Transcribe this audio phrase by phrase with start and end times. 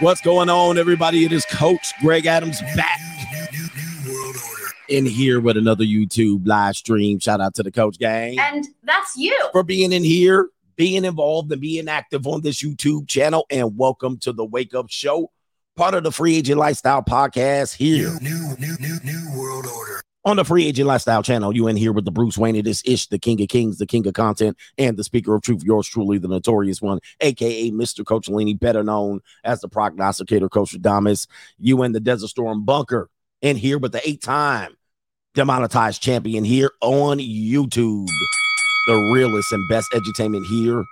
[0.00, 1.24] What's going on, everybody?
[1.24, 3.00] It is Coach Greg Adams back
[4.88, 7.18] in here with another YouTube live stream.
[7.18, 8.38] Shout out to the Coach Gang.
[8.38, 9.36] And that's you.
[9.50, 13.44] For being in here, being involved, and being active on this YouTube channel.
[13.50, 15.32] And welcome to the Wake Up Show,
[15.74, 18.16] part of the Free Agent Lifestyle Podcast here.
[18.22, 20.00] New, new, new, new world order.
[20.28, 22.54] On the Free Agent Lifestyle channel, you in here with the Bruce Wayne.
[22.54, 25.40] It is Ish, the King of Kings, the King of Content, and the Speaker of
[25.40, 25.64] Truth.
[25.64, 28.04] Yours truly, the Notorious One, aka Mr.
[28.04, 31.28] Coach Lini, better known as the Prognosticator, Coach Adamas.
[31.58, 33.08] You in the Desert Storm Bunker,
[33.40, 34.76] in here with the eight-time
[35.32, 38.08] demonetized champion here on YouTube,
[38.86, 40.84] the realest and best edutainment here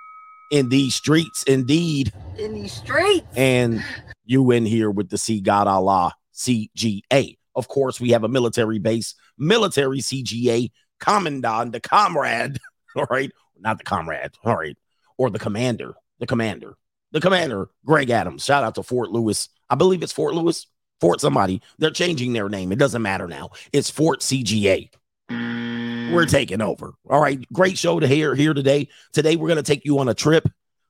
[0.49, 2.11] in these streets, indeed.
[2.39, 3.27] In these streets.
[3.35, 3.83] And
[4.25, 7.37] you in here with the C God Allah CGA.
[7.55, 12.59] Of course, we have a military base, military CGA, commandant, the comrade,
[12.95, 14.77] all right, not the comrade, all right,
[15.17, 16.75] or the commander, the commander,
[17.11, 18.43] the commander, Greg Adams.
[18.43, 19.49] Shout out to Fort Lewis.
[19.69, 20.67] I believe it's Fort Lewis,
[20.99, 21.61] Fort somebody.
[21.77, 22.71] They're changing their name.
[22.71, 23.51] It doesn't matter now.
[23.71, 24.89] It's Fort CGA.
[25.29, 26.93] We're taking over.
[27.09, 28.87] All right, great show to hear here today.
[29.11, 30.47] Today we're going to take you on a trip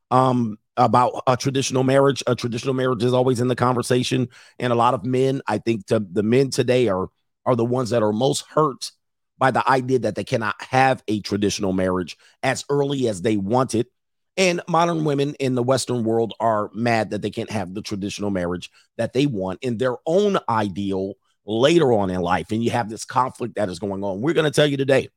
[0.10, 2.24] um about a traditional marriage.
[2.28, 5.88] A traditional marriage is always in the conversation, and a lot of men, I think,
[5.88, 7.10] to, the men today are
[7.48, 8.92] are the ones that are most hurt
[9.40, 13.74] by the idea that they cannot have a traditional marriage as early as they want
[13.74, 13.88] it.
[14.36, 18.30] And modern women in the Western world are mad that they can't have the traditional
[18.30, 21.14] marriage that they want in their own ideal
[21.46, 22.52] later on in life.
[22.52, 24.22] And you have this conflict that is going on.
[24.22, 25.10] We're going to tell you today,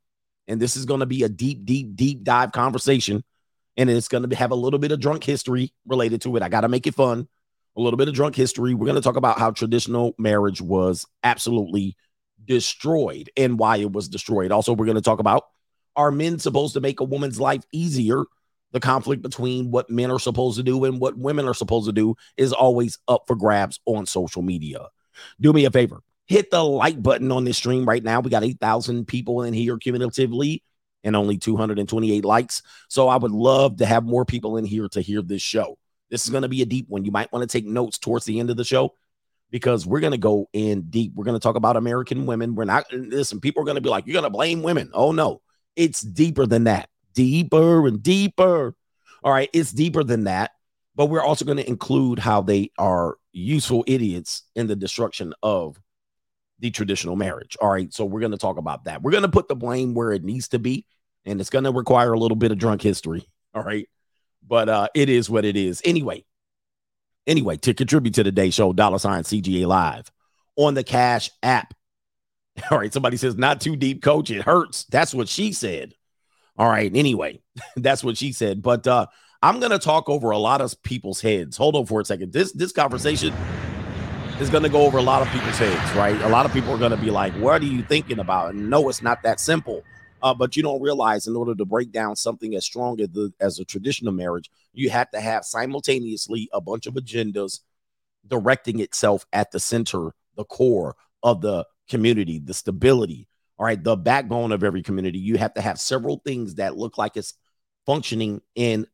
[0.49, 3.23] and this is going to be a deep, deep, deep dive conversation
[3.81, 6.43] and it's going to have a little bit of drunk history related to it.
[6.43, 7.29] I got to make it fun.
[7.77, 8.75] A little bit of drunk history.
[8.75, 11.97] We're going to talk about how traditional marriage was absolutely
[12.51, 14.51] destroyed and why it was destroyed.
[14.51, 15.45] Also, we're going to talk about
[15.95, 18.25] are men supposed to make a woman's life easier?
[18.73, 21.93] The conflict between what men are supposed to do and what women are supposed to
[21.93, 24.87] do is always up for grabs on social media.
[25.41, 28.19] Do me a favor, hit the like button on this stream right now.
[28.19, 30.65] We got 8,000 people in here cumulatively
[31.05, 32.63] and only 228 likes.
[32.89, 35.79] So I would love to have more people in here to hear this show.
[36.11, 37.05] This is going to be a deep one.
[37.05, 38.95] You might want to take notes towards the end of the show
[39.51, 41.13] because we're going to go in deep.
[41.15, 42.55] We're going to talk about American women.
[42.55, 44.91] We're not, listen, people are going to be like, you're going to blame women.
[44.95, 45.43] Oh, no,
[45.77, 46.89] it's deeper than that.
[47.15, 48.75] Deeper and deeper.
[49.23, 50.53] All right, it's deeper than that.
[50.95, 55.81] But we're also going to include how they are useful idiots in the destruction of
[56.59, 57.57] the traditional marriage.
[57.61, 57.93] All right.
[57.93, 59.03] So we're going to talk about that.
[59.03, 60.85] We're going to put the blame where it needs to be,
[61.25, 63.27] and it's going to require a little bit of drunk history.
[63.55, 63.89] All right.
[64.47, 65.81] But uh, it is what it is.
[65.85, 66.25] Anyway,
[67.27, 70.11] anyway, to contribute to today's show, dollar sign CGA Live
[70.57, 71.75] on the Cash app.
[72.71, 72.93] All right.
[72.93, 74.31] Somebody says, not too deep, coach.
[74.31, 74.85] It hurts.
[74.85, 75.95] That's what she said.
[76.57, 76.95] All right.
[76.95, 77.41] Anyway,
[77.77, 78.63] that's what she said.
[78.63, 79.07] But uh,
[79.43, 81.57] I'm to talk over a lot of people's heads.
[81.57, 82.33] Hold on for a second.
[82.33, 83.33] This this conversation
[84.39, 86.21] is to go over a lot of people's heads, right?
[86.23, 88.89] A lot of people are to be like, "What are you thinking about?" And no,
[88.91, 89.83] it's not that simple.
[90.23, 93.33] Uh, but you don't realize in order to break down something as strong as, the,
[93.41, 97.61] as a traditional marriage, you have to have simultaneously a bunch of agendas
[98.27, 103.97] directing itself at the center, the core of the community, the stability, all right, the
[103.97, 105.19] backbone of every community.
[105.19, 107.35] You have to have several things that look like it's
[107.87, 108.87] functioning in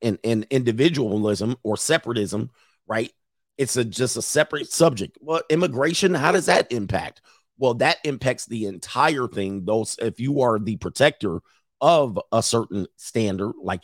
[0.00, 2.50] in, in individualism or separatism,
[2.88, 3.12] right?
[3.58, 5.18] it's a just a separate subject.
[5.20, 7.20] Well, immigration, how does that impact?
[7.62, 9.64] Well, that impacts the entire thing.
[9.64, 11.38] Those if you are the protector
[11.80, 13.82] of a certain standard like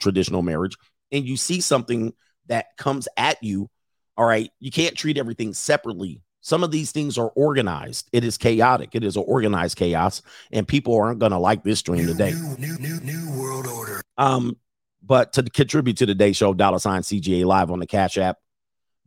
[0.00, 0.76] traditional marriage
[1.12, 2.12] and you see something
[2.48, 3.70] that comes at you,
[4.16, 6.22] all right, you can't treat everything separately.
[6.40, 8.08] Some of these things are organized.
[8.12, 8.96] It is chaotic.
[8.96, 10.20] It is an organized chaos,
[10.50, 12.32] and people aren't going to like this dream today.
[12.32, 14.02] New, new, new, new world order.
[14.18, 14.56] Um,
[15.04, 18.38] but to contribute to today's show, dollar sign CGA live on the Cash App,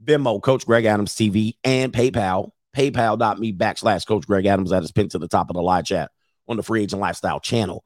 [0.01, 4.69] Venmo, Coach Greg Adams TV, and PayPal, paypal.me backslash Coach Greg Adams.
[4.69, 6.11] That is pinned to the top of the live chat
[6.47, 7.83] on the Free Agent Lifestyle channel.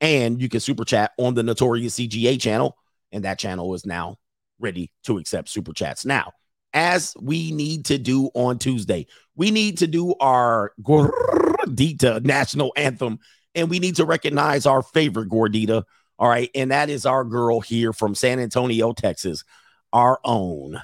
[0.00, 2.76] And you can super chat on the Notorious CGA channel.
[3.12, 4.16] And that channel is now
[4.58, 6.06] ready to accept super chats.
[6.06, 6.32] Now,
[6.72, 9.06] as we need to do on Tuesday,
[9.36, 13.18] we need to do our Gordita national anthem
[13.54, 15.84] and we need to recognize our favorite Gordita.
[16.18, 16.50] All right.
[16.54, 19.44] And that is our girl here from San Antonio, Texas,
[19.92, 20.80] our own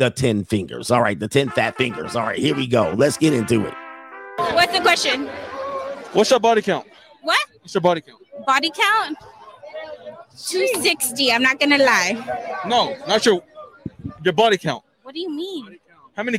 [0.00, 0.90] the 10 fingers.
[0.90, 2.16] All right, the 10 fat fingers.
[2.16, 2.94] All right, here we go.
[2.96, 3.74] Let's get into it.
[4.38, 5.26] What's the question?
[6.14, 6.86] What's your body count?
[7.20, 7.38] What?
[7.60, 8.18] What's your body count?
[8.46, 9.18] Body count?
[10.38, 11.30] 260.
[11.30, 12.60] I'm not gonna lie.
[12.66, 13.42] No, not your
[14.24, 14.82] your body count.
[15.02, 15.78] What do you mean?
[16.16, 16.38] How many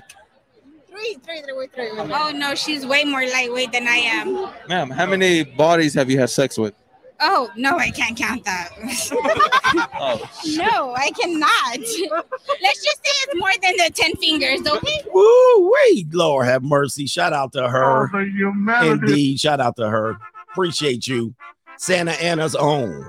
[0.89, 1.89] Three, three, three, three.
[1.99, 4.49] Oh no, she's way more lightweight than I am.
[4.67, 6.73] ma'am, how many bodies have you had sex with?
[7.21, 8.69] Oh no, I can't count that.
[10.03, 10.19] Oh,
[10.57, 11.77] no, I cannot.
[11.77, 15.01] Let's just say it's more than the ten fingers, okay?
[15.13, 17.05] Woo wait, Lord have mercy.
[17.05, 18.09] Shout out to her.
[18.13, 20.17] Oh, Indeed, shout out to her.
[20.51, 21.35] Appreciate you.
[21.77, 23.05] Santa Ana's own.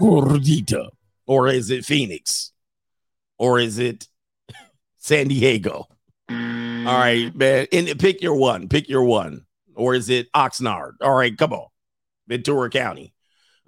[0.00, 0.90] Gordita.
[1.26, 2.52] Or is it Phoenix?
[3.38, 4.08] Or is it
[4.98, 5.88] San Diego?
[6.28, 6.36] All
[6.98, 7.66] right, man.
[7.72, 8.68] And pick your one.
[8.68, 9.46] Pick your one.
[9.74, 10.92] Or is it Oxnard?
[11.00, 11.66] All right, come on.
[12.28, 13.12] Ventura County.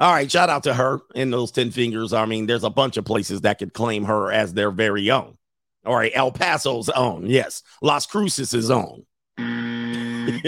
[0.03, 2.13] All right, shout out to her and those 10 fingers.
[2.13, 5.39] I mean, there's a bunch of places that could claim her as their very own.
[5.87, 7.27] All right, El Paso's own.
[7.27, 7.63] Yes.
[7.83, 9.07] Las Cruces' is own.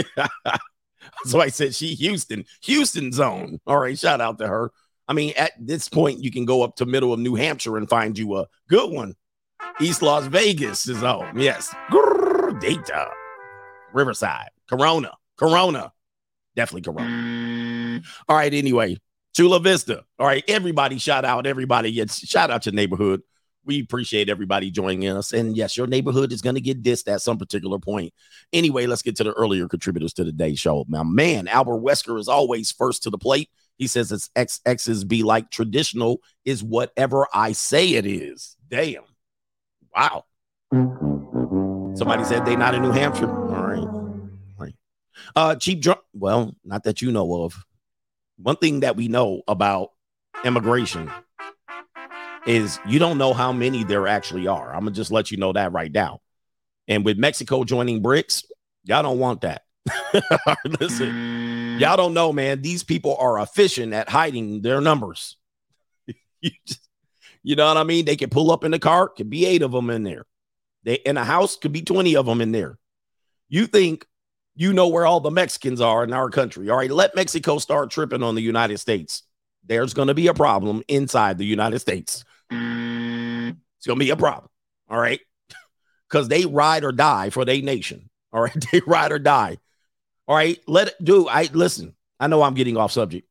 [1.25, 3.61] so I said she Houston, Houston's own.
[3.65, 4.73] All right, shout out to her.
[5.07, 7.89] I mean, at this point, you can go up to middle of New Hampshire and
[7.89, 9.15] find you a good one.
[9.81, 11.39] East Las Vegas is own.
[11.39, 11.73] Yes.
[11.91, 13.09] Grrr, Data.
[13.93, 14.49] Riverside.
[14.69, 15.13] Corona.
[15.37, 15.93] Corona.
[16.57, 18.03] Definitely Corona.
[18.29, 18.99] All right, anyway.
[19.35, 20.05] Chula Vista.
[20.19, 21.47] All right, everybody shout out.
[21.47, 23.23] Everybody gets shout out your neighborhood.
[23.67, 25.33] We appreciate everybody joining us.
[25.33, 28.13] And yes, your neighborhood is going to get dissed at some particular point.
[28.53, 30.85] Anyway, let's get to the earlier contributors to today's show.
[30.89, 33.49] Now, man, Albert Wesker is always first to the plate.
[33.77, 38.57] He says it's XX's be like traditional is whatever I say it is.
[38.69, 39.03] Damn.
[39.97, 40.27] Wow.
[40.73, 43.31] Somebody said they not in New Hampshire.
[43.31, 43.79] All right.
[43.79, 44.29] All
[44.59, 44.75] right.
[45.35, 46.01] Uh cheap drunk.
[46.13, 47.65] Well, not that you know of.
[48.37, 49.91] One thing that we know about
[50.45, 51.11] immigration
[52.47, 54.73] is you don't know how many there actually are.
[54.75, 56.21] I'm gonna just let you know that right now.
[56.89, 58.45] And with Mexico joining BRICS,
[58.85, 59.63] y'all don't want that.
[60.81, 62.61] Listen, y'all don't know, man.
[62.61, 65.37] These people are efficient at hiding their numbers.
[66.41, 66.89] you, just-
[67.43, 68.07] you know what I mean?
[68.07, 70.25] They can pull up in the car, could be eight of them in there.
[70.83, 72.79] They in a house could be 20 of them in there.
[73.49, 74.07] You think
[74.57, 76.71] you know where all the Mexicans are in our country.
[76.71, 79.23] All right, let Mexico start tripping on the United States.
[79.67, 82.25] There's going to be a problem inside the United States.
[82.51, 84.51] It's going to be a problem.
[84.89, 85.21] All right.
[86.09, 88.09] Because they ride or die for their nation.
[88.33, 88.65] All right.
[88.73, 89.59] They ride or die.
[90.29, 90.61] All right.
[90.69, 91.27] Let it do.
[91.27, 91.95] I listen.
[92.21, 93.27] I know I'm getting off subject.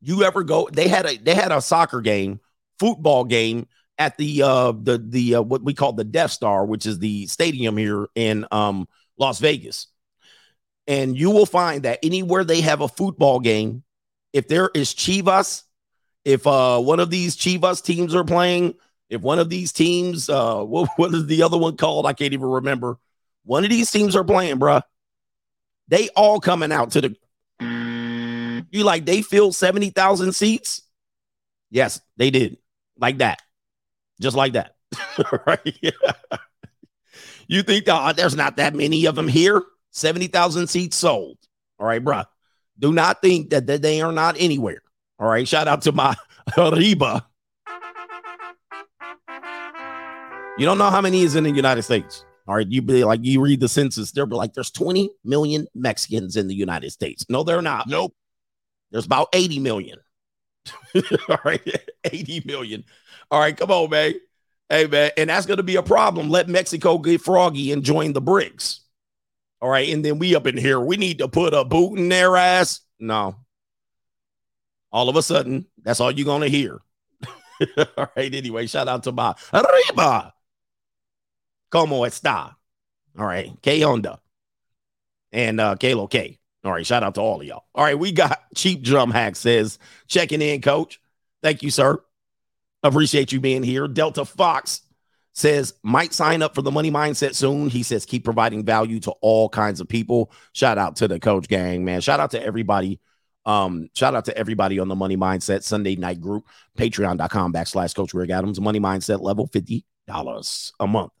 [0.00, 0.70] You ever go?
[0.72, 2.40] They had a they had a soccer game,
[2.78, 3.66] football game
[3.98, 7.26] at the uh the the uh, what we call the Death Star, which is the
[7.26, 8.88] stadium here in um
[9.18, 9.88] Las Vegas.
[10.86, 13.84] And you will find that anywhere they have a football game,
[14.32, 15.62] if there is Chivas,
[16.24, 18.74] if uh one of these Chivas teams are playing,
[19.08, 22.06] if one of these teams, uh what, what is the other one called?
[22.06, 22.98] I can't even remember.
[23.44, 24.82] One of these teams are playing, bruh.
[25.88, 27.16] They all coming out to the
[28.72, 30.82] you like they filled 70,000 seats?
[31.70, 32.56] Yes, they did.
[32.98, 33.40] Like that.
[34.20, 34.74] Just like that.
[35.46, 35.76] right?
[37.48, 39.62] You think uh, there's not that many of them here?
[39.92, 41.38] 70,000 seats sold.
[41.78, 42.24] All right, bruh.
[42.78, 44.82] Do not think that, that they are not anywhere.
[45.18, 45.46] All right.
[45.46, 46.16] Shout out to my
[46.58, 47.26] Arriba.
[50.58, 52.24] You don't know how many is in the United States.
[52.48, 52.66] All right.
[52.68, 56.54] You be like, you read the census, they're like, there's 20 million Mexicans in the
[56.54, 57.24] United States.
[57.28, 57.86] No, they're not.
[57.86, 58.14] Nope.
[58.90, 59.98] There's about 80 million.
[61.28, 61.62] All right.
[62.04, 62.84] 80 million.
[63.30, 63.56] All right.
[63.56, 64.14] Come on, man.
[64.68, 65.12] Hey, man.
[65.16, 66.30] And that's going to be a problem.
[66.30, 68.80] Let Mexico get froggy and join the BRICS.
[69.62, 69.88] All right.
[69.90, 72.80] And then we up in here, we need to put a boot in their ass.
[72.98, 73.36] No.
[74.90, 76.80] All of a sudden, that's all you're going to hear.
[77.96, 78.34] all right.
[78.34, 80.34] Anyway, shout out to my Arriba.
[81.70, 82.56] Como está?
[83.16, 83.52] All right.
[83.62, 84.20] K Honda
[85.30, 86.40] and uh Kalo K.
[86.64, 86.84] All right.
[86.84, 87.64] Shout out to all of y'all.
[87.72, 87.98] All right.
[87.98, 89.78] We got Cheap Drum Hack says,
[90.08, 91.00] checking in, coach.
[91.40, 92.02] Thank you, sir.
[92.82, 93.86] Appreciate you being here.
[93.86, 94.82] Delta Fox
[95.32, 97.68] says, might sign up for the money mindset soon.
[97.68, 100.30] He says, keep providing value to all kinds of people.
[100.52, 102.00] Shout out to the coach gang, man.
[102.00, 103.00] Shout out to everybody.
[103.44, 106.46] Um, shout out to everybody on the money mindset Sunday night group,
[106.78, 109.82] patreon.com backslash coach Greg Adams, money mindset level $50
[110.78, 111.12] a month.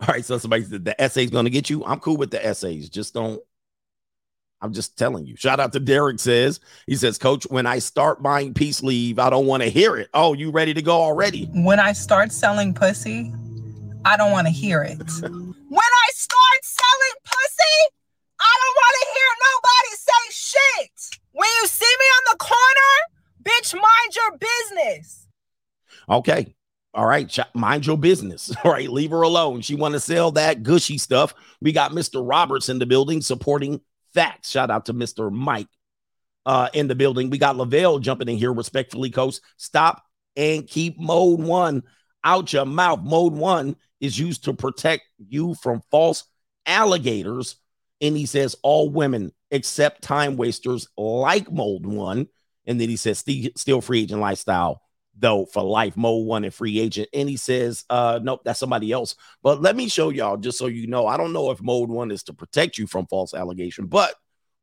[0.00, 1.84] All right, so somebody said the essay's gonna get you.
[1.84, 2.88] I'm cool with the essays.
[2.88, 3.40] Just don't.
[4.62, 5.34] I'm just telling you.
[5.36, 9.28] Shout out to Derek says he says, Coach, when I start buying peace leave, I
[9.28, 10.08] don't want to hear it.
[10.14, 11.46] Oh, you ready to go already?
[11.52, 13.32] When I start selling pussy,
[14.04, 14.98] I don't want to hear it.
[14.98, 17.78] when I start selling pussy,
[18.40, 21.20] I don't want to hear nobody say shit.
[21.32, 22.92] When you see me on the corner,
[23.42, 25.26] bitch, mind your business.
[26.08, 26.54] Okay.
[26.94, 27.38] All right.
[27.54, 28.54] Mind your business.
[28.64, 28.88] All right.
[28.88, 29.62] Leave her alone.
[29.62, 31.34] She want to sell that gushy stuff.
[31.60, 32.22] We got Mr.
[32.24, 33.80] Roberts in the building supporting
[34.14, 34.50] facts.
[34.50, 35.30] Shout out to Mr.
[35.32, 35.68] Mike
[36.46, 37.30] uh, in the building.
[37.30, 39.36] We got Lavelle jumping in here respectfully, coach.
[39.56, 40.02] Stop
[40.36, 41.82] and keep mode one
[42.24, 43.00] out your mouth.
[43.02, 46.24] Mode one is used to protect you from false
[46.66, 47.56] alligators
[48.00, 52.28] And he says, all women except time wasters like Mode One.
[52.66, 54.81] And then he says, "Sti- still free agent lifestyle,
[55.22, 57.08] though, for life, Mode One and free agent.
[57.14, 59.14] And he says, uh, nope, that's somebody else.
[59.42, 62.10] But let me show y'all, just so you know, I don't know if Mode One
[62.10, 64.14] is to protect you from false allegation, but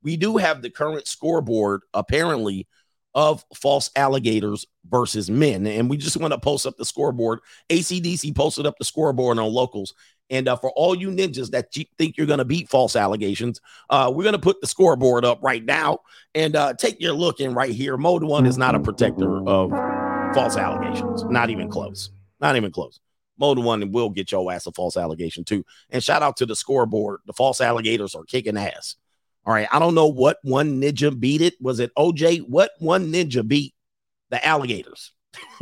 [0.03, 2.67] we do have the current scoreboard, apparently,
[3.15, 5.65] of false alligators versus men.
[5.65, 7.39] And we just want to post up the scoreboard.
[7.69, 9.95] ACDC posted up the scoreboard on locals.
[10.29, 13.59] And uh, for all you ninjas that you think you're going to beat false allegations,
[13.89, 15.99] uh, we're going to put the scoreboard up right now
[16.35, 17.97] and uh, take your look in right here.
[17.97, 19.71] Mode one is not a protector of
[20.33, 22.12] false allegations, not even close.
[22.39, 23.00] Not even close.
[23.38, 25.65] Mode one will get your ass a false allegation too.
[25.89, 27.21] And shout out to the scoreboard.
[27.25, 28.95] The false alligators are kicking ass.
[29.45, 29.67] All right.
[29.71, 31.55] I don't know what one ninja beat it.
[31.62, 32.48] Was it OJ?
[32.48, 33.74] What one ninja beat
[34.29, 35.13] the alligators?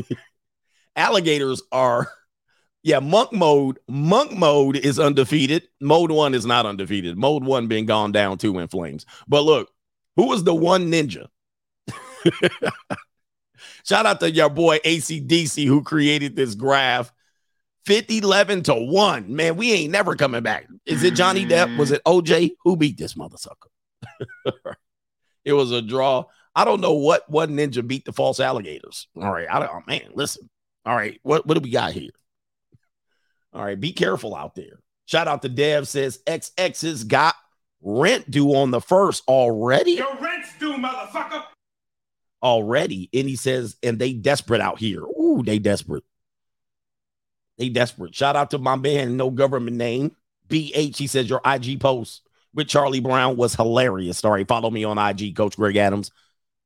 [0.96, 2.12] alligators are,
[2.82, 3.80] yeah, monk mode.
[3.88, 5.68] Monk mode is undefeated.
[5.80, 7.18] Mode one is not undefeated.
[7.18, 9.06] Mode one being gone down too in flames.
[9.28, 9.70] But look,
[10.16, 11.28] who was the one ninja?
[13.88, 17.12] Shout out to your boy ACDC who created this graph.
[17.86, 19.34] 50 11 to 1.
[19.34, 20.68] Man, we ain't never coming back.
[20.86, 21.78] Is it Johnny Depp?
[21.78, 22.52] Was it OJ?
[22.66, 23.70] Who beat this motherfucker?
[25.46, 26.26] it was a draw.
[26.54, 29.08] I don't know what one ninja beat the false alligators.
[29.16, 29.48] All right.
[29.50, 30.50] I don't oh, man, listen.
[30.86, 31.18] All right.
[31.24, 32.12] What, what do we got here?
[33.54, 33.80] All right.
[33.80, 34.82] Be careful out there.
[35.06, 37.36] Shout out to Dev says XX's got
[37.82, 39.92] rent due on the first already.
[39.92, 41.46] Your rent's due, motherfucker.
[42.42, 43.10] Already.
[43.14, 45.02] And he says, and they desperate out here.
[45.02, 46.04] Ooh, they desperate.
[47.58, 48.14] They desperate.
[48.14, 50.16] Shout out to my man, no government name.
[50.48, 50.98] BH.
[50.98, 52.22] He says your IG post
[52.54, 54.20] with Charlie Brown was hilarious.
[54.20, 56.12] Sorry, follow me on IG, Coach Greg Adams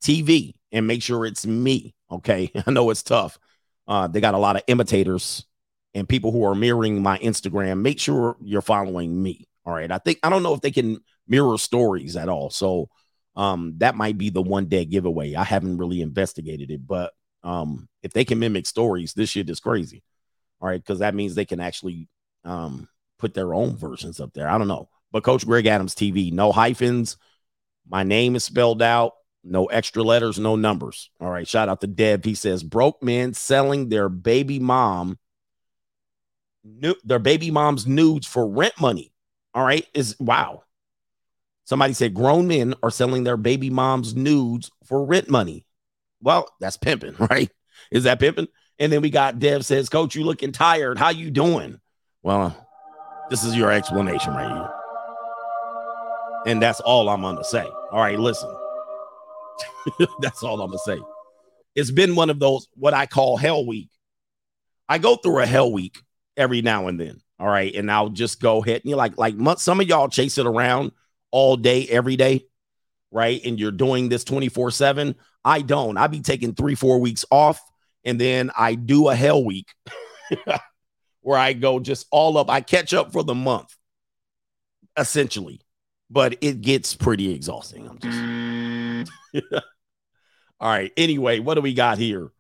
[0.04, 1.96] TV, and make sure it's me.
[2.12, 2.52] Okay.
[2.68, 3.40] I know it's tough.
[3.88, 5.46] Uh, they got a lot of imitators
[5.94, 7.82] and people who are mirroring my Instagram.
[7.82, 9.48] Make sure you're following me.
[9.66, 9.92] All right.
[9.92, 12.50] I think I don't know if they can mirror stories at all.
[12.50, 12.90] So
[13.36, 15.36] um that might be the one day giveaway.
[15.36, 19.60] I haven't really investigated it, but um if they can mimic stories, this shit is
[19.60, 20.04] crazy.
[20.62, 22.08] All right, because that means they can actually
[22.46, 24.48] um, put their own versions up there.
[24.48, 24.90] I don't know.
[25.12, 27.18] But Coach Greg Adams TV, no hyphens.
[27.90, 31.10] My name is spelled out, no extra letters, no numbers.
[31.20, 31.48] All right.
[31.48, 32.24] Shout out to Dev.
[32.24, 35.18] He says broke men selling their baby mom,
[36.64, 39.12] nu- their baby mom's nudes for rent money.
[39.54, 39.86] All right.
[39.94, 40.64] Is wow.
[41.72, 45.64] Somebody said grown men are selling their baby mom's nudes for rent money.
[46.22, 47.50] Well, that's pimping, right?
[47.92, 48.50] Is that pimping?
[48.78, 50.98] And then we got Dev says, Coach, you looking tired.
[50.98, 51.80] How you doing?
[52.24, 52.68] Well,
[53.30, 54.70] this is your explanation right here.
[56.46, 57.66] And that's all I'm gonna say.
[57.90, 58.54] All right, listen.
[60.20, 61.00] that's all I'm gonna say.
[61.74, 63.92] It's been one of those what I call hell week.
[64.90, 66.04] I go through a hell week
[66.36, 67.22] every now and then.
[67.40, 70.38] All right, and I'll just go ahead and you like like some of y'all chase
[70.38, 70.92] it around
[71.32, 72.46] all day, every day,
[73.12, 73.42] right?
[73.44, 75.16] And you're doing this 24 7.
[75.44, 75.98] I don't.
[75.98, 77.62] I be taking three, four weeks off
[78.04, 79.74] and then I do a hell week
[81.22, 82.50] where I go just all up.
[82.50, 83.76] I catch up for the month,
[84.98, 85.62] essentially,
[86.10, 87.88] but it gets pretty exhausting.
[87.88, 89.44] I'm just
[90.60, 90.92] all right.
[90.98, 92.32] Anyway, what do we got here?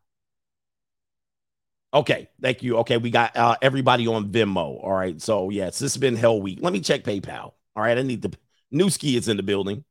[1.94, 2.78] Okay, thank you.
[2.78, 4.82] Okay, we got uh, everybody on Venmo.
[4.82, 6.60] All right, so yes, this has been hell week.
[6.62, 7.54] Let me check PayPal.
[7.76, 8.34] All right, I need the
[8.74, 9.84] Newski is in the building.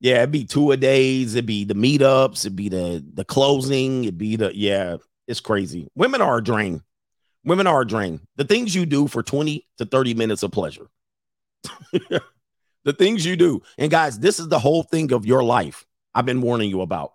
[0.00, 1.36] Yeah, it'd be two a days.
[1.36, 2.40] It'd be the meetups.
[2.40, 4.02] It'd be the the closing.
[4.02, 4.96] It'd be the yeah.
[5.28, 5.88] It's crazy.
[5.94, 6.82] Women are a drain.
[7.44, 8.20] Women are a drain.
[8.36, 10.88] The things you do for twenty to thirty minutes of pleasure.
[11.92, 15.86] the things you do, and guys, this is the whole thing of your life.
[16.14, 17.12] I've been warning you about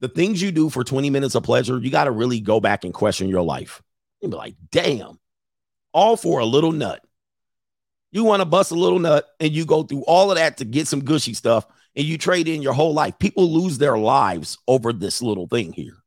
[0.00, 1.78] the things you do for twenty minutes of pleasure.
[1.78, 3.82] You got to really go back and question your life.
[4.22, 5.18] And be like, damn,
[5.92, 7.04] all for a little nut.
[8.12, 10.64] You want to bust a little nut, and you go through all of that to
[10.64, 13.18] get some gushy stuff and you trade in your whole life.
[13.18, 16.02] People lose their lives over this little thing here.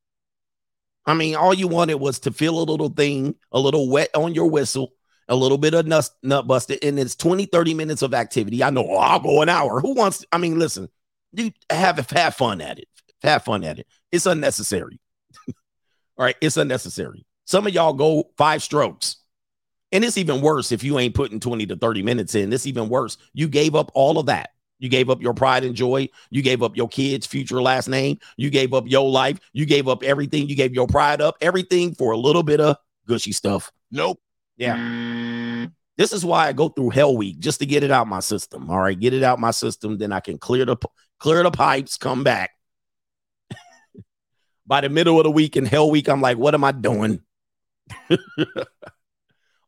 [1.05, 4.33] I mean, all you wanted was to feel a little thing, a little wet on
[4.33, 4.93] your whistle,
[5.27, 8.63] a little bit of nut, nut busted, and it's 20, 30 minutes of activity.
[8.63, 9.79] I know oh, I'll go an hour.
[9.79, 10.25] Who wants?
[10.31, 10.89] I mean, listen,
[11.31, 12.88] you have have fun at it.
[13.21, 13.88] Have fun at it.
[14.12, 15.00] It's unnecessary.
[15.47, 15.53] all
[16.25, 17.25] right, it's unnecessary.
[17.45, 19.17] Some of y'all go five strokes.
[19.92, 22.51] And it's even worse if you ain't putting 20 to 30 minutes in.
[22.51, 23.18] It's even worse.
[23.34, 24.50] You gave up all of that
[24.80, 26.10] you gave up your pride and joy.
[26.30, 28.20] You gave up your kids' future last name.
[28.38, 29.39] You gave up your life.
[29.54, 30.50] You gave up everything.
[30.50, 32.77] You gave your pride up, everything for a little bit of
[33.08, 33.72] gushy stuff.
[33.92, 34.20] Nope.
[34.58, 34.77] Yeah.
[34.77, 35.72] Mm.
[35.98, 38.70] This is why I go through hell week just to get it out my system.
[38.70, 40.75] All right, get it out my system, then I can clear the
[41.20, 42.51] clear the pipes, come back.
[44.68, 47.22] By the middle of the week in hell week, I'm like, what am I doing?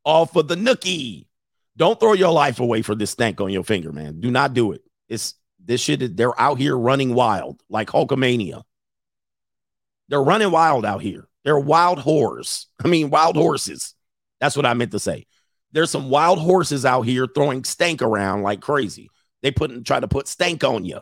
[0.08, 1.28] All for the nookie
[1.76, 4.22] Don't throw your life away for this stank on your finger, man.
[4.22, 4.82] Do not do it.
[5.10, 6.16] It's this shit.
[6.16, 8.64] They're out here running wild like Hulkamania.
[10.08, 11.28] They're running wild out here.
[11.44, 12.68] They're wild whores.
[12.84, 13.96] I mean, wild horses.
[14.40, 15.26] That's what I meant to say.
[15.74, 19.10] There's some wild horses out here throwing stank around like crazy.
[19.42, 21.02] They put try to put stank on you.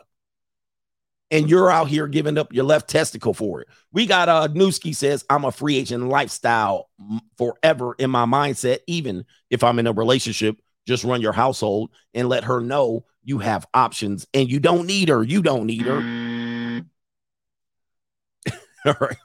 [1.30, 3.68] And you're out here giving up your left testicle for it.
[3.92, 6.88] We got uh Newski says, I'm a free agent lifestyle
[7.36, 10.60] forever in my mindset, even if I'm in a relationship.
[10.86, 15.08] Just run your household and let her know you have options and you don't need
[15.08, 15.24] her.
[15.24, 16.84] You don't need her.
[18.86, 19.16] All right.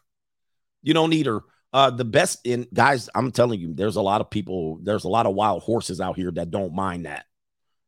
[0.82, 1.44] You don't need her.
[1.72, 5.10] Uh, the best in guys, I'm telling you, there's a lot of people, there's a
[5.10, 7.26] lot of wild horses out here that don't mind that.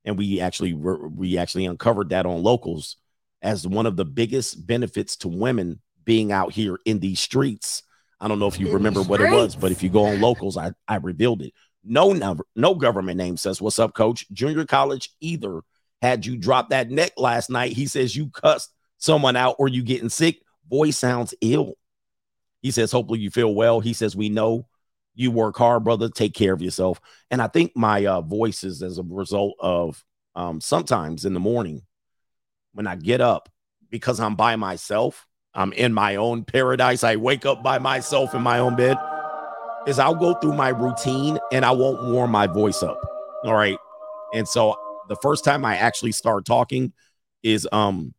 [0.05, 2.97] And we actually we actually uncovered that on locals
[3.43, 7.83] as one of the biggest benefits to women being out here in these streets.
[8.19, 10.21] I don't know if you In remember what it was, but if you go on
[10.21, 11.53] locals, I, I revealed it.
[11.83, 14.25] No number, no government name says, What's up, coach?
[14.31, 15.61] Junior college either
[16.01, 17.73] had you drop that neck last night.
[17.73, 20.39] He says you cussed someone out or you getting sick.
[20.69, 21.73] Voice sounds ill.
[22.61, 23.81] He says, Hopefully you feel well.
[23.81, 24.67] He says, We know
[25.15, 26.07] you work hard, brother.
[26.07, 27.01] Take care of yourself.
[27.29, 30.01] And I think my uh, voice is as a result of
[30.35, 31.83] um, sometimes in the morning
[32.73, 33.49] when I get up
[33.89, 37.03] because I'm by myself, I'm in my own paradise.
[37.03, 38.97] I wake up by myself in my own bed.
[39.85, 42.99] Is I'll go through my routine and I won't warm my voice up.
[43.43, 43.77] All right.
[44.33, 44.75] And so
[45.09, 46.93] the first time I actually start talking
[47.43, 48.13] is um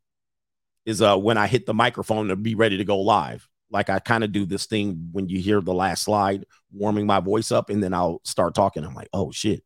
[0.84, 3.48] is uh when I hit the microphone to be ready to go live.
[3.70, 7.18] Like I kind of do this thing when you hear the last slide, warming my
[7.18, 8.84] voice up, and then I'll start talking.
[8.84, 9.64] I'm like, oh shit,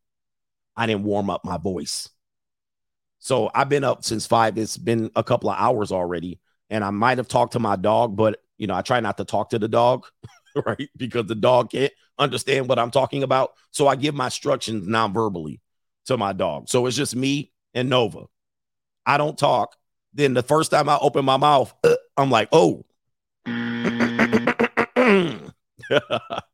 [0.75, 2.09] I didn't warm up my voice.
[3.19, 4.57] So I've been up since five.
[4.57, 8.15] It's been a couple of hours already, and I might have talked to my dog,
[8.15, 10.05] but you know, I try not to talk to the dog,
[10.65, 10.89] right?
[10.97, 13.51] Because the dog can't understand what I'm talking about.
[13.71, 15.61] So I give my instructions non-verbally
[16.05, 16.69] to my dog.
[16.69, 18.25] So it's just me and Nova.
[19.05, 19.75] I don't talk.
[20.13, 21.73] Then the first time I open my mouth,
[22.17, 22.85] I'm like, oh.
[25.09, 25.51] Mm.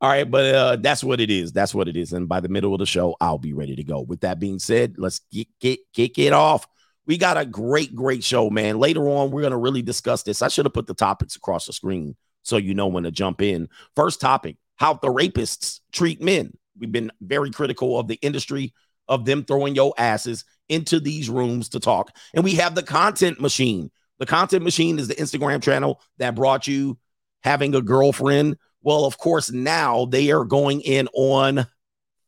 [0.00, 1.52] All right, but uh, that's what it is.
[1.52, 2.12] That's what it is.
[2.12, 4.00] And by the middle of the show, I'll be ready to go.
[4.00, 6.66] With that being said, let's get, get kick it off.
[7.06, 8.78] We got a great, great show, man.
[8.78, 10.42] Later on, we're gonna really discuss this.
[10.42, 13.40] I should have put the topics across the screen so you know when to jump
[13.40, 13.68] in.
[13.94, 16.52] First topic: how the rapists treat men.
[16.78, 18.74] We've been very critical of the industry
[19.08, 22.14] of them throwing your asses into these rooms to talk.
[22.34, 23.90] And we have the content machine.
[24.18, 26.98] The content machine is the Instagram channel that brought you
[27.42, 28.56] having a girlfriend.
[28.86, 31.66] Well, of course, now they are going in on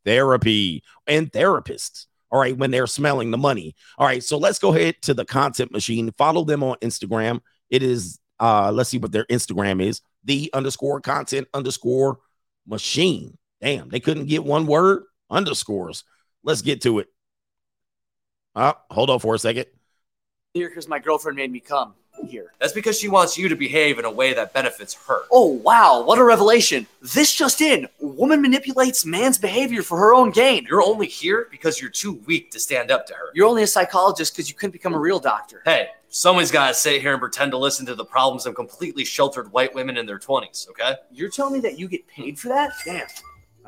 [0.05, 2.07] therapy and therapists.
[2.33, 3.77] All right, when they're smelling the money.
[3.97, 6.11] All right, so let's go ahead to the content machine.
[6.19, 7.43] Follow them on Instagram.
[7.71, 10.01] It is uh let's see what their Instagram is.
[10.25, 12.19] The underscore content underscore
[12.67, 13.39] machine.
[13.61, 16.03] Damn, they couldn't get one word underscores.
[16.43, 17.07] Let's get to it.
[18.57, 19.67] Uh, hold on for a second.
[20.55, 21.95] here because my girlfriend made me come
[22.27, 22.53] here.
[22.59, 25.23] That's because she wants you to behave in a way that benefits her.
[25.31, 26.03] Oh, wow.
[26.03, 26.87] What a revelation.
[27.01, 27.89] This just in.
[28.01, 30.67] Woman manipulates man's behavior for her own gain.
[30.69, 33.31] You're only here because you're too weak to stand up to her.
[33.35, 35.63] You're only a psychologist because you couldn't become a real doctor.
[35.65, 39.05] Hey, someone's got to sit here and pretend to listen to the problems of completely
[39.05, 40.97] sheltered white women in their 20s, okay?
[41.13, 42.73] You're telling me that you get paid for that?
[42.85, 43.07] Damn.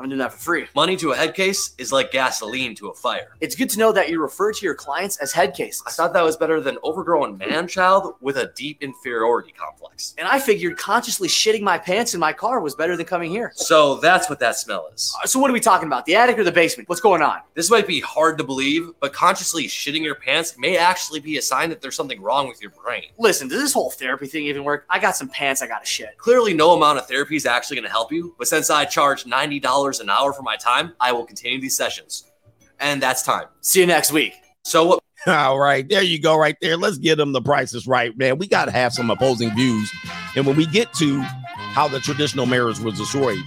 [0.01, 0.67] I'm gonna that for free.
[0.75, 3.37] Money to a head case is like gasoline to a fire.
[3.41, 5.83] It's good to know that you refer to your clients as head cases.
[5.87, 10.15] I thought that was better than overgrown man child with a deep inferiority complex.
[10.17, 13.53] and I figured consciously shitting my pants in my car was better than coming here.
[13.55, 15.15] So that's what that smell is.
[15.23, 16.07] Uh, So what are we talking about?
[16.07, 16.89] The attic or the basement?
[16.89, 17.41] What's going on?
[17.53, 21.43] This might be hard to believe, but consciously shitting your pants may actually be a
[21.43, 23.05] sign that there's something wrong with your brain.
[23.19, 24.87] Listen, does this whole therapy thing even work?
[24.89, 26.17] I got some pants I gotta shit.
[26.17, 29.25] Clearly, no amount of therapy is actually going to help you, but since I charge
[29.25, 32.31] $90 an hour for my time, I will continue these sessions.
[32.79, 33.47] And that's time.
[33.63, 34.35] See you next week.
[34.63, 36.79] So, what All right, there you go, right there.
[36.79, 38.39] Let's get them the prices right, man.
[38.39, 39.93] We got to have some opposing views.
[40.35, 43.39] And when we get to how the traditional marriage was destroyed,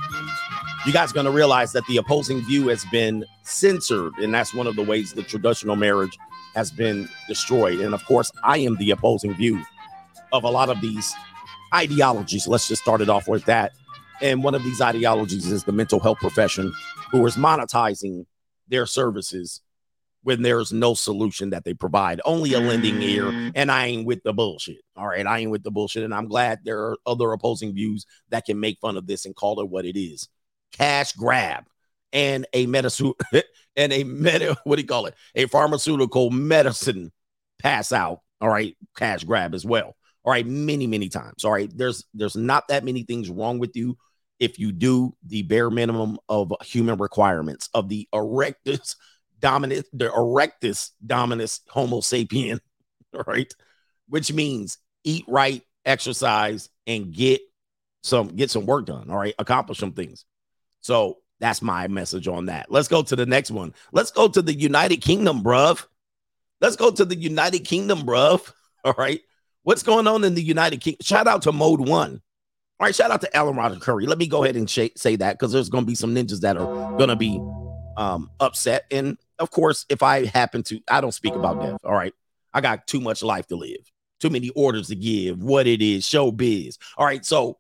[0.86, 4.14] you guys are going to realize that the opposing view has been censored.
[4.20, 6.16] And that's one of the ways the traditional marriage
[6.54, 7.80] has been destroyed.
[7.80, 9.64] And of course, I am the opposing view
[10.32, 11.12] of a lot of these
[11.74, 12.48] ideologies.
[12.48, 13.74] Let's just start it off with that.
[14.24, 16.74] And one of these ideologies is the mental health profession
[17.12, 18.26] who is monetizing
[18.70, 19.62] their services
[20.24, 23.52] when there's no solution that they provide, only a lending ear.
[23.54, 24.78] And I ain't with the bullshit.
[24.96, 25.28] All right.
[25.28, 26.04] I ain't with the bullshit.
[26.04, 29.36] And I'm glad there are other opposing views that can make fun of this and
[29.36, 30.30] call it what it is
[30.72, 31.66] cash grab
[32.14, 33.14] and a medicine
[33.76, 35.16] and a meta, what do you call it?
[35.36, 37.12] A pharmaceutical medicine
[37.60, 38.22] pass out.
[38.40, 38.78] All right.
[38.96, 39.96] Cash grab as well.
[40.24, 40.48] All right.
[40.48, 41.44] Many, many times.
[41.44, 41.70] All right.
[41.76, 43.98] There's there's not that many things wrong with you
[44.44, 48.98] if you do the bare minimum of human requirements of the erectus
[49.40, 52.60] dominant, the erectus dominus Homo sapien,
[53.28, 53.54] right?
[54.10, 57.40] Which means eat right, exercise, and get
[58.04, 59.10] some get some work done.
[59.10, 60.26] All right, accomplish some things.
[60.82, 62.70] So that's my message on that.
[62.70, 63.74] Let's go to the next one.
[63.94, 65.86] Let's go to the United Kingdom, bruv.
[66.60, 68.52] Let's go to the United Kingdom, bruv.
[68.84, 69.22] All right.
[69.64, 71.00] What's going on in the United Kingdom?
[71.02, 72.22] Shout out to Mode One.
[72.80, 72.96] All right.
[72.96, 74.06] Shout out to Alan Roger Currie.
[74.06, 76.42] Let me go ahead and sh- say that because there's going to be some ninjas
[76.42, 77.40] that are going to be
[77.98, 78.86] um, upset.
[78.92, 81.80] And of course, if I happen to, I don't speak about death.
[81.84, 82.14] All right.
[82.54, 86.06] I got too much life to live, too many orders to give, what it is,
[86.06, 86.78] show biz.
[86.98, 87.26] All right.
[87.26, 87.58] So,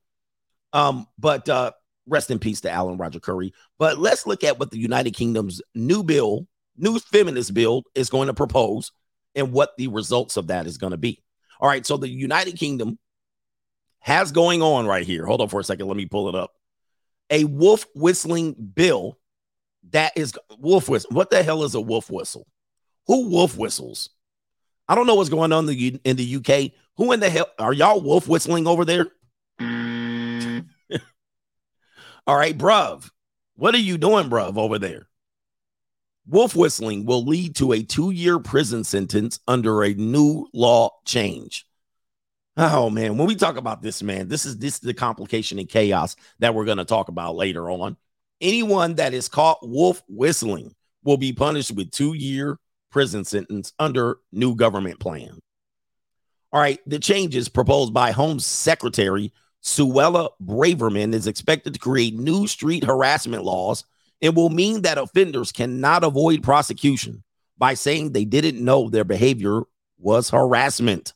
[0.71, 1.71] um, but uh,
[2.05, 3.53] rest in peace to Alan Roger Currie.
[3.79, 6.47] But let's look at what the United Kingdom's new bill,
[6.77, 8.91] new feminist bill, is going to propose
[9.35, 11.21] and what the results of that is going to be.
[11.59, 11.85] All right.
[11.85, 12.99] So the United Kingdom
[14.03, 15.25] has going on right here.
[15.25, 15.87] Hold on for a second.
[15.87, 16.51] Let me pull it up.
[17.29, 19.17] A wolf whistling bill
[19.91, 21.11] that is wolf whistle.
[21.11, 22.47] What the hell is a wolf whistle?
[23.07, 24.09] Who wolf whistles?
[24.87, 26.71] I don't know what's going on in the, in the UK.
[26.97, 29.07] Who in the hell are y'all wolf whistling over there?
[29.59, 30.67] Mm.
[32.27, 33.09] All right, bruv.
[33.55, 35.07] What are you doing, bruv, over there?
[36.27, 41.65] Wolf whistling will lead to a two year prison sentence under a new law change.
[42.55, 45.67] Oh man, when we talk about this, man, this is this is the complication and
[45.67, 47.97] chaos that we're going to talk about later on.
[48.41, 52.59] Anyone that is caught wolf whistling will be punished with two year
[52.91, 55.39] prison sentence under new government plan.
[56.51, 62.45] All right, the changes proposed by Home Secretary Suella Braverman is expected to create new
[62.45, 63.85] street harassment laws
[64.21, 67.23] and will mean that offenders cannot avoid prosecution
[67.57, 69.63] by saying they didn't know their behavior
[69.97, 71.13] was harassment.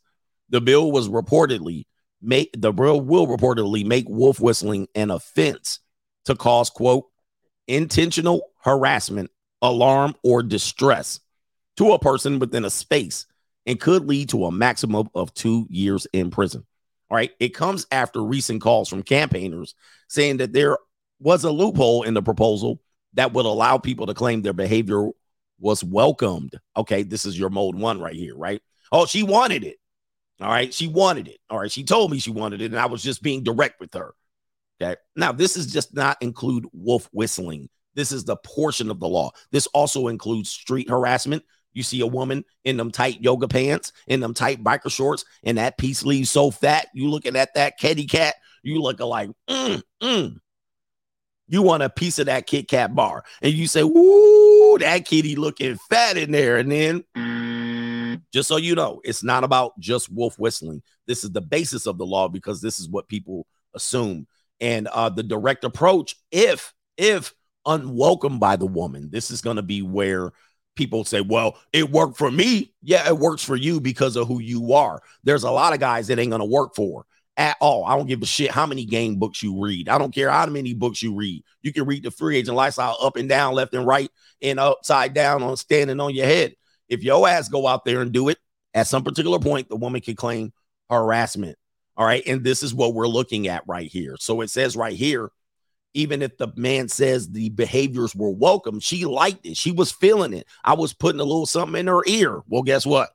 [0.50, 1.84] The bill was reportedly
[2.20, 5.80] make the bill will reportedly make wolf whistling an offense
[6.24, 7.06] to cause quote
[7.66, 9.30] intentional harassment,
[9.62, 11.20] alarm, or distress
[11.76, 13.26] to a person within a space
[13.66, 16.64] and could lead to a maximum of two years in prison.
[17.10, 17.30] All right.
[17.38, 19.74] It comes after recent calls from campaigners
[20.08, 20.78] saying that there
[21.20, 22.80] was a loophole in the proposal
[23.14, 25.08] that would allow people to claim their behavior
[25.58, 26.58] was welcomed.
[26.76, 27.02] Okay.
[27.02, 28.62] This is your mode one right here, right?
[28.92, 29.77] Oh, she wanted it.
[30.40, 30.72] All right.
[30.72, 31.38] She wanted it.
[31.50, 31.70] All right.
[31.70, 34.14] She told me she wanted it, and I was just being direct with her.
[34.80, 34.96] Okay.
[35.16, 37.68] Now, this is just not include wolf whistling.
[37.94, 39.32] This is the portion of the law.
[39.50, 41.42] This also includes street harassment.
[41.72, 45.58] You see a woman in them tight yoga pants, in them tight biker shorts, and
[45.58, 46.86] that piece leaves so fat.
[46.94, 50.36] You looking at that kitty cat, you looking like, mm, mm.
[51.50, 55.34] You want a piece of that Kit Kat bar, and you say, "Woo, that kitty
[55.34, 57.37] looking fat in there." And then, mm,
[58.32, 60.82] just so you know, it's not about just wolf whistling.
[61.06, 64.26] This is the basis of the law because this is what people assume.
[64.60, 67.32] And uh, the direct approach, if if
[67.64, 70.32] unwelcome by the woman, this is going to be where
[70.74, 72.72] people say, well, it worked for me.
[72.82, 75.02] Yeah, it works for you because of who you are.
[75.24, 77.04] There's a lot of guys that ain't going to work for
[77.36, 77.84] at all.
[77.84, 79.88] I don't give a shit how many game books you read.
[79.88, 81.44] I don't care how many books you read.
[81.62, 84.10] You can read the free agent lifestyle up and down, left and right,
[84.42, 86.54] and upside down on standing on your head.
[86.88, 88.38] If your ass go out there and do it,
[88.74, 90.52] at some particular point, the woman can claim
[90.90, 91.56] harassment.
[91.96, 92.22] All right.
[92.26, 94.16] And this is what we're looking at right here.
[94.20, 95.30] So it says right here,
[95.94, 99.56] even if the man says the behaviors were welcome, she liked it.
[99.56, 100.46] She was feeling it.
[100.62, 102.42] I was putting a little something in her ear.
[102.46, 103.10] Well, guess what?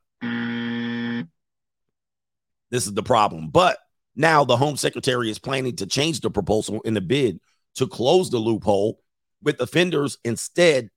[2.72, 3.50] This is the problem.
[3.52, 3.78] But
[4.16, 7.40] now the Home Secretary is planning to change the proposal in the bid
[7.76, 9.00] to close the loophole,
[9.42, 10.90] with offenders instead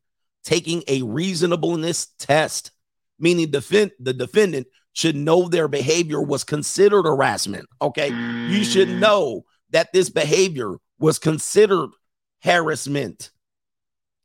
[0.47, 2.71] taking a reasonableness test,
[3.19, 7.67] meaning defend, the defendant should know their behavior was considered harassment.
[7.83, 8.09] Okay.
[8.09, 8.99] You should mm.
[8.99, 11.91] know that this behavior was considered
[12.43, 13.31] harassment.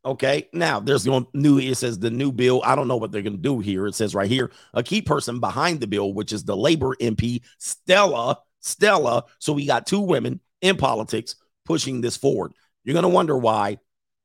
[0.04, 0.48] Okay.
[0.52, 2.62] Now there's no new, it says the new bill.
[2.64, 3.86] I don't know what they're going to do here.
[3.86, 7.42] It says right here, a key person behind the bill, which is the Labor MP,
[7.58, 8.38] Stella.
[8.60, 9.24] Stella.
[9.40, 12.52] So we got two women in politics pushing this forward.
[12.84, 13.78] You're going to wonder why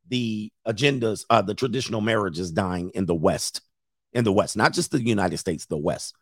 [0.10, 3.62] the agendas, uh, the traditional marriage is dying in the West,
[4.13, 6.15] in the West, not just the United States, the West.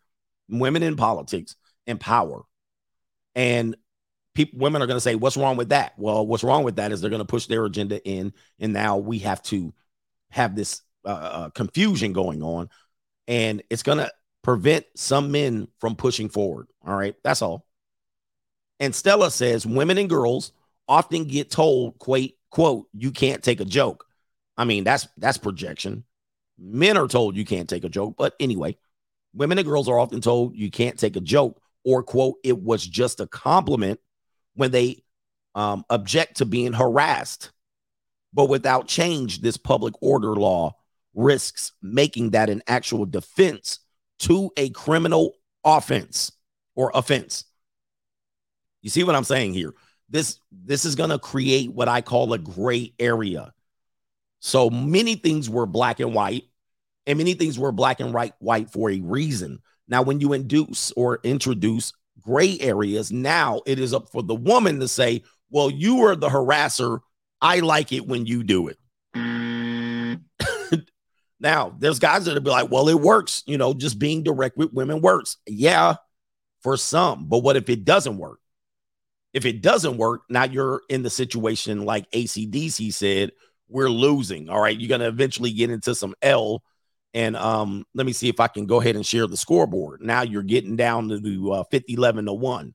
[0.48, 2.42] Women in politics and power.
[3.34, 3.76] And
[4.36, 6.92] people women are going to say what's wrong with that well what's wrong with that
[6.92, 9.74] is they're going to push their agenda in and now we have to
[10.30, 12.68] have this uh, uh, confusion going on
[13.26, 14.10] and it's going to
[14.42, 17.66] prevent some men from pushing forward all right that's all
[18.78, 20.52] and stella says women and girls
[20.86, 24.04] often get told quote quote you can't take a joke
[24.56, 26.04] i mean that's that's projection
[26.58, 28.76] men are told you can't take a joke but anyway
[29.34, 32.84] women and girls are often told you can't take a joke or quote it was
[32.84, 34.00] just a compliment
[34.54, 35.02] when they
[35.56, 37.50] um, object to being harassed.
[38.32, 40.76] But without change, this public order law
[41.14, 43.78] risks making that an actual defense
[44.20, 45.32] to a criminal
[45.64, 46.30] offense
[46.74, 47.44] or offense.
[48.82, 49.72] You see what I'm saying here?
[50.08, 53.52] This this is going to create what I call a gray area.
[54.40, 56.44] So many things were black and white,
[57.06, 59.60] and many things were black and white white for a reason.
[59.88, 64.80] Now, when you induce or introduce gray areas, now it is up for the woman
[64.80, 67.00] to say, "Well, you are the harasser.
[67.40, 68.78] I like it when you do it."
[71.40, 73.42] now, there's guys that'll be like, "Well, it works.
[73.46, 75.96] You know, just being direct with women works." Yeah,
[76.60, 78.40] for some, but what if it doesn't work?
[79.36, 83.32] If it doesn't work, now you're in the situation like ACDC said,
[83.68, 84.48] we're losing.
[84.48, 84.74] All right.
[84.74, 86.62] You're going to eventually get into some L.
[87.12, 90.00] And um, let me see if I can go ahead and share the scoreboard.
[90.00, 92.74] Now you're getting down to the uh, 50 11 to 1.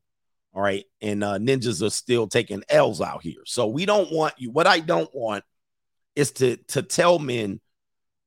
[0.54, 0.86] All right.
[1.02, 3.42] And uh, ninjas are still taking L's out here.
[3.48, 4.52] So we don't want you.
[4.52, 5.44] What I don't want
[6.16, 7.60] is to to tell men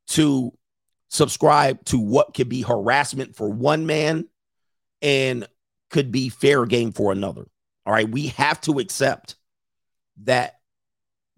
[0.09, 0.53] to
[1.09, 4.25] subscribe to what could be harassment for one man
[5.03, 5.47] and
[5.91, 7.47] could be fair game for another.
[7.87, 8.09] All right.
[8.09, 9.37] We have to accept
[10.25, 10.61] that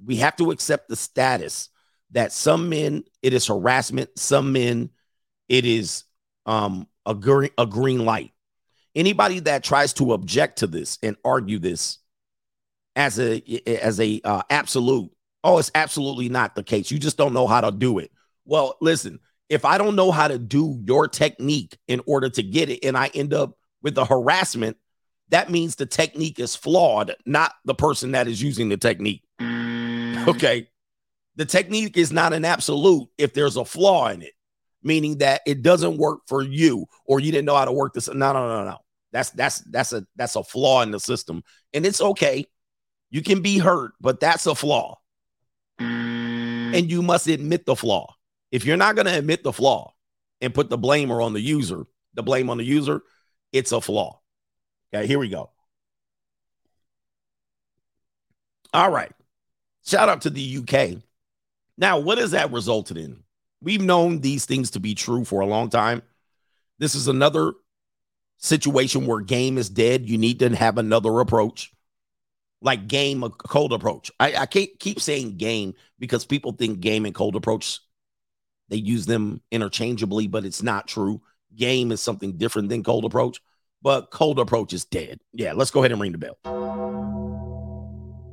[0.05, 1.71] we have to accept the status
[2.11, 4.91] that some men it is harassment, some men
[5.49, 6.05] it is
[6.45, 8.33] um a green, a green light.
[8.95, 11.99] Anybody that tries to object to this and argue this
[12.95, 15.11] as a as a uh, absolute,
[15.45, 16.91] oh, it's absolutely not the case.
[16.91, 18.11] You just don't know how to do it.
[18.47, 22.71] Well, listen, if I don't know how to do your technique in order to get
[22.71, 24.77] it, and I end up with the harassment,
[25.31, 29.23] that means the technique is flawed, not the person that is using the technique.
[29.41, 30.29] Mm.
[30.29, 30.69] Okay.
[31.37, 34.33] The technique is not an absolute if there's a flaw in it,
[34.83, 38.09] meaning that it doesn't work for you or you didn't know how to work this.
[38.09, 38.79] No, no, no, no.
[39.13, 41.43] That's that's that's a that's a flaw in the system.
[41.73, 42.47] And it's okay.
[43.11, 44.99] You can be hurt, but that's a flaw.
[45.81, 46.77] Mm.
[46.77, 48.15] And you must admit the flaw.
[48.51, 49.93] If you're not going to admit the flaw
[50.41, 51.85] and put the blamer on the user,
[52.15, 53.03] the blame on the user,
[53.53, 54.21] it's a flaw.
[55.03, 55.51] Here we go.
[58.73, 59.13] All right.
[59.85, 61.03] Shout out to the UK.
[61.79, 63.23] Now, what has that resulted in?
[63.61, 66.03] We've known these things to be true for a long time.
[66.79, 67.53] This is another
[68.39, 70.09] situation where game is dead.
[70.09, 71.73] You need to have another approach,
[72.61, 74.11] like game, a cold approach.
[74.21, 77.81] I, I can't keep saying game because people think game and cold approach,
[78.69, 81.23] they use them interchangeably, but it's not true.
[81.55, 83.41] Game is something different than cold approach,
[83.87, 85.21] but cold approach is dead.
[85.33, 86.37] Yeah, let's go ahead and ring the bell.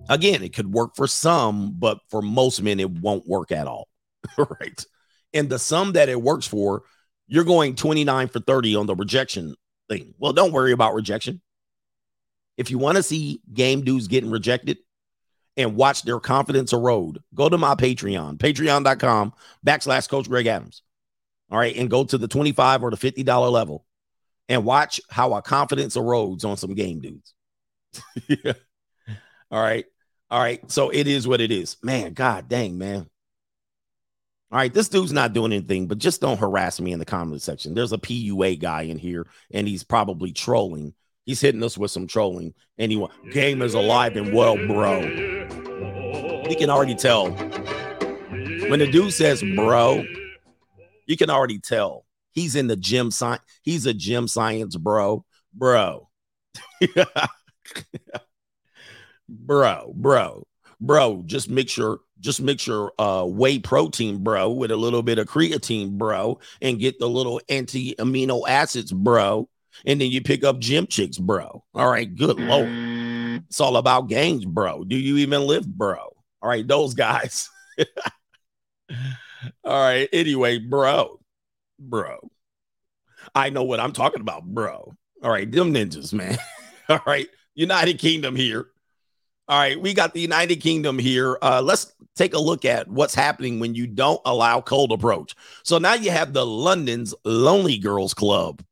[0.10, 3.88] Again, it could work for some, but for most men, it won't work at all.
[4.40, 4.84] right.
[5.32, 6.82] And the some that it works for,
[7.28, 9.54] you're going 29 for 30 on the rejection
[9.90, 10.16] thing.
[10.18, 11.40] Well, don't worry about rejection.
[12.58, 14.80] If you want to see game dudes getting rejected
[15.56, 20.82] and watch their confidence erode, go to my Patreon, patreon.com backslash coach Greg Adams.
[21.52, 21.76] All right.
[21.76, 23.86] And go to the 25 or the $50 level
[24.50, 27.34] and watch how our confidence erodes on some game dudes.
[28.28, 28.54] yeah.
[29.52, 29.86] All right.
[30.30, 30.70] All right.
[30.72, 31.78] So it is what it is.
[31.84, 33.08] Man, God dang, man.
[34.54, 37.42] All right, this dude's not doing anything, but just don't harass me in the comment
[37.42, 37.74] section.
[37.74, 40.94] There's a PUA guy in here, and he's probably trolling.
[41.26, 42.54] He's hitting us with some trolling.
[42.78, 45.00] Anyway, game is alive and well, bro.
[46.48, 47.32] You can already tell.
[47.32, 50.06] When the dude says bro,
[51.08, 53.44] you can already tell he's in the gym science.
[53.62, 56.10] He's a gym science bro, bro.
[59.30, 60.48] bro, bro,
[60.80, 61.24] bro.
[61.26, 65.28] Just make sure, just make sure uh whey protein, bro, with a little bit of
[65.28, 69.50] creatine, bro, and get the little anti amino acids, bro.
[69.86, 71.64] And then you pick up gym chicks, bro.
[71.74, 72.70] All right, good lord.
[73.50, 74.84] It's all about games, bro.
[74.84, 76.14] Do you even live, bro?
[76.42, 77.50] All right, those guys.
[79.64, 80.08] all right.
[80.14, 81.20] Anyway, bro,
[81.90, 82.32] bro.
[83.34, 84.94] I know what I'm talking about, bro.
[85.24, 86.38] All right, them ninjas, man.
[86.90, 88.68] all right, United Kingdom here.
[89.48, 91.38] All right, we got the United Kingdom here.
[91.42, 95.36] Uh, let's take a look at what's happening when you don't allow cold approach.
[95.64, 98.64] So now you have the London's Lonely Girls Club,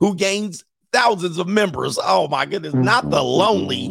[0.00, 1.98] who gains thousands of members.
[2.02, 3.88] Oh my goodness, not the lonely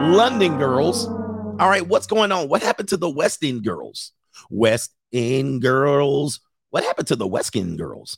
[0.00, 1.06] London girls.
[1.06, 2.48] All right, what's going on?
[2.48, 4.12] What happened to the West End girls?
[4.50, 6.40] West End girls.
[6.72, 8.16] What happened to the West End girls?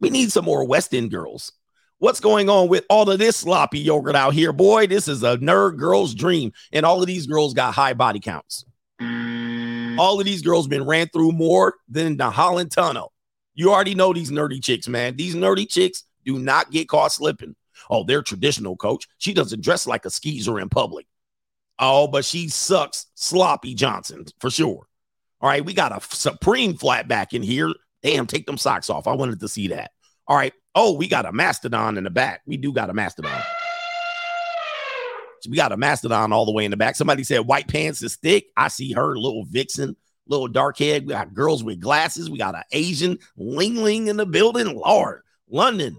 [0.00, 1.52] We need some more West End girls.
[1.98, 4.52] What's going on with all of this sloppy yogurt out here?
[4.52, 6.52] Boy, this is a nerd girl's dream.
[6.72, 8.64] And all of these girls got high body counts.
[9.00, 13.12] All of these girls been ran through more than the Holland Tunnel.
[13.54, 15.14] You already know these nerdy chicks, man.
[15.14, 17.54] These nerdy chicks do not get caught slipping.
[17.88, 19.06] Oh, they're traditional, coach.
[19.18, 21.06] She doesn't dress like a skeezer in public.
[21.78, 24.88] Oh, but she sucks sloppy Johnson for sure.
[25.40, 27.72] All right, we got a supreme flat back in here.
[28.02, 29.06] Damn, take them socks off.
[29.06, 29.92] I wanted to see that.
[30.26, 30.52] All right.
[30.74, 32.42] Oh, we got a mastodon in the back.
[32.46, 33.42] We do got a mastodon.
[35.48, 36.96] We got a mastodon all the way in the back.
[36.96, 38.46] Somebody said white pants is thick.
[38.56, 41.06] I see her, little vixen, little dark head.
[41.06, 42.30] We got girls with glasses.
[42.30, 44.74] We got an Asian ling ling in the building.
[44.76, 45.96] Lord, London.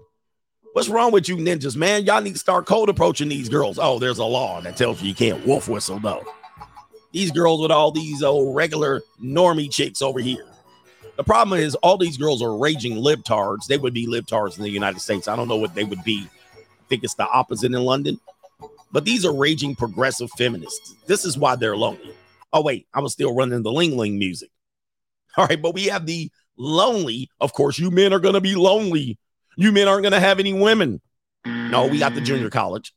[0.72, 2.04] What's wrong with you ninjas, man?
[2.04, 3.78] Y'all need to start cold approaching these girls.
[3.80, 6.24] Oh, there's a law that tells you you can't wolf whistle though.
[7.12, 10.46] These girls with all these old regular normie chicks over here.
[11.16, 13.66] The problem is all these girls are raging libtards.
[13.66, 15.28] They would be libtards in the United States.
[15.28, 16.28] I don't know what they would be.
[16.56, 18.18] I think it's the opposite in London.
[18.90, 20.94] But these are raging progressive feminists.
[21.06, 22.14] This is why they're lonely.
[22.52, 24.50] Oh, wait, I was still running the Ling Ling music.
[25.36, 27.28] All right, but we have the lonely.
[27.40, 29.18] Of course, you men are going to be lonely.
[29.56, 31.00] You men aren't going to have any women.
[31.44, 32.94] No, we got the junior college.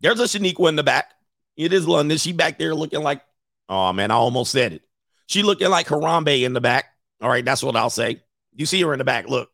[0.00, 1.12] There's a Shaniqua in the back.
[1.56, 2.18] It is London.
[2.18, 3.22] She back there looking like,
[3.68, 4.82] oh man, I almost said it.
[5.26, 6.86] She looking like Harambe in the back.
[7.20, 8.22] All right, that's what I'll say.
[8.54, 9.28] You see her in the back.
[9.28, 9.50] Look,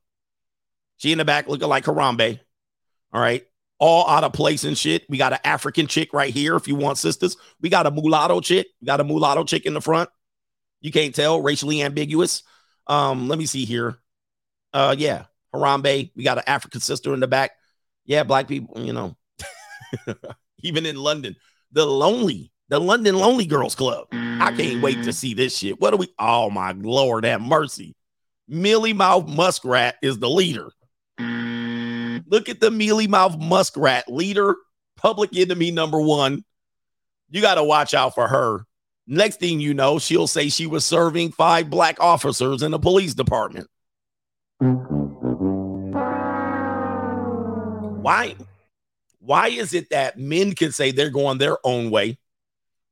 [0.98, 2.40] she in the back looking like Harambe.
[3.12, 3.44] All right,
[3.78, 5.04] all out of place and shit.
[5.08, 6.56] We got an African chick right here.
[6.56, 8.68] If you want sisters, we got a mulatto chick.
[8.80, 10.08] We got a mulatto chick in the front.
[10.80, 12.42] You can't tell, racially ambiguous.
[12.86, 13.98] Um, let me see here.
[14.72, 16.12] Uh, yeah, Harambe.
[16.14, 17.52] We got an African sister in the back.
[18.04, 18.78] Yeah, black people.
[18.80, 19.16] You know,
[20.60, 21.36] even in London,
[21.72, 24.06] the lonely the London Lonely Girls Club.
[24.12, 25.78] I can't wait to see this shit.
[25.78, 26.08] What do we?
[26.18, 27.94] Oh my lord, have mercy.
[28.48, 30.70] Mealy Mouth Muskrat is the leader.
[31.18, 34.56] Look at the Mealy Mouth Muskrat leader,
[34.96, 36.46] public enemy number one.
[37.28, 38.64] You got to watch out for her.
[39.06, 43.12] Next thing you know, she'll say she was serving five black officers in the police
[43.12, 43.68] department.
[48.00, 48.34] Why?
[49.18, 52.16] Why is it that men can say they're going their own way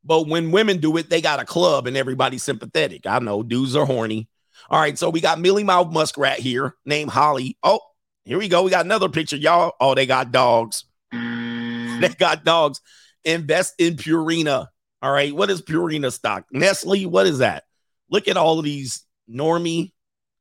[0.05, 3.07] but when women do it, they got a club and everybody's sympathetic.
[3.07, 4.29] I know dudes are horny.
[4.69, 7.57] All right, so we got Millie Mouth Muskrat here named Holly.
[7.63, 7.81] Oh,
[8.25, 8.63] here we go.
[8.63, 9.73] We got another picture, y'all.
[9.81, 10.85] Oh, they got dogs.
[11.13, 12.81] they got dogs.
[13.25, 14.67] Invest in Purina.
[15.03, 16.45] All right, what is Purina stock?
[16.53, 17.65] Nestle, what is that?
[18.11, 19.93] Look at all of these normie,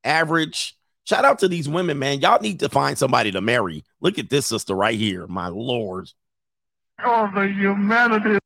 [0.03, 0.75] average.
[1.05, 2.19] Shout out to these women, man.
[2.19, 3.83] Y'all need to find somebody to marry.
[4.01, 6.09] Look at this sister right here, my lord.
[7.03, 8.38] Oh, the humanity.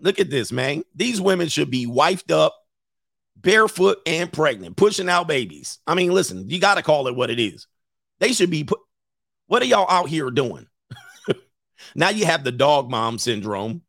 [0.00, 0.82] Look at this, man.
[0.94, 2.54] These women should be wifed up,
[3.36, 5.78] barefoot, and pregnant, pushing out babies.
[5.86, 7.66] I mean, listen, you got to call it what it is.
[8.20, 8.78] They should be put.
[9.46, 10.66] What are y'all out here doing?
[11.94, 13.82] now you have the dog mom syndrome.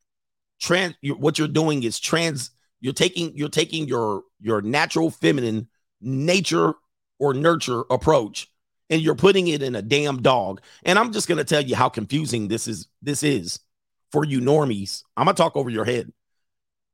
[0.60, 0.94] Trans.
[1.00, 2.50] You, what you're doing is trans.
[2.80, 5.68] You're taking you're taking your your natural feminine
[6.00, 6.74] nature
[7.18, 8.48] or nurture approach
[8.90, 10.60] and you're putting it in a damn dog.
[10.84, 12.88] And I'm just gonna tell you how confusing this is.
[13.00, 13.60] This is
[14.12, 15.04] for you normies.
[15.16, 16.12] I'm gonna talk over your head.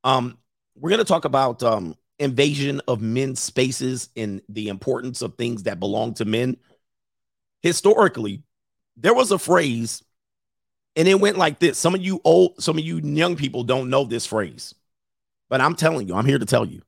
[0.04, 0.38] Um,
[0.76, 5.80] we're gonna talk about um invasion of men's spaces and the importance of things that
[5.80, 6.56] belong to men.
[7.62, 8.42] Historically,
[8.96, 10.02] there was a phrase,
[10.94, 11.78] and it went like this.
[11.78, 14.74] Some of you old, some of you young people don't know this phrase,
[15.48, 16.82] but I'm telling you, I'm here to tell you.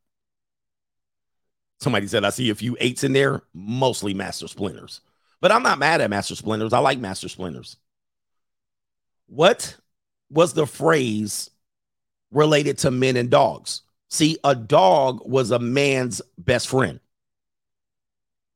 [1.81, 5.01] Somebody said, I see a few eights in there, mostly master splinters.
[5.41, 6.73] But I'm not mad at master splinters.
[6.73, 7.77] I like master splinters.
[9.29, 9.77] What
[10.31, 11.51] was the phrase
[12.31, 13.83] related to men and dogs.
[14.11, 17.01] See, a dog was a man's best friend.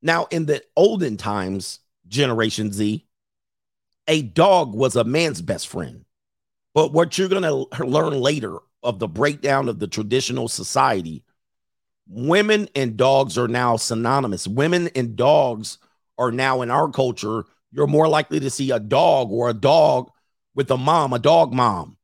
[0.00, 3.06] Now, in the olden times, Generation Z,
[4.08, 6.04] a dog was a man's best friend.
[6.74, 11.22] But what you're going to learn later of the breakdown of the traditional society,
[12.08, 14.48] women and dogs are now synonymous.
[14.48, 15.78] Women and dogs
[16.18, 17.44] are now in our culture.
[17.70, 20.10] You're more likely to see a dog or a dog
[20.54, 21.96] with a mom, a dog mom.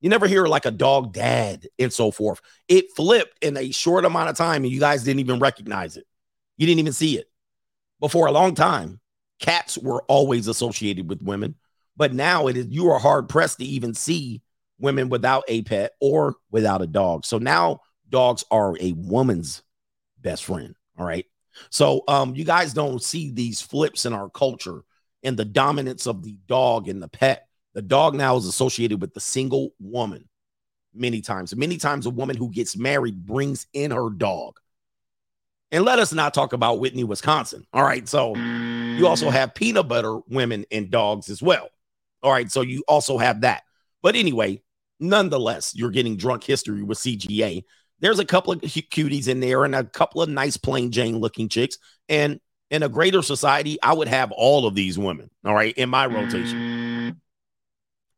[0.00, 2.40] You never hear like a dog dad and so forth.
[2.66, 6.06] It flipped in a short amount of time and you guys didn't even recognize it.
[6.56, 7.30] You didn't even see it.
[8.00, 9.00] But for a long time,
[9.38, 11.54] cats were always associated with women.
[11.96, 14.42] But now it is you are hard pressed to even see
[14.80, 17.24] women without a pet or without a dog.
[17.24, 19.62] So now dogs are a woman's
[20.20, 20.74] best friend.
[20.98, 21.26] All right.
[21.70, 24.82] So um you guys don't see these flips in our culture
[25.22, 29.14] and the dominance of the dog and the pet the dog now is associated with
[29.14, 30.28] the single woman
[30.94, 31.54] many times.
[31.56, 34.58] Many times, a woman who gets married brings in her dog.
[35.70, 37.66] And let us not talk about Whitney, Wisconsin.
[37.72, 38.06] All right.
[38.06, 41.70] So you also have peanut butter women and dogs as well.
[42.22, 42.50] All right.
[42.52, 43.62] So you also have that.
[44.02, 44.60] But anyway,
[45.00, 47.64] nonetheless, you're getting drunk history with CGA.
[48.00, 51.48] There's a couple of cuties in there and a couple of nice plain Jane looking
[51.48, 51.78] chicks.
[52.08, 52.38] And
[52.70, 56.06] in a greater society, I would have all of these women, all right, in my
[56.06, 56.81] rotation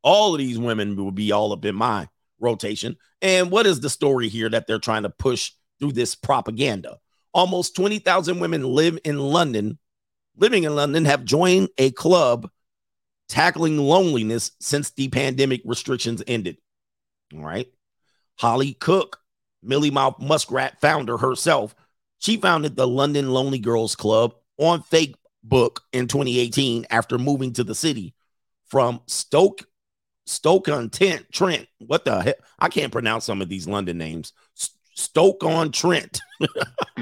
[0.05, 2.97] all of these women will be all up in my rotation.
[3.23, 6.99] And what is the story here that they're trying to push through this propaganda?
[7.33, 9.79] Almost 20,000 women live in London,
[10.37, 12.49] living in London, have joined a club
[13.29, 16.59] tackling loneliness since the pandemic restrictions ended.
[17.35, 17.67] All right.
[18.39, 19.21] Holly Cook,
[19.63, 21.75] Millie Mouth Muskrat founder herself,
[22.19, 27.75] she founded the London Lonely Girls Club on Facebook in 2018 after moving to the
[27.75, 28.15] city
[28.67, 29.67] from Stoke
[30.27, 31.31] Stoke on Trent.
[31.33, 31.66] Trent.
[31.79, 32.35] What the hell?
[32.59, 34.33] I can't pronounce some of these London names.
[34.95, 36.20] Stoke on Trent.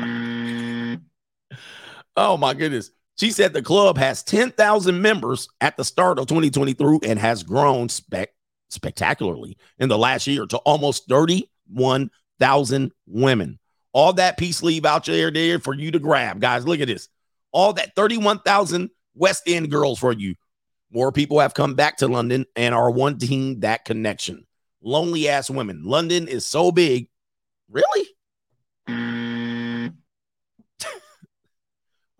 [2.16, 2.90] oh my goodness.
[3.18, 7.88] She said the club has 10,000 members at the start of 2023 and has grown
[7.88, 8.34] spec-
[8.70, 13.58] spectacularly in the last year to almost 31,000 women.
[13.92, 16.40] All that peace leave out there, there for you to grab.
[16.40, 17.08] Guys, look at this.
[17.52, 20.34] All that 31,000 West End girls for you.
[20.92, 24.46] More people have come back to London and are wanting that connection.
[24.82, 25.84] Lonely ass women.
[25.84, 27.08] London is so big.
[27.70, 28.06] Really?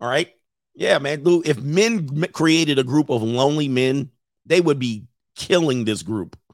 [0.01, 0.29] All right.
[0.73, 1.23] Yeah, man.
[1.23, 4.09] Dude, if men created a group of lonely men,
[4.45, 5.05] they would be
[5.35, 6.37] killing this group.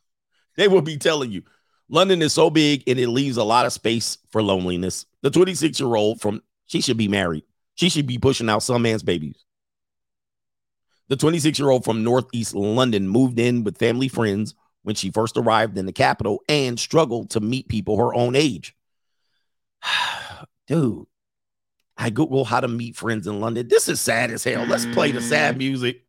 [0.57, 1.43] They would be telling you
[1.87, 5.05] London is so big and it leaves a lot of space for loneliness.
[5.21, 7.45] The 26 year old from she should be married.
[7.75, 9.45] She should be pushing out some man's babies.
[11.09, 14.53] The 26 year old from Northeast London moved in with family friends
[14.83, 18.75] when she first arrived in the capital and struggled to meet people her own age.
[20.67, 21.07] Dude,
[21.97, 23.67] I Google how to meet friends in London.
[23.67, 24.65] This is sad as hell.
[24.65, 25.59] Let's play the sad mm.
[25.59, 26.03] music.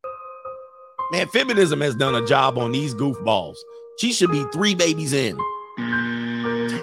[1.13, 3.57] Man, feminism has done a job on these goofballs.
[3.99, 5.37] She should be three babies in.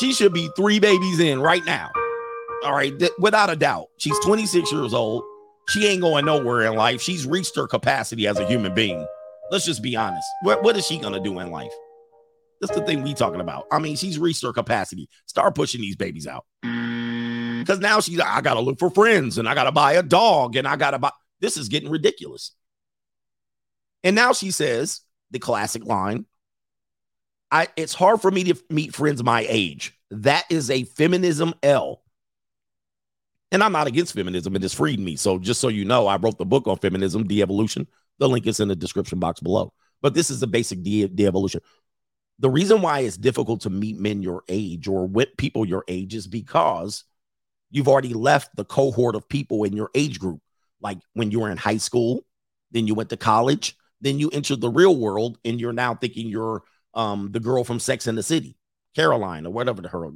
[0.00, 1.90] she should be three babies in right now.
[2.64, 3.86] All right, th- without a doubt.
[3.98, 5.22] She's 26 years old.
[5.68, 7.02] She ain't going nowhere in life.
[7.02, 9.06] She's reached her capacity as a human being.
[9.50, 10.26] Let's just be honest.
[10.42, 11.72] What, what is she gonna do in life?
[12.60, 13.66] That's the thing we talking about.
[13.70, 15.08] I mean, she's reached her capacity.
[15.26, 16.44] Start pushing these babies out.
[16.62, 20.66] Because now she's I gotta look for friends and I gotta buy a dog and
[20.66, 22.52] I gotta buy this is getting ridiculous.
[24.02, 26.24] And now she says the classic line.
[27.50, 29.94] I it's hard for me to meet friends my age.
[30.10, 32.02] That is a feminism L.
[33.50, 35.16] And I'm not against feminism, it has freed me.
[35.16, 37.86] So just so you know, I wrote the book on feminism, de-evolution.
[38.18, 39.72] The link is in the description box below.
[40.02, 41.60] But this is the basic de- de-evolution.
[42.40, 46.14] The reason why it's difficult to meet men your age or with people your age
[46.14, 47.04] is because
[47.70, 50.40] you've already left the cohort of people in your age group.
[50.80, 52.24] Like when you were in high school,
[52.70, 56.28] then you went to college, then you entered the real world, and you're now thinking
[56.28, 56.62] you're
[56.94, 58.56] um, the girl from Sex in the City,
[58.94, 60.08] Caroline, or whatever the her.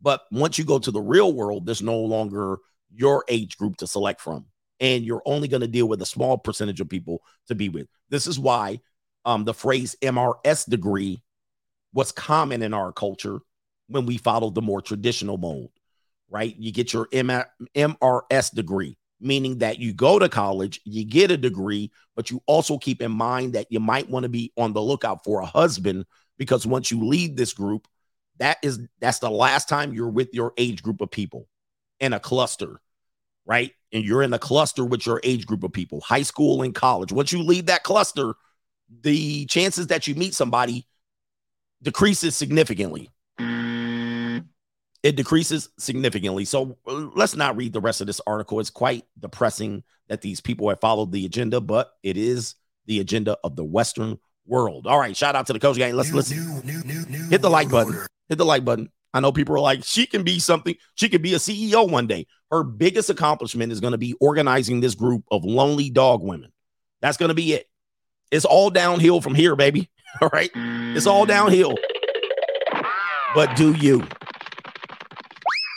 [0.00, 2.58] But once you go to the real world, there's no longer
[2.94, 4.46] your age group to select from,
[4.80, 7.88] and you're only going to deal with a small percentage of people to be with.
[8.08, 8.80] This is why
[9.24, 11.22] um, the phrase MRS degree
[11.92, 13.40] was common in our culture
[13.88, 15.68] when we followed the more traditional mode,
[16.30, 16.54] right?
[16.58, 17.42] You get your M-
[17.74, 22.78] MRS degree, meaning that you go to college, you get a degree, but you also
[22.78, 26.04] keep in mind that you might want to be on the lookout for a husband
[26.38, 27.88] because once you leave this group,
[28.38, 31.48] that is that's the last time you're with your age group of people
[32.00, 32.80] in a cluster,
[33.46, 33.72] right?
[33.92, 37.12] And you're in a cluster with your age group of people, high school and college.
[37.12, 38.34] Once you leave that cluster,
[39.00, 40.86] the chances that you meet somebody
[41.82, 43.10] decreases significantly.
[45.04, 46.44] It decreases significantly.
[46.44, 48.58] So let's not read the rest of this article.
[48.60, 53.36] It's quite depressing that these people have followed the agenda, but it is the agenda
[53.44, 54.86] of the Western world.
[54.86, 55.94] All right, shout out to the coach gang.
[55.94, 56.62] Let's New- listen.
[56.64, 57.94] new- new- Hit the like button.
[58.28, 58.90] Hit the like button.
[59.14, 60.74] I know people are like, she can be something.
[60.94, 62.26] She could be a CEO one day.
[62.50, 66.52] Her biggest accomplishment is going to be organizing this group of lonely dog women.
[67.00, 67.68] That's going to be it.
[68.30, 69.90] It's all downhill from here, baby.
[70.20, 70.50] All right.
[70.54, 71.76] It's all downhill.
[73.34, 74.06] But do you?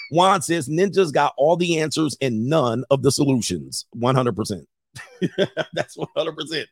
[0.10, 3.86] Juan says ninjas got all the answers and none of the solutions.
[3.96, 4.66] 100%.
[5.74, 6.66] That's 100%.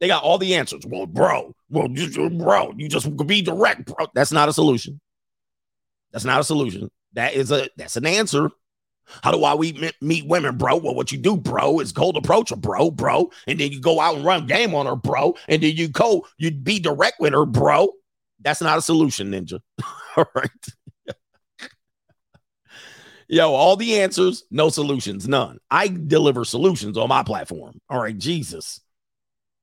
[0.00, 0.84] They got all the answers.
[0.86, 4.06] Well, bro, well, you, bro, you just be direct, bro.
[4.14, 5.00] That's not a solution.
[6.12, 6.90] That's not a solution.
[7.14, 8.50] That is a that's an answer.
[9.22, 10.76] How do I we meet women, bro?
[10.76, 14.00] Well, what you do, bro, is cold approach her, bro, bro, and then you go
[14.00, 17.32] out and run game on her, bro, and then you go, you be direct with
[17.32, 17.88] her, bro.
[18.40, 19.60] That's not a solution, ninja.
[20.16, 20.50] all right.
[23.28, 25.58] Yo, all the answers, no solutions, none.
[25.70, 27.80] I deliver solutions on my platform.
[27.88, 28.80] All right, Jesus.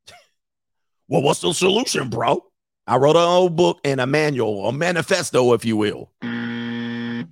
[1.08, 2.44] well, what's the solution, bro?
[2.88, 6.12] I wrote an old book and a manual, a manifesto, if you will.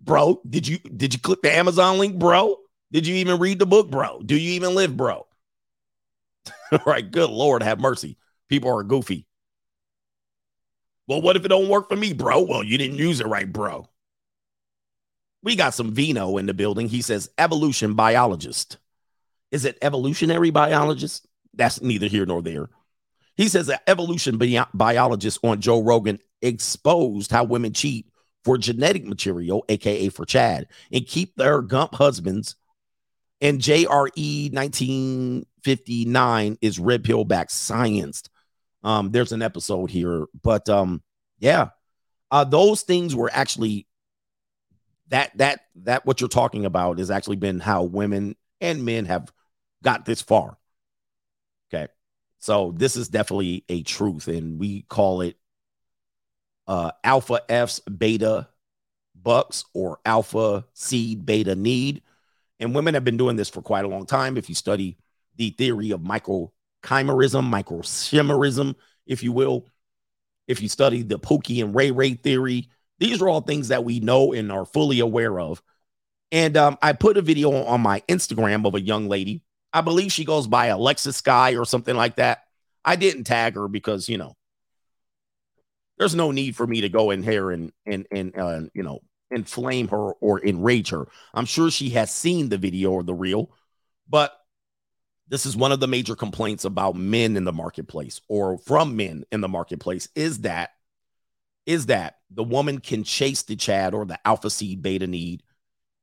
[0.00, 2.56] bro, did you did you click the Amazon link, bro?
[2.92, 4.22] Did you even read the book, bro?
[4.24, 5.26] Do you even live, bro?
[6.72, 8.16] All right, good Lord, have mercy.
[8.48, 9.26] People are goofy.
[11.06, 12.42] Well, what if it don't work for me, bro?
[12.42, 13.88] Well, you didn't use it right, bro.
[15.42, 16.88] We got some Vino in the building.
[16.88, 18.76] He says evolution biologist.
[19.50, 21.26] Is it evolutionary biologist?
[21.54, 22.68] That's neither here nor there.
[23.38, 28.06] He says that evolution bi- biologist on Joe Rogan exposed how women cheat
[28.44, 32.56] for genetic material, aka for Chad, and keep their Gump husbands.
[33.40, 38.28] And JRE 1959 is red pill back scienced.
[38.82, 41.00] Um, there's an episode here, but um,
[41.38, 41.68] yeah,
[42.32, 43.86] uh, those things were actually
[45.10, 49.32] that that that what you're talking about has actually been how women and men have
[49.84, 50.58] got this far.
[52.38, 55.36] So this is definitely a truth, and we call it
[56.66, 58.48] uh, alpha F's beta
[59.14, 62.02] bucks or alpha seed beta need.
[62.60, 64.36] And women have been doing this for quite a long time.
[64.36, 64.98] If you study
[65.36, 66.50] the theory of microchimerism,
[66.84, 68.74] microchimerism,
[69.06, 69.66] if you will,
[70.46, 72.68] if you study the Pookie and Ray Ray theory,
[72.98, 75.62] these are all things that we know and are fully aware of.
[76.30, 79.42] And um, I put a video on my Instagram of a young lady.
[79.72, 82.44] I believe she goes by Alexis Sky or something like that.
[82.84, 84.36] I didn't tag her because, you know,
[85.98, 89.00] there's no need for me to go in here and and and uh, you know
[89.30, 91.06] inflame her or enrage her.
[91.34, 93.50] I'm sure she has seen the video or the reel,
[94.08, 94.32] but
[95.28, 99.24] this is one of the major complaints about men in the marketplace or from men
[99.30, 100.70] in the marketplace is that
[101.66, 105.42] is that the woman can chase the chad or the alpha seed beta need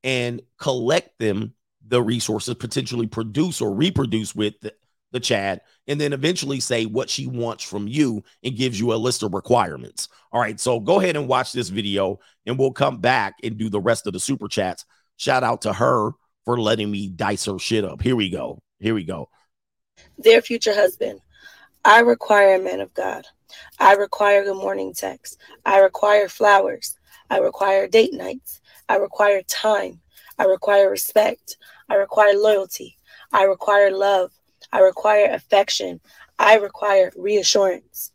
[0.04, 1.56] and collect them
[1.88, 4.74] the resources potentially produce or reproduce with the,
[5.12, 8.96] the Chad, and then eventually say what she wants from you and gives you a
[8.96, 10.10] list of requirements.
[10.32, 13.70] All right, so go ahead and watch this video, and we'll come back and do
[13.70, 14.86] the rest of the super chats.
[15.18, 16.12] Shout out to her
[16.44, 18.02] for letting me dice her shit up.
[18.02, 18.62] Here we go.
[18.80, 19.30] Here we go.
[20.20, 21.22] Dear future husband,
[21.86, 23.26] I require a man of God.
[23.80, 25.40] I require good morning text.
[25.66, 26.98] I require flowers.
[27.30, 28.60] I require date nights.
[28.90, 30.02] I require time.
[30.38, 31.58] I require respect.
[31.90, 32.98] I require loyalty.
[33.32, 34.32] I require love.
[34.72, 36.00] I require affection.
[36.40, 38.12] I require reassurance.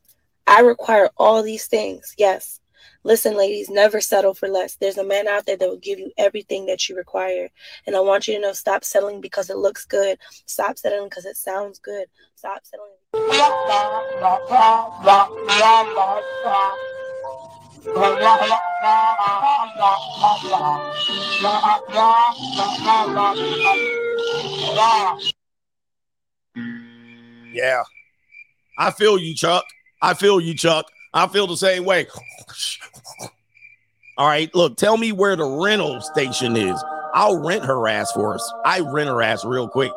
[0.47, 2.14] I require all these things.
[2.18, 2.61] Yes.
[3.03, 4.77] Listen, ladies, never settle for less.
[4.77, 7.49] There's a man out there that will give you everything that you require.
[7.87, 10.18] And I want you to know stop settling because it looks good.
[10.47, 12.07] Stop settling because it sounds good.
[12.35, 12.91] Stop settling.
[27.53, 27.83] Yeah.
[28.78, 29.64] I feel you, Chuck.
[30.03, 30.87] I feel you, Chuck.
[31.14, 32.07] I feel the same way.
[34.18, 36.83] All right, look, tell me where the rental station is.
[37.14, 38.53] I'll rent her ass for us.
[38.64, 39.93] I rent her ass real quick.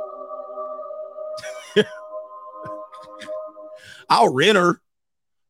[4.09, 4.79] I'll rent her,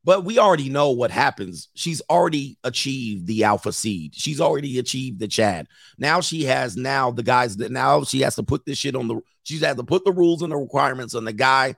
[0.04, 1.70] but we already know what happens.
[1.76, 4.14] She's already achieved the alpha seed.
[4.16, 5.68] She's already achieved the Chad.
[5.98, 9.08] Now she has now the guys that now she has to put this shit on
[9.08, 9.22] the.
[9.44, 11.76] She's had to put the rules and the requirements on the guy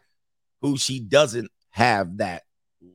[0.61, 2.43] who she doesn't have that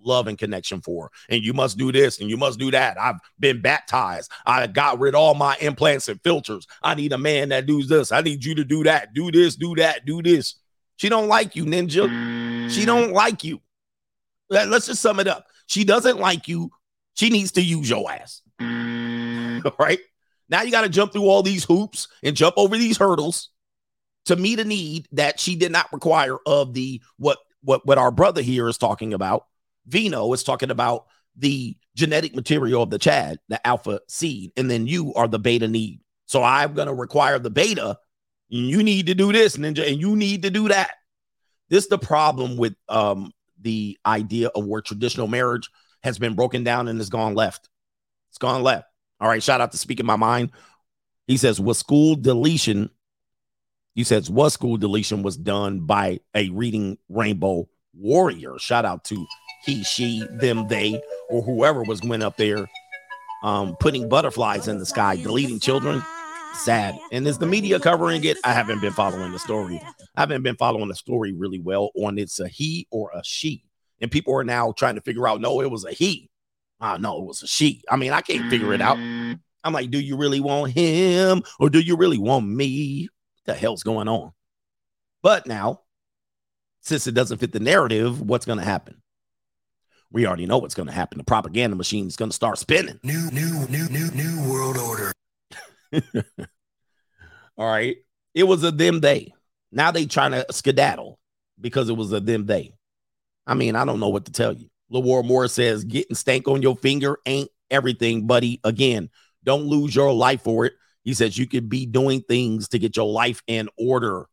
[0.03, 1.11] love and connection for.
[1.29, 2.99] And you must do this and you must do that.
[3.01, 4.31] I've been baptized.
[4.47, 6.67] I got rid of all my implants and filters.
[6.83, 8.13] I need a man that does this.
[8.13, 9.13] I need you to do that.
[9.15, 10.57] Do this, do that, do this.
[10.97, 12.71] She don't like you, ninja.
[12.71, 13.61] She don't like you.
[14.51, 15.47] Let- Let's just sum it up.
[15.67, 16.71] She doesn't like you.
[17.15, 18.43] She needs to use your ass.
[18.61, 18.67] All
[19.79, 20.01] right.
[20.49, 23.51] Now you got to jump through all these hoops and jump over these hurdles
[24.27, 28.11] to meet a need that she did not require of the what what what our
[28.11, 29.45] brother here is talking about.
[29.87, 34.87] Vino is talking about the genetic material of the Chad, the alpha seed, and then
[34.87, 36.01] you are the beta need.
[36.27, 37.99] So I'm gonna require the beta.
[38.51, 40.91] and You need to do this, ninja, and you need to do that.
[41.69, 45.71] This is the problem with um the idea of where traditional marriage
[46.03, 47.69] has been broken down and has gone left.
[48.31, 48.87] It's gone left.
[49.21, 50.51] All right, shout out to speaking my mind.
[51.27, 52.91] He says, was school deletion?
[53.95, 58.59] He says, was school deletion was done by a reading rainbow warrior.
[58.59, 59.27] Shout out to
[59.65, 62.69] he, she, them, they, or whoever was went up there
[63.43, 66.03] um putting butterflies in the sky, deleting children.
[66.55, 66.99] Sad.
[67.13, 68.39] And is the media covering it?
[68.45, 69.81] I haven't been following the story.
[70.17, 73.65] I haven't been following the story really well on it's a he or a she.
[74.01, 76.31] And people are now trying to figure out, no, it was a he.
[76.81, 77.83] Ah, no, it was a she.
[77.91, 78.99] I mean, I can't figure it out.
[78.99, 83.09] I'm like, do you really want him or do you really want me?
[83.45, 84.33] What the hell's going on?
[85.23, 85.83] But now,
[86.81, 89.03] since it doesn't fit the narrative, what's going to happen?
[90.11, 91.19] We already know what's going to happen.
[91.19, 92.99] The propaganda machine is going to start spinning.
[93.03, 95.13] New, new, new, new, new world order.
[97.57, 97.97] All right.
[98.35, 99.33] It was a them they.
[99.73, 101.19] Now they trying to skedaddle
[101.61, 102.73] because it was a them they.
[103.47, 104.69] I mean, I don't know what to tell you.
[104.93, 108.61] Lawar Moore says getting stank on your finger ain't everything, buddy.
[108.65, 109.11] Again,
[109.45, 110.75] don't lose your life for it.
[111.03, 114.27] He says you could be doing things to get your life in order.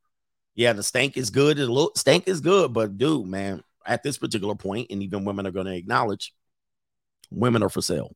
[0.56, 1.58] Yeah, the stank is good.
[1.58, 5.52] The stank is good, but dude, man, at this particular point, and even women are
[5.52, 6.34] going to acknowledge,
[7.32, 8.16] women are for sale.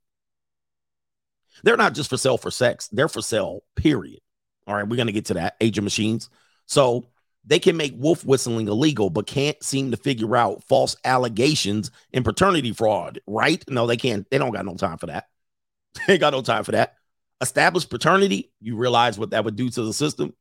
[1.64, 3.62] They're not just for sale for sex; they're for sale.
[3.76, 4.20] Period.
[4.68, 5.56] All right, we're going to get to that.
[5.60, 6.30] Age of Machines.
[6.66, 7.06] So
[7.46, 12.24] they can make wolf whistling illegal, but can't seem to figure out false allegations and
[12.24, 13.64] paternity fraud, right?
[13.68, 14.30] No, they can't.
[14.30, 15.28] They don't got no time for that.
[16.08, 16.96] they got no time for that.
[17.42, 20.34] Established paternity, you realize what that would do to the system.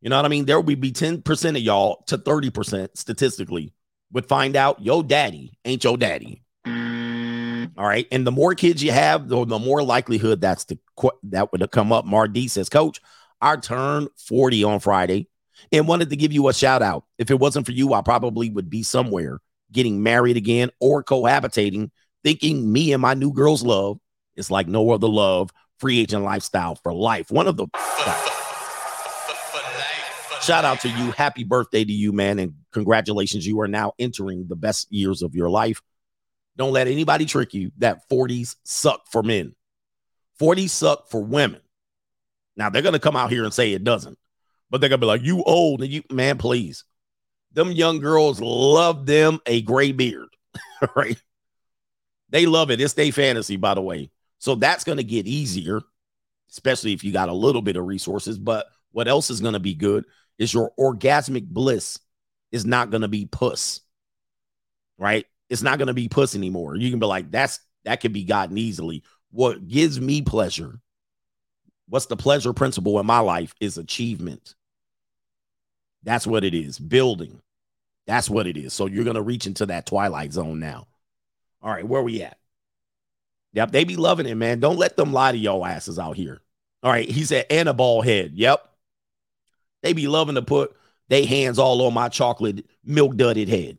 [0.00, 0.46] You know what I mean?
[0.46, 3.74] There would be 10% of y'all to 30% statistically
[4.12, 6.42] would find out your daddy ain't your daddy.
[7.76, 8.06] All right.
[8.10, 10.78] And the more kids you have, the, the more likelihood that's the
[11.24, 12.06] that would have come up.
[12.06, 13.00] Mardi says, Coach,
[13.40, 15.28] I turned 40 on Friday
[15.72, 17.04] and wanted to give you a shout out.
[17.18, 19.40] If it wasn't for you, I probably would be somewhere
[19.72, 21.90] getting married again or cohabitating,
[22.24, 23.98] thinking me and my new girl's love
[24.36, 27.30] is like no other love, free agent lifestyle for life.
[27.30, 27.66] One of the
[30.42, 31.10] shout out to you.
[31.10, 32.38] Happy birthday to you, man.
[32.38, 33.46] And congratulations.
[33.46, 35.82] You are now entering the best years of your life.
[36.56, 39.54] Don't let anybody trick you that 40s suck for men.
[40.40, 41.60] 40s suck for women.
[42.56, 44.18] Now they're gonna come out here and say it doesn't,
[44.70, 46.84] but they're gonna be like, you old and you man, please.
[47.52, 50.28] Them young girls love them a gray beard,
[50.96, 51.20] right?
[52.30, 52.80] They love it.
[52.80, 54.10] It's their fantasy, by the way.
[54.38, 55.80] So that's gonna get easier,
[56.50, 58.38] especially if you got a little bit of resources.
[58.38, 60.06] But what else is gonna be good
[60.38, 61.98] is your orgasmic bliss
[62.52, 63.80] is not gonna be puss,
[64.98, 65.26] right?
[65.48, 66.76] It's not gonna be puss anymore.
[66.76, 69.02] You can be like, that's that could be gotten easily.
[69.30, 70.80] What gives me pleasure
[71.88, 74.54] What's the pleasure principle in my life is achievement.
[76.02, 76.78] That's what it is.
[76.78, 77.40] Building.
[78.06, 78.72] That's what it is.
[78.72, 80.86] So you're going to reach into that twilight zone now.
[81.62, 82.38] All right, where we at?
[83.52, 84.60] Yep, they be loving it, man.
[84.60, 86.40] Don't let them lie to your asses out here.
[86.82, 88.32] All right, he said, and a ball head.
[88.34, 88.68] Yep.
[89.82, 90.76] They be loving to put
[91.08, 93.78] their hands all on my chocolate milk dudded head,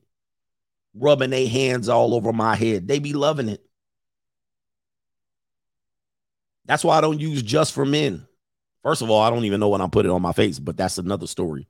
[1.00, 2.88] rubbing their hands all over my head.
[2.88, 3.64] They be loving it.
[6.66, 8.28] That's why I don't use just for men.
[8.84, 10.78] First of all, I don't even know when I put it on my face, but
[10.78, 11.68] that's another story.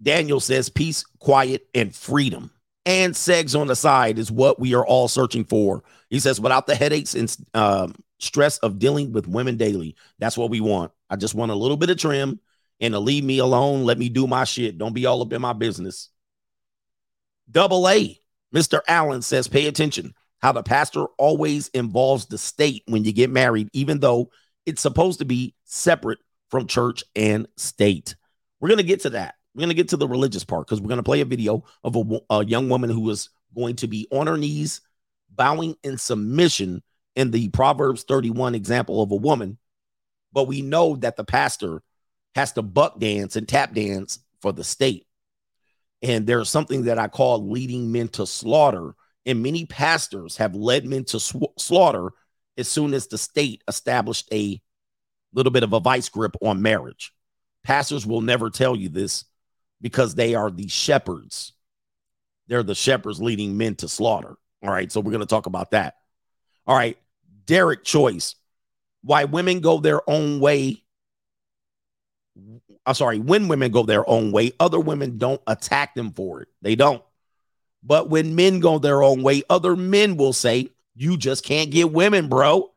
[0.00, 2.50] Daniel says peace, quiet, and freedom.
[2.86, 5.82] And sex on the side is what we are all searching for.
[6.08, 10.50] He says, without the headaches and um, stress of dealing with women daily, that's what
[10.50, 10.92] we want.
[11.10, 12.40] I just want a little bit of trim
[12.80, 13.84] and to leave me alone.
[13.84, 14.78] Let me do my shit.
[14.78, 16.08] Don't be all up in my business.
[17.50, 18.20] Double A,
[18.54, 18.80] Mr.
[18.86, 23.68] Allen says, pay attention how the pastor always involves the state when you get married,
[23.72, 24.30] even though
[24.66, 26.18] it's supposed to be separate
[26.50, 28.14] from church and state.
[28.60, 29.34] We're going to get to that.
[29.54, 31.64] We're going to get to the religious part because we're going to play a video
[31.82, 34.80] of a, a, young woman who is going to be on her knees,
[35.34, 36.82] bowing in submission
[37.16, 39.58] in the Proverbs 31 example of a woman.
[40.32, 41.82] But we know that the pastor
[42.36, 45.07] has to buck dance and tap dance for the state.
[46.02, 48.94] And there's something that I call leading men to slaughter
[49.28, 52.12] and many pastors have led men to sw- slaughter
[52.56, 54.58] as soon as the state established a
[55.34, 57.12] little bit of a vice grip on marriage.
[57.62, 59.26] Pastors will never tell you this
[59.82, 61.52] because they are the shepherds.
[62.46, 64.36] They're the shepherds leading men to slaughter.
[64.62, 64.90] All right.
[64.90, 65.96] So we're going to talk about that.
[66.66, 66.96] All right.
[67.44, 68.34] Derek Choice.
[69.02, 70.82] Why women go their own way.
[72.88, 73.18] I'm sorry.
[73.18, 76.48] When women go their own way, other women don't attack them for it.
[76.62, 77.02] They don't.
[77.82, 81.92] But when men go their own way, other men will say, You just can't get
[81.92, 82.72] women, bro.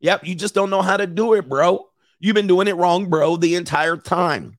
[0.00, 1.86] Yep, you just don't know how to do it, bro.
[2.18, 4.58] You've been doing it wrong, bro, the entire time.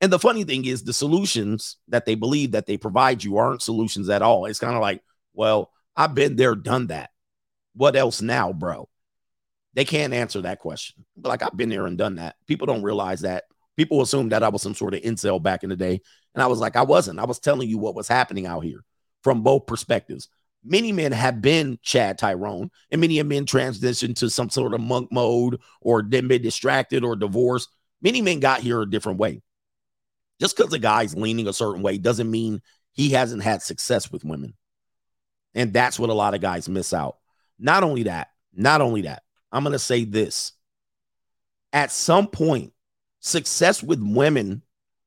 [0.00, 3.62] And the funny thing is, the solutions that they believe that they provide you aren't
[3.62, 4.46] solutions at all.
[4.46, 5.02] It's kind of like,
[5.34, 7.10] well, I've been there, done that.
[7.74, 8.88] What else now, bro?
[9.74, 11.04] They can't answer that question.
[11.20, 12.36] Like, I've been there and done that.
[12.46, 13.44] People don't realize that.
[13.76, 16.00] People assume that I was some sort of incel back in the day.
[16.34, 17.18] And I was like, I wasn't.
[17.18, 18.84] I was telling you what was happening out here
[19.22, 20.28] from both perspectives.
[20.62, 25.10] Many men have been Chad Tyrone, and many men transitioned to some sort of monk
[25.10, 27.70] mode or then been distracted or divorced.
[28.02, 29.40] Many men got here a different way.
[30.38, 32.60] Just because a guy's leaning a certain way doesn't mean
[32.92, 34.54] he hasn't had success with women.
[35.54, 37.16] And that's what a lot of guys miss out.
[37.58, 40.52] Not only that, not only that, I'm going to say this.
[41.72, 42.72] At some point,
[43.20, 44.62] success with women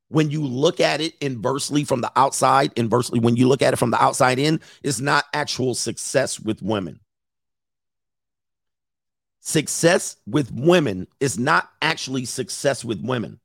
[0.08, 3.78] when you look at it inversely from the outside, inversely, when you look at it
[3.78, 7.00] from the outside in, is not actual success with women.
[9.40, 13.40] Success with women is not actually success with women.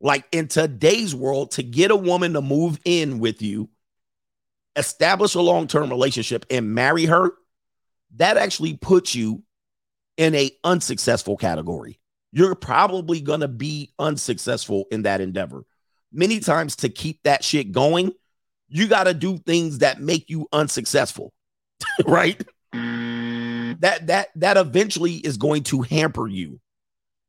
[0.00, 3.68] Like in today's world, to get a woman to move in with you
[4.76, 7.32] establish a long term relationship and marry her,
[8.16, 9.42] that actually puts you
[10.16, 11.98] in a unsuccessful category.
[12.32, 15.64] You're probably going to be unsuccessful in that endeavor.
[16.12, 18.12] Many times to keep that shit going,
[18.68, 21.32] you got to do things that make you unsuccessful.
[22.06, 22.42] right?
[22.74, 23.80] Mm.
[23.80, 26.60] That that that eventually is going to hamper you.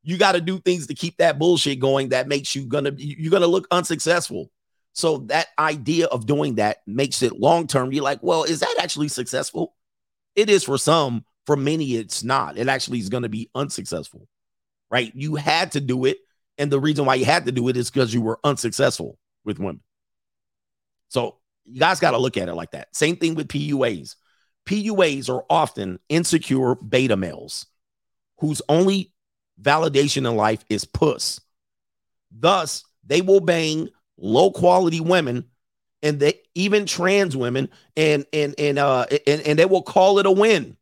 [0.02, 3.30] You got to do things to keep that bullshit going that makes you gonna you're
[3.30, 4.50] gonna look unsuccessful.
[4.92, 7.92] So that idea of doing that makes it long term.
[7.92, 9.74] You're like, well, is that actually successful?
[10.36, 11.24] It is for some.
[11.46, 12.56] For many, it's not.
[12.56, 14.28] It actually is going to be unsuccessful,
[14.94, 15.10] right?
[15.16, 16.18] You had to do it,
[16.56, 19.58] and the reason why you had to do it is because you were unsuccessful with
[19.58, 19.80] women.
[21.08, 22.94] So you guys got to look at it like that.
[22.94, 24.14] Same thing with PUAs.
[24.66, 27.66] PUAs are often insecure beta males
[28.38, 29.12] whose only
[29.60, 31.40] validation in life is puss.
[32.30, 35.46] Thus, they will bang low quality women
[36.04, 40.26] and they even trans women and and and uh and, and they will call it
[40.26, 40.76] a win.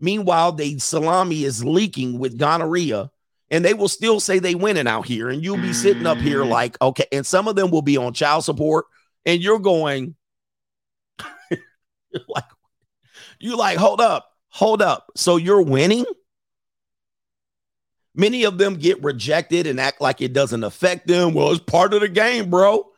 [0.00, 3.12] Meanwhile, the salami is leaking with gonorrhea
[3.54, 5.28] and they will still say they winning out here.
[5.28, 6.48] And you'll be sitting up here mm.
[6.48, 8.86] like okay and some of them will be on child support.
[9.24, 10.16] And you're going
[12.28, 12.44] like
[13.38, 15.06] you like hold up hold up.
[15.16, 16.04] So you're winning?
[18.16, 21.32] Many of them get rejected and act like it doesn't affect them.
[21.32, 22.90] Well it's part of the game bro.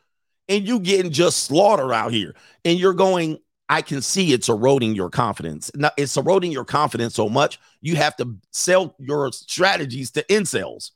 [0.48, 2.34] And you getting just slaughtered out here.
[2.64, 7.14] And you're going i can see it's eroding your confidence now it's eroding your confidence
[7.14, 10.90] so much you have to sell your strategies to incels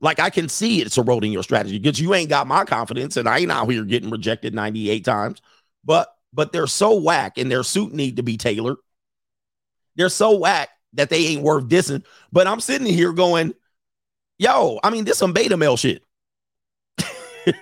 [0.00, 3.28] like I can see it's eroding your strategy because you ain't got my confidence and
[3.28, 5.42] I ain't out here getting rejected 98 times.
[5.84, 8.76] But but they're so whack and their suit need to be tailored.
[9.96, 12.04] They're so whack that they ain't worth dissing.
[12.30, 13.54] But I'm sitting here going,
[14.38, 16.02] yo, I mean, this some beta male shit.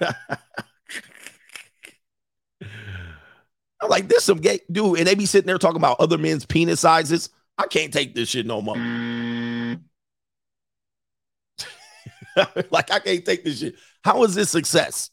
[3.87, 6.45] I'm like, this some gay dude, and they be sitting there talking about other men's
[6.45, 7.31] penis sizes.
[7.57, 8.75] I can't take this shit no more.
[12.71, 13.77] like, I can't take this shit.
[14.03, 15.11] How is this success?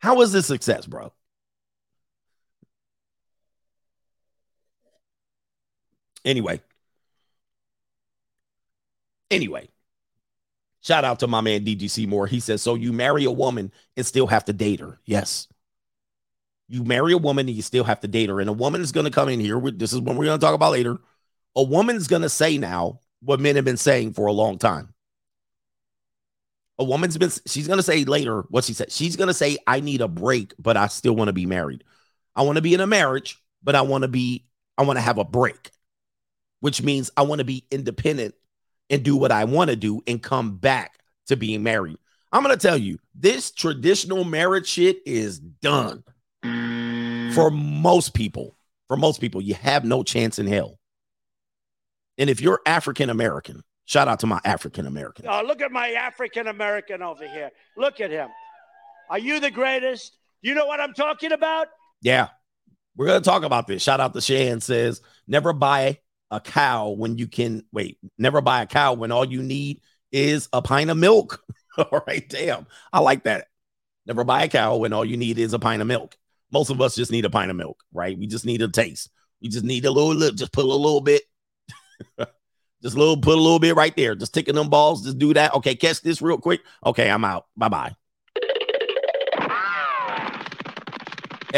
[0.00, 1.10] How is this success, bro?
[6.22, 6.60] Anyway.
[9.30, 9.70] Anyway.
[10.82, 12.26] Shout out to my man DGC Moore.
[12.26, 15.00] He says, So you marry a woman and still have to date her.
[15.06, 15.48] Yes.
[16.68, 18.40] You marry a woman and you still have to date her.
[18.40, 19.58] And a woman is going to come in here.
[19.58, 20.98] With, this is what we're going to talk about later.
[21.54, 24.92] A woman's going to say now what men have been saying for a long time.
[26.78, 28.92] A woman's been, she's going to say later what she said.
[28.92, 31.84] She's going to say, I need a break, but I still want to be married.
[32.34, 34.44] I want to be in a marriage, but I want to be,
[34.76, 35.70] I want to have a break,
[36.60, 38.34] which means I want to be independent
[38.90, 40.98] and do what I want to do and come back
[41.28, 41.96] to being married.
[42.30, 46.04] I'm going to tell you, this traditional marriage shit is done
[47.36, 48.56] for most people.
[48.88, 50.78] For most people, you have no chance in hell.
[52.18, 55.26] And if you're African American, shout out to my African American.
[55.28, 57.50] Oh, look at my African American over here.
[57.76, 58.28] Look at him.
[59.10, 60.16] Are you the greatest?
[60.40, 61.68] You know what I'm talking about?
[62.00, 62.28] Yeah,
[62.96, 63.82] we're going to talk about this.
[63.82, 65.98] Shout out to Shan says, never buy
[66.30, 69.80] a cow when you can wait, never buy a cow when all you need
[70.10, 71.42] is a pint of milk.
[71.78, 72.66] all right, damn.
[72.92, 73.48] I like that.
[74.06, 76.16] Never buy a cow when all you need is a pint of milk.
[76.52, 78.18] Most of us just need a pint of milk, right?
[78.18, 79.10] We just need a taste.
[79.40, 81.22] We just need a little, just put a little bit,
[82.82, 84.14] just a little, put a little bit right there.
[84.14, 85.54] Just taking them balls, just do that.
[85.54, 86.60] Okay, catch this real quick.
[86.84, 87.46] Okay, I'm out.
[87.56, 87.96] Bye bye.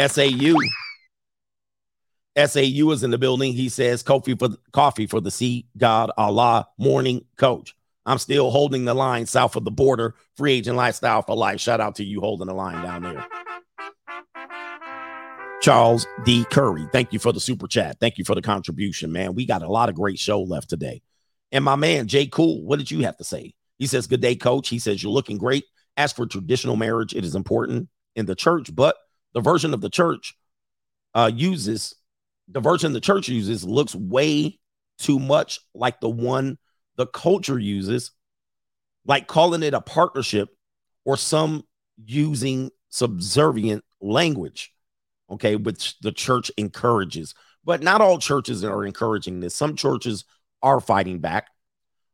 [0.07, 0.55] SAU.
[2.37, 3.53] SAU is in the building.
[3.53, 7.75] He says coffee for coffee for the sea god Allah morning coach.
[8.05, 10.15] I'm still holding the line south of the border.
[10.35, 11.59] Free agent lifestyle for life.
[11.59, 13.27] Shout out to you holding the line down there.
[15.61, 16.45] Charles D.
[16.45, 17.97] Curry, thank you for the super chat.
[17.99, 19.35] Thank you for the contribution, man.
[19.35, 21.01] We got a lot of great show left today.
[21.51, 23.53] And my man, Jay Cool, what did you have to say?
[23.77, 24.69] He says, Good day, coach.
[24.69, 25.65] He says, You're looking great.
[25.97, 28.95] As for traditional marriage, it is important in the church, but
[29.33, 30.33] the version of the church
[31.13, 31.93] uh, uses,
[32.47, 34.59] the version the church uses looks way
[34.97, 36.57] too much like the one
[36.95, 38.11] the culture uses,
[39.05, 40.49] like calling it a partnership
[41.03, 41.63] or some
[42.05, 44.71] using subservient language
[45.29, 47.35] okay, which the church encourages.
[47.63, 49.55] But not all churches are encouraging this.
[49.55, 50.25] Some churches
[50.61, 51.47] are fighting back.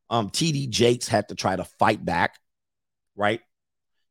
[0.09, 2.39] Um, TD Jakes had to try to fight back,
[3.15, 3.41] right?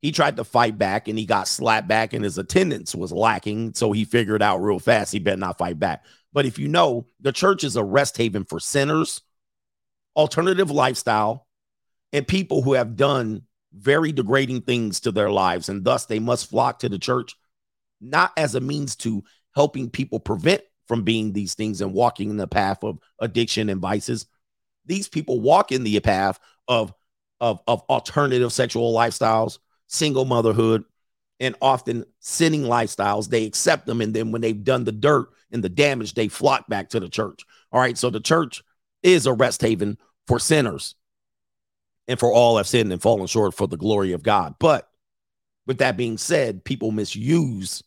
[0.00, 3.74] He tried to fight back and he got slapped back, and his attendance was lacking.
[3.74, 6.04] So he figured out real fast he better not fight back.
[6.32, 9.22] But if you know, the church is a rest haven for sinners,
[10.16, 11.46] alternative lifestyle,
[12.12, 13.42] and people who have done
[13.72, 17.34] very degrading things to their lives, and thus they must flock to the church,
[18.04, 19.22] not as a means to
[19.54, 23.80] helping people prevent from being these things and walking in the path of addiction and
[23.80, 24.26] vices.
[24.86, 26.38] These people walk in the path
[26.68, 26.92] of,
[27.40, 30.84] of, of alternative sexual lifestyles, single motherhood,
[31.40, 33.28] and often sinning lifestyles.
[33.28, 34.00] They accept them.
[34.00, 37.08] And then when they've done the dirt and the damage, they flock back to the
[37.08, 37.44] church.
[37.72, 37.96] All right.
[37.96, 38.62] So the church
[39.02, 40.94] is a rest haven for sinners
[42.08, 44.54] and for all have sinned and fallen short for the glory of God.
[44.58, 44.88] But
[45.66, 47.82] with that being said, people misuse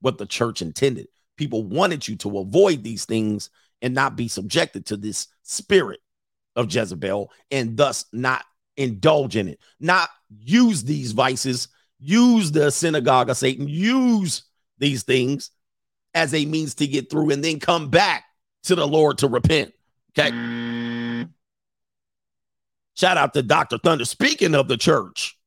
[0.00, 1.08] what the church intended.
[1.36, 3.50] People wanted you to avoid these things
[3.82, 6.00] and not be subjected to this spirit
[6.54, 8.44] of Jezebel and thus not
[8.76, 11.68] indulge in it, not use these vices,
[11.98, 14.44] use the synagogue of Satan, use
[14.78, 15.50] these things
[16.14, 18.24] as a means to get through and then come back
[18.64, 19.72] to the Lord to repent.
[20.18, 21.26] Okay.
[22.94, 23.76] Shout out to Dr.
[23.78, 24.06] Thunder.
[24.06, 25.38] Speaking of the church,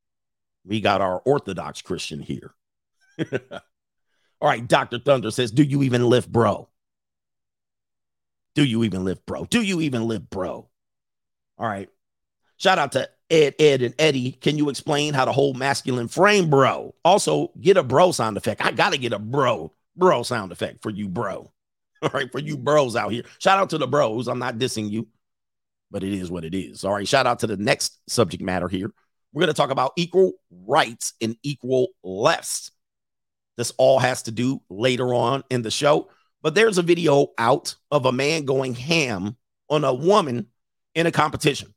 [0.64, 2.54] we got our Orthodox Christian here.
[4.42, 5.00] All right, Dr.
[5.00, 6.70] Thunder says, Do you even live, bro?
[8.56, 9.46] Do you even live, bro?
[9.46, 10.68] Do you even live, bro?
[11.58, 11.90] All right.
[12.58, 14.34] Shout out to Ed, Ed, and Eddie.
[14.34, 16.94] Can you explain how to hold masculine frame, bro?
[17.06, 18.66] Also, get a bro sound effect.
[18.66, 21.52] I got to get a bro, bro sound effect for you, bro.
[22.02, 23.24] All right, for you bros out here.
[23.40, 24.28] Shout out to the bros.
[24.28, 25.08] I'm not dissing you,
[25.92, 26.86] but it is what it is.
[26.86, 28.92] All right, shout out to the next subject matter here.
[29.34, 32.72] We're going to talk about equal rights and equal lefts.
[33.60, 36.08] This all has to do later on in the show.
[36.42, 39.36] But there's a video out of a man going ham
[39.70, 40.48] on a woman
[40.96, 41.74] in a competition.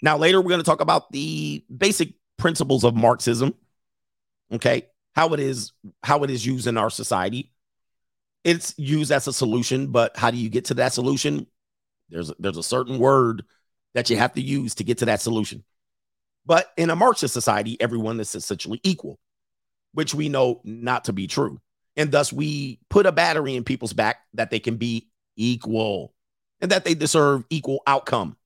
[0.00, 3.54] Now, later, we're going to talk about the basic principles of Marxism.
[4.52, 4.86] Okay.
[5.16, 5.72] How it is,
[6.04, 7.50] how it is used in our society.
[8.44, 11.48] It's used as a solution, but how do you get to that solution?
[12.08, 13.42] There's there's a certain word
[13.94, 15.64] that you have to use to get to that solution.
[16.44, 19.18] But in a Marxist society, everyone is essentially equal
[19.92, 21.60] which we know not to be true.
[21.96, 26.12] And thus we put a battery in people's back that they can be equal
[26.60, 28.36] and that they deserve equal outcome.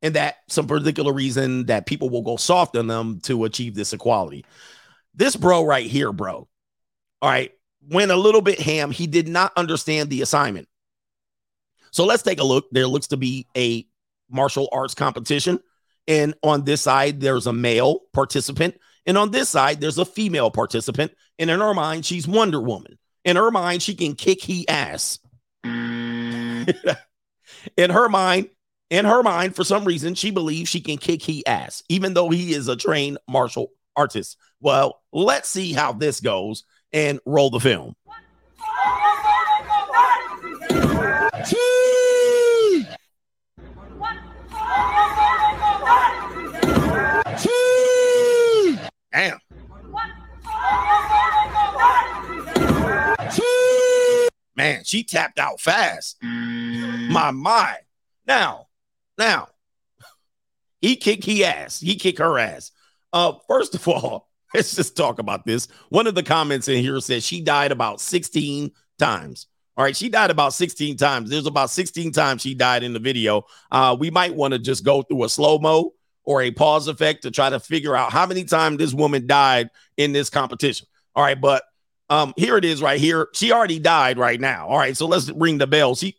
[0.00, 3.92] And that some particular reason that people will go soft on them to achieve this
[3.92, 4.44] equality.
[5.12, 6.46] This bro right here, bro.
[7.20, 7.50] All right,
[7.88, 8.92] went a little bit ham.
[8.92, 10.68] He did not understand the assignment.
[11.90, 12.66] So let's take a look.
[12.70, 13.88] There looks to be a
[14.30, 15.58] martial arts competition.
[16.06, 18.78] And on this side, there's a male participant
[19.08, 21.12] and on this side, there's a female participant.
[21.38, 22.98] And in her mind, she's Wonder Woman.
[23.24, 25.18] In her mind, she can kick he ass.
[25.64, 26.66] in
[27.76, 28.50] her mind,
[28.90, 32.28] in her mind, for some reason, she believes she can kick he ass, even though
[32.28, 34.36] he is a trained martial artist.
[34.60, 37.96] Well, let's see how this goes and roll the film.
[41.32, 41.77] Damn.
[54.56, 56.16] Man, she tapped out fast.
[56.22, 57.76] My my.
[58.26, 58.68] Now,
[59.16, 59.48] now,
[60.80, 61.80] he kick he ass.
[61.80, 62.72] He kick her ass.
[63.12, 65.68] Uh, first of all, let's just talk about this.
[65.88, 69.46] One of the comments in here says she died about 16 times.
[69.76, 71.30] All right, she died about 16 times.
[71.30, 73.44] There's about 16 times she died in the video.
[73.70, 75.92] Uh, we might want to just go through a slow mo
[76.24, 79.70] or a pause effect to try to figure out how many times this woman died
[79.96, 80.86] in this competition.
[81.14, 81.62] All right, but
[82.10, 83.28] um here it is right here.
[83.34, 84.68] She already died right now.
[84.68, 85.94] All right, so let's ring the bell.
[85.94, 86.16] She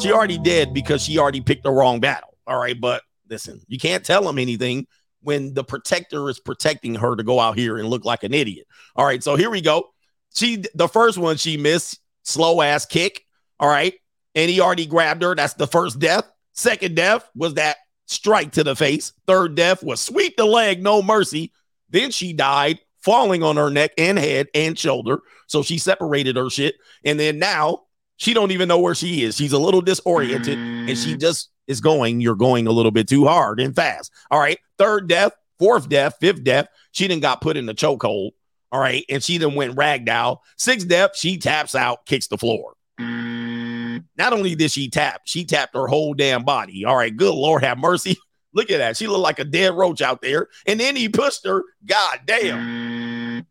[0.00, 2.36] she already dead because she already picked the wrong battle.
[2.46, 4.86] All right, but listen, you can't tell them anything
[5.22, 8.66] when the protector is protecting her to go out here and look like an idiot.
[8.96, 9.88] All right, so here we go.
[10.34, 13.24] She the first one she missed, slow ass kick.
[13.60, 13.94] All right,
[14.34, 15.34] and he already grabbed her.
[15.34, 16.30] That's the first death.
[16.52, 17.76] Second death was that
[18.06, 19.12] strike to the face.
[19.26, 21.52] Third death was sweep the leg, no mercy.
[21.90, 25.20] Then she died, falling on her neck and head and shoulder.
[25.46, 26.76] So she separated her shit.
[27.04, 27.82] And then now
[28.16, 29.36] she don't even know where she is.
[29.36, 31.20] She's a little disoriented and she mm.
[31.20, 34.12] just is going, you're going a little bit too hard and fast.
[34.30, 34.58] All right.
[34.78, 36.68] Third death, fourth death, fifth death.
[36.92, 38.30] She didn't got put in the chokehold.
[38.70, 39.04] All right.
[39.08, 40.38] And she then went ragdoll.
[40.56, 42.74] Sixth death, she taps out, kicks the floor.
[43.00, 44.04] Mm.
[44.16, 46.84] Not only did she tap, she tapped her whole damn body.
[46.84, 48.16] All right, good Lord have mercy.
[48.54, 48.96] Look at that.
[48.96, 50.48] She looked like a dead roach out there.
[50.66, 51.62] And then he pushed her.
[51.84, 53.46] God damn.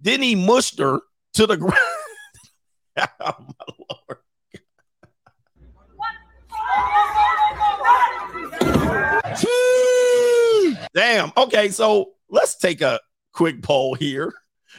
[0.00, 1.00] Then he mushed her
[1.34, 1.76] to the ground.
[2.98, 4.18] oh, my Lord.
[10.94, 11.32] Damn.
[11.36, 13.00] Okay, so let's take a
[13.32, 14.32] quick poll here.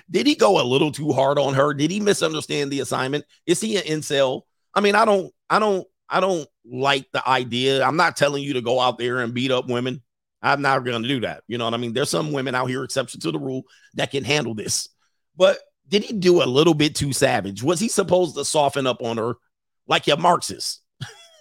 [0.10, 1.74] Did he go a little too hard on her?
[1.74, 3.26] Did he misunderstand the assignment?
[3.46, 4.42] Is he an incel?
[4.74, 7.84] I mean, I don't, I don't, I don't like the idea.
[7.84, 10.04] I'm not telling you to go out there and beat up women.
[10.44, 11.44] I'm not going to do that.
[11.48, 11.94] You know what I mean?
[11.94, 13.64] There's some women out here, exception to the rule,
[13.96, 14.90] that can handle this.
[15.36, 15.58] But
[15.88, 17.64] did he do a little bit too savage?
[17.64, 19.34] Was he supposed to soften up on her
[19.88, 20.84] like a Marxist?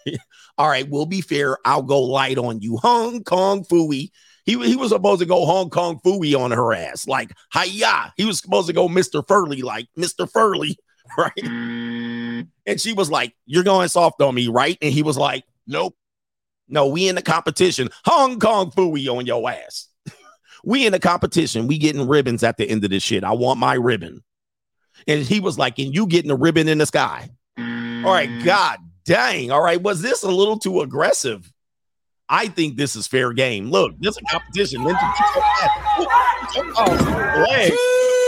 [0.59, 1.59] All right, we'll be fair.
[1.67, 2.79] I'll go light on you.
[2.79, 4.11] Hong Kong Phooey.
[4.47, 7.07] He, he was supposed to go Hong Kong Phooey on her ass.
[7.07, 8.15] Like, hiya.
[8.17, 9.23] He was supposed to go Mr.
[9.27, 10.31] Furley, like Mr.
[10.31, 10.79] Furley,
[11.19, 12.02] right?
[12.67, 14.79] And she was like, You're going soft on me, right?
[14.81, 15.97] And he was like, Nope.
[16.69, 17.89] No, we in the competition.
[18.05, 19.89] Hong Kong Phooey on your ass.
[20.65, 21.67] we in the competition.
[21.67, 23.25] We getting ribbons at the end of this shit.
[23.25, 24.23] I want my ribbon.
[25.07, 27.29] And he was like, and you getting a ribbon in the sky.
[27.59, 27.65] All
[28.13, 28.45] right, mm.
[28.45, 29.51] God dang.
[29.51, 31.53] All right, was this a little too aggressive?
[32.29, 33.71] I think this is fair game.
[33.71, 34.85] Look, this is a competition.
[34.85, 36.33] Lindsay, get your ass-
[36.77, 37.73] Oh, leg.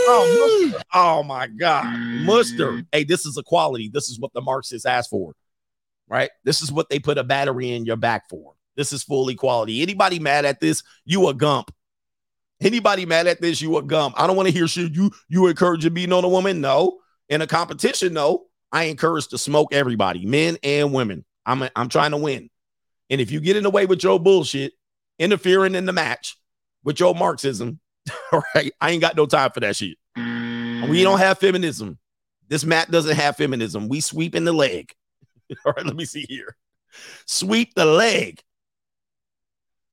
[0.07, 1.87] Oh, oh my God.
[2.25, 2.75] Mustard.
[2.75, 2.81] Mm-hmm.
[2.93, 3.91] Hey, this is equality.
[3.93, 5.35] This is what the Marxists asked for.
[6.09, 6.31] Right?
[6.45, 8.55] This is what they put a battery in your back for.
[8.77, 9.83] This is full equality.
[9.83, 10.83] Anybody mad at this?
[11.05, 11.73] You a gump.
[12.61, 13.61] Anybody mad at this?
[13.61, 14.15] You a gump.
[14.19, 14.95] I don't want to hear shit.
[14.95, 16.61] You you encouraging beating on a woman?
[16.61, 16.99] No.
[17.29, 18.47] In a competition, no.
[18.73, 21.25] I encourage to smoke everybody, men and women.
[21.47, 22.51] I'm I'm trying to win.
[23.11, 24.73] And if you get in the way with your bullshit,
[25.19, 26.37] interfering in the match
[26.83, 27.81] with your Marxism,
[28.33, 29.97] all right, I ain't got no time for that shit.
[30.17, 31.99] We don't have feminism.
[32.49, 33.89] This mat doesn't have feminism.
[33.89, 34.93] We sweep in the leg.
[35.65, 36.57] all right, let me see here.
[37.27, 38.41] Sweep the leg.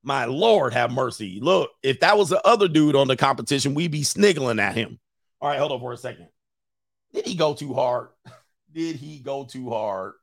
[0.03, 1.39] My Lord, have mercy.
[1.41, 4.99] Look, if that was the other dude on the competition, we'd be sniggling at him.
[5.39, 6.27] All right, hold on for a second.
[7.13, 8.09] Did he go too hard?
[8.73, 10.13] Did he go too hard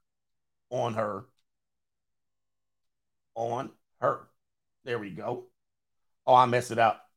[0.70, 1.26] on her?
[3.34, 3.70] On
[4.00, 4.28] her.
[4.84, 5.44] There we go.
[6.26, 7.07] Oh, I messed it up.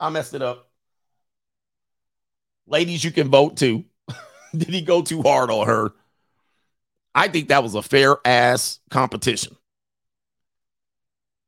[0.00, 0.70] I messed it up.
[2.66, 3.84] Ladies, you can vote too.
[4.56, 5.92] Did he go too hard on her?
[7.14, 9.56] I think that was a fair ass competition.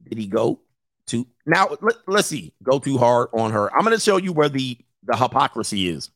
[0.09, 0.61] Did he go
[1.07, 1.69] too now?
[1.81, 2.53] Let, let's see.
[2.63, 3.73] Go too hard on her.
[3.75, 6.11] I'm going to show you where the the hypocrisy is.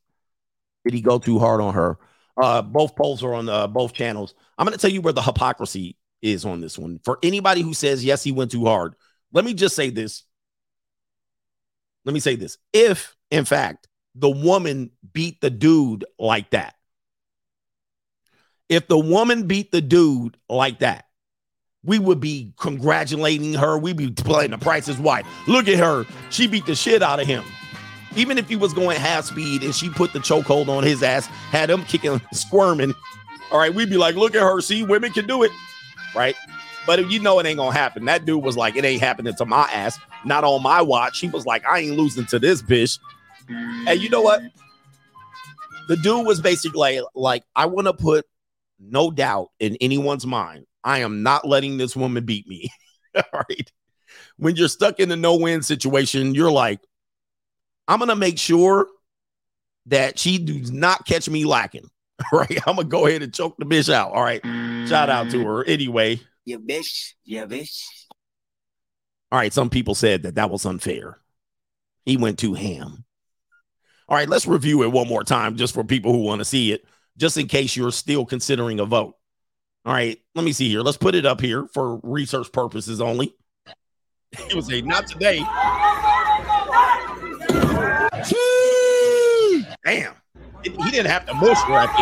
[0.85, 1.99] Did he go too hard on her?
[2.37, 4.35] Uh, both polls are on uh, both channels.
[4.59, 6.99] I'm going to tell you where the hypocrisy is on this one.
[7.05, 8.95] For anybody who says yes, he went too hard.
[9.33, 10.25] Let me just say this.
[12.05, 12.59] Let me say this.
[12.73, 16.75] If in fact the woman beat the dude like that,
[18.69, 21.07] if the woman beat the dude like that,
[21.85, 23.79] we would be congratulating her.
[23.79, 25.25] We'd be playing the price is right.
[25.47, 26.05] Look at her.
[26.31, 27.45] She beat the shit out of him.
[28.17, 31.27] Even if he was going half speed and she put the chokehold on his ass,
[31.27, 32.95] had him kicking, squirming.
[33.51, 34.61] All right, we'd be like, look at her.
[34.61, 35.51] See, women can do it.
[36.15, 36.37] Right.
[36.87, 39.47] But you know it ain't gonna happen, that dude was like, it ain't happening to
[39.47, 41.21] my ass, not on my watch.
[41.21, 42.99] He was like, I ain't losing to this bitch.
[43.49, 44.43] And you know what?
[45.89, 48.27] The dude was basically like, I want to put
[48.79, 50.67] no doubt in anyone's mind.
[50.83, 52.71] I am not letting this woman beat me.
[53.17, 53.73] All right.
[54.37, 56.81] When you're stuck in a no win situation, you're like,
[57.89, 58.89] I'm to make sure
[59.87, 61.89] that she does not catch me lacking.
[62.33, 62.59] All right.
[62.67, 64.13] I'm to go ahead and choke the bitch out.
[64.13, 64.43] All right.
[64.89, 65.65] Shout out to her.
[65.65, 66.21] Anyway.
[66.45, 67.15] You bitch.
[67.25, 67.81] You bitch.
[69.33, 69.53] All right.
[69.53, 71.19] Some people said that that was unfair.
[72.05, 73.05] He went too ham.
[74.09, 74.29] All right.
[74.29, 76.85] Let's review it one more time just for people who want to see it,
[77.17, 79.17] just in case you're still considering a vote.
[79.87, 80.19] All right.
[80.35, 80.81] Let me see here.
[80.81, 83.35] Let's put it up here for research purposes only.
[84.33, 85.39] It was a not today.
[89.85, 90.15] Damn.
[90.63, 91.95] He didn't have to mush her at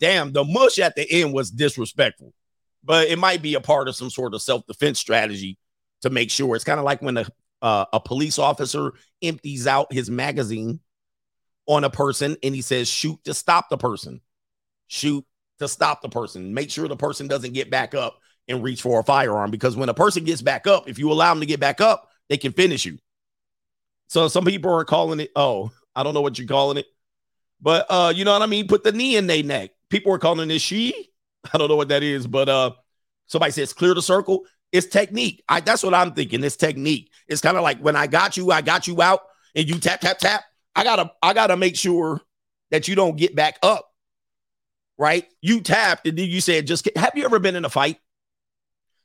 [0.00, 2.32] Damn, the mush at the end was disrespectful,
[2.84, 5.58] but it might be a part of some sort of self defense strategy
[6.02, 6.54] to make sure.
[6.54, 7.26] It's kind of like when a
[7.60, 8.92] uh, a police officer
[9.22, 10.80] empties out his magazine
[11.66, 14.20] on a person and he says, "Shoot to stop the person,
[14.86, 15.24] shoot
[15.58, 19.00] to stop the person, make sure the person doesn't get back up and reach for
[19.00, 21.60] a firearm." Because when a person gets back up, if you allow them to get
[21.60, 22.98] back up, they can finish you.
[24.08, 25.30] So some people are calling it.
[25.34, 26.86] Oh, I don't know what you're calling it.
[27.60, 28.66] But uh, you know what I mean?
[28.68, 29.70] Put the knee in their neck.
[29.90, 31.10] People are calling it she.
[31.52, 32.72] I don't know what that is, but uh,
[33.26, 34.44] somebody says clear the circle.
[34.70, 35.42] It's technique.
[35.48, 36.44] I that's what I'm thinking.
[36.44, 37.10] It's technique.
[37.26, 39.20] It's kind of like when I got you, I got you out,
[39.54, 40.44] and you tap tap tap.
[40.76, 42.20] I gotta I gotta make sure
[42.70, 43.86] that you don't get back up.
[44.98, 45.26] Right?
[45.40, 47.98] You tapped, and then you said, just have you ever been in a fight?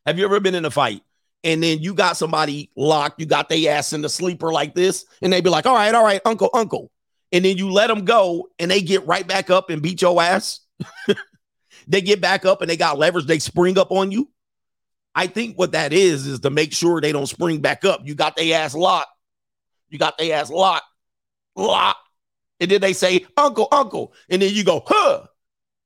[0.06, 1.02] Have you ever been in a fight?
[1.44, 5.06] And then you got somebody locked, you got their ass in the sleeper like this,
[5.22, 6.90] and they be like, all right, all right, uncle, uncle
[7.34, 10.22] and then you let them go and they get right back up and beat your
[10.22, 10.60] ass.
[11.88, 14.30] they get back up and they got leverage, they spring up on you.
[15.16, 18.02] I think what that is is to make sure they don't spring back up.
[18.04, 19.10] You got their ass locked.
[19.90, 20.86] You got their ass locked,
[21.56, 22.00] locked,
[22.60, 24.14] And then they say, Uncle, Uncle.
[24.30, 25.24] And then you go, huh,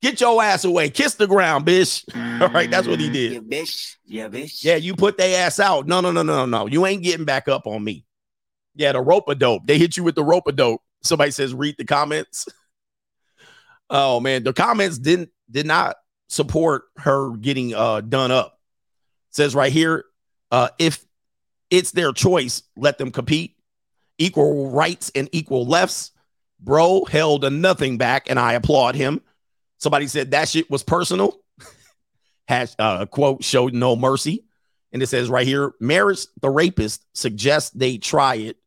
[0.02, 0.90] get your ass away.
[0.90, 2.04] Kiss the ground, bitch.
[2.42, 3.14] All right, that's what he mm-hmm.
[3.14, 3.32] did.
[3.34, 3.96] Yeah, bitch.
[4.06, 4.64] Yeah, bitch.
[4.64, 5.88] Yeah, you put their ass out.
[5.88, 6.68] No, no, no, no, no.
[6.68, 8.06] You ain't getting back up on me.
[8.76, 9.66] Yeah, the rope a dope.
[9.66, 10.82] They hit you with the rope a dope.
[11.08, 12.48] Somebody says, read the comments.
[13.90, 15.96] Oh man, the comments didn't did not
[16.30, 18.60] support her getting uh done up.
[19.32, 20.04] says right here,
[20.52, 21.06] uh, if
[21.70, 23.56] it's their choice, let them compete.
[24.18, 26.12] Equal rights and equal lefts.
[26.60, 29.22] Bro held a nothing back, and I applaud him.
[29.78, 31.40] Somebody said that shit was personal.
[32.48, 34.46] Has uh, quote showed no mercy.
[34.92, 38.58] And it says right here, marriage, therapist suggests they try it.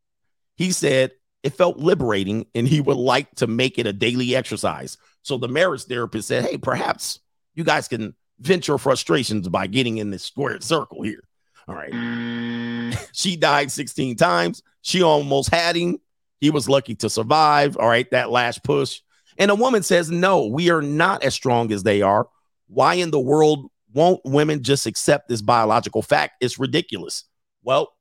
[0.56, 1.12] He said
[1.42, 4.98] it felt liberating and he would like to make it a daily exercise.
[5.22, 7.20] So the marriage therapist said, Hey, perhaps
[7.54, 11.22] you guys can vent your frustrations by getting in this squared circle here.
[11.68, 11.92] All right.
[11.92, 13.08] Mm.
[13.12, 14.62] she died 16 times.
[14.82, 15.98] She almost had him.
[16.40, 17.76] He was lucky to survive.
[17.76, 18.10] All right.
[18.10, 19.00] That last push.
[19.38, 22.28] And a woman says, No, we are not as strong as they are.
[22.68, 26.34] Why in the world won't women just accept this biological fact?
[26.40, 27.24] It's ridiculous.
[27.62, 27.92] Well,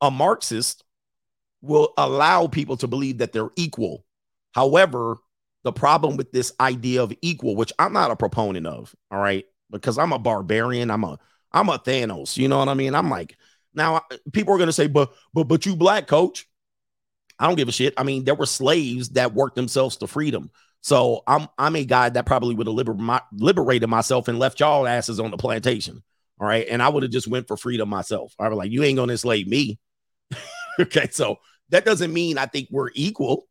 [0.00, 0.84] a Marxist
[1.62, 4.04] will allow people to believe that they're equal.
[4.52, 5.16] However,
[5.64, 9.44] the problem with this idea of equal, which I'm not a proponent of, all right,
[9.70, 11.18] because I'm a barbarian, I'm a
[11.52, 12.94] I'm a Thanos, you know what I mean?
[12.94, 13.36] I'm like,
[13.74, 14.02] now
[14.32, 16.46] people are gonna say, but but but you black coach.
[17.38, 17.94] I don't give a shit.
[17.98, 20.50] I mean, there were slaves that worked themselves to freedom.
[20.80, 24.86] So I'm I'm a guy that probably would have liber- liberated myself and left y'all
[24.86, 26.02] asses on the plantation.
[26.40, 26.66] All right.
[26.68, 28.34] And I would have just went for freedom myself.
[28.38, 29.78] I was like, you ain't gonna enslave me.
[30.80, 31.08] okay.
[31.10, 31.38] So
[31.70, 33.46] that doesn't mean I think we're equal.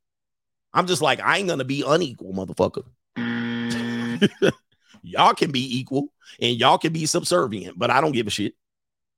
[0.74, 2.84] I'm just like, I ain't gonna be unequal, motherfucker.
[3.18, 4.52] Mm.
[5.02, 6.10] y'all can be equal
[6.42, 8.54] and y'all can be subservient, but I don't give a shit.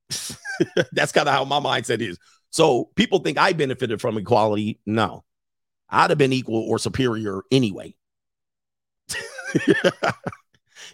[0.91, 2.17] That's kind of how my mindset is.
[2.49, 4.79] So people think I benefited from equality.
[4.85, 5.23] No,
[5.89, 7.95] I'd have been equal or superior anyway.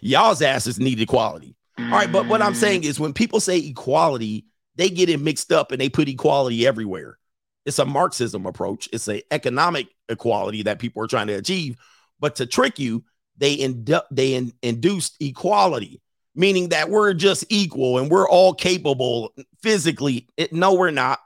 [0.00, 1.56] Y'all's asses need equality.
[1.78, 2.56] All right, but what I'm mm.
[2.56, 4.46] saying is when people say equality,
[4.76, 7.18] they get it mixed up and they put equality everywhere.
[7.64, 8.88] It's a Marxism approach.
[8.92, 11.76] It's an economic equality that people are trying to achieve.
[12.20, 13.04] But to trick you,
[13.36, 16.00] they indu- they in- induced equality,
[16.34, 20.28] meaning that we're just equal and we're all capable physically.
[20.36, 21.20] It, no, we're not.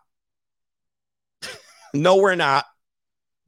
[1.94, 2.64] no, we're not.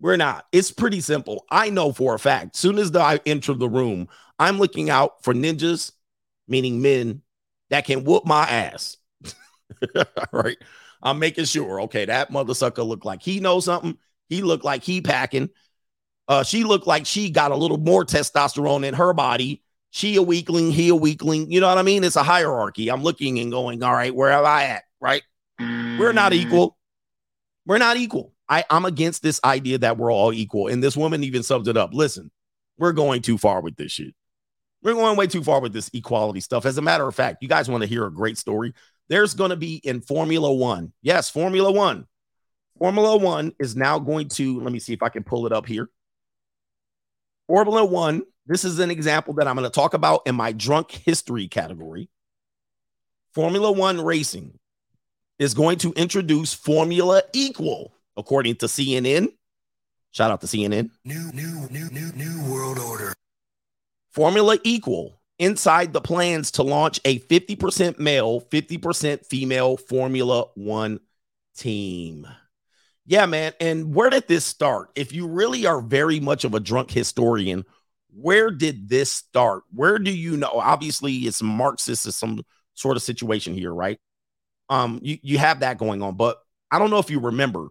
[0.01, 0.47] We're not.
[0.51, 1.45] It's pretty simple.
[1.51, 2.57] I know for a fact.
[2.57, 5.93] Soon as the, I enter the room, I'm looking out for ninjas,
[6.49, 7.23] meaning men
[7.69, 8.97] that can whoop my ass.
[10.33, 10.59] right.
[11.03, 11.83] I'm making sure.
[11.83, 13.97] Okay, that mother sucker looked like he knows something.
[14.29, 15.51] He looked like he packing.
[16.29, 19.63] Uh, she looked like she got a little more testosterone in her body.
[19.91, 21.51] She a weakling, he a weakling.
[21.51, 22.05] You know what I mean?
[22.05, 22.89] It's a hierarchy.
[22.89, 24.85] I'm looking and going, all right, where am I at?
[25.01, 25.23] Right?
[25.59, 26.79] We're not equal.
[27.67, 28.33] We're not equal.
[28.49, 30.69] I, I'm against this idea that we're all equal.
[30.69, 31.93] And this woman even sums it up.
[31.93, 32.31] Listen,
[32.79, 34.15] we're going too far with this shit.
[34.83, 36.65] We're going way too far with this equality stuff.
[36.65, 38.73] As a matter of fact, you guys want to hear a great story?
[39.11, 40.93] There's going to be in Formula One.
[41.03, 42.07] Yes, Formula One.
[42.79, 45.67] Formula One is now going to, let me see if I can pull it up
[45.67, 45.91] here.
[47.49, 50.93] Formula One, this is an example that I'm going to talk about in my drunk
[50.93, 52.09] history category.
[53.35, 54.57] Formula One racing
[55.41, 59.29] is going to introduce Formula Equal, according to CNN.
[60.13, 60.89] Shout out to CNN.
[61.05, 63.13] New, new, new, new, new world order.
[64.13, 71.01] Formula Equal inside the plans to launch a 50% male, 50% female Formula One
[71.57, 72.29] team.
[73.07, 73.55] Yeah, man.
[73.59, 74.91] And where did this start?
[74.95, 77.65] If you really are very much of a drunk historian,
[78.13, 79.65] where did this start?
[79.75, 80.51] Where do you know?
[80.53, 82.45] Obviously, it's Marxist, or some
[82.75, 83.99] sort of situation here, right?
[84.69, 86.39] Um, you, you have that going on, but
[86.71, 87.69] I don't know if you remember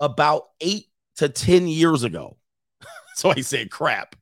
[0.00, 0.86] about eight
[1.16, 2.36] to 10 years ago.
[3.14, 4.16] so I said crap.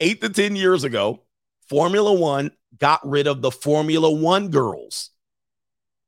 [0.00, 1.22] Eight to 10 years ago,
[1.72, 5.08] Formula One got rid of the Formula One girls.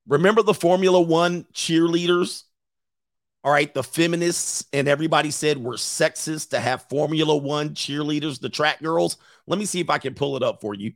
[0.07, 2.43] Remember the Formula One cheerleaders?
[3.43, 8.51] All right, the feminists and everybody said we're sexist to have Formula One cheerleaders, the
[8.51, 9.16] track girls.
[9.47, 10.93] Let me see if I can pull it up for you.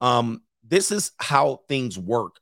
[0.00, 2.36] Um, this is how things work.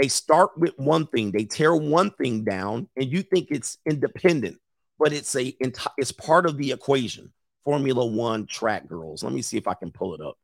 [0.00, 4.56] They start with one thing, they tear one thing down, and you think it's independent,
[4.98, 5.54] but it's a
[5.98, 7.30] it's part of the equation.
[7.62, 9.22] Formula One track girls.
[9.22, 10.38] Let me see if I can pull it up.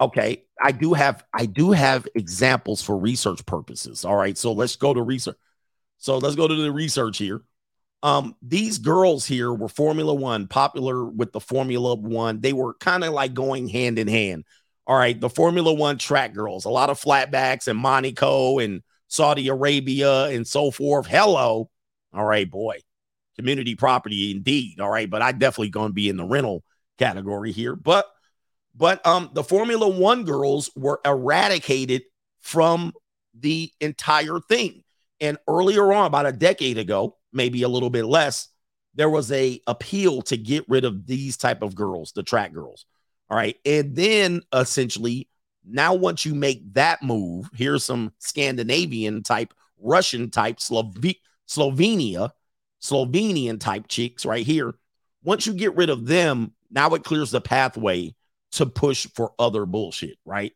[0.00, 4.04] Okay, I do have I do have examples for research purposes.
[4.04, 5.36] All right, so let's go to research.
[5.98, 7.42] So let's go to the research here.
[8.02, 12.40] Um, these girls here were Formula One, popular with the Formula One.
[12.40, 14.44] They were kind of like going hand in hand.
[14.86, 19.48] All right, the Formula One track girls, a lot of flatbacks and Monaco and Saudi
[19.48, 21.06] Arabia and so forth.
[21.06, 21.70] Hello.
[22.12, 22.78] All right, boy.
[23.36, 24.80] community property indeed.
[24.80, 25.08] All right.
[25.08, 26.64] But I definitely to be in the rental
[26.98, 27.76] category here.
[27.76, 28.06] But
[28.76, 32.02] but um the Formula One girls were eradicated
[32.40, 32.92] from
[33.34, 34.82] the entire thing.
[35.20, 38.48] And earlier on, about a decade ago, maybe a little bit less,
[38.94, 42.86] there was a appeal to get rid of these type of girls, the track girls.
[43.28, 43.56] All right.
[43.64, 45.28] And then essentially,
[45.64, 50.96] now once you make that move, here's some Scandinavian type, Russian type, Slove-
[51.48, 52.30] Slovenia,
[52.80, 54.74] Slovenian type chicks right here.
[55.24, 58.14] Once you get rid of them, now it clears the pathway
[58.52, 60.52] to push for other bullshit, right?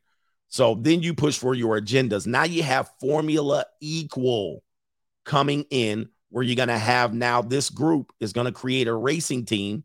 [0.48, 2.26] So then you push for your agendas.
[2.26, 4.62] Now you have Formula Equal
[5.24, 8.94] coming in where you're going to have now this group is going to create a
[8.94, 9.84] racing team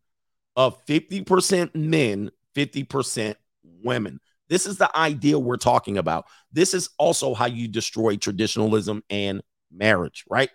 [0.56, 4.20] of 50% men, 50% women.
[4.48, 6.26] This is the idea we're talking about.
[6.52, 9.42] This is also how you destroy traditionalism and
[9.72, 10.50] marriage, right?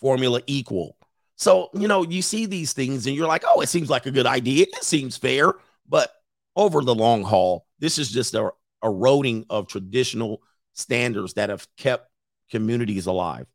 [0.00, 0.95] Formula equal.
[1.36, 4.10] So, you know, you see these things and you're like, oh, it seems like a
[4.10, 4.64] good idea.
[4.64, 5.52] It seems fair.
[5.88, 6.10] But
[6.56, 8.50] over the long haul, this is just a
[8.82, 10.42] eroding of traditional
[10.72, 12.10] standards that have kept
[12.50, 13.46] communities alive.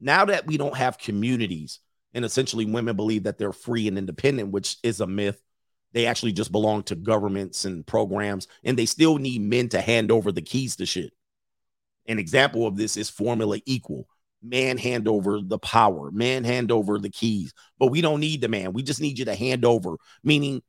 [0.00, 1.80] Now that we don't have communities,
[2.14, 5.40] and essentially women believe that they're free and independent, which is a myth.
[5.92, 10.10] They actually just belong to governments and programs, and they still need men to hand
[10.10, 11.12] over the keys to shit.
[12.06, 14.08] An example of this is Formula Equal.
[14.42, 17.52] Man hand over the power, man hand over the keys.
[17.78, 18.72] But we don't need the man.
[18.72, 20.62] We just need you to hand over, meaning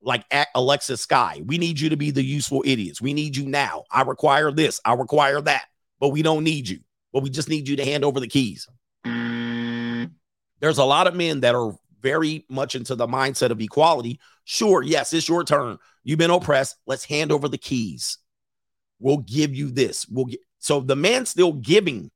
[0.00, 0.24] like
[0.54, 1.42] Alexa Sky.
[1.44, 3.02] We need you to be the useful idiots.
[3.02, 3.84] We need you now.
[3.90, 4.80] I require this.
[4.84, 5.64] I require that.
[5.98, 6.80] But we don't need you.
[7.12, 8.68] But we just need you to hand over the keys.
[10.60, 14.20] There's a lot of men that are very much into the mindset of equality.
[14.44, 15.78] Sure, yes, it's your turn.
[16.04, 16.76] You've been oppressed.
[16.86, 18.18] Let's hand over the keys.
[19.00, 20.06] We'll give you this.
[20.08, 22.10] We'll get so the man's still giving.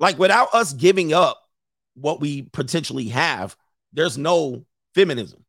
[0.00, 1.40] Like without us giving up
[1.94, 3.56] what we potentially have,
[3.92, 4.64] there's no
[4.94, 5.44] feminism.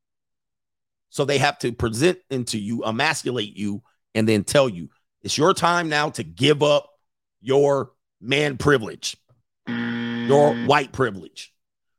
[1.09, 3.81] So they have to present into you, emasculate you,
[4.13, 4.89] and then tell you
[5.21, 6.89] it's your time now to give up
[7.41, 9.17] your man privilege,
[9.67, 10.67] your mm.
[10.67, 11.53] white privilege,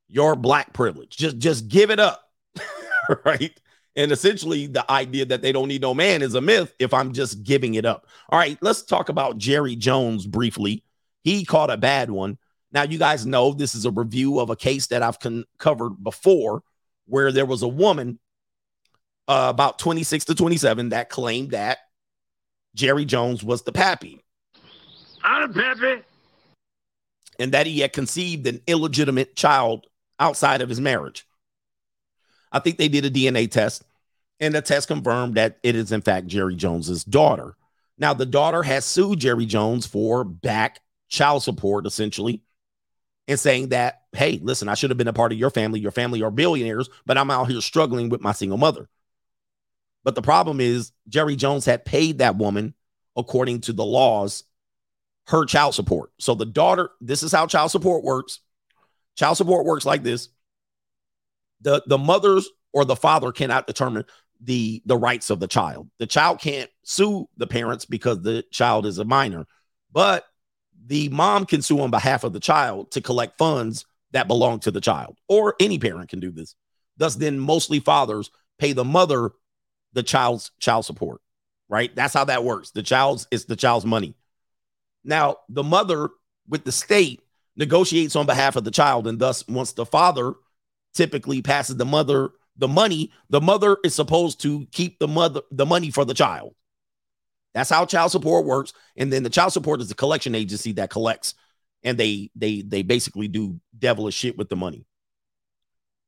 [0.08, 1.16] your black privilege.
[1.16, 2.22] Just just give it up.
[3.24, 3.58] right?
[3.94, 7.12] And essentially, the idea that they don't need no man is a myth if I'm
[7.12, 8.06] just giving it up.
[8.30, 10.84] All right, let's talk about Jerry Jones briefly.
[11.22, 12.38] He caught a bad one.
[12.72, 16.02] Now, you guys know this is a review of a case that I've con- covered
[16.02, 16.62] before
[17.06, 18.18] where there was a woman
[19.28, 21.78] uh, about 26 to 27 that claimed that
[22.74, 24.24] Jerry Jones was the pappy.
[25.22, 26.02] I'm the pappy.
[27.38, 29.86] And that he had conceived an illegitimate child
[30.18, 31.26] outside of his marriage.
[32.50, 33.84] I think they did a DNA test,
[34.40, 37.56] and the test confirmed that it is, in fact, Jerry Jones's daughter.
[37.98, 42.42] Now, the daughter has sued Jerry Jones for back child support, essentially,
[43.28, 45.80] and saying that, hey, listen, I should have been a part of your family.
[45.80, 48.88] Your family are billionaires, but I'm out here struggling with my single mother.
[50.04, 52.74] But the problem is, Jerry Jones had paid that woman,
[53.16, 54.44] according to the laws,
[55.28, 56.10] her child support.
[56.18, 58.40] So the daughter, this is how child support works.
[59.16, 60.28] Child support works like this
[61.62, 64.04] the the mothers or the father cannot determine
[64.40, 65.88] the the rights of the child.
[65.98, 69.46] The child can't sue the parents because the child is a minor,
[69.92, 70.24] but
[70.86, 74.70] the mom can sue on behalf of the child to collect funds that belong to
[74.70, 76.54] the child, or any parent can do this.
[76.96, 79.32] Thus, then mostly fathers pay the mother
[79.92, 81.20] the child's child support,
[81.68, 81.94] right?
[81.94, 82.70] That's how that works.
[82.70, 84.14] The child's it's the child's money.
[85.04, 86.10] Now, the mother
[86.48, 87.20] with the state
[87.56, 90.34] negotiates on behalf of the child, and thus, once the father
[90.94, 95.66] typically passes the mother the money, the mother is supposed to keep the mother the
[95.66, 96.54] money for the child.
[97.54, 98.72] That's how child support works.
[98.96, 101.34] And then the child support is the collection agency that collects,
[101.82, 104.86] and they they they basically do devilish shit with the money.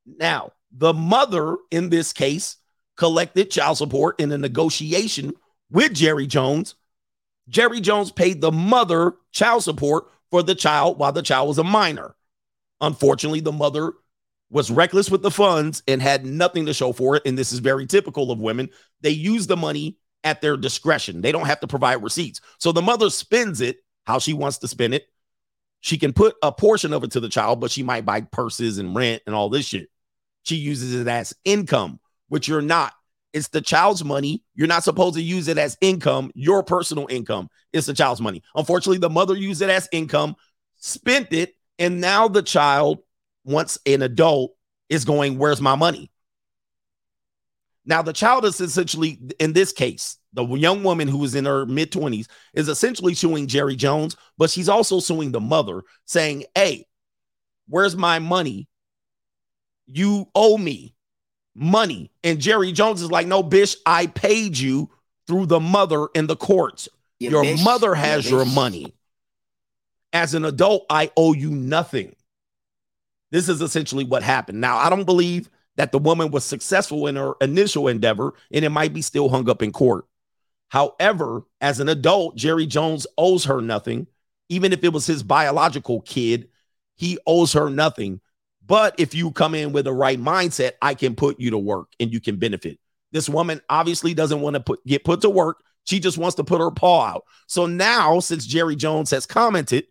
[0.07, 2.57] Now, the mother in this case
[2.97, 5.33] collected child support in a negotiation
[5.71, 6.75] with Jerry Jones.
[7.49, 11.65] Jerry Jones paid the mother child support for the child while the child was a
[11.65, 12.15] minor.
[12.81, 13.93] Unfortunately, the mother
[14.51, 17.23] was reckless with the funds and had nothing to show for it.
[17.27, 18.71] And this is very typical of women.
[19.01, 22.41] They use the money at their discretion, they don't have to provide receipts.
[22.59, 25.05] So the mother spends it how she wants to spend it.
[25.81, 28.79] She can put a portion of it to the child, but she might buy purses
[28.79, 29.89] and rent and all this shit.
[30.43, 32.93] She uses it as income, which you're not.
[33.35, 34.43] It's the child's money.
[34.55, 37.49] You're not supposed to use it as income, your personal income.
[37.73, 38.43] It's the child's money.
[38.55, 40.37] Unfortunately, the mother used it as income,
[40.77, 43.01] spent it, and now the child
[43.45, 44.55] once an adult
[44.89, 46.11] is going, Where's my money?
[47.87, 51.67] Now, the child is essentially, in this case, the young woman who is in her
[51.67, 56.87] mid 20s is essentially suing Jerry Jones, but she's also suing the mother, saying, Hey,
[57.67, 58.69] Where's my money?
[59.87, 60.95] You owe me
[61.55, 62.11] money.
[62.23, 64.91] And Jerry Jones is like, No, bitch, I paid you
[65.27, 66.89] through the mother in the courts.
[67.19, 67.65] Yeah, Your bitch.
[67.65, 68.55] mother has your bitch.
[68.55, 68.95] money.
[70.13, 72.15] As an adult, I owe you nothing.
[73.31, 74.61] This is essentially what happened.
[74.61, 78.71] Now, I don't believe that the woman was successful in her initial endeavor, and it
[78.71, 80.07] might be still hung up in court.
[80.69, 84.07] However, as an adult, Jerry Jones owes her nothing.
[84.49, 86.49] Even if it was his biological kid,
[86.97, 88.21] he owes her nothing.
[88.67, 91.89] But if you come in with the right mindset, I can put you to work
[92.01, 92.79] and you can benefit.
[93.13, 95.63] This woman obviously doesn't want to put get put to work.
[95.85, 97.25] She just wants to put her paw out.
[97.47, 99.87] So now, since Jerry Jones has commented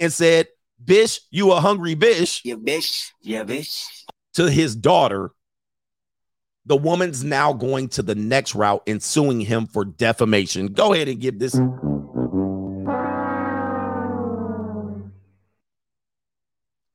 [0.00, 0.48] and said,
[0.82, 3.12] Bish, you a hungry bish Yeah, bitch.
[3.22, 3.86] Yeah, bitch.
[4.36, 5.30] To his daughter,
[6.66, 10.68] the woman's now going to the next route and suing him for defamation.
[10.68, 11.58] Go ahead and give this.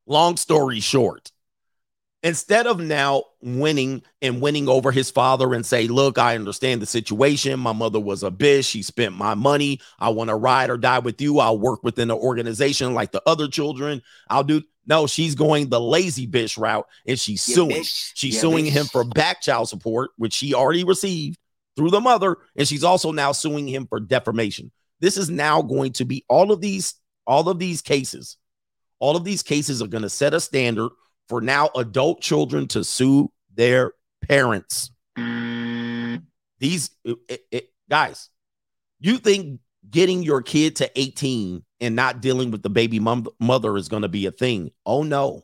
[0.06, 1.32] Long story short,
[2.22, 6.86] instead of now winning and winning over his father and say, Look, I understand the
[6.86, 7.60] situation.
[7.60, 8.70] My mother was a bitch.
[8.70, 9.80] She spent my money.
[9.98, 11.40] I want to ride or die with you.
[11.40, 14.04] I'll work within the organization like the other children.
[14.30, 14.62] I'll do.
[14.92, 17.82] No, she's going the lazy bitch route and she's Yeah, suing.
[17.84, 18.12] bitch.
[18.14, 18.72] She's Yeah, suing bitch.
[18.72, 21.40] him for back child support, which she already received
[21.78, 24.70] through the mother, and she's also now suing him for defamation.
[25.00, 26.96] This is now going to be all of these,
[27.26, 28.36] all of these cases,
[29.00, 30.90] all of these cases are going to set a standard
[31.30, 33.94] for now adult children to sue their
[34.28, 34.92] parents.
[35.18, 36.24] Mm.
[36.60, 38.30] These it- it- it- guys,
[39.00, 43.78] you think getting your kid to 18 and not dealing with the baby mom, mother
[43.78, 44.72] is going to be a thing?
[44.86, 45.44] Oh no.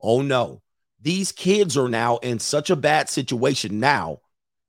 [0.00, 0.62] Oh no.
[1.00, 4.20] These kids are now in such a bad situation now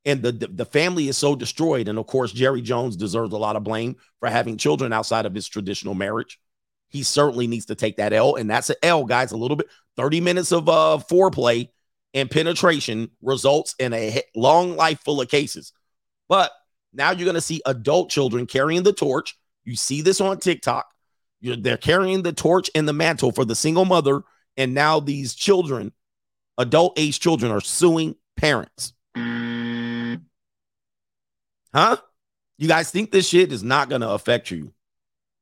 [0.06, 3.38] and the, the the family is so destroyed and of course Jerry Jones deserves a
[3.38, 6.40] lot of blame for having children outside of his traditional marriage.
[6.90, 9.68] He certainly needs to take that L and that's an L guys a little bit
[9.98, 11.70] 30 minutes of uh foreplay
[12.14, 15.74] and penetration results in a long life full of cases.
[16.30, 16.52] But
[16.96, 19.38] now you're going to see adult children carrying the torch.
[19.64, 20.86] You see this on TikTok.
[21.42, 24.24] You're, they're carrying the torch and the mantle for the single mother.
[24.58, 25.92] And now these children,
[26.58, 28.94] adult age children, are suing parents.
[31.74, 31.98] Huh?
[32.58, 34.74] You guys think this shit is not going to affect you,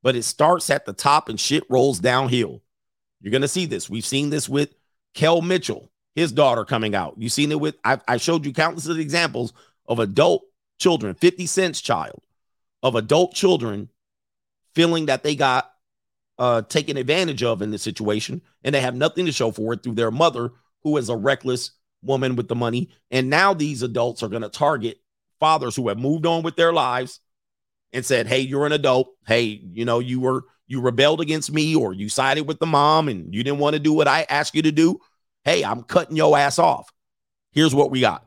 [0.02, 2.64] but it starts at the top and shit rolls downhill.
[3.22, 3.90] You're going to see this.
[3.90, 4.74] We've seen this with
[5.14, 7.16] Kel Mitchell, his daughter coming out.
[7.18, 9.54] You've seen it with, I, I showed you countless of examples
[9.88, 10.44] of adult
[10.84, 12.22] children, 50 Cent's child,
[12.84, 13.88] of adult children
[14.76, 15.72] feeling that they got
[16.38, 19.81] uh, taken advantage of in this situation and they have nothing to show for it
[19.81, 20.51] through their mother,
[20.84, 22.89] who is a reckless woman with the money.
[23.11, 24.97] And now these adults are going to target
[25.39, 27.22] fathers who have moved on with their lives
[27.93, 29.14] and said, Hey, you're an adult.
[29.26, 33.07] Hey, you know, you were, you rebelled against me or you sided with the mom
[33.07, 34.99] and you didn't want to do what I asked you to do.
[35.45, 36.91] Hey, I'm cutting your ass off.
[37.53, 38.26] Here's what we got.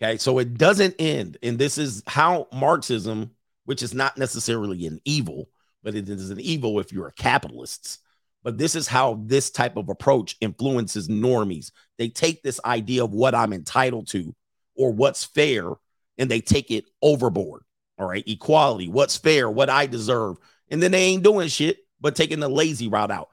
[0.00, 1.38] Okay, so it doesn't end.
[1.42, 3.32] And this is how Marxism,
[3.64, 5.48] which is not necessarily an evil,
[5.82, 8.00] but it is an evil if you're a capitalist.
[8.44, 11.72] But this is how this type of approach influences normies.
[11.98, 14.34] They take this idea of what I'm entitled to
[14.76, 15.72] or what's fair
[16.16, 17.62] and they take it overboard.
[17.98, 20.36] All right, equality, what's fair, what I deserve.
[20.70, 23.28] And then they ain't doing shit but taking the lazy route out.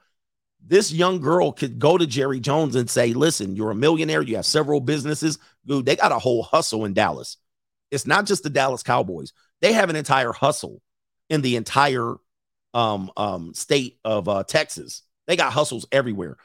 [0.64, 4.36] This young girl could go to Jerry Jones and say, Listen, you're a millionaire, you
[4.36, 5.38] have several businesses.
[5.66, 7.36] Dude, they got a whole hustle in Dallas.
[7.90, 10.82] It's not just the Dallas Cowboys, they have an entire hustle
[11.28, 12.14] in the entire
[12.74, 15.02] um, um, state of uh, Texas.
[15.26, 16.36] They got hustles everywhere.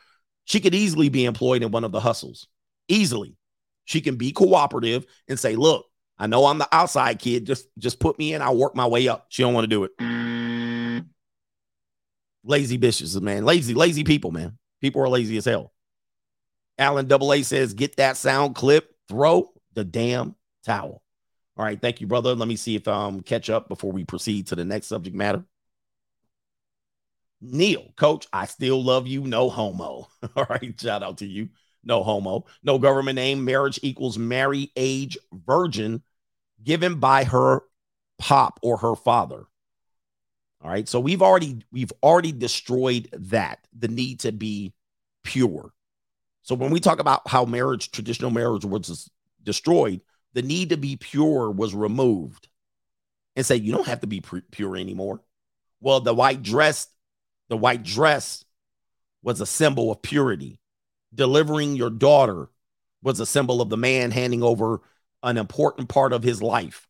[0.46, 2.48] She could easily be employed in one of the hustles.
[2.88, 3.36] Easily.
[3.86, 5.86] She can be cooperative and say, Look,
[6.18, 7.46] I know I'm the outside kid.
[7.46, 8.42] Just just put me in.
[8.42, 9.26] I'll work my way up.
[9.30, 9.92] She don't want to do it.
[12.44, 13.46] Lazy bitches, man.
[13.46, 14.58] Lazy, lazy people, man.
[14.82, 15.72] People are lazy as hell.
[16.78, 21.04] Alan Double A says, get that sound clip, throw the damn towel.
[21.58, 22.34] All right, thank you, brother.
[22.34, 25.16] Let me see if I um catch up before we proceed to the next subject
[25.16, 25.44] matter.
[27.42, 29.22] Neil, coach, I still love you.
[29.22, 30.08] No homo.
[30.36, 31.50] All right, shout out to you.
[31.84, 32.46] No homo.
[32.64, 33.44] No government name.
[33.44, 36.02] Marriage equals marry age virgin
[36.64, 37.64] given by her
[38.18, 39.44] pop or her father.
[40.64, 40.88] All right.
[40.88, 44.74] So we've already we've already destroyed that the need to be
[45.24, 45.74] pure.
[46.44, 49.10] So when we talk about how marriage, traditional marriage was
[49.44, 50.02] destroyed,
[50.34, 52.48] the need to be pure was removed,
[53.36, 55.22] and say you don't have to be pu- pure anymore.
[55.80, 56.88] Well, the white dress,
[57.50, 58.44] the white dress,
[59.24, 60.60] was a symbol of purity.
[61.14, 62.50] Delivering your daughter
[63.04, 64.82] was a symbol of the man handing over
[65.24, 66.88] an important part of his life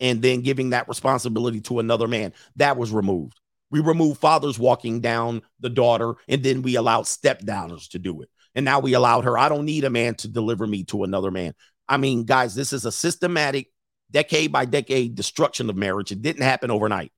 [0.00, 2.32] and then giving that responsibility to another man.
[2.56, 3.38] That was removed.
[3.70, 8.20] We removed fathers walking down the daughter, and then we allowed step downers to do
[8.22, 8.28] it.
[8.54, 9.38] And now we allowed her.
[9.38, 11.54] I don't need a man to deliver me to another man.
[11.88, 13.68] I mean, guys, this is a systematic,
[14.10, 16.12] decade by decade destruction of marriage.
[16.12, 17.12] It didn't happen overnight.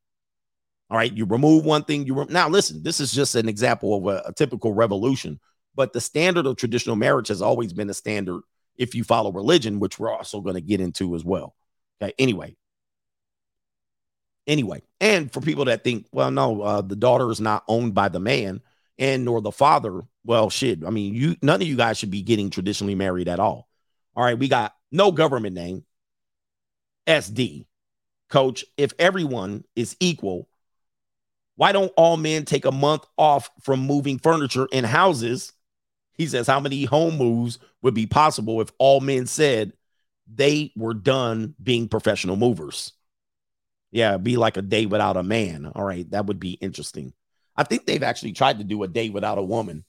[0.91, 2.07] All right, you remove one thing.
[2.07, 2.83] You re- now listen.
[2.83, 5.41] This is just an example of a, a typical revolution.
[5.75, 8.43] But the standard of traditional marriage has always been a standard
[8.77, 11.55] if you follow religion, which we're also going to get into as well.
[12.01, 12.13] Okay.
[12.19, 12.57] Anyway,
[14.47, 18.09] anyway, and for people that think, well, no, uh, the daughter is not owned by
[18.09, 18.61] the man
[18.99, 20.03] and nor the father.
[20.25, 20.85] Well, shit.
[20.85, 23.69] I mean, you none of you guys should be getting traditionally married at all.
[24.17, 25.85] All right, we got no government name.
[27.07, 27.67] SD,
[28.31, 28.65] coach.
[28.77, 30.49] If everyone is equal,
[31.57, 35.53] why don't all men take a month off from moving furniture in houses?
[36.15, 39.73] He says, How many home moves would be possible if all men said
[40.33, 42.93] they were done being professional movers?
[43.91, 45.71] Yeah, be like a day without a man.
[45.75, 47.13] All right, that would be interesting.
[47.57, 49.85] I think they've actually tried to do a day without a woman.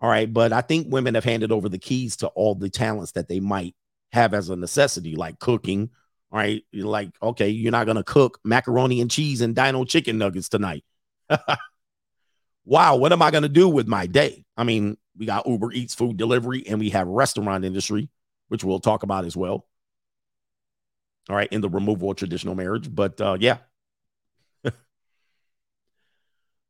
[0.00, 3.12] All right, but I think women have handed over the keys to all the talents
[3.12, 3.74] that they might
[4.12, 5.90] have as a necessity, like cooking.
[6.30, 10.48] All right, like, okay, you're not gonna cook macaroni and cheese and dino chicken nuggets
[10.48, 10.84] tonight.
[12.64, 14.44] wow, what am I gonna do with my day?
[14.56, 18.08] I mean, we got Uber Eats food delivery, and we have restaurant industry,
[18.48, 19.66] which we'll talk about as well.
[21.28, 23.58] All right, in the removal of traditional marriage, but uh, yeah,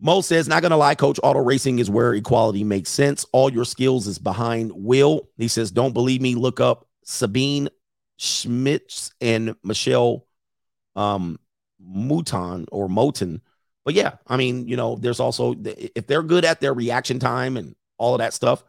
[0.00, 3.26] Mo says, not gonna lie, coach, auto racing is where equality makes sense.
[3.32, 5.28] All your skills is behind will.
[5.36, 7.68] He says, don't believe me, look up Sabine
[8.16, 10.26] Schmitz and Michelle
[10.96, 11.38] um
[11.80, 13.40] Mouton or Moton.
[13.84, 17.56] But yeah, I mean, you know, there's also if they're good at their reaction time
[17.56, 18.62] and all of that stuff,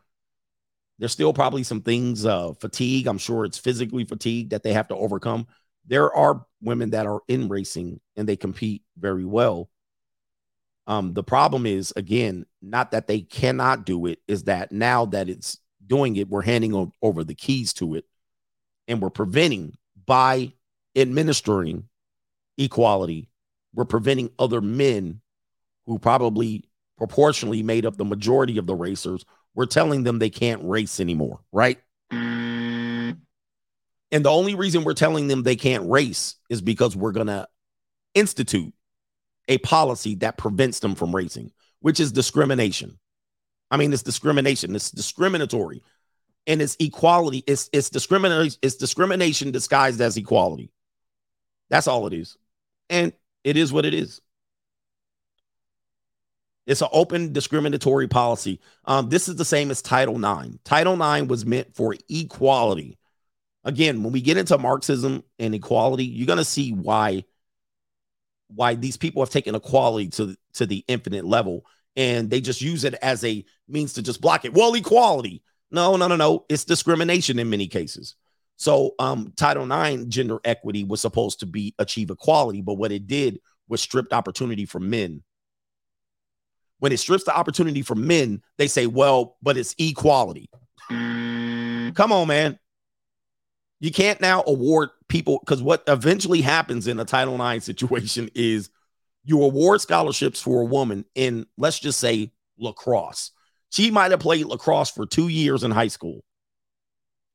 [0.97, 3.07] there's still probably some things, uh, fatigue.
[3.07, 5.47] I'm sure it's physically fatigue that they have to overcome.
[5.88, 9.69] There are women that are in racing and they compete very well
[10.90, 15.30] um, the problem is, again, not that they cannot do it, is that now that
[15.30, 18.06] it's doing it, we're handing o- over the keys to it
[18.88, 20.52] and we're preventing by
[20.95, 21.88] administering
[22.57, 23.30] equality,
[23.76, 25.22] we're preventing other men
[25.86, 26.66] who probably
[26.98, 31.40] proportionally made up the majority of the racers, we're telling them they can't race anymore,
[31.52, 31.78] right?
[34.11, 37.48] And the only reason we're telling them they can't race is because we're going to
[38.16, 38.74] institute
[39.49, 41.51] a policy that prevents them from racing,
[41.81, 42.97] which is discrimination.
[43.69, 44.76] I mean, it's discrimination.
[44.76, 45.81] It's discriminatory,
[46.47, 47.43] and it's equality.
[47.45, 48.57] It's it's discrimination.
[48.61, 50.71] It's discrimination disguised as equality.
[51.69, 52.38] That's all it is,
[52.89, 53.11] and
[53.43, 54.21] it is what it is.
[56.65, 58.59] It's an open discriminatory policy.
[58.85, 60.57] Um, this is the same as Title IX.
[60.63, 62.99] Title IX was meant for equality.
[63.63, 67.26] Again, when we get into Marxism and equality, you're going to see why
[68.53, 71.65] why these people have taken equality to to the infinite level
[71.95, 74.53] and they just use it as a means to just block it.
[74.53, 75.43] Well, equality.
[75.71, 76.45] No, no, no, no.
[76.49, 78.15] It's discrimination in many cases.
[78.55, 83.07] So um Title IX gender equity was supposed to be achieve equality, but what it
[83.07, 85.23] did was stripped opportunity for men.
[86.80, 90.49] When it strips the opportunity for men, they say, well, but it's equality.
[90.88, 92.57] Come on, man.
[93.80, 98.69] You can't now award people because what eventually happens in a Title IX situation is
[99.23, 103.31] you award scholarships for a woman in, let's just say, lacrosse.
[103.69, 106.23] She might have played lacrosse for two years in high school.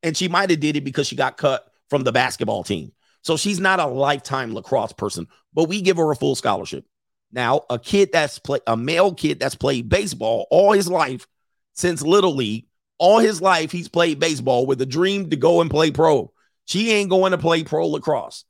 [0.03, 2.93] And she might have did it because she got cut from the basketball team.
[3.23, 6.85] So she's not a lifetime lacrosse person, but we give her a full scholarship.
[7.33, 11.27] Now, a kid that's play a male kid that's played baseball all his life
[11.73, 12.67] since little league,
[12.99, 16.34] all his life he's played baseball with a dream to go and play pro.
[16.67, 18.45] She ain't going to play pro lacrosse.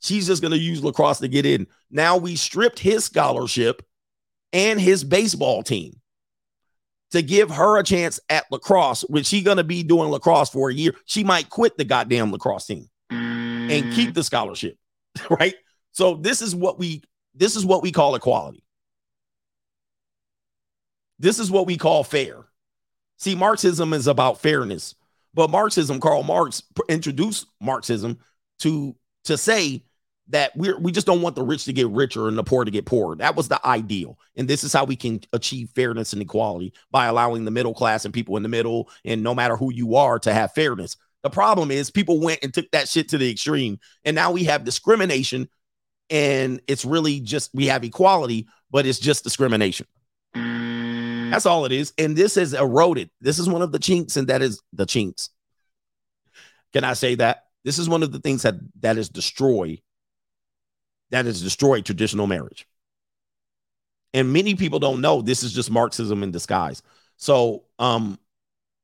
[0.00, 1.66] She's just going to use lacrosse to get in.
[1.90, 3.82] Now we stripped his scholarship
[4.52, 6.00] and his baseball team
[7.10, 10.70] to give her a chance at lacrosse, which she's going to be doing lacrosse for
[10.70, 10.94] a year.
[11.04, 13.94] She might quit the goddamn lacrosse team and mm.
[13.94, 14.76] keep the scholarship,
[15.30, 15.54] right?
[15.92, 17.02] So this is what we
[17.34, 18.64] this is what we call equality.
[21.18, 22.46] This is what we call fair.
[23.18, 24.94] See, Marxism is about fairness.
[25.34, 28.18] But Marxism, Karl Marx introduced Marxism
[28.60, 29.84] to to say
[30.30, 32.70] that we we just don't want the rich to get richer and the poor to
[32.70, 33.16] get poorer.
[33.16, 34.18] That was the ideal.
[34.36, 38.04] And this is how we can achieve fairness and equality by allowing the middle class
[38.04, 40.96] and people in the middle and no matter who you are to have fairness.
[41.22, 44.44] The problem is people went and took that shit to the extreme and now we
[44.44, 45.48] have discrimination
[46.08, 49.86] and it's really just we have equality, but it's just discrimination.
[51.30, 51.92] That's all it is.
[51.98, 53.10] And this is eroded.
[53.20, 55.30] This is one of the chinks, and that is the chinks.
[56.72, 57.46] Can I say that?
[57.64, 59.80] This is one of the things that that is destroy,
[61.10, 62.66] that is destroyed traditional marriage.
[64.12, 66.82] And many people don't know this is just Marxism in disguise.
[67.16, 68.18] So, um,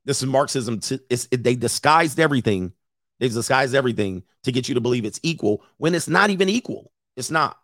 [0.05, 0.78] this is Marxism.
[0.81, 2.73] To, it's, it, they disguised everything.
[3.18, 6.93] They disguised everything to get you to believe it's equal when it's not even equal.
[7.16, 7.59] It's not.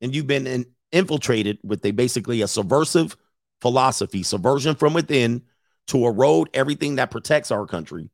[0.00, 3.16] And you've been in, infiltrated with a basically a subversive
[3.64, 5.40] philosophy, subversion from within
[5.86, 8.10] to erode everything that protects our country.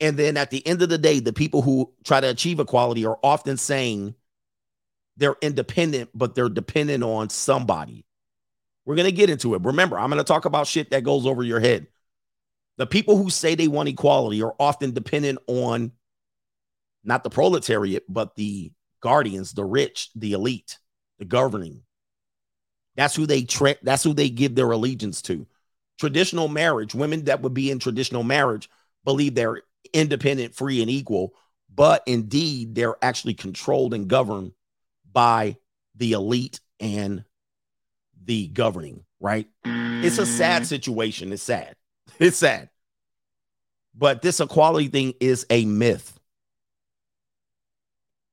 [0.00, 3.06] And then at the end of the day, the people who try to achieve equality
[3.06, 4.14] are often saying
[5.16, 8.04] they're independent, but they're dependent on somebody.
[8.84, 9.62] We're going to get into it.
[9.62, 11.86] Remember, I'm going to talk about shit that goes over your head.
[12.76, 15.92] The people who say they want equality are often dependent on
[17.02, 20.78] not the proletariat, but the guardians, the rich, the elite,
[21.18, 21.83] the governing.
[22.96, 25.46] That's who they tra- that's who they give their allegiance to.
[25.98, 28.68] Traditional marriage, women that would be in traditional marriage
[29.04, 29.62] believe they're
[29.92, 31.34] independent, free, and equal,
[31.72, 34.52] but indeed they're actually controlled and governed
[35.12, 35.56] by
[35.94, 37.24] the elite and
[38.24, 39.46] the governing, right?
[39.64, 40.68] It's a sad mm-hmm.
[40.68, 41.32] situation.
[41.32, 41.76] It's sad.
[42.18, 42.68] It's sad.
[43.94, 46.13] But this equality thing is a myth.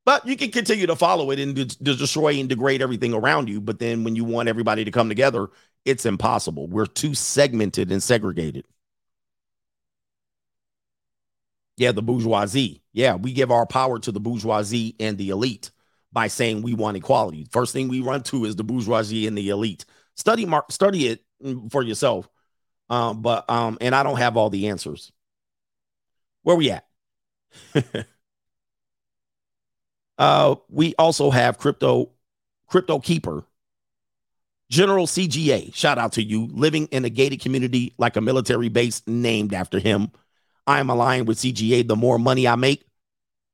[0.03, 3.61] But you can continue to follow it and destroy and degrade everything around you.
[3.61, 5.49] But then when you want everybody to come together,
[5.85, 6.67] it's impossible.
[6.67, 8.65] We're too segmented and segregated.
[11.77, 12.83] Yeah, the bourgeoisie.
[12.93, 15.71] Yeah, we give our power to the bourgeoisie and the elite
[16.11, 17.47] by saying we want equality.
[17.51, 19.85] First thing we run to is the bourgeoisie and the elite.
[20.15, 21.23] Study mark, study it
[21.69, 22.27] for yourself.
[22.89, 25.11] Um, but um, and I don't have all the answers.
[26.43, 26.85] Where we at?
[30.21, 32.11] uh, we also have crypto,
[32.67, 33.43] crypto keeper,
[34.69, 35.73] General CGA.
[35.73, 39.79] Shout out to you, living in a gated community like a military base named after
[39.79, 40.11] him.
[40.67, 41.87] I am aligned with CGA.
[41.87, 42.85] The more money I make,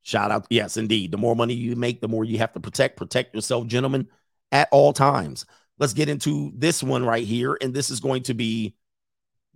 [0.02, 0.46] shout out.
[0.50, 1.10] Yes, indeed.
[1.10, 2.98] The more money you make, the more you have to protect.
[2.98, 4.06] Protect yourself, gentlemen,
[4.52, 5.46] at all times.
[5.78, 7.56] Let's get into this one right here.
[7.62, 8.76] And this is going to be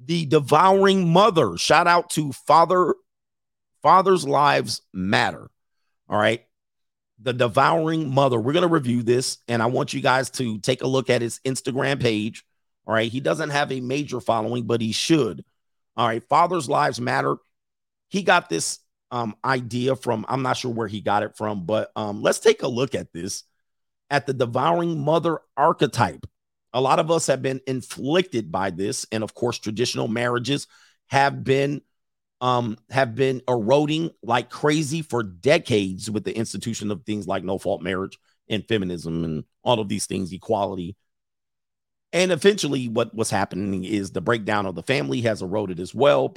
[0.03, 1.59] the devouring mother.
[1.59, 2.95] Shout out to Father,
[3.83, 5.51] Father's Lives Matter.
[6.09, 6.43] All right.
[7.23, 8.39] The devouring mother.
[8.39, 11.23] We're going to review this, and I want you guys to take a look at
[11.23, 12.45] his Instagram page.
[12.87, 13.11] All right.
[13.11, 15.45] He doesn't have a major following, but he should.
[15.97, 16.23] All right.
[16.29, 17.37] Father's Lives Matter.
[18.09, 18.81] He got this
[19.13, 22.63] um, idea from, I'm not sure where he got it from, but um, let's take
[22.63, 23.45] a look at this
[24.11, 26.27] at the devouring mother archetype.
[26.73, 30.67] A lot of us have been inflicted by this, and of course, traditional marriages
[31.07, 31.83] have been
[32.43, 37.57] um, have been eroding like crazy for decades with the institution of things like no
[37.57, 40.97] fault marriage and feminism and all of these things, equality.
[42.13, 46.35] And eventually, what was happening is the breakdown of the family has eroded as well,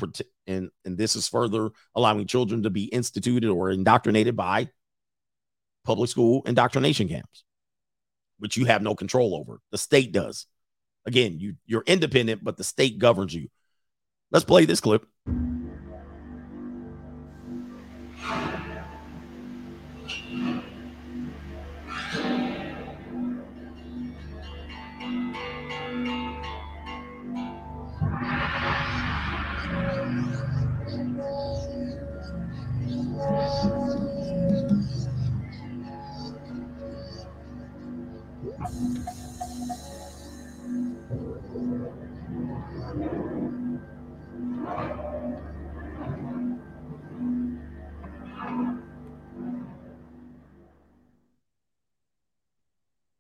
[0.48, 4.70] and and this is further allowing children to be instituted or indoctrinated by
[5.84, 7.44] public school indoctrination camps
[8.40, 9.60] which you have no control over.
[9.72, 10.46] The state does.
[11.06, 13.50] Again, you you're independent, but the state governs you.
[14.32, 15.06] Let's play this clip.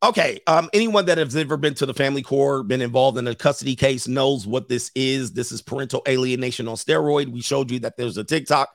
[0.06, 0.40] Okay.
[0.45, 3.76] Um, anyone that has ever been to the family court, been involved in a custody
[3.76, 5.34] case, knows what this is.
[5.34, 7.32] This is parental alienation on steroid.
[7.32, 8.69] We showed you that there's a TikTok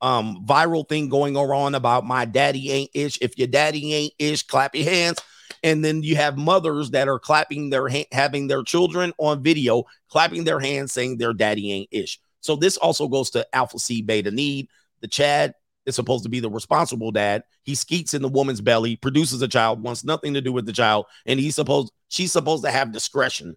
[0.00, 3.18] um viral thing going on about my daddy ain't ish.
[3.22, 5.18] If your daddy ain't ish, clap your hands.
[5.62, 9.84] And then you have mothers that are clapping their ha- having their children on video,
[10.08, 12.18] clapping their hands, saying their daddy ain't ish.
[12.40, 14.68] So this also goes to Alpha C Beta Need,
[15.00, 15.54] the Chad
[15.86, 17.44] is supposed to be the responsible dad.
[17.62, 20.72] He skeets in the woman's belly, produces a child, wants nothing to do with the
[20.72, 23.56] child, and he's supposed she's supposed to have discretion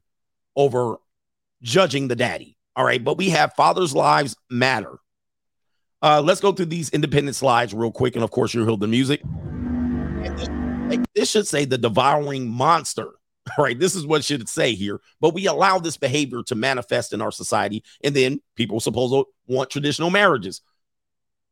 [0.55, 0.97] over
[1.61, 2.57] judging the daddy.
[2.75, 4.99] All right, but we have fathers' lives matter.
[6.01, 8.87] Uh, let's go through these independent slides real quick, and of course, you hear the
[8.87, 9.21] music.
[11.15, 13.07] This, should say the devouring monster.
[13.57, 14.99] All right, this is what should say here.
[15.19, 19.71] But we allow this behavior to manifest in our society, and then people suppose want
[19.71, 20.61] traditional marriages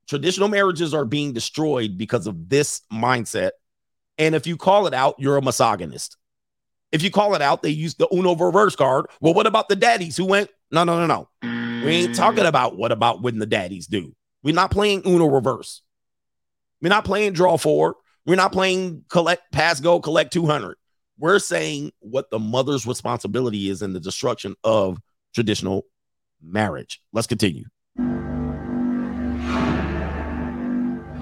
[0.08, 3.52] traditional marriages are being destroyed because of this mindset.
[4.18, 6.18] And if you call it out, you're a misogynist.
[6.92, 9.08] If you call it out, they use the Uno reverse card.
[9.20, 10.50] Well, what about the daddies who went?
[10.72, 11.30] No, no, no, no.
[11.86, 14.16] We ain't talking about what about when the daddies do.
[14.44, 15.82] We're not playing Uno reverse.
[16.82, 17.96] We're not playing draw four.
[18.26, 20.78] We're not playing collect pass go collect 200.
[21.18, 24.98] We're saying what the mother's responsibility is in the destruction of
[25.34, 25.86] traditional
[26.42, 27.02] marriage.
[27.14, 27.66] Let's continue.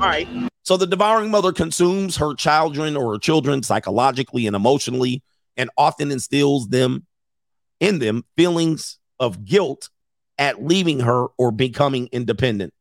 [0.04, 0.28] All right.
[0.64, 5.24] So the devouring mother consumes her children or her children psychologically and emotionally
[5.56, 7.08] and often instills them
[7.80, 9.90] in them feelings of guilt
[10.38, 12.74] at leaving her or becoming independent.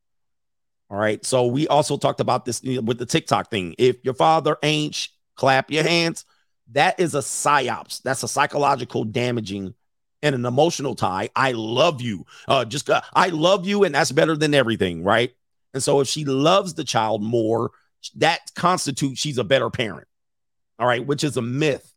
[0.91, 1.25] All right.
[1.25, 3.77] So we also talked about this with the TikTok thing.
[3.79, 6.25] If your father ain't, clap your hands.
[6.73, 8.03] That is a psyops.
[8.03, 9.75] That's a psychological damaging
[10.23, 11.31] and an emotional tie.
[11.37, 12.27] I love you.
[12.49, 15.33] Uh, just uh, I love you, and that's better than everything, right?
[15.75, 17.71] And so if she loves the child more,
[18.17, 20.09] that constitutes she's a better parent.
[20.79, 21.93] All right, which is a myth.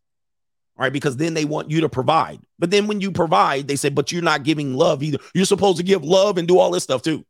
[0.77, 2.41] All right, because then they want you to provide.
[2.59, 5.19] But then when you provide, they say, but you're not giving love either.
[5.33, 7.25] You're supposed to give love and do all this stuff too.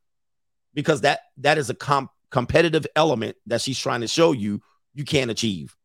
[0.73, 4.61] Because that that is a comp- competitive element that she's trying to show you
[4.93, 5.75] you can't achieve.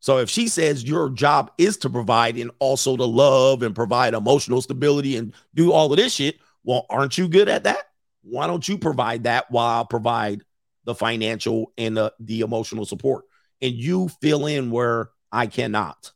[0.00, 4.14] So if she says your job is to provide and also to love and provide
[4.14, 7.90] emotional stability and do all of this shit, well, aren't you good at that?
[8.28, 10.42] Why don't you provide that while I provide
[10.84, 13.24] the financial and the, the emotional support?
[13.62, 16.12] And you fill in where I cannot.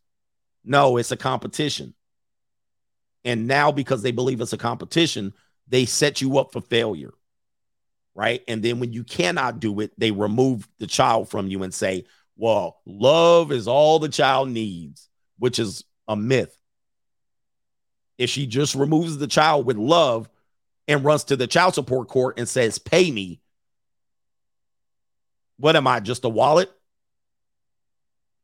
[0.65, 1.95] No, it's a competition.
[3.25, 5.35] And now, because they believe it's a competition,
[5.69, 7.13] they set you up for failure.
[8.15, 8.43] Right.
[8.49, 12.07] And then when you cannot do it, they remove the child from you and say,
[12.37, 15.09] well, love is all the child needs,
[15.39, 16.57] which is a myth.
[18.19, 20.29] If she just removes the child with love
[20.91, 23.41] and runs to the child support court and says, pay me,
[25.57, 26.69] what am I, just a wallet?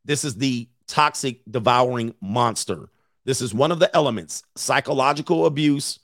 [0.05, 2.89] This is the toxic devouring monster.
[3.24, 5.98] This is one of the elements psychological abuse,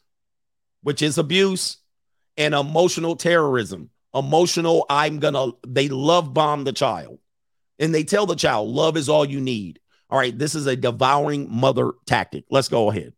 [0.83, 1.77] which is abuse,
[2.37, 3.91] and emotional terrorism.
[4.13, 7.21] Emotional, I'm gonna, they love bomb the child.
[7.79, 9.79] And they tell the child, love is all you need.
[10.11, 12.47] All right, this is a devouring mother tactic.
[12.51, 13.13] Let's go ahead.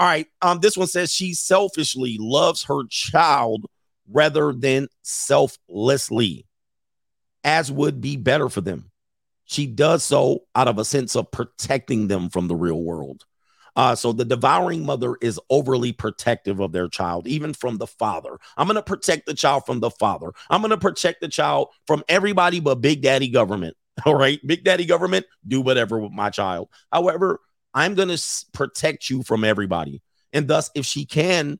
[0.00, 3.66] All right, um, this one says she selfishly loves her child
[4.10, 6.46] rather than selflessly,
[7.44, 8.90] as would be better for them.
[9.44, 13.26] She does so out of a sense of protecting them from the real world.
[13.76, 18.38] Uh, so the devouring mother is overly protective of their child, even from the father.
[18.56, 20.32] I'm going to protect the child from the father.
[20.48, 23.76] I'm going to protect the child from everybody but Big Daddy government.
[24.06, 24.40] All right.
[24.46, 26.70] Big Daddy government, do whatever with my child.
[26.90, 27.40] However,
[27.74, 28.22] I'm going to
[28.52, 30.02] protect you from everybody.
[30.32, 31.58] And thus, if she can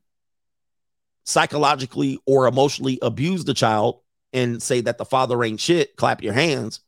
[1.23, 4.01] psychologically or emotionally abuse the child
[4.33, 6.81] and say that the father ain't shit, clap your hands,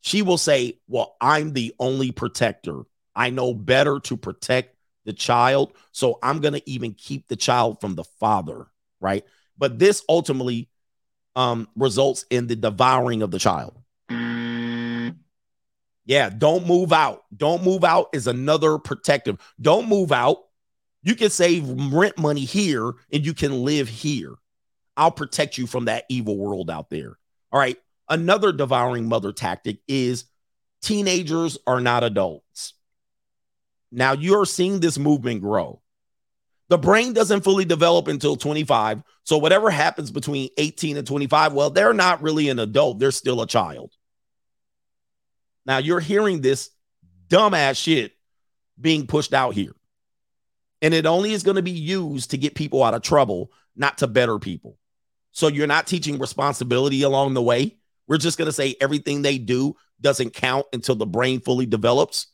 [0.00, 2.82] she will say, Well, I'm the only protector.
[3.14, 5.72] I know better to protect the child.
[5.92, 8.66] So I'm going to even keep the child from the father.
[9.00, 9.24] Right.
[9.58, 10.68] But this ultimately
[11.34, 13.75] um, results in the devouring of the child.
[16.06, 17.24] Yeah, don't move out.
[17.36, 19.38] Don't move out is another protective.
[19.60, 20.38] Don't move out.
[21.02, 24.34] You can save rent money here and you can live here.
[24.96, 27.18] I'll protect you from that evil world out there.
[27.52, 27.76] All right.
[28.08, 30.24] Another devouring mother tactic is
[30.80, 32.74] teenagers are not adults.
[33.90, 35.82] Now you're seeing this movement grow.
[36.68, 39.02] The brain doesn't fully develop until 25.
[39.24, 43.40] So whatever happens between 18 and 25, well, they're not really an adult, they're still
[43.40, 43.92] a child.
[45.66, 46.70] Now you're hearing this
[47.28, 48.12] dumbass shit
[48.80, 49.72] being pushed out here.
[50.80, 53.98] And it only is going to be used to get people out of trouble, not
[53.98, 54.78] to better people.
[55.32, 57.76] So you're not teaching responsibility along the way.
[58.06, 62.28] We're just going to say everything they do doesn't count until the brain fully develops,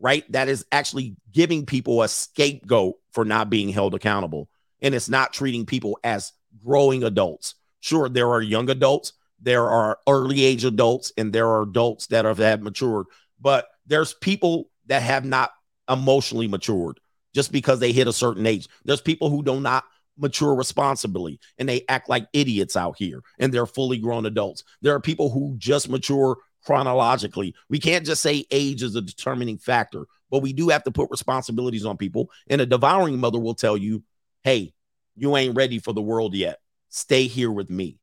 [0.00, 0.30] right?
[0.32, 4.48] That is actually giving people a scapegoat for not being held accountable.
[4.80, 6.32] And it's not treating people as
[6.64, 7.56] growing adults.
[7.80, 12.24] Sure, there are young adults, there are early age adults, and there are adults that
[12.24, 13.06] have, have matured,
[13.40, 15.52] but there's people that have not
[15.88, 17.00] emotionally matured
[17.34, 18.68] just because they hit a certain age.
[18.84, 19.84] There's people who do not
[20.18, 24.64] mature responsibly and they act like idiots out here and they're fully grown adults.
[24.82, 27.54] There are people who just mature chronologically.
[27.68, 31.10] We can't just say age is a determining factor, but we do have to put
[31.10, 32.30] responsibilities on people.
[32.48, 34.02] And a devouring mother will tell you,
[34.42, 34.74] hey,
[35.16, 36.58] you ain't ready for the world yet.
[36.88, 37.98] Stay here with me.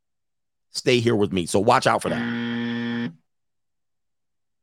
[0.75, 1.45] Stay here with me.
[1.45, 3.11] So watch out for that.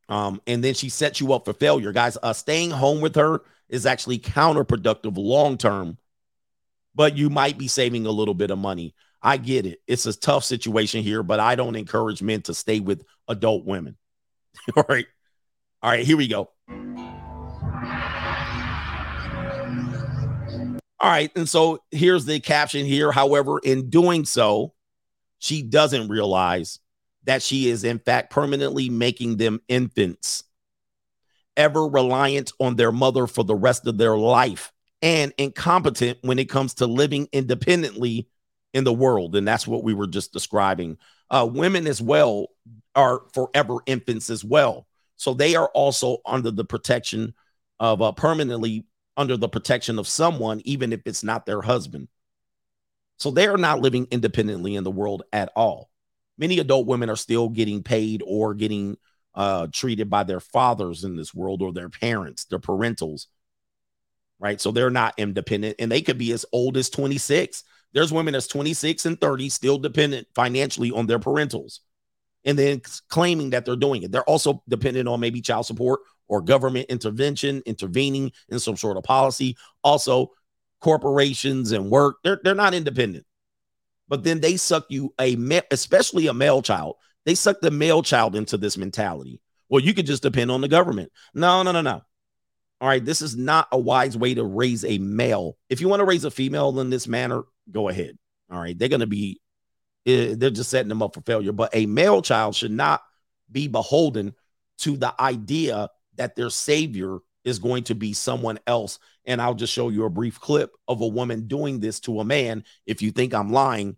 [0.09, 2.19] Um, and then she sets you up for failure, guys.
[2.23, 3.41] Uh, staying home with her
[3.71, 5.97] is actually counterproductive long term,
[6.95, 8.95] but you might be saving a little bit of money.
[9.23, 9.81] I get it.
[9.87, 13.97] It's a tough situation here, but I don't encourage men to stay with adult women.
[14.77, 15.07] All right.
[15.83, 16.51] All right, here we go.
[16.69, 16.77] All
[21.01, 21.31] All right.
[21.35, 23.11] And so here's the caption here.
[23.13, 24.75] However, in doing so,
[25.43, 26.79] she doesn't realize
[27.25, 30.45] that she is, in fact, permanently making them infants,
[31.57, 36.49] ever reliant on their mother for the rest of their life, and incompetent when it
[36.49, 38.29] comes to living independently
[38.73, 39.35] in the world.
[39.35, 40.97] And that's what we were just describing.
[41.29, 42.47] Uh, women as well
[42.95, 44.87] are forever infants as well.
[45.17, 47.35] So they are also under the protection
[47.81, 48.87] of uh, permanently
[49.17, 52.07] under the protection of someone, even if it's not their husband.
[53.23, 55.91] So they are not living independently in the world at all.
[56.39, 58.97] Many adult women are still getting paid or getting
[59.37, 63.27] uh, treated by their fathers in this world or their parents, their parentals,
[64.41, 64.61] right?
[64.61, 67.63] So they're not independent and they could be as old as 26.
[67.93, 71.79] There's women that's 26 and 30 still dependent financially on their parentals
[72.45, 74.11] and then claiming that they're doing it.
[74.11, 79.05] They're also dependent on maybe child support or government intervention, intervening in some sort of
[79.05, 79.57] policy.
[79.85, 80.33] Also,
[80.83, 83.25] corporations and work, they're, they're not independent.
[84.09, 85.37] But then they suck you a
[85.71, 86.97] especially a male child.
[87.25, 89.41] They suck the male child into this mentality.
[89.71, 91.13] Well, you could just depend on the government.
[91.33, 92.03] No, no, no, no.
[92.81, 95.57] All right, this is not a wise way to raise a male.
[95.71, 98.19] If you want to raise a female in this manner, go ahead.
[98.51, 99.41] All right, they're going to be
[100.05, 101.53] eh, they're just setting them up for failure.
[101.53, 103.03] But a male child should not
[103.51, 104.35] be beholden
[104.79, 108.99] to the idea that their savior is going to be someone else.
[109.25, 112.25] And I'll just show you a brief clip of a woman doing this to a
[112.25, 112.65] man.
[112.87, 113.97] If you think I'm lying,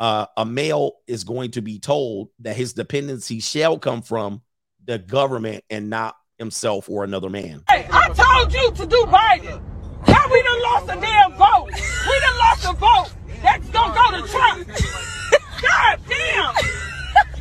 [0.00, 4.42] uh, a male is going to be told that his dependency shall come from
[4.84, 7.62] the government and not himself or another man.
[7.68, 9.62] Hey, I told you to do Biden.
[10.06, 11.70] Now we done lost a damn vote.
[11.72, 13.10] We done lost a vote.
[13.42, 14.68] That's gonna go to Trump.
[15.62, 16.54] God damn.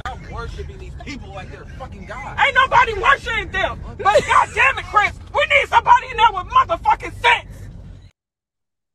[0.05, 2.39] I'm worshiping these people like they're fucking God.
[2.39, 3.79] Ain't nobody worshiping them.
[3.97, 7.47] But God damn it, Chris, we need somebody in there with motherfucking sense.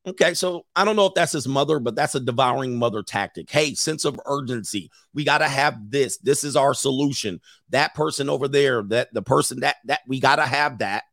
[0.06, 3.50] Okay, so I don't know if that's his mother, but that's a devouring mother tactic.
[3.50, 4.90] Hey, sense of urgency.
[5.12, 6.16] We got to have this.
[6.18, 7.40] This is our solution.
[7.70, 11.04] That person over there, that the person that that we got to have that.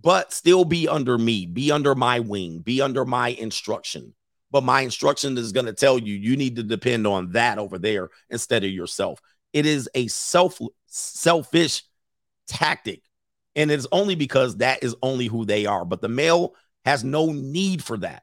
[0.00, 4.14] But still be under me, be under my wing, be under my instruction.
[4.52, 7.78] But my instruction is going to tell you you need to depend on that over
[7.78, 9.20] there instead of yourself.
[9.52, 11.84] It is a self selfish
[12.46, 13.02] tactic.
[13.56, 15.84] And it's only because that is only who they are.
[15.84, 16.54] But the male
[16.84, 18.22] has no need for that.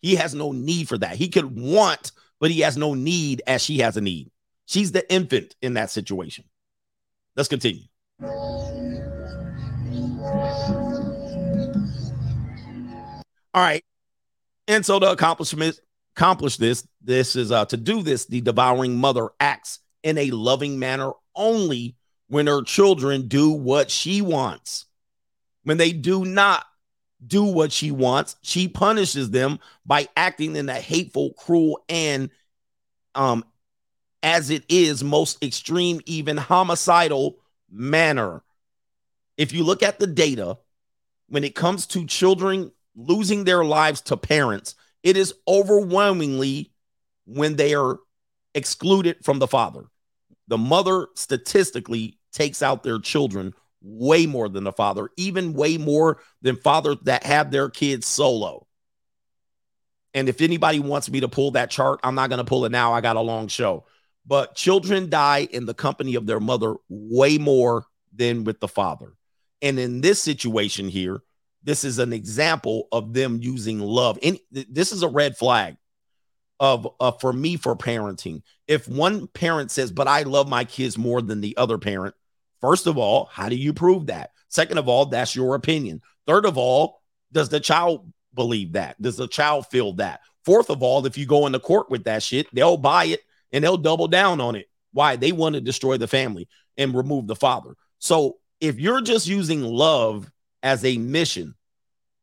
[0.00, 1.16] He has no need for that.
[1.16, 4.30] He could want, but he has no need as she has a need.
[4.66, 6.44] She's the infant in that situation.
[7.36, 7.84] Let's continue.
[13.54, 13.84] All right.
[14.66, 15.78] And so to accomplishment
[16.16, 20.78] accomplish this, this is uh to do this, the devouring mother acts in a loving
[20.78, 21.96] manner only
[22.28, 24.84] when her children do what she wants.
[25.64, 26.64] When they do not
[27.26, 32.30] do what she wants, she punishes them by acting in a hateful, cruel, and
[33.16, 33.44] um
[34.22, 37.36] as it is most extreme, even homicidal
[37.70, 38.42] manner.
[39.36, 40.56] If you look at the data,
[41.28, 46.72] when it comes to children losing their lives to parents, it is overwhelmingly
[47.26, 47.98] when they are
[48.54, 49.84] excluded from the father.
[50.48, 56.18] The mother statistically takes out their children way more than the father, even way more
[56.42, 58.66] than fathers that have their kids solo.
[60.14, 62.72] And if anybody wants me to pull that chart, I'm not going to pull it
[62.72, 62.92] now.
[62.92, 63.84] I got a long show.
[64.26, 67.84] But children die in the company of their mother way more
[68.14, 69.12] than with the father.
[69.60, 71.22] And in this situation here,
[71.62, 74.18] this is an example of them using love.
[74.22, 75.76] And this is a red flag
[76.60, 78.42] of uh, for me for parenting.
[78.66, 82.14] If one parent says, "But I love my kids more than the other parent,"
[82.60, 84.30] first of all, how do you prove that?
[84.48, 86.00] Second of all, that's your opinion.
[86.26, 87.02] Third of all,
[87.32, 89.00] does the child believe that?
[89.00, 90.20] Does the child feel that?
[90.44, 93.20] Fourth of all, if you go into court with that shit, they'll buy it
[93.52, 94.68] and they'll double down on it.
[94.92, 95.16] Why?
[95.16, 97.74] They want to destroy the family and remove the father.
[97.98, 100.30] So if you're just using love
[100.62, 101.54] as a mission,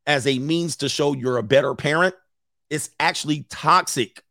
[0.06, 2.14] as a means to show you're a better parent,
[2.72, 4.22] it's actually toxic.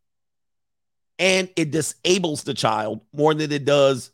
[1.19, 4.11] And it disables the child more than it does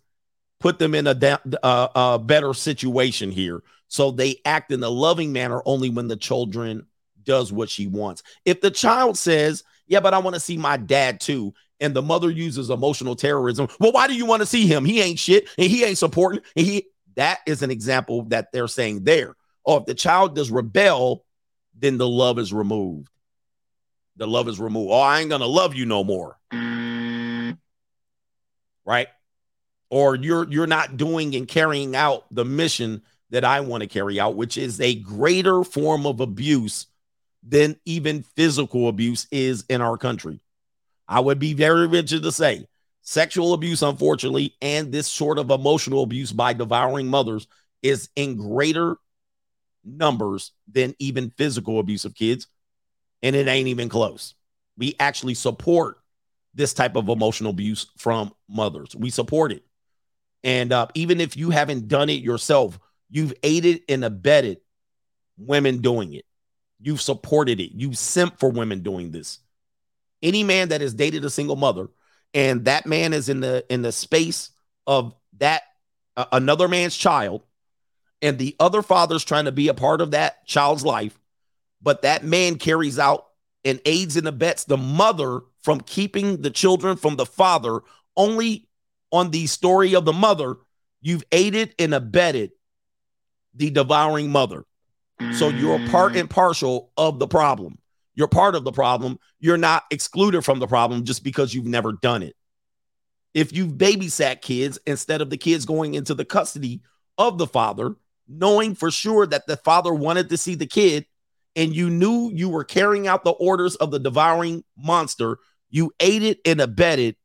[0.59, 3.63] put them in a, da- uh, a better situation here.
[3.87, 6.85] So they act in a loving manner only when the children
[7.23, 8.23] does what she wants.
[8.43, 12.01] If the child says, "Yeah, but I want to see my dad too," and the
[12.01, 14.83] mother uses emotional terrorism, well, why do you want to see him?
[14.83, 16.41] He ain't shit, and he ain't supporting.
[16.57, 19.35] And he that is an example that they're saying there.
[19.63, 21.23] Or if the child does rebel,
[21.77, 23.09] then the love is removed.
[24.18, 24.91] The love is removed.
[24.91, 26.38] Oh, I ain't gonna love you no more.
[28.85, 29.07] Right?
[29.89, 34.19] Or you're you're not doing and carrying out the mission that I want to carry
[34.19, 36.88] out, which is a greater form of abuse
[37.48, 40.39] than even physical abuse is in our country.
[41.07, 42.68] I would be very rigid to say
[43.02, 47.48] sexual abuse, unfortunately, and this sort of emotional abuse by devouring mothers
[47.81, 48.98] is in greater
[49.85, 52.48] numbers than even physical abuse of kids.
[53.23, 54.35] And it ain't even close.
[54.77, 55.98] We actually support
[56.53, 58.95] this type of emotional abuse from mothers.
[58.95, 59.64] We support it.
[60.44, 62.80] And uh, even if you haven't done it yourself,
[63.10, 64.60] you've aided and abetted
[65.38, 66.26] women doing it.
[66.80, 67.72] You've supported it.
[67.73, 69.39] You've sent for women doing this.
[70.22, 71.89] Any man that has dated a single mother
[72.34, 74.52] and that man is in the in the space
[74.85, 75.64] of that
[76.15, 77.44] uh, another man's child
[78.22, 81.19] and the other father's trying to be a part of that child's life,
[81.81, 83.25] but that man carries out
[83.63, 87.81] and aids and abets the mother from keeping the children from the father
[88.15, 88.67] only
[89.11, 90.55] on the story of the mother,
[91.01, 92.51] you've aided and abetted
[93.53, 94.65] the devouring mother.
[95.33, 97.79] So you're part and partial of the problem.
[98.15, 99.19] You're part of the problem.
[99.39, 102.35] You're not excluded from the problem just because you've never done it.
[103.33, 106.81] If you've babysat kids instead of the kids going into the custody
[107.17, 107.95] of the father,
[108.27, 111.05] knowing for sure that the father wanted to see the kid
[111.57, 115.39] and you knew you were carrying out the orders of the devouring monster,
[115.69, 117.15] you aided and abetted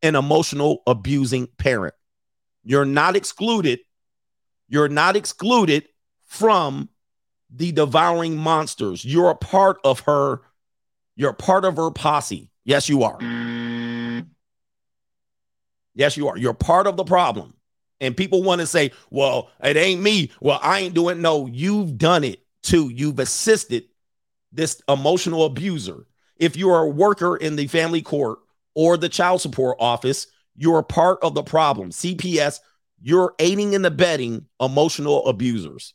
[0.00, 1.92] an emotional abusing parent.
[2.62, 3.80] You're not excluded.
[4.68, 5.88] You're not excluded
[6.24, 6.88] from
[7.50, 9.04] the devouring monsters.
[9.04, 10.40] You're a part of her.
[11.16, 12.52] You're part of her posse.
[12.64, 13.18] Yes, you are.
[15.94, 16.38] Yes, you are.
[16.38, 17.54] You're part of the problem.
[18.00, 20.30] And people want to say, well, it ain't me.
[20.40, 22.90] Well, I ain't doing No, you've done it too.
[22.90, 23.84] You've assisted
[24.52, 26.06] this emotional abuser.
[26.36, 28.38] If you're a worker in the family court
[28.74, 31.90] or the child support office, you're part of the problem.
[31.90, 32.60] CPS,
[33.00, 35.94] you're aiding and abetting emotional abusers.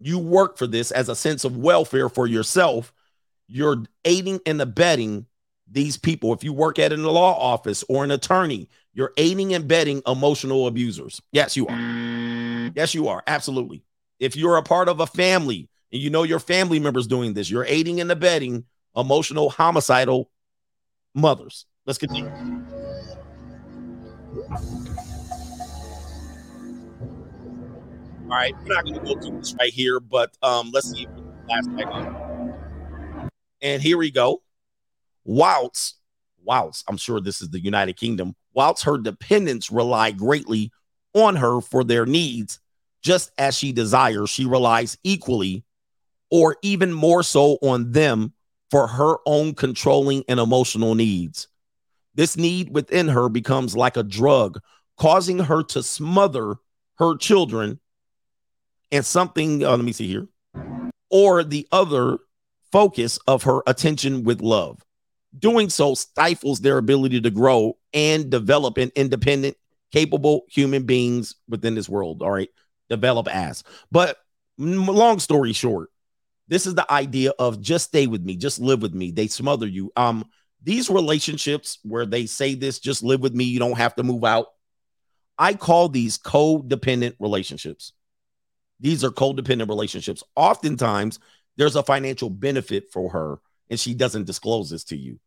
[0.00, 2.92] You work for this as a sense of welfare for yourself.
[3.46, 5.26] You're aiding and abetting
[5.70, 6.32] these people.
[6.32, 10.66] If you work at an law office or an attorney, you're aiding and abetting emotional
[10.66, 11.20] abusers.
[11.32, 12.72] Yes, you are.
[12.74, 13.22] Yes, you are.
[13.26, 13.84] Absolutely.
[14.20, 17.50] If you're a part of a family and you know your family members doing this,
[17.50, 18.64] you're aiding and abetting
[18.94, 20.30] emotional homicidal
[21.14, 21.64] mothers.
[21.86, 22.30] Let's continue.
[28.22, 31.08] All right, we're not going to go through this right here, but um, let's see
[31.48, 31.70] last
[33.62, 34.42] And here we go.
[35.24, 35.96] Whilst,
[36.44, 40.70] whilst I'm sure this is the United Kingdom, whilst her dependents rely greatly
[41.14, 42.60] on her for their needs,
[43.02, 45.64] just as she desires, she relies equally
[46.30, 48.32] or even more so on them
[48.70, 51.48] for her own controlling and emotional needs.
[52.14, 54.60] This need within her becomes like a drug,
[54.96, 56.56] causing her to smother
[56.98, 57.80] her children
[58.92, 60.28] and something, uh, let me see here,
[61.10, 62.18] or the other
[62.72, 64.84] focus of her attention with love.
[65.38, 69.56] Doing so stifles their ability to grow and develop an independent,
[69.92, 72.22] capable human beings within this world.
[72.22, 72.50] All right.
[72.90, 73.64] Develop as.
[73.90, 74.18] But
[74.58, 75.88] long story short,
[76.48, 79.12] this is the idea of just stay with me, just live with me.
[79.12, 79.92] They smother you.
[79.96, 80.28] Um,
[80.62, 84.24] these relationships where they say this, just live with me, you don't have to move
[84.24, 84.48] out.
[85.38, 87.92] I call these codependent relationships.
[88.80, 90.22] These are codependent relationships.
[90.36, 91.18] Oftentimes,
[91.56, 93.40] there's a financial benefit for her,
[93.70, 95.18] and she doesn't disclose this to you.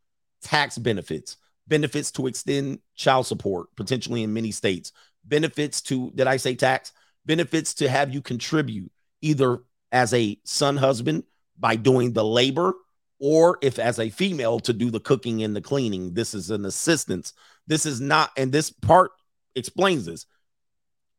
[0.41, 1.37] Tax benefits,
[1.67, 4.91] benefits to extend child support, potentially in many states,
[5.23, 6.91] benefits to, did I say tax?
[7.25, 8.91] Benefits to have you contribute
[9.21, 9.59] either
[9.91, 11.23] as a son husband
[11.57, 12.73] by doing the labor,
[13.19, 16.13] or if as a female to do the cooking and the cleaning.
[16.13, 17.33] This is an assistance.
[17.67, 19.11] This is not, and this part
[19.55, 20.25] explains this.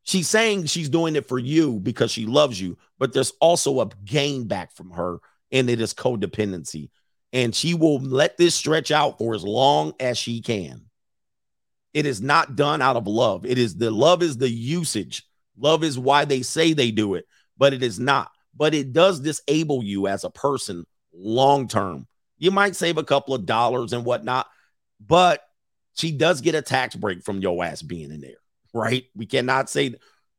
[0.02, 3.89] She's saying she's doing it for you because she loves you, but there's also a
[4.05, 5.18] gain back from her,
[5.51, 6.90] and it is codependency.
[7.32, 10.82] And she will let this stretch out for as long as she can.
[11.94, 13.47] It is not done out of love.
[13.47, 15.26] It is the love is the usage.
[15.59, 17.26] Love is why they say they do it,
[17.56, 18.31] but it is not.
[18.56, 22.06] But it does disable you as a person long term.
[22.39, 24.47] You might save a couple of dollars and whatnot,
[25.05, 25.40] but
[25.94, 28.36] she does get a tax break from your ass being in there
[28.74, 29.05] right?
[29.14, 29.94] We cannot say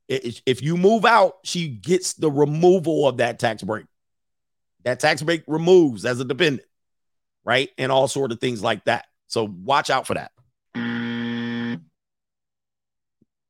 [0.07, 3.85] if you move out, she gets the removal of that tax break.
[4.83, 6.67] That tax break removes as a dependent,
[7.43, 7.71] right?
[7.79, 9.05] And all sort of things like that.
[9.25, 10.31] So watch out for that.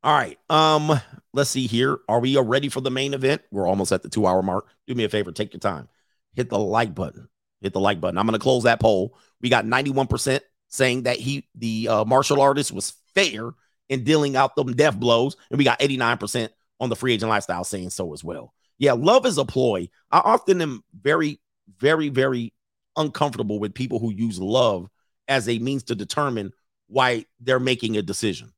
[0.01, 0.37] All right.
[0.49, 1.01] Um,
[1.35, 1.99] let's see here.
[2.07, 3.41] Are we ready for the main event?
[3.51, 4.67] We're almost at the two hour mark.
[4.87, 5.87] Do me a favor, take your time.
[6.33, 7.27] Hit the like button.
[7.61, 8.17] Hit the like button.
[8.17, 9.17] I'm gonna close that poll.
[9.41, 10.39] We got 91%
[10.69, 13.51] saying that he the uh, martial artist was fair
[13.89, 15.35] in dealing out them death blows.
[15.49, 16.49] And we got 89%
[16.79, 18.53] on the free agent lifestyle saying so as well.
[18.77, 19.89] Yeah, love is a ploy.
[20.11, 21.39] I often am very,
[21.79, 22.53] very, very
[22.97, 24.89] uncomfortable with people who use love
[25.27, 26.51] as a means to determine
[26.87, 28.51] why they're making a decision.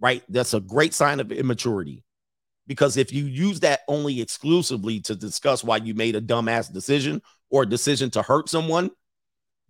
[0.00, 0.22] Right?
[0.28, 2.04] That's a great sign of immaturity.
[2.66, 7.22] Because if you use that only exclusively to discuss why you made a dumbass decision
[7.50, 8.90] or a decision to hurt someone,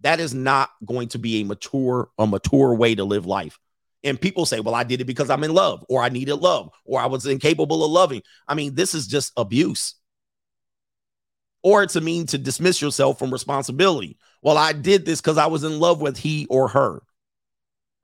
[0.01, 3.59] that is not going to be a mature, a mature way to live life.
[4.05, 6.71] And people say, well, I did it because I'm in love, or I needed love,
[6.85, 8.23] or I was incapable of loving.
[8.47, 9.95] I mean, this is just abuse.
[11.63, 14.17] Or it's a mean to dismiss yourself from responsibility.
[14.43, 17.03] Well, I did this because I was in love with he or her.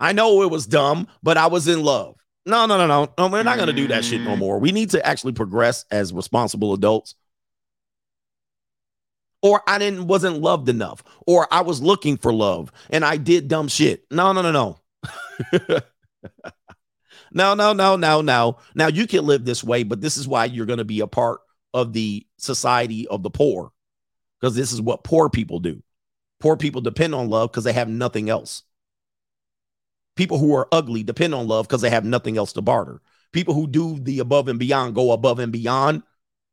[0.01, 2.17] I know it was dumb, but I was in love.
[2.47, 3.13] No, no, no, no.
[3.17, 4.39] No, we're not going to do that shit no mm.
[4.39, 4.59] more.
[4.59, 7.15] We need to actually progress as responsible adults.
[9.43, 13.47] Or I didn't wasn't loved enough, or I was looking for love and I did
[13.49, 14.07] dumb shit.
[14.11, 14.79] No, no, no, no.
[17.31, 18.57] no, no, no, no, no.
[18.75, 21.07] Now you can live this way, but this is why you're going to be a
[21.07, 21.41] part
[21.75, 23.71] of the society of the poor
[24.41, 25.83] because this is what poor people do.
[26.41, 28.63] Poor people depend on love because they have nothing else.
[30.17, 33.01] People who are ugly depend on love because they have nothing else to barter.
[33.33, 36.03] People who do the above and beyond go above and beyond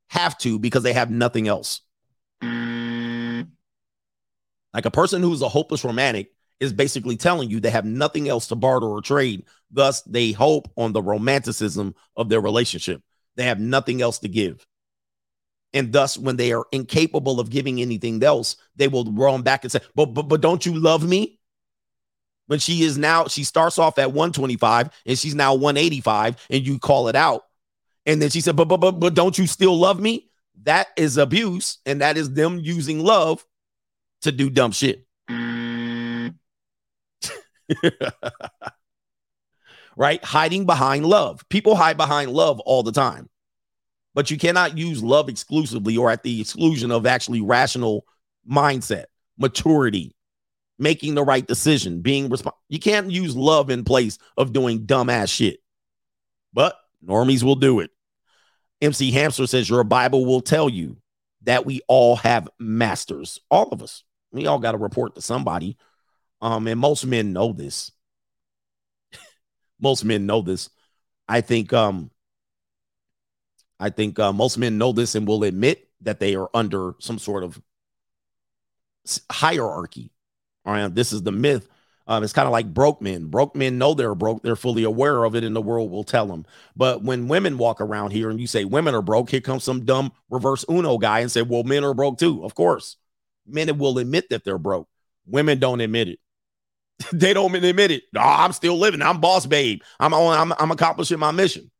[0.09, 1.81] have to because they have nothing else.
[2.43, 3.47] Mm.
[4.73, 8.47] Like a person who's a hopeless romantic is basically telling you they have nothing else
[8.47, 9.45] to barter or trade.
[9.69, 13.01] Thus, they hope on the romanticism of their relationship.
[13.35, 14.65] They have nothing else to give.
[15.73, 19.71] And thus, when they are incapable of giving anything else, they will run back and
[19.71, 21.39] say, But but but don't you love me?
[22.47, 26.79] When she is now, she starts off at 125 and she's now 185, and you
[26.79, 27.43] call it out.
[28.05, 30.29] And then she said, But but but but don't you still love me?
[30.63, 33.45] That is abuse, and that is them using love
[34.21, 35.05] to do dumb shit.
[39.95, 40.23] right?
[40.23, 41.47] Hiding behind love.
[41.49, 43.29] People hide behind love all the time.
[44.13, 48.05] But you cannot use love exclusively or at the exclusion of actually rational
[48.49, 49.05] mindset,
[49.37, 50.15] maturity,
[50.81, 52.59] making the right decision, being responsible.
[52.67, 55.59] You can't use love in place of doing dumbass shit.
[56.53, 56.75] But
[57.05, 57.91] normies will do it.
[58.81, 60.97] MC Hamster says your Bible will tell you
[61.43, 63.39] that we all have masters.
[63.51, 64.03] All of us.
[64.31, 65.77] We all got to report to somebody.
[66.41, 67.91] Um, and most men know this.
[69.79, 70.69] most men know this.
[71.27, 72.09] I think um
[73.79, 77.19] I think uh, most men know this and will admit that they are under some
[77.19, 77.61] sort of
[79.31, 80.11] hierarchy.
[80.65, 81.67] All right, this is the myth.
[82.07, 83.25] Um, it's kind of like broke men.
[83.25, 84.41] Broke men know they're broke.
[84.43, 86.45] They're fully aware of it, and the world will tell them.
[86.75, 89.85] But when women walk around here and you say women are broke, here comes some
[89.85, 92.97] dumb reverse Uno guy and say, "Well, men are broke too." Of course,
[93.45, 94.89] men will admit that they're broke.
[95.25, 96.19] Women don't admit it.
[97.13, 98.03] they don't admit it.
[98.15, 99.01] Oh, I'm still living.
[99.01, 99.81] I'm boss babe.
[99.99, 100.37] I'm on.
[100.37, 101.71] I'm, I'm accomplishing my mission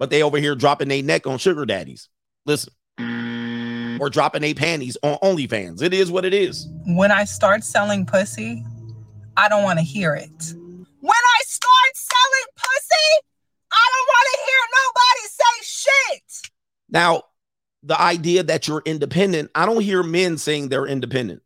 [0.00, 2.08] but they over here dropping their neck on sugar daddies.
[2.46, 2.72] Listen,
[4.00, 5.82] or dropping a panties on OnlyFans.
[5.82, 6.66] It is what it is.
[6.86, 8.64] When I start selling pussy,
[9.36, 10.54] I don't want to hear it.
[11.00, 13.20] When I start selling pussy,
[13.70, 16.52] I don't want to hear nobody say shit.
[16.88, 17.22] Now,
[17.82, 21.42] the idea that you're independent, I don't hear men saying they're independent.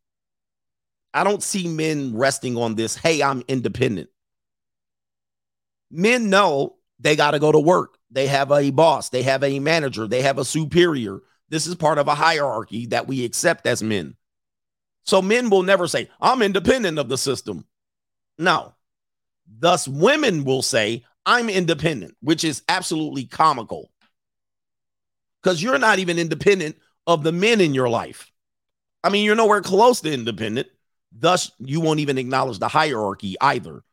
[1.12, 4.10] I don't see men resting on this, hey, I'm independent.
[5.90, 7.98] Men know they got to go to work.
[8.10, 11.20] They have a boss, they have a manager, they have a superior.
[11.54, 14.16] This is part of a hierarchy that we accept as men.
[15.04, 17.64] So men will never say, I'm independent of the system.
[18.36, 18.74] No.
[19.46, 23.92] Thus, women will say, I'm independent, which is absolutely comical
[25.40, 26.74] because you're not even independent
[27.06, 28.32] of the men in your life.
[29.04, 30.66] I mean, you're nowhere close to independent.
[31.12, 33.84] Thus, you won't even acknowledge the hierarchy either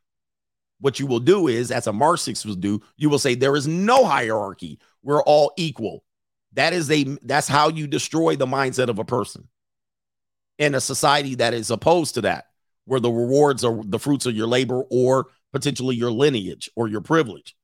[0.80, 3.68] what you will do is, as a Marxist will do, you will say there is
[3.68, 4.80] no hierarchy.
[5.04, 6.04] We're all equal.
[6.54, 9.48] That is a that's how you destroy the mindset of a person.
[10.58, 12.46] In a society that is opposed to that,
[12.86, 17.02] where the rewards are the fruits of your labor or potentially your lineage or your
[17.02, 17.56] privilege.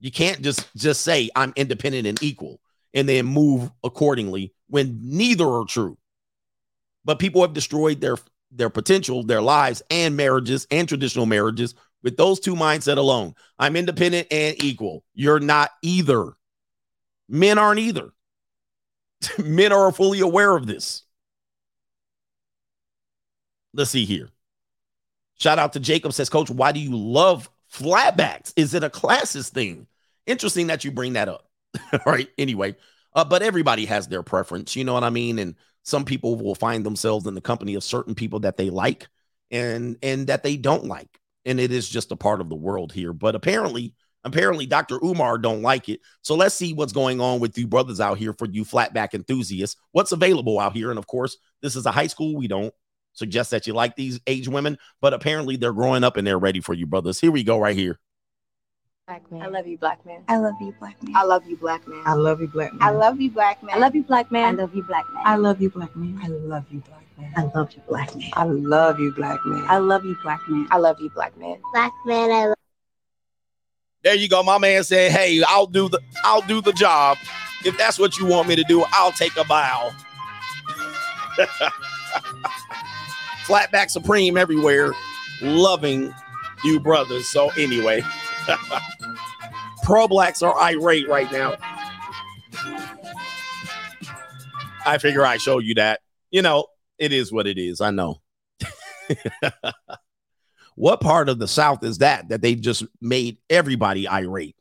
[0.00, 2.60] You can't just just say I'm independent and equal
[2.94, 5.96] and then move accordingly when neither are true.
[7.04, 8.16] But people have destroyed their
[8.50, 13.34] their potential, their lives, and marriages and traditional marriages with those two mindset alone.
[13.58, 15.04] I'm independent and equal.
[15.14, 16.32] You're not either.
[17.28, 18.12] Men aren't either.
[19.38, 21.02] Men are fully aware of this.
[23.74, 24.28] Let's see here.
[25.38, 28.52] Shout out to Jacob says, Coach, why do you love flatbacks?
[28.56, 29.86] Is it a classes thing?
[30.26, 31.48] Interesting that you bring that up.
[31.92, 32.28] All right.
[32.38, 32.76] Anyway,
[33.14, 34.76] uh, but everybody has their preference.
[34.76, 35.38] You know what I mean?
[35.38, 39.08] And some people will find themselves in the company of certain people that they like
[39.50, 42.92] and and that they don't like and it is just a part of the world
[42.92, 43.94] here but apparently
[44.24, 44.98] Apparently, Dr.
[45.02, 46.00] Umar don't like it.
[46.22, 49.80] So let's see what's going on with you brothers out here for you flatback enthusiasts.
[49.90, 50.90] What's available out here?
[50.90, 52.36] And of course, this is a high school.
[52.36, 52.72] We don't
[53.12, 56.60] suggest that you like these age women, but apparently they're growing up and they're ready
[56.60, 57.20] for you, brothers.
[57.20, 57.98] Here we go, right here.
[59.08, 59.42] Black man.
[59.42, 60.22] I love you, black man.
[60.28, 61.16] I love you, black man.
[61.16, 62.02] I love you, black man.
[62.06, 62.80] I love you, black man.
[62.84, 63.74] I love you, black man.
[63.74, 64.44] I love you, black man.
[64.44, 66.20] I love you, black man.
[66.22, 67.32] I love you, black man.
[67.36, 68.14] I love you, black man.
[68.14, 68.30] I love you, black man.
[68.34, 69.64] I love you, black man.
[69.68, 70.68] I love you, black man.
[70.70, 71.58] I love you, black man.
[71.72, 72.61] Black man, I love
[74.02, 74.42] There you go.
[74.42, 77.18] My man said, Hey, I'll do the I'll do the job.
[77.64, 79.92] If that's what you want me to do, I'll take a bow.
[83.46, 84.92] Flatback Supreme everywhere,
[85.40, 86.12] loving
[86.64, 87.28] you brothers.
[87.28, 88.02] So anyway,
[89.84, 91.56] pro blacks are irate right now.
[94.84, 96.00] I figure I show you that.
[96.30, 96.66] You know,
[96.98, 97.80] it is what it is.
[97.80, 98.20] I know.
[100.74, 104.56] what part of the South is that that they've just made everybody irate?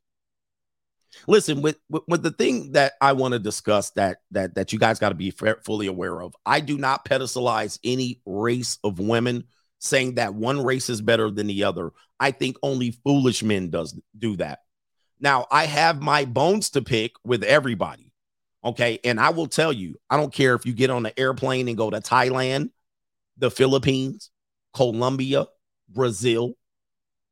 [1.27, 4.79] Listen, with, with, with the thing that I want to discuss that that that you
[4.79, 5.31] guys got to be
[5.63, 6.35] fully aware of.
[6.45, 9.45] I do not pedestalize any race of women
[9.79, 11.91] saying that one race is better than the other.
[12.19, 14.59] I think only foolish men does do that.
[15.19, 18.11] Now, I have my bones to pick with everybody.
[18.63, 21.67] Okay, and I will tell you, I don't care if you get on an airplane
[21.67, 22.69] and go to Thailand,
[23.38, 24.29] the Philippines,
[24.75, 25.47] Colombia,
[25.93, 26.55] Brazil,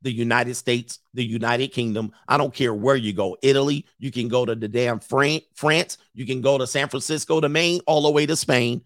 [0.02, 2.12] the United States, the United Kingdom.
[2.28, 3.38] I don't care where you go.
[3.42, 7.42] Italy, you can go to the damn Fran- France, you can go to San Francisco
[7.42, 8.82] to Maine, all the way to Spain.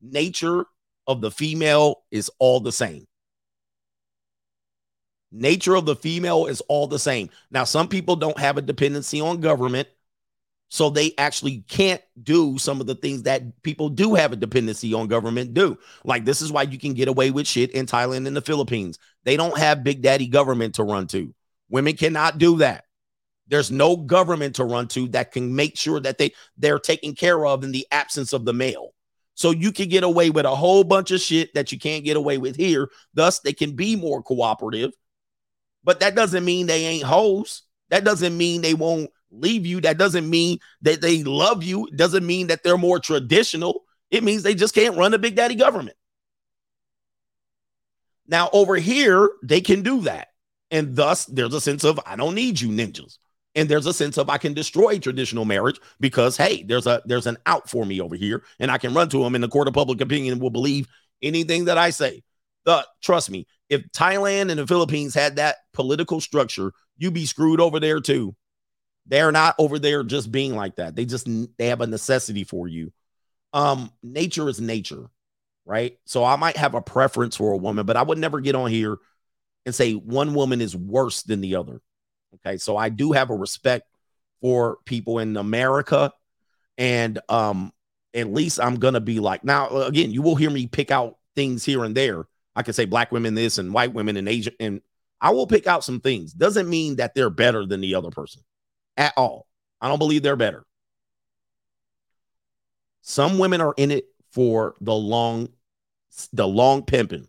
[0.00, 0.66] Nature
[1.06, 3.06] of the female is all the same.
[5.30, 7.28] Nature of the female is all the same.
[7.50, 9.88] Now, some people don't have a dependency on government,
[10.68, 14.92] so they actually can't do some of the things that people do have a dependency
[14.92, 15.78] on government do.
[16.04, 18.98] Like this is why you can get away with shit in Thailand and the Philippines.
[19.24, 21.34] They don't have big daddy government to run to.
[21.70, 22.84] Women cannot do that.
[23.46, 27.46] There's no government to run to that can make sure that they they're taken care
[27.46, 28.90] of in the absence of the male.
[29.34, 32.16] So you can get away with a whole bunch of shit that you can't get
[32.16, 32.90] away with here.
[33.14, 34.90] Thus, they can be more cooperative.
[35.84, 37.62] But that doesn't mean they ain't hoes.
[37.88, 39.80] That doesn't mean they won't leave you.
[39.80, 41.86] That doesn't mean that they love you.
[41.86, 43.84] It doesn't mean that they're more traditional.
[44.10, 45.96] It means they just can't run a big daddy government.
[48.26, 50.28] Now, over here, they can do that.
[50.70, 53.18] And thus, there's a sense of I don't need you ninjas.
[53.54, 57.26] And there's a sense of I can destroy traditional marriage because hey, there's a there's
[57.26, 59.66] an out for me over here, and I can run to them, and the court
[59.66, 60.86] of public opinion will believe
[61.22, 62.22] anything that I say.
[62.66, 67.60] The trust me, if Thailand and the Philippines had that political structure, you'd be screwed
[67.60, 68.36] over there too.
[69.08, 70.94] They're not over there just being like that.
[70.94, 72.92] They just they have a necessity for you.
[73.54, 75.08] Um, nature is nature,
[75.64, 75.98] right?
[76.04, 78.70] So I might have a preference for a woman, but I would never get on
[78.70, 78.98] here
[79.64, 81.80] and say one woman is worse than the other.
[82.34, 83.88] Okay, so I do have a respect
[84.42, 86.12] for people in America,
[86.76, 87.72] and um,
[88.12, 89.70] at least I'm gonna be like now.
[89.70, 92.26] Again, you will hear me pick out things here and there.
[92.54, 94.82] I can say black women this and white women and Asian, and
[95.18, 96.34] I will pick out some things.
[96.34, 98.42] Doesn't mean that they're better than the other person
[98.98, 99.46] at all.
[99.80, 100.64] I don't believe they're better.
[103.00, 105.48] Some women are in it for the long,
[106.34, 107.28] the long pimping.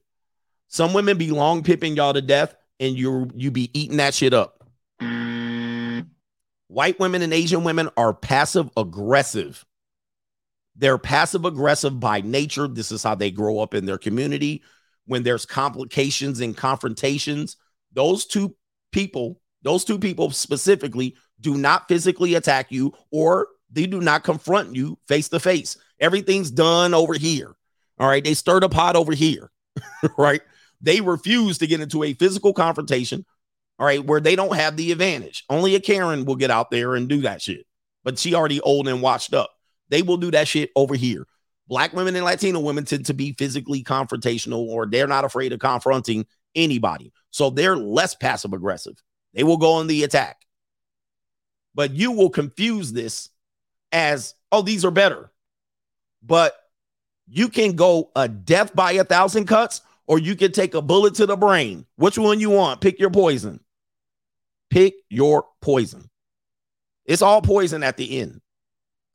[0.67, 4.33] Some women be long pimping y'all to death, and you you be eating that shit
[4.33, 4.61] up.
[6.67, 9.65] White women and Asian women are passive aggressive.
[10.75, 12.67] They're passive aggressive by nature.
[12.67, 14.63] This is how they grow up in their community.
[15.05, 17.57] When there's complications and confrontations,
[17.93, 18.55] those two
[18.91, 24.75] people, those two people specifically, do not physically attack you or they do not confront
[24.75, 25.77] you face to face.
[25.99, 27.55] Everything's done over here.
[27.99, 28.23] All right.
[28.23, 29.51] They stirred a pot over here.
[30.17, 30.41] right.
[30.81, 33.25] They refuse to get into a physical confrontation.
[33.77, 34.03] All right.
[34.03, 35.43] Where they don't have the advantage.
[35.49, 37.65] Only a Karen will get out there and do that shit.
[38.03, 39.51] But she already old and washed up.
[39.89, 41.25] They will do that shit over here.
[41.67, 45.59] Black women and Latino women tend to be physically confrontational or they're not afraid of
[45.59, 46.25] confronting
[46.55, 47.11] anybody.
[47.29, 48.95] So they're less passive aggressive.
[49.33, 50.37] They will go on the attack.
[51.79, 53.29] But you will confuse this
[53.93, 55.31] as, oh, these are better.
[56.21, 56.53] But
[57.25, 61.15] you can go a death by a thousand cuts, or you can take a bullet
[61.15, 61.85] to the brain.
[61.95, 62.81] Which one you want?
[62.81, 63.61] Pick your poison.
[64.69, 66.09] Pick your poison.
[67.05, 68.41] It's all poison at the end.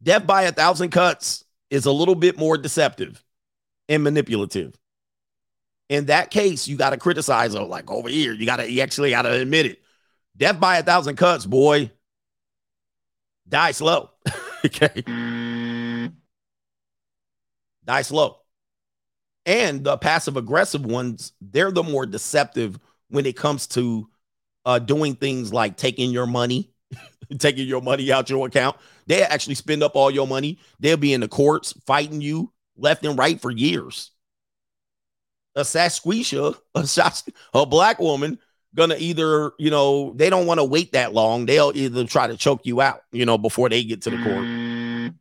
[0.03, 3.23] Death by a thousand cuts is a little bit more deceptive
[3.91, 4.75] and manipulative.
[5.91, 8.33] In that case, you got to criticize it like over here.
[8.33, 9.83] You got to, you actually got to admit it.
[10.35, 11.91] Death by a thousand cuts, boy.
[13.49, 14.11] Die slow.
[14.65, 15.03] okay.
[17.85, 18.37] Die slow.
[19.47, 24.09] And the passive aggressive ones, they're the more deceptive when it comes to
[24.65, 26.73] uh, doing things like taking your money,
[27.39, 28.77] taking your money out your account.
[29.07, 30.59] They actually spend up all your money.
[30.81, 34.11] They'll be in the courts fighting you left and right for years.
[35.57, 38.39] A Sasquisha, a, a black woman,
[38.75, 41.47] gonna either, you know, they don't want to wait that long.
[41.47, 45.15] They'll either try to choke you out, you know, before they get to the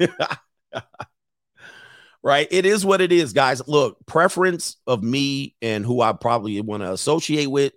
[0.00, 0.34] court.
[2.22, 2.48] right?
[2.50, 3.62] It is what it is, guys.
[3.68, 7.72] Look, preference of me and who I probably want to associate with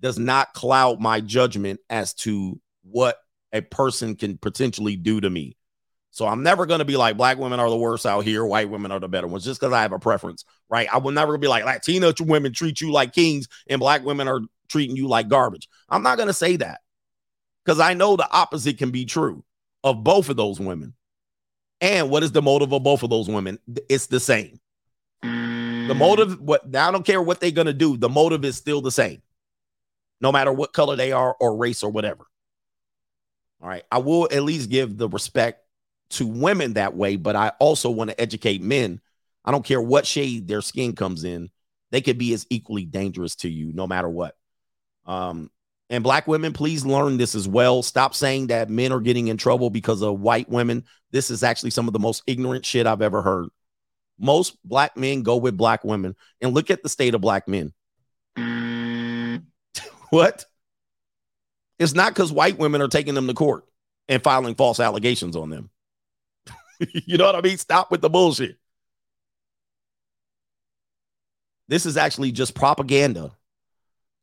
[0.00, 3.16] does not cloud my judgment as to what
[3.52, 5.56] a person can potentially do to me.
[6.12, 8.68] So I'm never going to be like black women are the worst out here, white
[8.68, 10.86] women are the better ones, just because I have a preference, right?
[10.92, 14.40] I will never be like Latina women treat you like kings and black women are
[14.68, 15.70] treating you like garbage.
[15.88, 16.82] I'm not going to say that
[17.64, 19.42] because I know the opposite can be true
[19.82, 20.92] of both of those women.
[21.80, 23.58] And what is the motive of both of those women?
[23.88, 24.60] It's the same.
[25.22, 25.96] The mm.
[25.96, 29.22] motive, what I don't care what they're gonna do, the motive is still the same,
[30.20, 32.26] no matter what color they are or race or whatever.
[33.62, 33.84] All right.
[33.90, 35.61] I will at least give the respect
[36.12, 39.00] to women that way, but I also want to educate men.
[39.44, 41.50] I don't care what shade their skin comes in,
[41.90, 44.36] they could be as equally dangerous to you no matter what.
[45.04, 45.50] Um,
[45.90, 47.82] and black women, please learn this as well.
[47.82, 50.84] Stop saying that men are getting in trouble because of white women.
[51.10, 53.48] This is actually some of the most ignorant shit I've ever heard.
[54.18, 56.16] Most black men go with black women.
[56.40, 57.74] And look at the state of black men.
[60.08, 60.46] what?
[61.78, 63.64] It's not because white women are taking them to court
[64.08, 65.68] and filing false allegations on them.
[67.06, 67.58] you know what I mean?
[67.58, 68.56] Stop with the bullshit.
[71.68, 73.32] This is actually just propaganda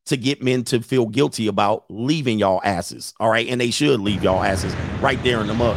[0.06, 3.14] to get men to feel guilty about leaving y'all asses.
[3.20, 3.48] All right.
[3.48, 5.76] And they should leave y'all asses right there in the mud.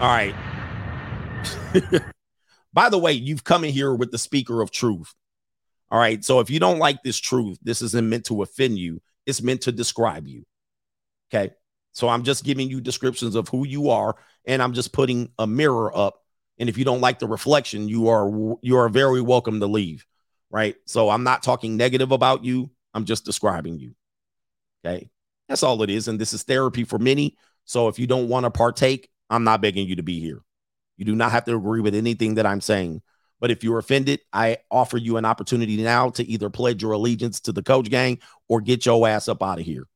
[0.00, 0.34] All right.
[2.72, 5.14] By the way, you've come in here with the speaker of truth.
[5.90, 6.24] All right.
[6.24, 9.62] So if you don't like this truth, this isn't meant to offend you, it's meant
[9.62, 10.44] to describe you.
[11.32, 11.52] Okay.
[11.92, 15.46] So I'm just giving you descriptions of who you are, and I'm just putting a
[15.46, 16.22] mirror up.
[16.58, 20.06] And if you don't like the reflection, you are you are very welcome to leave
[20.50, 20.76] right?
[20.86, 22.70] So I'm not talking negative about you.
[22.92, 23.94] I'm just describing you.
[24.84, 25.08] Okay.
[25.48, 26.08] That's all it is.
[26.08, 27.36] And this is therapy for many.
[27.64, 30.42] So if you don't want to partake, I'm not begging you to be here.
[30.96, 33.02] You do not have to agree with anything that I'm saying.
[33.40, 37.40] But if you're offended, I offer you an opportunity now to either pledge your allegiance
[37.40, 38.18] to the coach gang
[38.48, 39.86] or get your ass up out of here.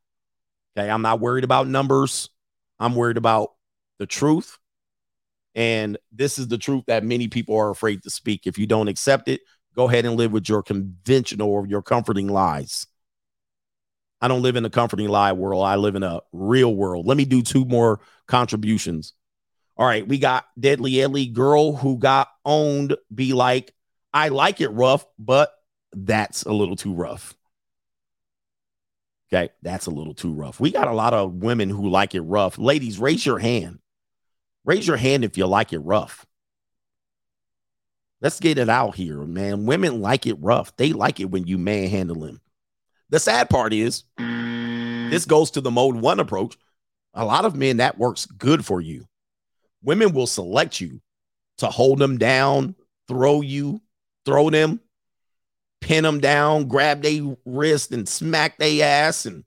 [0.76, 0.90] Okay.
[0.90, 2.30] I'm not worried about numbers.
[2.78, 3.52] I'm worried about
[3.98, 4.58] the truth.
[5.54, 8.46] And this is the truth that many people are afraid to speak.
[8.46, 9.40] If you don't accept it,
[9.76, 12.86] go ahead and live with your conventional or your comforting lies.
[14.20, 15.64] I don't live in a comforting lie world.
[15.64, 17.06] I live in a real world.
[17.06, 19.12] Let me do two more contributions.
[19.76, 22.96] All right, we got Deadly Ellie girl who got owned.
[23.14, 23.74] Be like,
[24.12, 25.52] I like it rough, but
[25.92, 27.34] that's a little too rough.
[29.62, 30.60] That's a little too rough.
[30.60, 32.58] We got a lot of women who like it rough.
[32.58, 33.80] Ladies, raise your hand.
[34.64, 36.24] Raise your hand if you like it rough.
[38.20, 39.66] Let's get it out here, man.
[39.66, 40.74] Women like it rough.
[40.76, 42.40] They like it when you manhandle them.
[43.10, 46.56] The sad part is this goes to the mode one approach.
[47.12, 49.06] A lot of men that works good for you.
[49.82, 51.00] Women will select you
[51.58, 52.74] to hold them down,
[53.06, 53.82] throw you,
[54.24, 54.80] throw them,
[55.84, 59.44] pin them down, grab their wrist and smack their ass and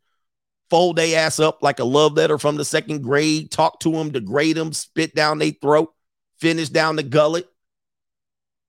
[0.69, 4.11] fold their ass up like a love letter from the second grade, talk to them,
[4.11, 5.93] degrade them, spit down their throat,
[6.39, 7.47] finish down the gullet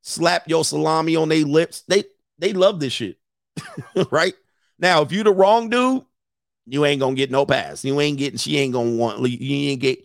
[0.08, 1.82] slap your salami on their lips.
[1.86, 2.04] They
[2.38, 3.18] they love this shit.
[4.10, 4.34] right?
[4.78, 6.04] Now, if you the wrong dude,
[6.66, 7.84] you ain't gonna get no pass.
[7.84, 10.04] You ain't getting, she ain't gonna want you ain't get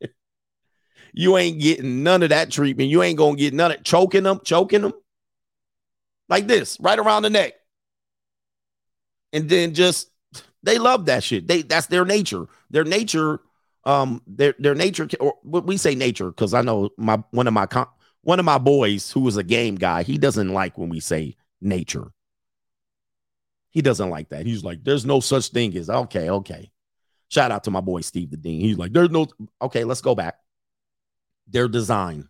[1.12, 2.90] you ain't getting none of that treatment.
[2.90, 4.92] You ain't gonna get none of choking them, choking them
[6.32, 7.52] like this, right around the neck.
[9.34, 10.10] And then just
[10.62, 11.46] they love that shit.
[11.46, 12.46] They that's their nature.
[12.70, 13.40] Their nature,
[13.84, 17.66] um, their their nature, or we say nature because I know my one of my
[18.22, 21.36] one of my boys who was a game guy, he doesn't like when we say
[21.60, 22.12] nature.
[23.70, 24.46] He doesn't like that.
[24.46, 26.70] He's like, there's no such thing as okay, okay.
[27.28, 28.60] Shout out to my boy Steve the Dean.
[28.60, 29.26] He's like, there's no
[29.60, 30.36] okay, let's go back.
[31.46, 32.28] They're designed.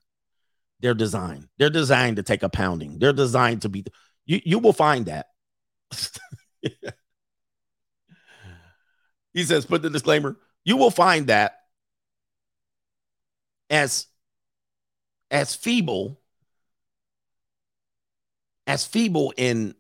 [0.83, 1.49] They're designed.
[1.59, 2.99] They're designed to take a pounding.
[2.99, 3.85] They're designed to be
[4.27, 5.27] you you will find that.
[9.33, 10.37] he says, put the disclaimer.
[10.65, 11.55] You will find that
[13.71, 14.07] as
[15.31, 16.21] as feeble
[18.67, 19.75] as feeble in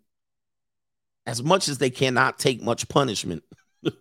[1.27, 3.45] as much as they cannot take much punishment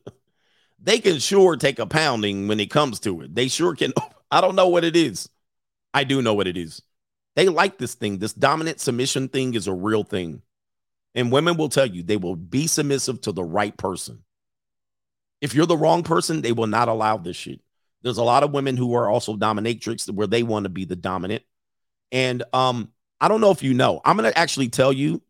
[0.79, 3.91] they can sure take a pounding when it comes to it they sure can
[4.31, 5.29] i don't know what it is
[5.93, 6.81] i do know what it is
[7.35, 10.41] they like this thing this dominant submission thing is a real thing
[11.15, 14.23] And women will tell you they will be submissive to the right person.
[15.41, 17.61] If you're the wrong person, they will not allow this shit.
[18.03, 20.95] There's a lot of women who are also dominatrix where they want to be the
[20.95, 21.43] dominant.
[22.11, 25.21] And um, I don't know if you know, I'm gonna actually tell you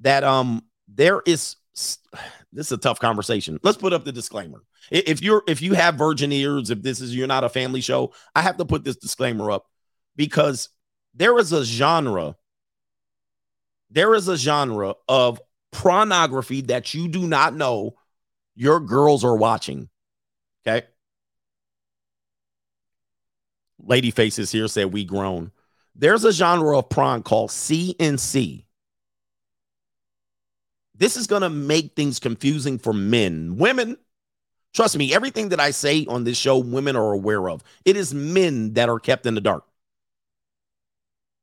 [0.00, 3.58] that um there is this is a tough conversation.
[3.62, 4.62] Let's put up the disclaimer.
[4.90, 8.12] If you're if you have virgin ears, if this is you're not a family show,
[8.34, 9.66] I have to put this disclaimer up
[10.16, 10.68] because
[11.16, 12.36] there is a genre
[13.90, 15.40] there is a genre of
[15.72, 17.96] pornography that you do not know
[18.54, 19.88] your girls are watching.
[20.66, 20.86] Okay.
[23.78, 25.52] Lady faces here said we grown.
[25.94, 28.64] There's a genre of prawn called CNC.
[30.94, 33.56] This is going to make things confusing for men.
[33.58, 33.98] Women,
[34.74, 37.62] trust me, everything that I say on this show, women are aware of.
[37.84, 39.65] It is men that are kept in the dark.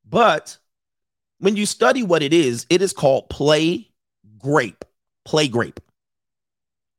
[0.08, 0.58] But
[1.38, 3.90] when you study what it is, it is called play
[4.38, 4.84] grape.
[5.24, 5.80] Play grape.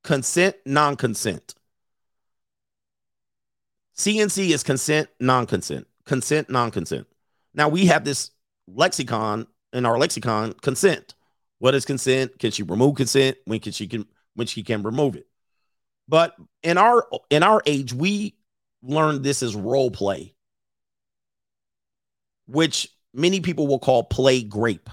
[0.04, 1.56] Consent, non consent.
[3.98, 5.88] CNC is consent, non consent.
[6.06, 7.08] Consent, non consent.
[7.54, 8.32] Now we have this
[8.68, 11.16] lexicon in our lexicon consent.
[11.60, 12.38] What is consent?
[12.40, 13.38] Can she remove consent?
[13.46, 14.06] When can she can
[14.36, 15.28] when she can remove it?
[16.08, 18.36] But in our in our age, we
[18.84, 20.36] learned this as role play,
[22.48, 24.90] which many people will call play grape.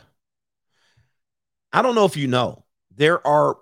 [1.72, 3.56] I don't know if you know, there are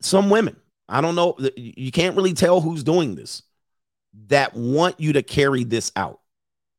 [0.00, 0.56] some women,
[0.88, 3.42] I don't know, you can't really tell who's doing this,
[4.28, 6.20] that want you to carry this out.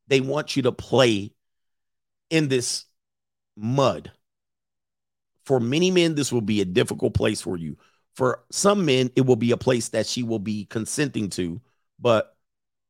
[0.08, 1.34] They want you to play
[2.30, 2.86] in this
[3.58, 4.12] mud.
[5.44, 7.78] For many men, this will be a difficult place for you.
[8.16, 11.62] For some men, it will be a place that she will be consenting to,
[12.00, 12.37] but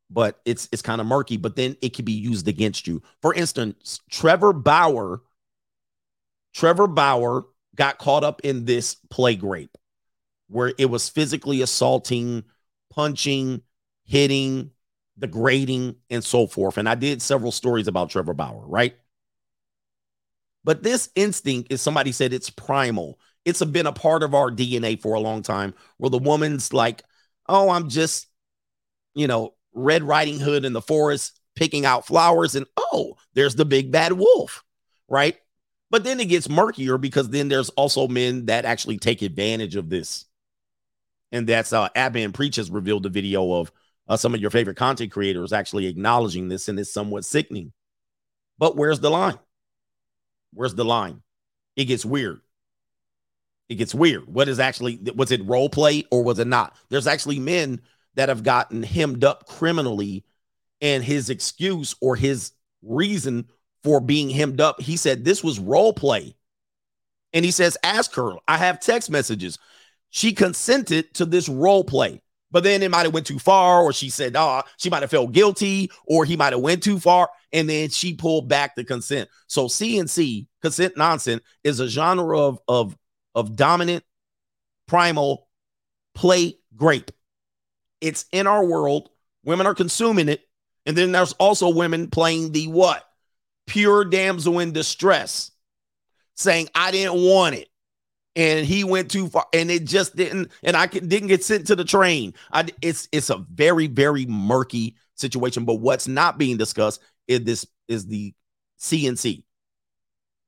[0.09, 1.37] but it's it's kind of murky.
[1.37, 3.01] But then it can be used against you.
[3.21, 5.21] For instance, Trevor Bauer,
[6.53, 9.77] Trevor Bauer got caught up in this play grape,
[10.47, 12.43] where it was physically assaulting,
[12.91, 13.61] punching,
[14.05, 14.71] hitting,
[15.19, 16.77] degrading, and so forth.
[16.77, 18.95] And I did several stories about Trevor Bauer, right?
[20.63, 23.19] But this instinct is somebody said it's primal.
[23.45, 27.03] It's been a part of our DNA for a long time where the woman's like,
[27.47, 28.27] oh, I'm just,
[29.15, 32.55] you know, Red Riding Hood in the forest picking out flowers.
[32.55, 34.63] And oh, there's the big bad wolf,
[35.07, 35.37] right?
[35.89, 39.89] But then it gets murkier because then there's also men that actually take advantage of
[39.89, 40.25] this.
[41.31, 43.71] And that's uh Aba and Preach has revealed a video of
[44.07, 47.73] uh, some of your favorite content creators actually acknowledging this, and it's somewhat sickening.
[48.57, 49.37] But where's the line?
[50.53, 51.21] Where's the line?
[51.75, 52.41] It gets weird.
[53.69, 54.27] It gets weird.
[54.27, 56.75] What is actually was it role play or was it not?
[56.89, 57.81] There's actually men
[58.17, 60.25] that have gotten hemmed up criminally,
[60.81, 63.47] and his excuse or his reason
[63.83, 66.35] for being hemmed up, he said this was role play.
[67.31, 68.33] And he says, ask her.
[68.47, 69.57] I have text messages.
[70.09, 72.21] She consented to this role play.
[72.49, 75.11] But then it might have went too far, or she said, "Oh, she might have
[75.11, 78.85] felt guilty, or he might have went too far," and then she pulled back the
[78.85, 79.29] consent.
[79.47, 82.97] So CNC, consent nonsense, is a genre of of
[83.35, 84.05] of dominant,
[84.87, 85.49] primal,
[86.15, 87.11] play grape.
[88.01, 89.09] It's in our world.
[89.43, 90.41] Women are consuming it,
[90.85, 93.03] and then there's also women playing the what?
[93.65, 95.51] Pure damsel in distress,
[96.35, 97.69] saying, "I didn't want it."
[98.37, 101.75] and he went too far and it just didn't and i didn't get sent to
[101.75, 107.01] the train I, it's it's a very very murky situation but what's not being discussed
[107.27, 108.33] is this is the
[108.79, 109.43] cnc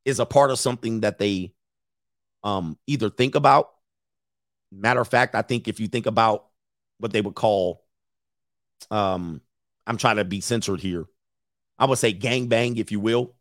[0.05, 1.53] is a part of something that they
[2.43, 3.71] um either think about
[4.71, 6.45] matter of fact i think if you think about
[6.99, 7.84] what they would call
[8.91, 9.41] um
[9.88, 11.05] i'm trying to be censored here
[11.77, 13.35] i would say gangbang if you will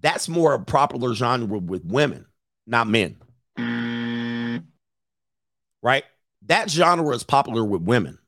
[0.00, 2.26] that's more a popular genre with women
[2.66, 3.16] not men
[5.82, 6.04] right?
[6.46, 8.18] That genre is popular with women,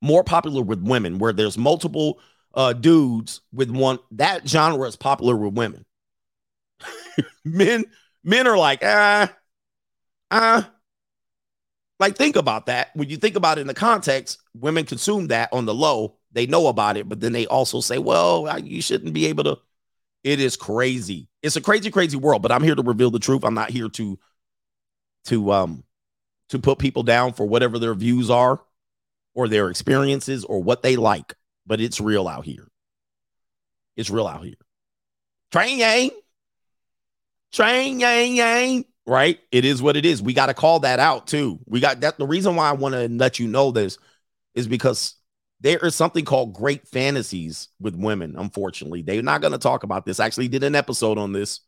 [0.00, 2.20] more popular with women, where there's multiple
[2.54, 3.98] uh, dudes with one.
[4.12, 5.84] That genre is popular with women.
[7.44, 7.84] men,
[8.22, 9.32] men are like, ah,
[10.30, 10.70] ah.
[12.02, 12.90] Like, think about that.
[12.94, 16.16] When you think about it in the context, women consume that on the low.
[16.32, 19.58] They know about it, but then they also say, well, you shouldn't be able to.
[20.24, 21.28] It is crazy.
[21.42, 23.44] It's a crazy, crazy world, but I'm here to reveal the truth.
[23.44, 24.18] I'm not here to
[25.26, 25.84] to um
[26.48, 28.60] to put people down for whatever their views are
[29.32, 31.36] or their experiences or what they like,
[31.68, 32.66] but it's real out here.
[33.96, 34.56] It's real out here.
[35.52, 36.10] Train yang.
[37.52, 38.84] Train yang yang.
[39.12, 39.38] Right?
[39.50, 40.22] It is what it is.
[40.22, 41.58] We got to call that out too.
[41.66, 42.16] We got that.
[42.16, 43.98] The reason why I want to let you know this
[44.54, 45.16] is because
[45.60, 48.36] there is something called great fantasies with women.
[48.38, 50.18] Unfortunately, they're not going to talk about this.
[50.18, 51.60] I actually did an episode on this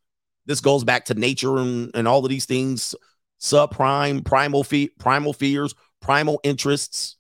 [0.47, 2.95] This goes back to nature and, and all of these things,
[3.39, 7.17] subprime, primal fe- primal fears, primal interests.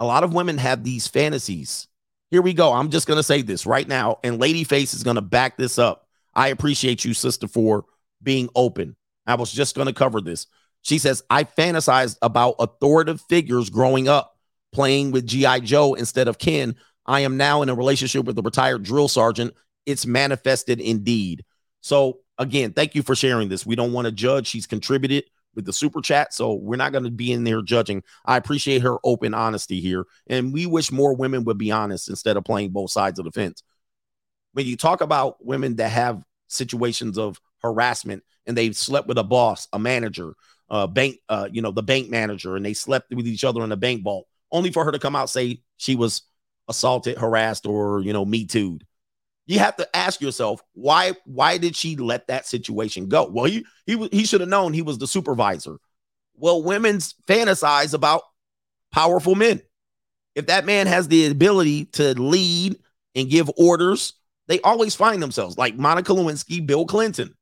[0.00, 1.86] A lot of women have these fantasies.
[2.32, 2.72] Here we go.
[2.72, 6.08] I'm just gonna say this right now, and Ladyface is gonna back this up.
[6.34, 7.84] I appreciate you, sister, for
[8.22, 8.96] being open.
[9.26, 10.46] I was just gonna cover this.
[10.86, 14.36] She says, I fantasized about authoritative figures growing up,
[14.70, 15.60] playing with G.I.
[15.60, 16.76] Joe instead of Ken.
[17.04, 19.54] I am now in a relationship with a retired drill sergeant.
[19.84, 21.44] It's manifested indeed.
[21.80, 23.66] So, again, thank you for sharing this.
[23.66, 24.46] We don't want to judge.
[24.46, 25.24] She's contributed
[25.56, 26.32] with the super chat.
[26.32, 28.04] So, we're not going to be in there judging.
[28.24, 30.04] I appreciate her open honesty here.
[30.28, 33.32] And we wish more women would be honest instead of playing both sides of the
[33.32, 33.64] fence.
[34.52, 39.24] When you talk about women that have situations of harassment and they've slept with a
[39.24, 40.34] boss, a manager,
[40.70, 43.70] uh, bank, uh, you know, the bank manager, and they slept with each other in
[43.70, 46.22] the bank vault, only for her to come out say she was
[46.68, 48.78] assaulted, harassed, or you know, me too.
[49.46, 51.12] You have to ask yourself why.
[51.24, 53.28] Why did she let that situation go?
[53.28, 55.76] Well, he he he should have known he was the supervisor.
[56.34, 58.22] Well, women's fantasize about
[58.92, 59.62] powerful men.
[60.34, 62.76] If that man has the ability to lead
[63.14, 64.14] and give orders,
[64.48, 67.34] they always find themselves like Monica Lewinsky, Bill Clinton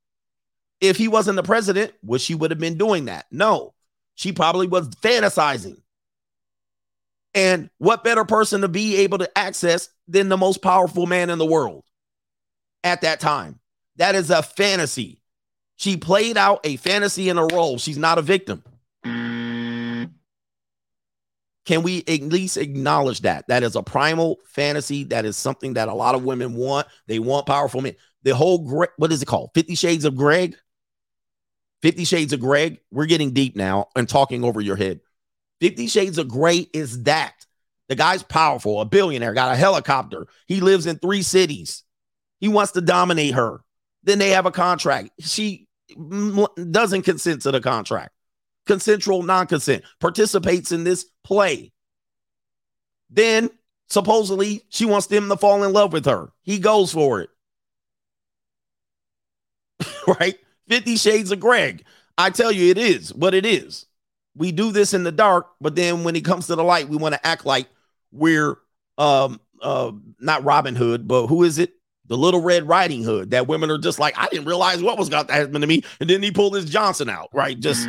[0.80, 3.26] if he wasn't the president, would she would have been doing that?
[3.30, 3.74] No,
[4.14, 5.80] she probably was fantasizing.
[7.34, 11.38] And what better person to be able to access than the most powerful man in
[11.38, 11.84] the world
[12.84, 13.58] at that time?
[13.96, 15.20] That is a fantasy.
[15.76, 17.78] She played out a fantasy in a role.
[17.78, 18.62] She's not a victim.
[21.66, 23.48] Can we at least acknowledge that?
[23.48, 25.04] That is a primal fantasy.
[25.04, 26.86] That is something that a lot of women want.
[27.06, 27.96] They want powerful men.
[28.22, 29.50] The whole, what is it called?
[29.54, 30.56] 50 Shades of Greg?
[31.84, 35.00] 50 Shades of Greg, we're getting deep now and talking over your head.
[35.60, 37.34] 50 Shades of Grey is that.
[37.90, 40.26] The guy's powerful, a billionaire, got a helicopter.
[40.46, 41.82] He lives in three cities.
[42.40, 43.60] He wants to dominate her.
[44.02, 45.10] Then they have a contract.
[45.20, 45.68] She
[46.70, 48.12] doesn't consent to the contract.
[48.64, 51.70] Consensual non consent, participates in this play.
[53.10, 53.50] Then
[53.90, 56.30] supposedly she wants him to fall in love with her.
[56.44, 57.28] He goes for it.
[60.18, 60.38] right?
[60.68, 61.84] 50 Shades of Greg.
[62.16, 63.86] I tell you, it is what it is.
[64.36, 66.96] We do this in the dark, but then when it comes to the light, we
[66.96, 67.68] want to act like
[68.12, 68.58] we're
[68.98, 71.72] um uh not Robin Hood, but who is it?
[72.06, 75.08] The little red riding hood that women are just like, I didn't realize what was
[75.08, 75.82] going to happen to me.
[76.00, 77.58] And then he pulled his Johnson out, right?
[77.58, 77.88] Just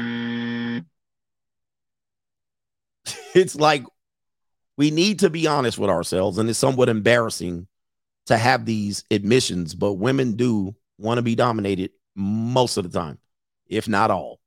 [3.35, 3.83] it's like
[4.77, 7.67] we need to be honest with ourselves, and it's somewhat embarrassing
[8.27, 13.19] to have these admissions, but women do want to be dominated most of the time,
[13.67, 14.39] if not all.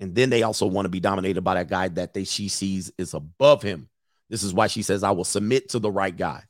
[0.00, 2.92] And then they also want to be dominated by that guy that they she sees
[2.98, 3.88] is above him.
[4.28, 6.44] This is why she says, I will submit to the right guy.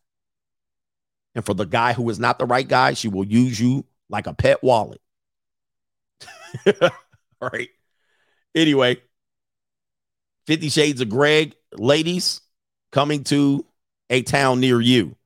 [1.34, 4.26] And for the guy who is not the right guy, she will use you like
[4.26, 5.01] a pet wallet.
[6.82, 6.90] All
[7.40, 7.68] right.
[8.55, 8.98] Anyway,
[10.47, 12.40] 50 Shades of Greg, ladies,
[12.90, 13.64] coming to
[14.10, 15.16] a town near you.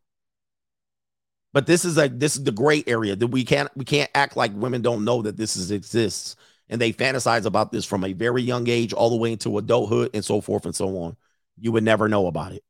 [1.56, 4.36] But this is a this is the gray area that we can't we can't act
[4.36, 6.36] like women don't know that this is exists
[6.68, 10.10] and they fantasize about this from a very young age all the way into adulthood
[10.12, 11.16] and so forth and so on.
[11.58, 12.62] You would never know about it.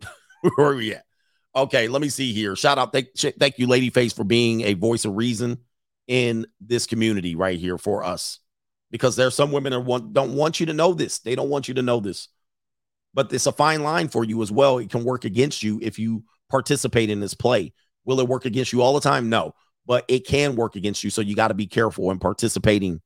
[0.56, 1.04] Where are we at?
[1.54, 2.56] Okay, let me see here.
[2.56, 5.58] Shout out, thank, thank you, Ladyface, for being a voice of reason
[6.08, 8.40] in this community right here for us.
[8.90, 11.20] Because there's some women that want, don't want you to know this.
[11.20, 12.26] They don't want you to know this.
[13.14, 14.78] But it's a fine line for you as well.
[14.78, 17.72] It can work against you if you participate in this play.
[18.04, 19.28] Will it work against you all the time?
[19.28, 19.54] No,
[19.86, 21.10] but it can work against you.
[21.10, 23.00] So you got to be careful in participating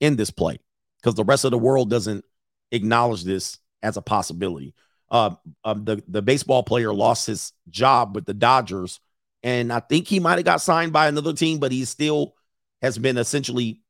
[0.00, 0.58] in this play
[1.00, 2.24] because the rest of the world doesn't
[2.72, 4.74] acknowledge this as a possibility.
[5.10, 5.34] Uh,
[5.64, 9.00] um, the the baseball player lost his job with the Dodgers,
[9.42, 12.34] and I think he might have got signed by another team, but he still
[12.82, 13.82] has been essentially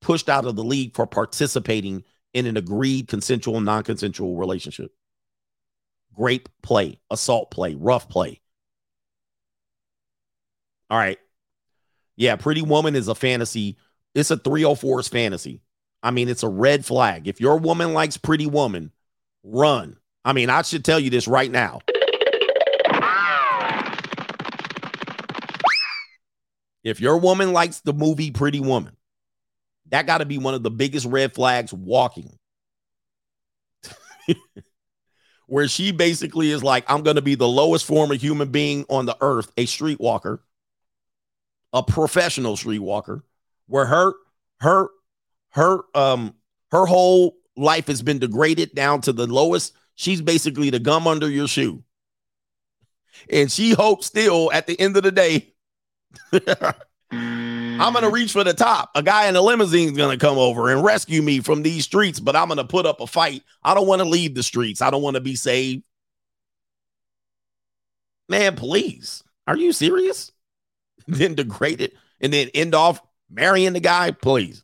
[0.00, 4.92] pushed out of the league for participating in an agreed consensual non-consensual relationship
[6.20, 8.42] grape play, assault play, rough play.
[10.90, 11.18] All right.
[12.14, 13.78] Yeah, Pretty Woman is a fantasy.
[14.14, 15.62] It's a 304's fantasy.
[16.02, 17.26] I mean, it's a red flag.
[17.26, 18.92] If your woman likes Pretty Woman,
[19.42, 19.96] run.
[20.22, 21.80] I mean, I should tell you this right now.
[26.84, 28.94] If your woman likes the movie Pretty Woman,
[29.88, 32.38] that got to be one of the biggest red flags walking.
[35.50, 38.86] where she basically is like, I'm going to be the lowest form of human being
[38.88, 40.38] on the earth, a streetwalker,
[41.72, 43.22] a professional streetwalker,
[43.66, 44.12] where her,
[44.60, 44.90] her,
[45.50, 46.34] her, um,
[46.70, 49.74] her whole life has been degraded down to the lowest.
[49.96, 51.82] She's basically the gum under your shoe.
[53.28, 55.52] And she hopes still at the end of the day
[57.80, 58.14] I'm gonna mm-hmm.
[58.14, 58.90] reach for the top.
[58.94, 62.20] A guy in a limousine is gonna come over and rescue me from these streets,
[62.20, 63.42] but I'm gonna put up a fight.
[63.62, 64.82] I don't want to leave the streets.
[64.82, 65.82] I don't want to be saved.
[68.28, 69.24] Man, please.
[69.46, 70.30] Are you serious?
[71.08, 73.00] then degrade it and then end off
[73.30, 74.62] marrying the guy, please.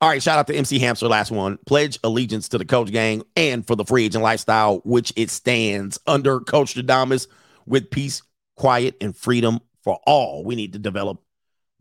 [0.00, 1.58] All right, shout out to MC Hamster, last one.
[1.64, 5.98] Pledge allegiance to the coach gang and for the free agent lifestyle, which it stands
[6.06, 7.28] under Coach Adams
[7.64, 8.22] with peace,
[8.56, 10.44] quiet, and freedom for all.
[10.44, 11.22] We need to develop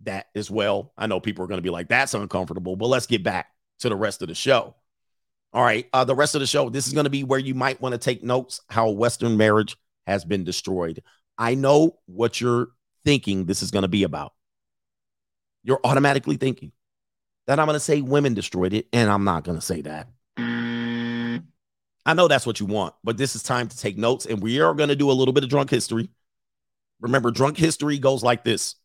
[0.04, 0.94] that as well.
[0.98, 3.48] I know people are going to be like, that's uncomfortable, but let's get back
[3.80, 4.76] to the rest of the show.
[5.54, 7.56] All right, uh, the rest of the show, this is going to be where you
[7.56, 11.02] might want to take notes how Western marriage has been destroyed.
[11.38, 12.68] I know what you're
[13.06, 14.34] thinking this is going to be about.
[15.64, 16.74] You're automatically thinking
[17.48, 20.10] that I'm going to say women destroyed it, and I'm not going to say that.
[20.38, 24.60] I know that's what you want, but this is time to take notes, and we
[24.60, 26.10] are going to do a little bit of drunk history.
[27.02, 28.76] Remember, drunk history goes like this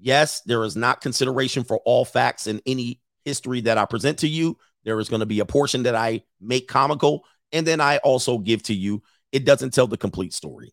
[0.00, 4.28] Yes, there is not consideration for all facts in any history that I present to
[4.28, 4.56] you.
[4.84, 8.38] There is going to be a portion that I make comical, and then I also
[8.38, 9.02] give to you.
[9.32, 10.72] It doesn't tell the complete story.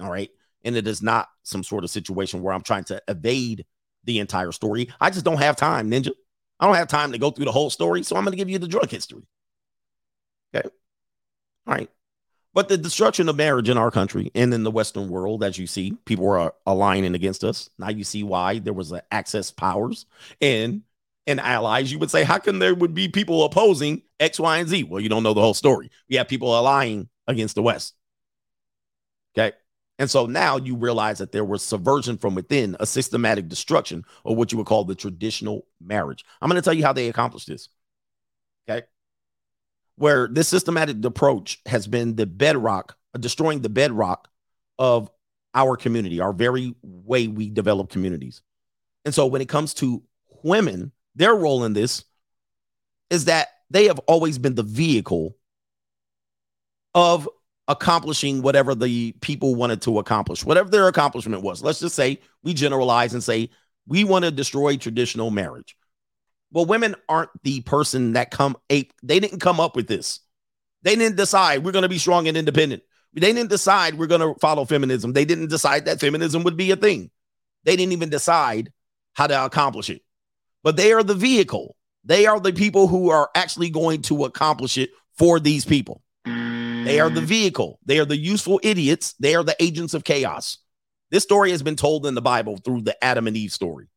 [0.00, 0.30] All right.
[0.64, 3.64] And it is not some sort of situation where I'm trying to evade
[4.04, 4.90] the entire story.
[5.00, 6.10] I just don't have time, Ninja.
[6.58, 8.02] I don't have time to go through the whole story.
[8.02, 9.22] So I'm going to give you the drug history.
[10.54, 10.68] Okay.
[11.66, 11.90] All right.
[12.54, 15.66] But the destruction of marriage in our country and in the Western world, as you
[15.66, 17.68] see, people are uh, aligning against us.
[17.78, 20.06] Now you see why there was uh, Axis powers
[20.40, 20.82] and
[21.26, 21.90] and allies.
[21.90, 24.84] You would say, how come there would be people opposing X, Y, and Z?
[24.84, 25.90] Well, you don't know the whole story.
[26.08, 27.94] We have people allying against the West.
[29.36, 29.56] Okay.
[29.98, 34.36] And so now you realize that there was subversion from within, a systematic destruction of
[34.36, 36.24] what you would call the traditional marriage.
[36.42, 37.68] I'm going to tell you how they accomplished this.
[38.68, 38.86] Okay.
[39.96, 44.28] Where this systematic approach has been the bedrock, destroying the bedrock
[44.78, 45.10] of
[45.54, 48.42] our community, our very way we develop communities.
[49.04, 50.02] And so when it comes to
[50.42, 52.04] women, their role in this
[53.10, 55.36] is that they have always been the vehicle
[56.94, 57.28] of
[57.68, 61.62] accomplishing whatever the people wanted to accomplish, whatever their accomplishment was.
[61.62, 63.50] Let's just say we generalize and say
[63.86, 65.76] we want to destroy traditional marriage.
[66.54, 70.20] Well, women aren't the person that come they didn't come up with this.
[70.82, 72.84] They didn't decide we're going to be strong and independent.
[73.12, 75.12] They didn't decide we're going to follow feminism.
[75.12, 77.10] They didn't decide that feminism would be a thing.
[77.64, 78.72] They didn't even decide
[79.14, 80.02] how to accomplish it.
[80.62, 81.74] But they are the vehicle.
[82.04, 86.02] They are the people who are actually going to accomplish it for these people.
[86.24, 87.80] They are the vehicle.
[87.84, 89.14] They are the useful idiots.
[89.18, 90.58] They are the agents of chaos.
[91.10, 93.88] This story has been told in the Bible through the Adam and Eve story,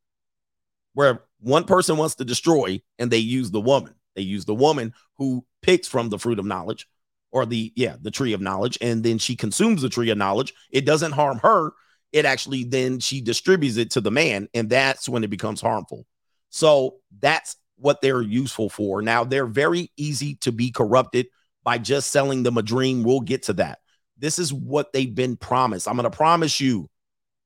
[0.94, 3.94] where one person wants to destroy and they use the woman.
[4.16, 6.88] They use the woman who picks from the fruit of knowledge
[7.30, 8.78] or the, yeah, the tree of knowledge.
[8.80, 10.54] And then she consumes the tree of knowledge.
[10.70, 11.72] It doesn't harm her.
[12.12, 14.48] It actually then she distributes it to the man.
[14.54, 16.06] And that's when it becomes harmful.
[16.50, 19.02] So that's what they're useful for.
[19.02, 21.26] Now, they're very easy to be corrupted
[21.62, 23.04] by just selling them a dream.
[23.04, 23.78] We'll get to that.
[24.18, 25.86] This is what they've been promised.
[25.86, 26.88] I'm going to promise you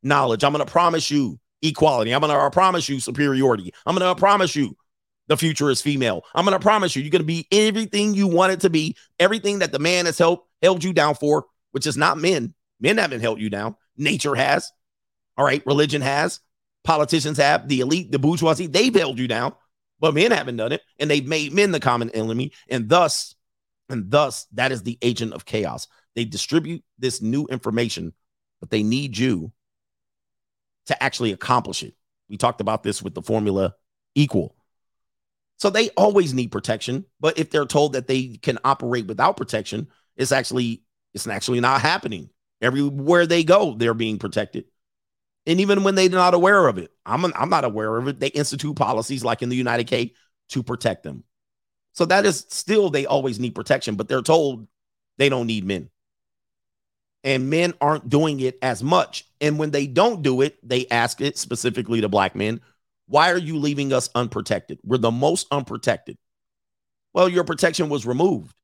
[0.02, 0.44] knowledge.
[0.44, 2.12] I'm going to promise you equality.
[2.12, 3.72] I'm going to I promise you superiority.
[3.86, 4.76] I'm going to promise you
[5.28, 6.24] the future is female.
[6.34, 8.96] I'm going to promise you you're going to be everything you want it to be,
[9.18, 12.54] everything that the man has held, held you down for, which is not men.
[12.80, 13.76] Men haven't held you down.
[13.96, 14.70] Nature has.
[15.36, 15.64] All right.
[15.64, 16.40] Religion has.
[16.84, 17.68] Politicians have.
[17.68, 19.54] The elite, the bourgeoisie, they've held you down,
[20.00, 20.82] but men haven't done it.
[20.98, 22.52] And they've made men the common enemy.
[22.68, 23.36] And thus,
[23.88, 25.86] and thus, that is the agent of chaos.
[26.16, 28.12] They distribute this new information,
[28.60, 29.52] but they need you
[30.86, 31.94] to actually accomplish it.
[32.28, 33.74] We talked about this with the formula
[34.14, 34.56] equal.
[35.58, 39.88] So they always need protection, but if they're told that they can operate without protection,
[40.16, 40.82] it's actually
[41.14, 42.30] it's actually not happening.
[42.60, 44.64] Everywhere they go, they're being protected.
[45.46, 48.20] And even when they're not aware of it, I'm, I'm not aware of it.
[48.20, 50.14] They institute policies like in the United K
[50.50, 51.24] to protect them.
[51.92, 54.66] So that is still they always need protection, but they're told
[55.18, 55.90] they don't need men.
[57.24, 59.26] And men aren't doing it as much.
[59.40, 62.60] And when they don't do it, they ask it specifically to black men,
[63.06, 64.78] why are you leaving us unprotected?
[64.82, 66.18] We're the most unprotected.
[67.12, 68.54] Well, your protection was removed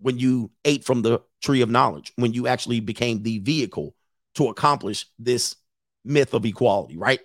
[0.00, 3.94] when you ate from the tree of knowledge, when you actually became the vehicle
[4.34, 5.56] to accomplish this
[6.04, 7.20] myth of equality, right?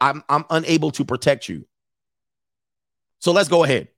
[0.00, 1.66] I'm, I'm unable to protect you.
[3.20, 3.88] So let's go ahead.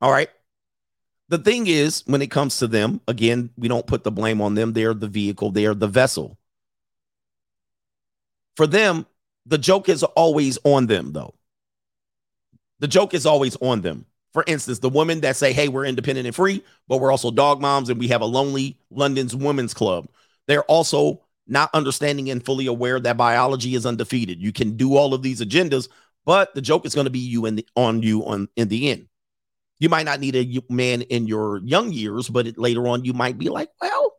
[0.00, 0.28] All right.
[1.32, 4.54] The thing is, when it comes to them, again, we don't put the blame on
[4.54, 4.74] them.
[4.74, 6.36] They're the vehicle, they're the vessel.
[8.54, 9.06] For them,
[9.46, 11.32] the joke is always on them, though.
[12.80, 14.04] The joke is always on them.
[14.34, 17.62] For instance, the women that say, hey, we're independent and free, but we're also dog
[17.62, 20.08] moms and we have a lonely London's women's club.
[20.48, 24.42] They're also not understanding and fully aware that biology is undefeated.
[24.42, 25.88] You can do all of these agendas,
[26.26, 29.08] but the joke is going to be you the, on you on in the end.
[29.82, 33.36] You might not need a man in your young years, but later on you might
[33.36, 34.12] be like, well,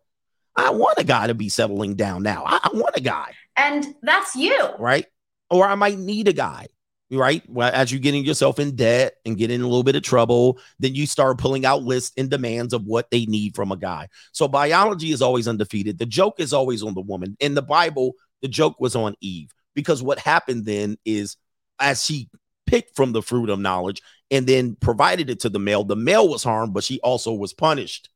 [0.57, 2.44] I want a guy to be settling down now.
[2.45, 4.60] I, I want a guy, And that's you.
[4.77, 5.06] right?
[5.49, 6.68] Or I might need a guy,
[7.10, 7.44] right?
[7.48, 10.60] Well, as you're getting yourself in debt and getting in a little bit of trouble,
[10.80, 14.10] then you start pulling out lists and demands of what they need from a guy.
[14.34, 15.98] So biology is always undefeated.
[15.98, 17.38] The joke is always on the woman.
[17.40, 21.38] In the Bible, the joke was on Eve because what happened then is
[21.80, 22.27] as she
[22.74, 24.02] picked from the fruit of knowledge
[24.32, 27.54] and then provided it to the male, the male was harmed, but she also was
[27.54, 28.10] punished.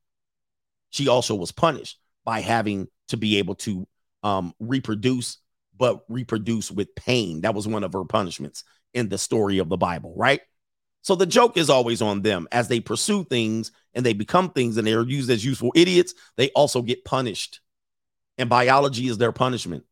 [0.89, 3.88] She also was punished by having to be able to
[4.23, 5.38] um, reproduce,
[5.77, 7.41] but reproduce with pain.
[7.41, 8.63] That was one of her punishments
[8.95, 10.41] in the story of the Bible, right?
[11.03, 14.77] So the joke is always on them as they pursue things and they become things
[14.77, 16.15] and they are used as useful idiots.
[16.35, 17.59] They also get punished,
[18.39, 19.84] and biology is their punishment.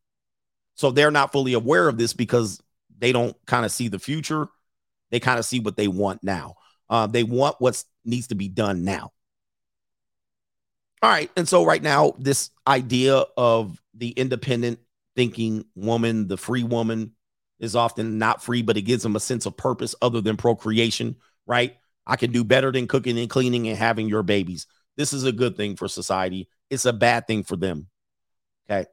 [0.74, 2.60] So they're not fully aware of this because
[2.98, 4.48] they don't kind of see the future.
[5.16, 6.56] They kind of see what they want now.
[6.90, 9.14] Uh, they want what needs to be done now.
[11.02, 11.32] All right.
[11.38, 14.80] And so, right now, this idea of the independent
[15.16, 17.14] thinking woman, the free woman,
[17.60, 21.16] is often not free, but it gives them a sense of purpose other than procreation,
[21.48, 21.78] right?
[22.06, 24.68] I can do better than cooking and cleaning and having your babies.
[24.98, 26.50] This is a good thing for society.
[26.70, 27.88] It's a bad thing for them.
[28.70, 28.90] Okay.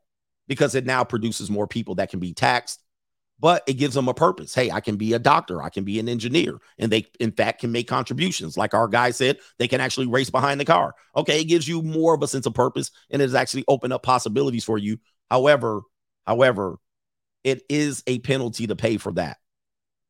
[0.47, 2.81] Because it now produces more people that can be taxed,
[3.43, 4.55] but it gives them a purpose.
[4.55, 7.61] Hey, I can be a doctor, I can be an engineer, and they, in fact,
[7.61, 8.57] can make contributions.
[8.57, 10.95] Like our guy said, they can actually race behind the car.
[11.17, 11.41] Okay.
[11.41, 14.05] It gives you more of a sense of purpose and it has actually opened up
[14.05, 14.99] possibilities for you.
[15.29, 15.83] However,
[16.25, 16.77] however,
[17.43, 19.39] it is a penalty to pay for that.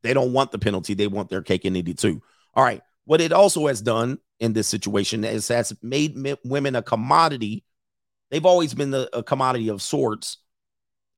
[0.03, 2.21] They don't want the penalty, they want their cake and eat it too.
[2.53, 2.83] All right.
[3.07, 7.65] What it also has done in this situation is has made women a commodity.
[8.31, 10.37] They've always been the, a commodity of sorts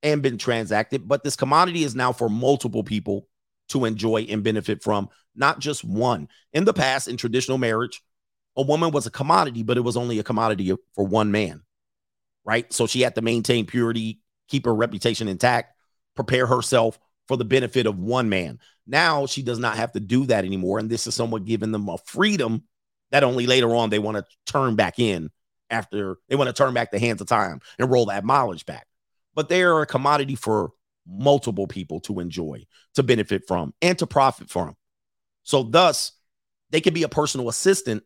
[0.05, 3.27] and been transacted, but this commodity is now for multiple people
[3.69, 6.29] to enjoy and benefit from, not just one.
[6.53, 8.03] In the past, in traditional marriage,
[8.55, 11.63] a woman was a commodity, but it was only a commodity for one man,
[12.45, 12.71] right?
[12.71, 15.75] So she had to maintain purity, keep her reputation intact,
[16.15, 18.59] prepare herself for the benefit of one man.
[18.85, 20.77] Now she does not have to do that anymore.
[20.77, 22.65] And this is somewhat giving them a freedom
[23.09, 25.31] that only later on they want to turn back in
[25.71, 28.85] after they want to turn back the hands of time and roll that mileage back.
[29.35, 30.71] But they are a commodity for
[31.07, 32.65] multiple people to enjoy,
[32.95, 34.75] to benefit from, and to profit from.
[35.43, 36.13] So, thus,
[36.71, 38.03] they can be a personal assistant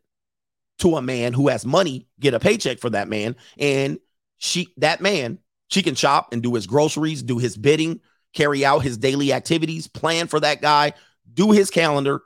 [0.80, 4.00] to a man who has money, get a paycheck for that man, and
[4.38, 8.02] she that man she can shop and do his groceries, do his bidding,
[8.34, 10.94] carry out his daily activities, plan for that guy,
[11.32, 12.22] do his calendar,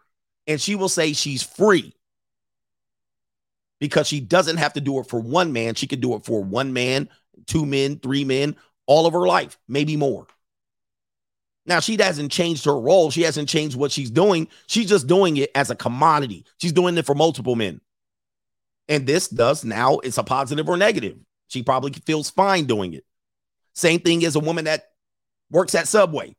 [0.47, 1.93] and she will say she's free
[3.79, 5.75] because she doesn't have to do it for one man.
[5.75, 7.09] She can do it for one man,
[7.47, 8.55] two men, three men,
[8.85, 10.27] all of her life, maybe more.
[11.65, 13.09] Now, she hasn't changed her role.
[13.09, 14.49] She hasn't changed what she's doing.
[14.67, 16.45] She's just doing it as a commodity.
[16.59, 17.79] She's doing it for multiple men.
[18.89, 21.17] And this does now, it's a positive or negative.
[21.47, 23.05] She probably feels fine doing it.
[23.73, 24.89] Same thing as a woman that
[25.49, 26.35] works at Subway.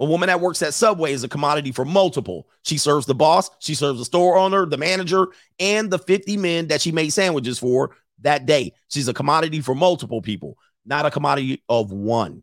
[0.00, 2.48] A woman that works at Subway is a commodity for multiple.
[2.62, 6.68] She serves the boss, she serves the store owner, the manager, and the 50 men
[6.68, 8.72] that she made sandwiches for that day.
[8.88, 10.56] She's a commodity for multiple people,
[10.88, 12.42] not a commodity of one.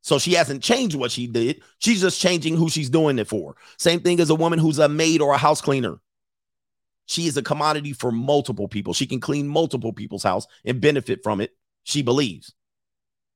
[0.00, 1.62] So she hasn't changed what she did.
[1.78, 3.56] She's just changing who she's doing it for.
[3.78, 5.98] Same thing as a woman who's a maid or a house cleaner.
[7.06, 8.94] She is a commodity for multiple people.
[8.94, 12.54] She can clean multiple people's house and benefit from it, she believes.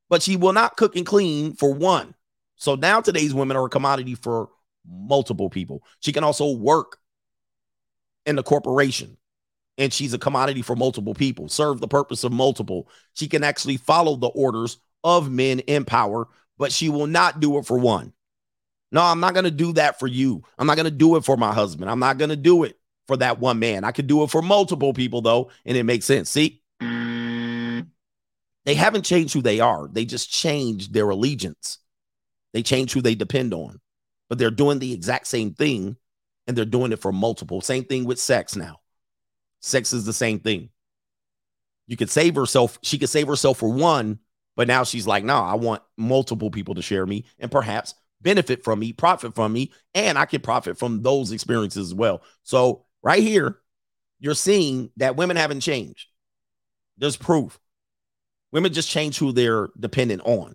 [0.08, 2.14] But she will not cook and clean for one.
[2.56, 4.48] So now today's women are a commodity for
[4.86, 5.82] multiple people.
[6.00, 6.98] She can also work
[8.24, 9.17] in the corporation
[9.78, 12.88] and she's a commodity for multiple people, serve the purpose of multiple.
[13.14, 17.56] She can actually follow the orders of men in power, but she will not do
[17.58, 18.12] it for one.
[18.90, 20.42] No, I'm not going to do that for you.
[20.58, 21.90] I'm not going to do it for my husband.
[21.90, 23.84] I'm not going to do it for that one man.
[23.84, 26.28] I could do it for multiple people though, and it makes sense.
[26.28, 26.62] See?
[26.80, 29.88] They haven't changed who they are.
[29.90, 31.78] They just changed their allegiance.
[32.52, 33.80] They change who they depend on.
[34.28, 35.96] But they're doing the exact same thing
[36.46, 37.60] and they're doing it for multiple.
[37.60, 38.80] Same thing with sex now.
[39.60, 40.70] Sex is the same thing.
[41.86, 44.18] You could save herself, she could save herself for one,
[44.56, 48.64] but now she's like, no, I want multiple people to share me and perhaps benefit
[48.64, 52.22] from me, profit from me, and I can profit from those experiences as well.
[52.42, 53.58] So, right here,
[54.18, 56.08] you're seeing that women haven't changed.
[56.96, 57.58] There's proof.
[58.52, 60.54] Women just change who they're dependent on.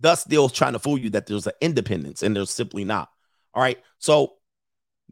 [0.00, 3.08] Thus, they're trying to fool you that there's an independence, and there's simply not.
[3.54, 3.78] All right.
[3.98, 4.34] So,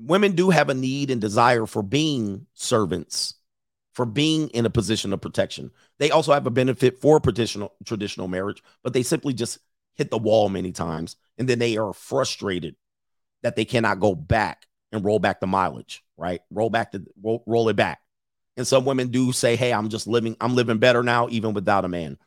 [0.00, 3.34] women do have a need and desire for being servants
[3.92, 5.70] for being in a position of protection.
[5.98, 9.58] They also have a benefit for traditional traditional marriage, but they simply just
[9.94, 12.76] hit the wall many times and then they are frustrated
[13.42, 16.40] that they cannot go back and roll back the mileage, right?
[16.50, 18.00] Roll back the roll, roll it back.
[18.56, 21.84] And some women do say, "Hey, I'm just living I'm living better now even without
[21.84, 22.18] a man."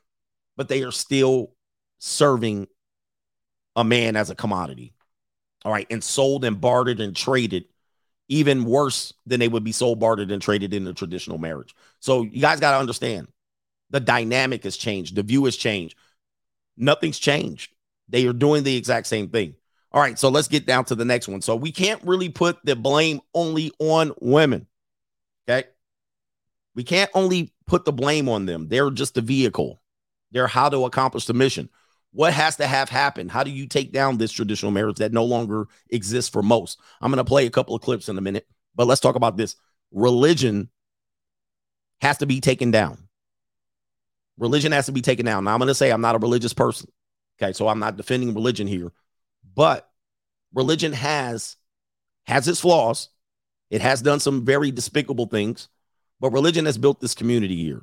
[0.56, 1.56] But they are still
[1.98, 2.68] serving
[3.76, 4.93] a man as a commodity.
[5.66, 7.66] All right, and sold and bartered and traded
[8.27, 11.75] even worse than they would be sold, bartered, and traded in a traditional marriage.
[12.00, 13.27] So you guys got to understand
[13.90, 15.95] the dynamic has changed, the view has changed.
[16.75, 17.72] Nothing's changed.
[18.09, 19.56] They are doing the exact same thing.
[19.92, 21.42] All right, so let's get down to the next one.
[21.42, 24.66] So we can't really put the blame only on women.
[25.48, 25.67] Okay.
[26.75, 28.67] We can't only put the blame on them.
[28.67, 29.80] They're just a vehicle.
[30.32, 31.69] They're how to accomplish the mission.
[32.14, 33.32] What has to have happened?
[33.32, 36.80] How do you take down this traditional marriage that no longer exists for most?
[37.01, 39.35] I'm going to play a couple of clips in a minute, but let's talk about
[39.35, 39.56] this.
[39.92, 40.69] Religion
[42.01, 42.98] has to be taken down.
[44.38, 45.43] Religion has to be taken down.
[45.43, 46.92] Now, I'm going to say I'm not a religious person.
[47.42, 47.53] Okay.
[47.53, 48.92] So I'm not defending religion here,
[49.56, 49.90] but
[50.53, 51.58] religion has
[52.25, 53.09] has its flaws.
[53.69, 55.67] It has done some very despicable things,
[56.19, 57.82] but religion has built this community here,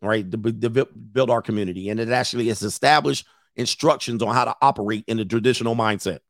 [0.00, 0.30] right?
[0.30, 5.04] To, to build our community, and it actually has established instructions on how to operate
[5.06, 6.20] in the traditional mindset,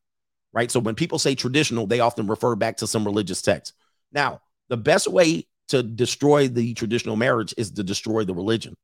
[0.52, 0.70] right?
[0.70, 3.74] So when people say traditional, they often refer back to some religious text.
[4.12, 8.76] Now, the best way to destroy the traditional marriage is to destroy the religion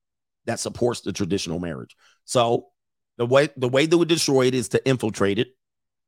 [0.46, 1.94] that supports the traditional marriage.
[2.24, 2.68] So
[3.18, 5.48] the way the way that would destroy it is to infiltrate it.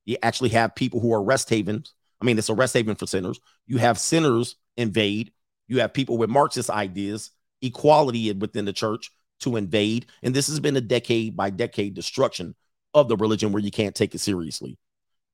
[0.07, 1.93] You actually have people who are rest havens.
[2.21, 3.39] I mean, it's a rest haven for sinners.
[3.67, 5.33] You have sinners invade.
[5.69, 7.31] You have people with Marxist ideas,
[7.63, 9.11] equality within the church
[9.41, 10.07] to invade.
[10.23, 12.55] And this has been a decade by decade destruction
[12.95, 14.79] of the religion where you can't take it seriously.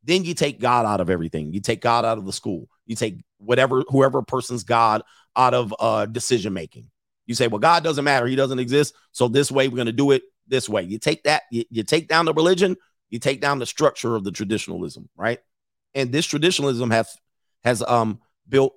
[0.03, 1.53] Then you take God out of everything.
[1.53, 2.69] You take God out of the school.
[2.87, 5.03] You take whatever, whoever person's God
[5.35, 6.91] out of uh, decision making.
[7.27, 8.27] You say, well, God doesn't matter.
[8.27, 8.95] He doesn't exist.
[9.13, 10.83] So this way, we're going to do it this way.
[10.83, 12.77] You take that, you, you take down the religion,
[13.11, 15.41] you take down the structure of the traditionalism, right?
[15.95, 17.09] And this traditionalism has
[17.65, 18.75] has um built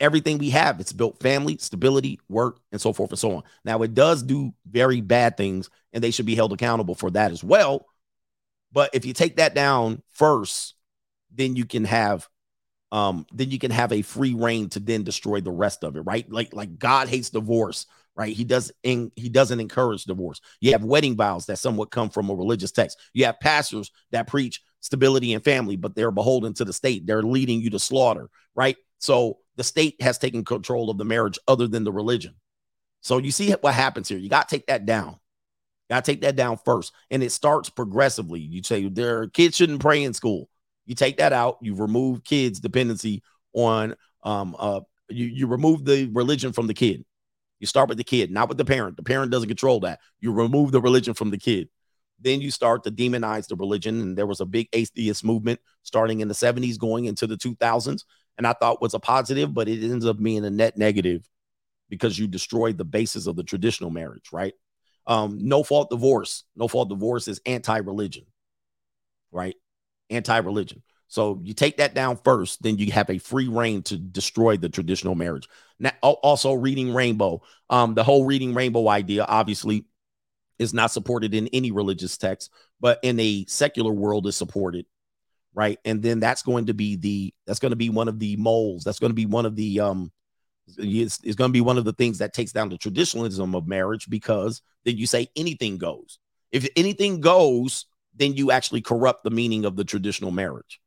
[0.00, 0.80] everything we have.
[0.80, 3.42] It's built family, stability, work, and so forth and so on.
[3.64, 7.32] Now, it does do very bad things, and they should be held accountable for that
[7.32, 7.86] as well.
[8.72, 10.74] But if you take that down first,
[11.32, 12.28] then you can have
[12.92, 16.02] um then you can have a free reign to then destroy the rest of it,
[16.02, 16.30] right?
[16.30, 18.34] Like like God hates divorce, right?
[18.34, 20.40] He does in, he doesn't encourage divorce.
[20.60, 22.98] You have wedding vows that somewhat come from a religious text.
[23.12, 27.06] You have pastors that preach stability and family, but they're beholden to the state.
[27.06, 28.76] They're leading you to slaughter, right?
[28.98, 32.34] So the state has taken control of the marriage other than the religion.
[33.00, 34.18] So you see what happens here.
[34.18, 35.18] You got to take that down.
[35.90, 36.92] Got to take that down first.
[37.10, 38.40] And it starts progressively.
[38.40, 40.48] You say their kids shouldn't pray in school.
[40.86, 41.58] You take that out.
[41.60, 47.04] You remove kids' dependency on um uh you, you remove the religion from the kid.
[47.60, 48.96] You start with the kid, not with the parent.
[48.96, 50.00] The parent doesn't control that.
[50.20, 51.68] You remove the religion from the kid.
[52.20, 54.00] Then you start to demonize the religion.
[54.00, 58.04] And there was a big atheist movement starting in the 70s, going into the 2000s
[58.38, 61.28] and I thought was a positive, but it ends up being a net negative
[61.88, 64.54] because you destroyed the basis of the traditional marriage, right?
[65.06, 66.44] Um, no fault divorce.
[66.56, 68.24] No fault divorce is anti-religion,
[69.30, 69.54] right?
[70.10, 70.82] Anti-religion.
[71.08, 74.68] So you take that down first, then you have a free reign to destroy the
[74.68, 75.48] traditional marriage.
[75.78, 77.42] Now, also reading rainbow.
[77.70, 79.84] Um, the whole reading rainbow idea obviously
[80.58, 84.86] is not supported in any religious text, but in a secular world is supported
[85.54, 85.78] right?
[85.84, 88.84] And then that's going to be the that's going to be one of the moles.
[88.84, 90.12] That's going to be one of the um
[90.78, 93.66] it's, it's going to be one of the things that takes down the traditionalism of
[93.66, 96.18] marriage because then you say anything goes.
[96.52, 100.80] If anything goes, then you actually corrupt the meaning of the traditional marriage.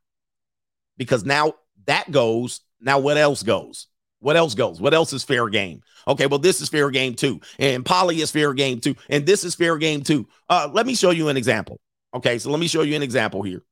[0.98, 1.54] Because now
[1.86, 3.88] that goes, now what else goes?
[4.20, 4.82] What else goes?
[4.82, 5.82] What else is fair game?
[6.08, 7.40] Okay, well, this is fair game too.
[7.60, 8.96] And poly is fair game too.
[9.10, 10.28] And this is fair game too.
[10.50, 11.80] Uh, let me show you an example.
[12.14, 13.64] Okay, so let me show you an example here.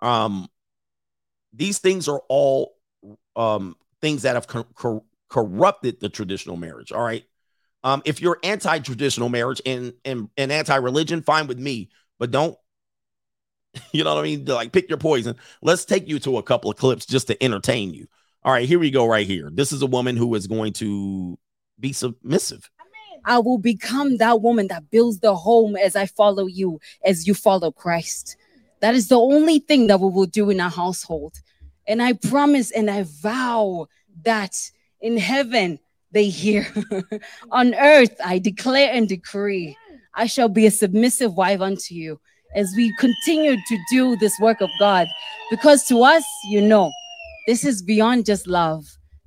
[0.00, 0.48] Um,
[1.52, 2.74] these things are all
[3.36, 6.92] um, things that have co- co- corrupted the traditional marriage.
[6.92, 7.24] All right.
[7.84, 12.56] Um, if you're anti-traditional marriage and and, and anti-religion, fine with me, but don't
[13.92, 14.44] you know what I mean?
[14.44, 15.36] Like pick your poison.
[15.62, 18.06] Let's take you to a couple of clips just to entertain you.
[18.44, 19.50] All right, here we go, right here.
[19.52, 21.38] This is a woman who is going to
[21.78, 22.70] be submissive.
[23.24, 27.34] I will become that woman that builds the home as I follow you, as you
[27.34, 28.36] follow Christ.
[28.80, 31.34] That is the only thing that we will do in our household.
[31.86, 33.88] And I promise and I vow
[34.22, 34.56] that
[35.00, 35.78] in heaven
[36.12, 36.66] they hear.
[37.50, 39.76] On earth, I declare and decree,
[40.14, 42.20] I shall be a submissive wife unto you
[42.54, 45.06] as we continue to do this work of God.
[45.50, 46.90] Because to us, you know,
[47.46, 48.86] this is beyond just love.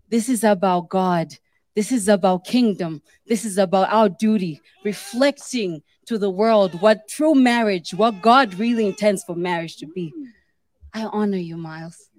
[0.09, 1.33] This is about God.
[1.75, 3.01] This is about kingdom.
[3.27, 8.85] This is about our duty, reflecting to the world what true marriage, what God really
[8.85, 10.13] intends for marriage to be.
[10.93, 12.09] I honor you, Miles.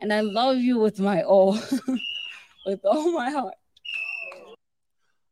[0.00, 1.52] And I love you with my all,
[2.66, 3.54] with all my heart.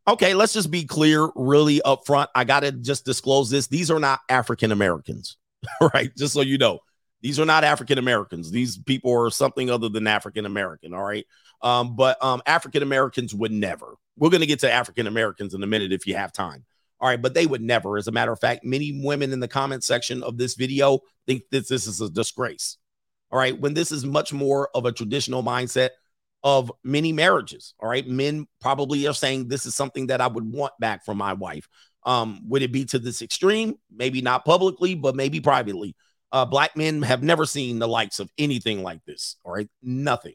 [0.07, 2.29] Okay, let's just be clear, really upfront.
[2.35, 3.67] I got to just disclose this.
[3.67, 5.37] These are not African Americans,
[5.95, 6.11] right?
[6.17, 6.81] Just so you know,
[7.23, 8.51] these are not African Americans.
[8.51, 11.27] These people are something other than African American, all right?
[11.63, 13.95] Um, but um, African Americans would never.
[14.17, 16.65] We're going to get to African Americans in a minute if you have time.
[17.01, 17.97] All right, but they would never.
[17.97, 21.43] As a matter of fact, many women in the comment section of this video think
[21.51, 22.77] that this is a disgrace.
[23.31, 25.91] All right, when this is much more of a traditional mindset
[26.43, 27.75] of many marriages.
[27.81, 31.19] All right, men probably are saying this is something that I would want back from
[31.19, 31.69] my wife.
[32.05, 33.75] Um, would it be to this extreme?
[33.95, 35.95] Maybe not publicly, but maybe privately.
[36.33, 39.37] Uh, black men have never seen the likes of anything like this.
[39.45, 40.35] All right, nothing.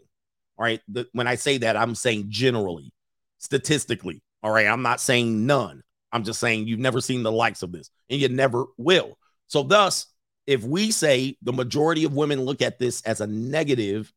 [0.57, 2.91] All right, the, when I say that, I'm saying generally,
[3.39, 4.21] statistically.
[4.41, 5.81] All right, I'm not saying none.
[6.11, 9.17] I'm just saying you've never seen the likes of this and you never will.
[9.47, 10.07] So, thus,
[10.47, 14.13] if we say the majority of women look at this as a negative,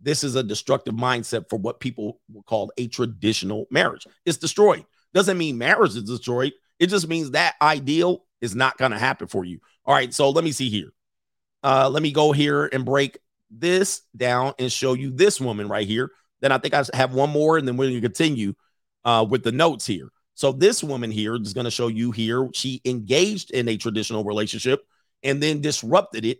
[0.00, 4.06] this is a destructive mindset for what people will call a traditional marriage.
[4.26, 4.84] It's destroyed.
[5.14, 6.52] Doesn't mean marriage is destroyed.
[6.78, 9.60] It just means that ideal is not going to happen for you.
[9.84, 10.12] All right.
[10.12, 10.92] So let me see here.
[11.62, 13.18] Uh, let me go here and break
[13.56, 16.10] this down and show you this woman right here.
[16.40, 18.54] Then I think I have one more, and then we're going to continue
[19.04, 20.08] uh, with the notes here.
[20.34, 22.48] So this woman here is going to show you here.
[22.54, 24.84] She engaged in a traditional relationship
[25.22, 26.38] and then disrupted it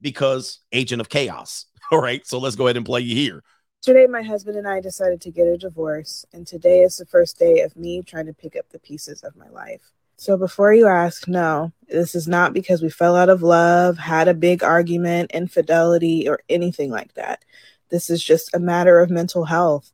[0.00, 1.66] because agent of chaos.
[1.90, 2.26] All right.
[2.26, 3.42] So let's go ahead and play you here.
[3.82, 7.38] Today, my husband and I decided to get a divorce, and today is the first
[7.38, 9.92] day of me trying to pick up the pieces of my life.
[10.16, 14.28] So, before you ask, no, this is not because we fell out of love, had
[14.28, 17.44] a big argument, infidelity, or anything like that.
[17.90, 19.92] This is just a matter of mental health.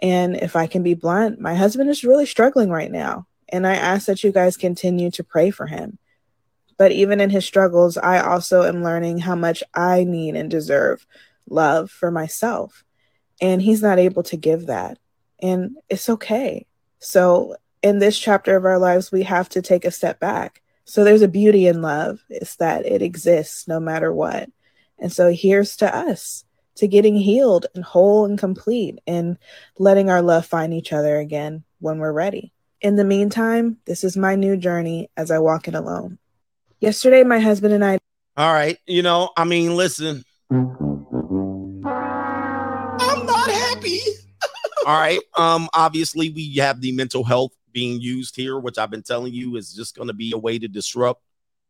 [0.00, 3.26] And if I can be blunt, my husband is really struggling right now.
[3.48, 5.98] And I ask that you guys continue to pray for him.
[6.78, 11.06] But even in his struggles, I also am learning how much I need and deserve
[11.48, 12.84] love for myself.
[13.40, 14.98] And he's not able to give that.
[15.42, 16.66] And it's okay.
[16.98, 20.62] So, in this chapter of our lives, we have to take a step back.
[20.84, 24.50] So, there's a beauty in love, it's that it exists no matter what.
[24.98, 26.44] And so, here's to us
[26.76, 29.36] to getting healed and whole and complete and
[29.78, 32.52] letting our love find each other again when we're ready.
[32.80, 36.18] In the meantime, this is my new journey as I walk it alone.
[36.80, 37.98] Yesterday, my husband and I.
[38.36, 38.78] All right.
[38.86, 40.24] You know, I mean, listen.
[40.50, 40.80] I'm
[43.26, 44.00] not happy.
[44.86, 45.20] All right.
[45.36, 49.56] Um, obviously, we have the mental health being used here, which I've been telling you
[49.56, 51.22] is just going to be a way to disrupt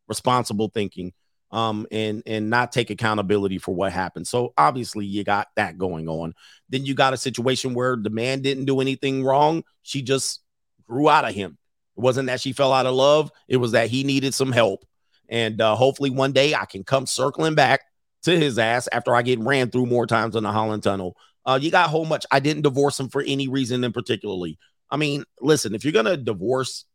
[0.07, 1.13] responsible thinking
[1.51, 4.27] um and and not take accountability for what happened.
[4.27, 6.33] So obviously you got that going on.
[6.69, 9.63] Then you got a situation where the man didn't do anything wrong.
[9.83, 10.41] She just
[10.87, 11.57] grew out of him.
[11.97, 13.31] It wasn't that she fell out of love.
[13.47, 14.85] It was that he needed some help.
[15.27, 17.81] And uh, hopefully one day i can come circling back
[18.23, 21.17] to his ass after i get ran through more times in the holland tunnel.
[21.45, 24.57] Uh, you got whole much i didn't divorce him for any reason in particularly
[24.91, 26.85] i mean listen if you're gonna divorce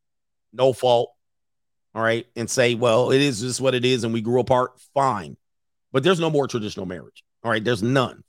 [0.52, 1.10] no fault
[1.97, 4.78] all right, and say, well, it is just what it is, and we grew apart,
[4.92, 5.39] fine.
[5.92, 7.25] But there's no more traditional marriage.
[7.42, 8.23] All right, there's none.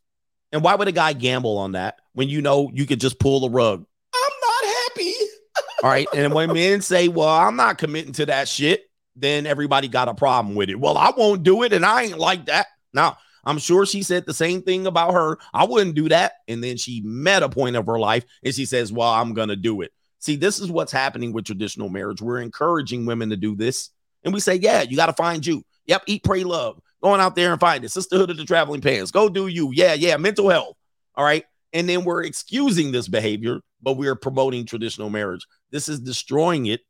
[0.53, 3.41] And why would a guy gamble on that when you know you could just pull
[3.41, 3.85] the rug?
[4.15, 5.13] I'm not happy.
[5.83, 6.07] All right.
[6.15, 10.13] And when men say, well, I'm not committing to that shit, then everybody got a
[10.13, 10.79] problem with it.
[10.79, 12.67] Well, I won't do it, and I ain't like that.
[12.93, 13.17] Now,
[13.47, 15.37] I'm sure she said the same thing about her.
[15.53, 16.33] I wouldn't do that.
[16.49, 19.47] And then she met a point of her life and she says, well, I'm going
[19.47, 19.93] to do it.
[20.19, 22.21] See, this is what's happening with traditional marriage.
[22.21, 23.89] We're encouraging women to do this.
[24.23, 25.63] And we say, yeah, you got to find you.
[25.85, 26.81] Yep, eat, pray, love.
[27.01, 27.91] Going out there and find it.
[27.91, 29.11] Sisterhood of the traveling pants.
[29.11, 29.71] Go do you.
[29.71, 30.75] Yeah, yeah, mental health.
[31.15, 31.45] All right.
[31.71, 35.45] And then we're excusing this behavior, but we're promoting traditional marriage.
[35.71, 36.81] This is destroying it.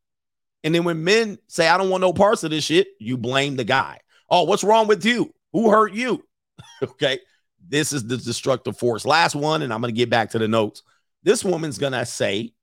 [0.63, 3.57] And then when men say, I don't want no parts of this shit, you blame
[3.57, 3.99] the guy.
[4.29, 5.33] Oh, what's wrong with you?
[5.53, 6.23] Who hurt you?
[6.83, 7.19] okay.
[7.67, 9.05] This is the destructive force.
[9.05, 10.83] Last one, and I'm going to get back to the notes.
[11.23, 12.53] This woman's going to say,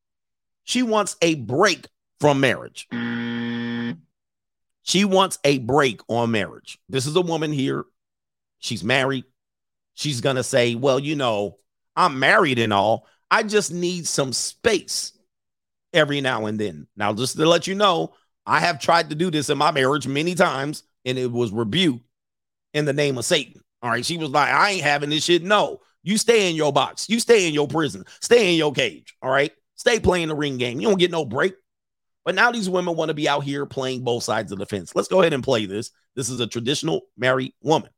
[0.64, 1.88] she wants a break
[2.20, 2.88] from marriage.
[4.82, 6.78] She wants a break on marriage.
[6.88, 7.84] This is a woman here.
[8.60, 9.24] She's married.
[9.94, 11.58] She's going to say, Well, you know,
[11.96, 13.06] I'm married and all.
[13.30, 15.12] I just need some space
[15.92, 16.86] every now and then.
[16.96, 18.14] Now, just to let you know,
[18.46, 22.04] I have tried to do this in my marriage many times and it was rebuked
[22.74, 23.63] in the name of Satan.
[23.84, 24.04] All right.
[24.04, 25.42] She was like, I ain't having this shit.
[25.42, 27.06] No, you stay in your box.
[27.10, 28.06] You stay in your prison.
[28.22, 29.14] Stay in your cage.
[29.20, 29.52] All right.
[29.74, 30.80] Stay playing the ring game.
[30.80, 31.54] You don't get no break.
[32.24, 34.94] But now these women want to be out here playing both sides of the fence.
[34.94, 35.90] Let's go ahead and play this.
[36.14, 37.90] This is a traditional married woman.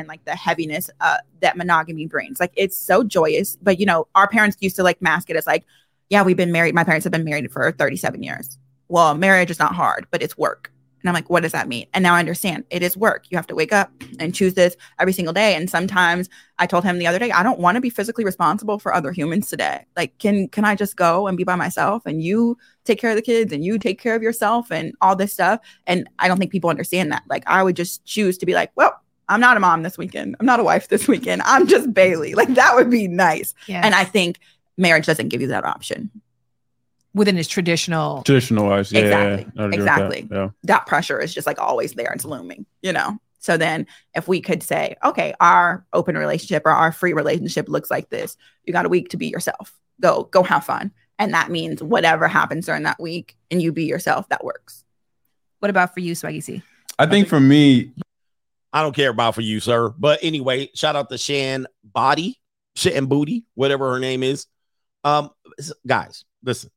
[0.00, 2.40] and like the heaviness uh, that monogamy brings.
[2.40, 5.46] Like it's so joyous, but you know, our parents used to like mask it as
[5.46, 5.64] like,
[6.10, 6.74] yeah, we've been married.
[6.74, 8.58] My parents have been married for 37 years.
[8.88, 10.72] Well, marriage is not hard, but it's work.
[11.00, 11.86] And I'm like, what does that mean?
[11.94, 13.26] And now I understand it is work.
[13.30, 15.54] You have to wake up and choose this every single day.
[15.54, 16.28] And sometimes
[16.58, 19.12] I told him the other day, I don't want to be physically responsible for other
[19.12, 19.84] humans today.
[19.96, 23.16] Like, can can I just go and be by myself and you take care of
[23.16, 25.60] the kids and you take care of yourself and all this stuff?
[25.86, 27.22] And I don't think people understand that.
[27.28, 30.36] Like, I would just choose to be like, well, I'm not a mom this weekend.
[30.40, 31.42] I'm not a wife this weekend.
[31.44, 32.34] I'm just Bailey.
[32.34, 33.54] Like that would be nice.
[33.66, 33.84] Yes.
[33.84, 34.38] And I think
[34.76, 36.10] marriage doesn't give you that option.
[37.14, 38.22] Within his traditional.
[38.22, 39.00] Traditional wise, yeah.
[39.00, 39.52] Exactly.
[39.56, 40.28] I agree with that, Exactly.
[40.30, 40.48] Yeah.
[40.64, 42.12] That pressure is just like always there.
[42.12, 43.18] It's looming, you know?
[43.40, 47.90] So then if we could say, okay, our open relationship or our free relationship looks
[47.90, 49.78] like this, you got a week to be yourself.
[50.00, 50.92] Go, go have fun.
[51.18, 54.84] And that means whatever happens during that week and you be yourself, that works.
[55.60, 56.62] What about for you, Swaggy C?
[56.98, 57.92] I think for me,
[58.72, 59.88] I don't care about for you, sir.
[59.88, 62.40] But anyway, shout out to Shan Body,
[62.76, 64.46] shit and Booty, whatever her name is.
[65.04, 65.30] Um,
[65.86, 66.70] guys, listen.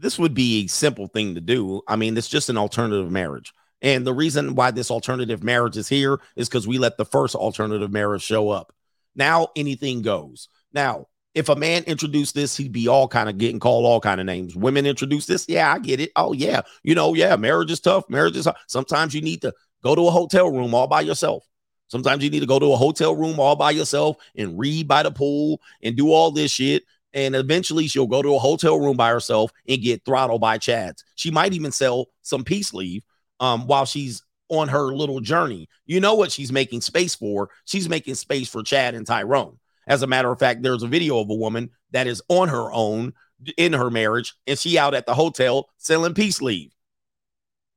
[0.00, 1.82] This would be a simple thing to do.
[1.88, 3.52] I mean, it's just an alternative marriage.
[3.82, 7.34] And the reason why this alternative marriage is here is because we let the first
[7.34, 8.72] alternative marriage show up.
[9.14, 10.48] Now anything goes.
[10.72, 14.20] Now, if a man introduced this, he'd be all kind of getting called all kind
[14.20, 14.56] of names.
[14.56, 16.10] Women introduce this, yeah, I get it.
[16.16, 18.04] Oh yeah, you know, yeah, marriage is tough.
[18.08, 19.52] Marriage is sometimes you need to
[19.82, 21.44] go to a hotel room all by yourself.
[21.88, 25.02] Sometimes you need to go to a hotel room all by yourself and read by
[25.02, 26.82] the pool and do all this shit.
[27.14, 31.02] And eventually she'll go to a hotel room by herself and get throttled by Chads.
[31.14, 33.02] She might even sell some peace leave
[33.40, 35.68] um, while she's on her little journey.
[35.86, 37.50] You know what she's making space for?
[37.64, 39.58] She's making space for Chad and Tyrone.
[39.86, 42.70] As a matter of fact, there's a video of a woman that is on her
[42.72, 43.14] own
[43.56, 46.72] in her marriage, and she out at the hotel selling peace leave.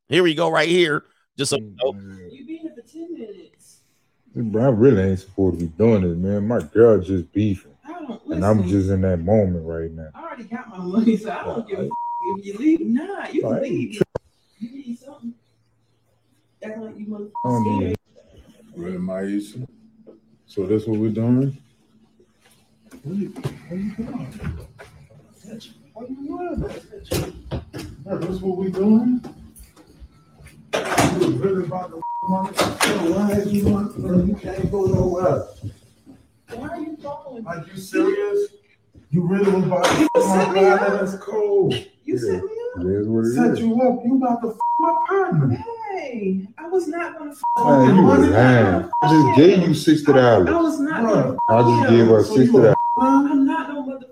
[0.09, 1.05] Here we go, right here.
[1.37, 1.93] Just so you know.
[4.35, 6.47] Bro, I really ain't supposed to be doing this, man.
[6.47, 7.70] My girl just beefing.
[8.31, 10.09] And I'm just in that moment right now.
[10.15, 11.89] I already got my money, so I don't give a f-
[12.37, 12.81] if you leave.
[12.81, 13.61] Nah, you can Right.
[13.63, 14.01] leave.
[14.59, 15.33] You need something.
[16.63, 17.97] Act like you motherfucking oh, I don't scared.
[18.77, 19.67] need Maisha?
[20.45, 21.57] So that's what we're doing?
[23.03, 24.59] What you, what you doing?
[25.93, 27.45] What you doing?
[28.05, 29.23] That's what we're doing?
[30.73, 32.49] You really about to money?
[33.13, 35.43] Why is you want bro, you can't go nowhere.
[36.53, 38.49] Why are you following Are you serious?
[39.11, 40.79] You really was about to You my set me up.
[40.79, 41.73] that's cold.
[42.05, 42.85] You set me up.
[42.85, 43.99] It is what it Set you up.
[44.05, 45.57] You about to f my partner.
[45.91, 48.89] Hey, I was not gonna f- Man, you was lying.
[49.01, 50.47] I just gave you sixty dollars.
[50.47, 50.71] I dollars.
[50.71, 51.37] was not gonna.
[51.49, 52.75] I just gave her sixty dollars.
[52.97, 54.07] I'm not no motherfucker.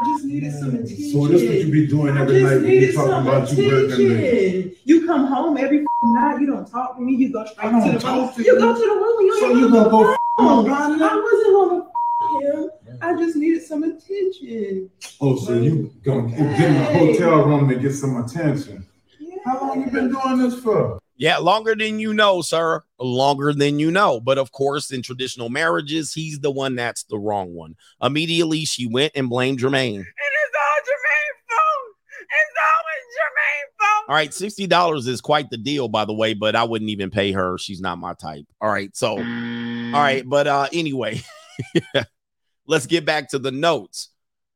[0.00, 1.10] I just needed some attention.
[1.12, 4.76] So this what you be doing every night when you needed talking about you working
[4.84, 6.40] You come home every f***ing night.
[6.40, 7.14] You don't talk to me.
[7.14, 8.44] You go straight to the talk room.
[8.46, 8.58] You you.
[8.60, 9.20] go to the room.
[9.26, 10.70] You So ain't you gonna the go phone.
[10.70, 12.70] Oh, f- I wasn't gonna f- him.
[13.00, 14.90] I just needed some attention.
[15.20, 18.86] Oh, so you gonna get in a hotel room to get some attention?
[19.20, 19.36] Yeah.
[19.44, 20.98] How long you been doing this for?
[21.16, 22.82] Yeah, longer than you know, sir.
[23.00, 24.20] Longer than you know.
[24.20, 27.74] But of course, in traditional marriages, he's the one that's the wrong one.
[28.00, 29.98] Immediately, she went and blamed Jermaine.
[29.98, 31.96] It is all Jermaine's fault.
[32.20, 34.04] It's always Jermaine's fault.
[34.08, 36.34] All right, sixty dollars is quite the deal, by the way.
[36.34, 37.58] But I wouldn't even pay her.
[37.58, 38.44] She's not my type.
[38.60, 39.16] All right, so
[39.94, 41.20] all right, but uh, anyway,
[42.66, 44.10] let's get back to the notes.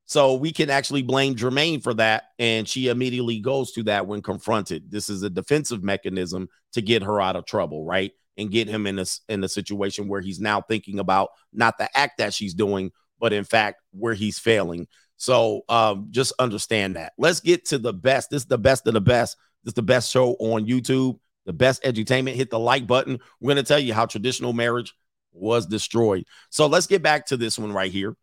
[0.04, 4.20] So we can actually blame Jermaine for that, and she immediately goes to that when
[4.20, 4.90] confronted.
[4.90, 8.12] This is a defensive mechanism to get her out of trouble, right?
[8.36, 11.88] And get him in a in a situation where he's now thinking about not the
[11.96, 14.86] act that she's doing, but in fact where he's failing.
[15.16, 17.12] So um, just understand that.
[17.16, 18.28] Let's get to the best.
[18.30, 19.36] This is the best of the best.
[19.62, 22.34] This is the best show on YouTube, the best edutainment.
[22.34, 23.20] Hit the like button.
[23.40, 24.92] We're going to tell you how traditional marriage
[25.32, 26.24] was destroyed.
[26.50, 28.16] So let's get back to this one right here.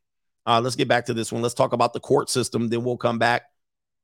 [0.45, 1.41] Uh, let's get back to this one.
[1.41, 2.69] Let's talk about the court system.
[2.69, 3.43] Then we'll come back,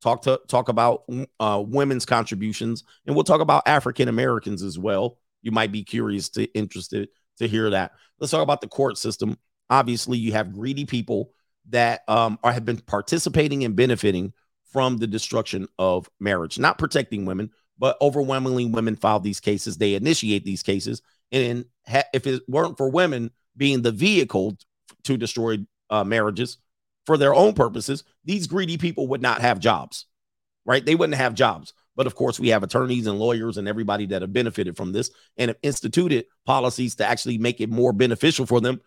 [0.02, 1.10] talk to talk about
[1.40, 5.18] uh, women's contributions, and we'll talk about African Americans as well.
[5.42, 7.94] You might be curious to interested to hear that.
[8.20, 9.38] Let's talk about the court system.
[9.70, 11.32] Obviously, you have greedy people
[11.70, 14.34] that um, are have been participating and benefiting
[14.72, 19.78] from the destruction of marriage, not protecting women, but overwhelmingly women file these cases.
[19.78, 21.02] They initiate these cases,
[21.36, 24.58] and ha- if it weren't for women being the vehicle
[25.04, 25.58] to destroy
[25.90, 26.58] uh, marriages
[27.06, 30.06] for their own purposes, these greedy people would not have jobs,
[30.66, 30.84] right?
[30.84, 31.74] They wouldn't have jobs.
[31.96, 35.12] But of course, we have attorneys and lawyers and everybody that have benefited from this
[35.38, 38.82] and have instituted policies to actually make it more beneficial for them.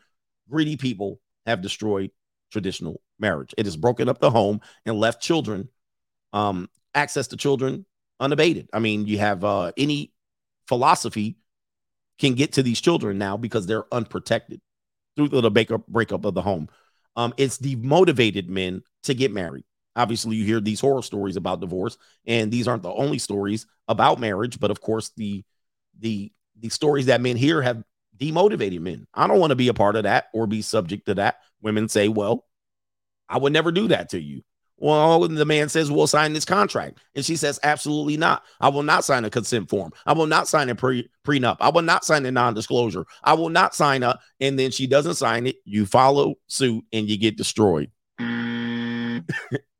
[0.51, 2.11] Greedy people have destroyed
[2.51, 3.55] traditional marriage.
[3.57, 5.69] It has broken up the home and left children
[6.33, 7.87] um, access to children
[8.21, 8.69] unabated.
[8.73, 10.13] I mean, you have uh, any
[10.67, 11.39] philosophy
[12.19, 14.61] can get to these children now because they're unprotected
[15.17, 16.69] through the breakup breakup of the home.
[17.17, 19.65] Um, it's demotivated men to get married.
[19.97, 24.21] Obviously, you hear these horror stories about divorce, and these aren't the only stories about
[24.21, 25.45] marriage, but of course, the
[25.99, 27.83] the the stories that men hear have
[28.17, 29.07] demotivated men.
[29.15, 31.39] I don't want to be a part of that or be subject to that.
[31.61, 32.45] Women say, "Well,
[33.29, 34.43] I would never do that to you."
[34.81, 36.99] Well, the man says, We'll sign this contract.
[37.15, 38.45] And she says, Absolutely not.
[38.61, 39.93] I will not sign a consent form.
[40.07, 41.57] I will not sign a pre- prenup.
[41.61, 43.05] I will not sign a non disclosure.
[43.25, 44.21] I will not sign up.
[44.41, 45.57] And then she doesn't sign it.
[45.65, 47.91] You follow suit and you get destroyed.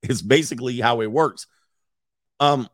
[0.03, 1.47] it's basically how it works.
[2.41, 2.69] Um,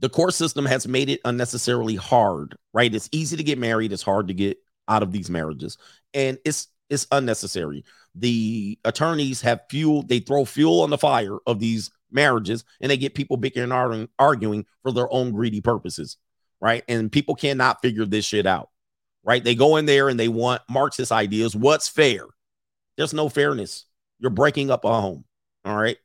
[0.00, 2.94] the court system has made it unnecessarily hard, right?
[2.94, 5.76] It's easy to get married, it's hard to get out of these marriages,
[6.14, 7.84] and it's it's unnecessary.
[8.20, 12.96] The attorneys have fuel, they throw fuel on the fire of these marriages, and they
[12.96, 16.16] get people bickering and arguing for their own greedy purposes,
[16.60, 16.82] right?
[16.88, 18.70] And people cannot figure this shit out,
[19.22, 19.44] right?
[19.44, 21.54] They go in there and they want Marxist ideas.
[21.54, 22.24] What's fair?
[22.96, 23.84] There's no fairness.
[24.18, 25.24] You're breaking up a home,
[25.64, 25.98] all right?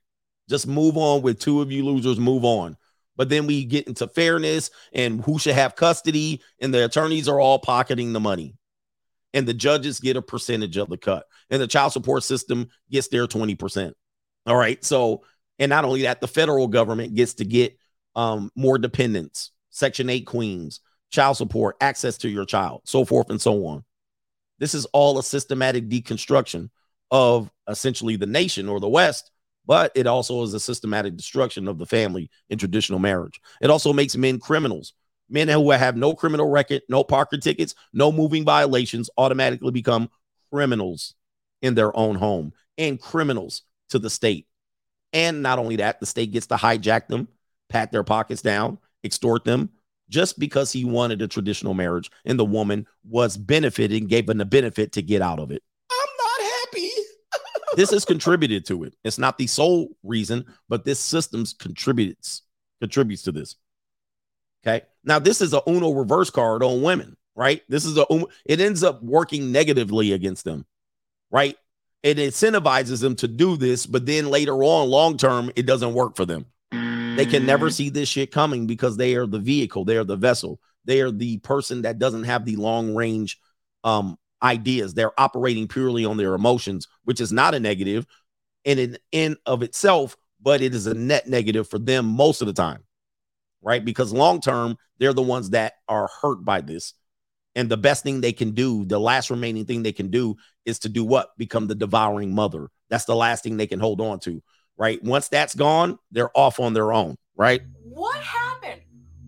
[0.50, 2.78] Just move on with two of you losers, move on.
[3.16, 7.40] But then we get into fairness and who should have custody, and the attorneys are
[7.40, 8.56] all pocketing the money.
[9.34, 13.08] And the judges get a percentage of the cut, and the child support system gets
[13.08, 13.94] their 20%.
[14.46, 14.84] All right.
[14.84, 15.24] So,
[15.58, 17.78] and not only that, the federal government gets to get
[18.16, 23.42] um, more dependents, Section 8 queens, child support, access to your child, so forth and
[23.42, 23.84] so on.
[24.60, 26.70] This is all a systematic deconstruction
[27.10, 29.32] of essentially the nation or the West
[29.66, 33.40] but it also is a systematic destruction of the family in traditional marriage.
[33.62, 34.94] It also makes men criminals.
[35.30, 40.10] Men who have no criminal record, no Parker tickets, no moving violations automatically become
[40.52, 41.16] criminals
[41.62, 44.48] in their own home and criminals to the state.
[45.14, 47.28] And not only that, the state gets to hijack them,
[47.70, 49.70] pat their pockets down, extort them
[50.10, 54.46] just because he wanted a traditional marriage and the woman was benefiting, gave him the
[54.46, 56.90] benefit to get out of it I'm not happy.
[57.76, 58.96] this has contributed to it.
[59.04, 62.44] It's not the sole reason, but this systems contributes
[62.82, 63.56] contributes to this.
[64.66, 64.86] Okay.
[65.04, 67.62] Now this is a Uno reverse card on women, right?
[67.68, 68.06] This is a
[68.46, 70.66] it ends up working negatively against them,
[71.32, 71.58] right?
[72.02, 76.16] It incentivizes them to do this, but then later on, long term, it doesn't work
[76.16, 76.46] for them.
[76.72, 80.16] They can never see this shit coming because they are the vehicle, they are the
[80.16, 83.40] vessel, they are the person that doesn't have the long range
[83.84, 84.94] um ideas.
[84.94, 88.06] They're operating purely on their emotions, which is not a negative
[88.66, 92.48] in and in of itself, but it is a net negative for them most of
[92.48, 92.84] the time,
[93.64, 93.84] right?
[93.84, 96.94] Because long term, they're the ones that are hurt by this.
[97.56, 100.36] And the best thing they can do, the last remaining thing they can do
[100.66, 101.30] is to do what?
[101.38, 102.70] Become the devouring mother.
[102.90, 104.42] That's the last thing they can hold on to,
[104.78, 105.04] right?
[105.04, 107.62] Once that's gone, they're off on their own, right?
[107.84, 108.82] What happened?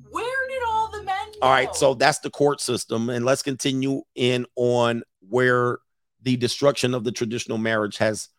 [0.09, 1.39] Where did all the men go?
[1.41, 3.09] All right, so that's the court system.
[3.09, 5.79] And let's continue in on where
[6.23, 8.29] the destruction of the traditional marriage has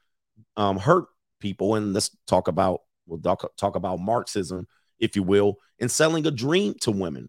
[0.57, 1.07] um, hurt
[1.39, 1.77] people.
[1.77, 4.67] And let's talk about, we'll talk, talk about Marxism,
[4.99, 7.29] if you will, and selling a dream to women,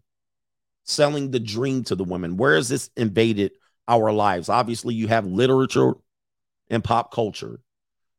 [0.84, 2.36] selling the dream to the women.
[2.36, 3.52] Where has this invaded
[3.86, 4.48] our lives?
[4.48, 5.94] Obviously, you have literature
[6.70, 7.60] and pop culture.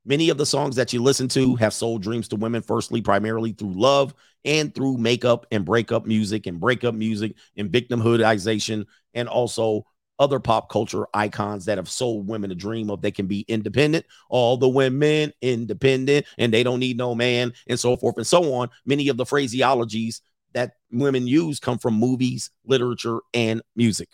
[0.05, 3.51] Many of the songs that you listen to have sold dreams to women, firstly, primarily
[3.51, 4.13] through love
[4.45, 9.85] and through makeup and breakup music and breakup music and victimhoodization, and also
[10.19, 14.05] other pop culture icons that have sold women a dream of they can be independent.
[14.29, 18.53] All the women independent and they don't need no man, and so forth and so
[18.53, 18.69] on.
[18.85, 20.21] Many of the phraseologies
[20.53, 24.09] that women use come from movies, literature, and music.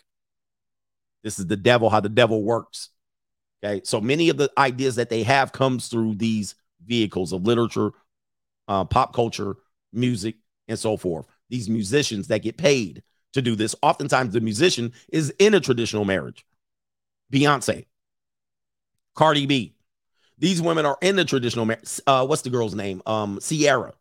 [1.22, 2.90] This is the devil, how the devil works.
[3.64, 3.80] Okay.
[3.84, 6.54] So many of the ideas that they have comes through these
[6.84, 7.90] vehicles of literature,
[8.68, 9.56] uh, pop culture,
[9.92, 10.36] music,
[10.68, 11.26] and so forth.
[11.48, 13.02] These musicians that get paid
[13.36, 13.74] to do this.
[13.82, 16.44] Oftentimes, the musician is in a traditional marriage.
[17.32, 17.86] Beyonce,
[19.14, 19.72] Cardi B.
[20.38, 22.00] These women are in the traditional marriage.
[22.06, 23.00] Uh, what's the girl's name?
[23.06, 23.94] Um, Sierra.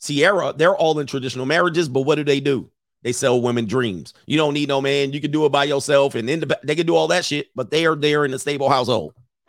[0.00, 2.70] Ciara, they're all in traditional marriages, but what do they do?
[3.02, 4.14] They sell women dreams.
[4.26, 5.12] You don't need no man.
[5.12, 7.48] You can do it by yourself, and in the, they can do all that shit.
[7.54, 9.14] But they are there in a stable household,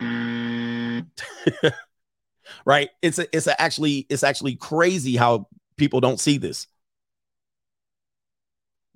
[2.64, 2.90] right?
[3.02, 6.68] It's a, it's a actually it's actually crazy how people don't see this.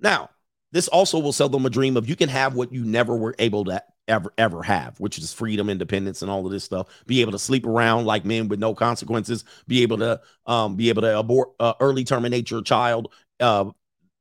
[0.05, 0.29] Now,
[0.71, 3.33] this also will sell them a dream of you can have what you never were
[3.39, 6.89] able to ever ever have, which is freedom, independence, and all of this stuff.
[7.07, 9.45] Be able to sleep around like men with no consequences.
[9.67, 13.71] Be able to um be able to abort uh, early terminate your child uh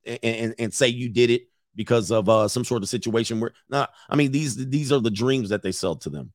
[0.06, 3.90] and, and say you did it because of uh some sort of situation where not.
[4.08, 6.32] I mean these these are the dreams that they sell to them,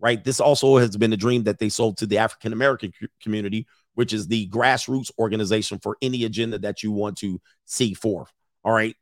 [0.00, 0.22] right?
[0.22, 4.12] This also has been a dream that they sold to the African American community, which
[4.12, 8.30] is the grassroots organization for any agenda that you want to see forth.
[8.64, 8.96] All right.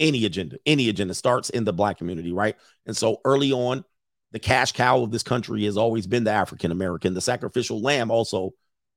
[0.00, 2.56] any agenda, any agenda starts in the black community, right?
[2.86, 3.84] And so early on,
[4.32, 7.14] the cash cow of this country has always been the African American.
[7.14, 8.52] The sacrificial lamb also,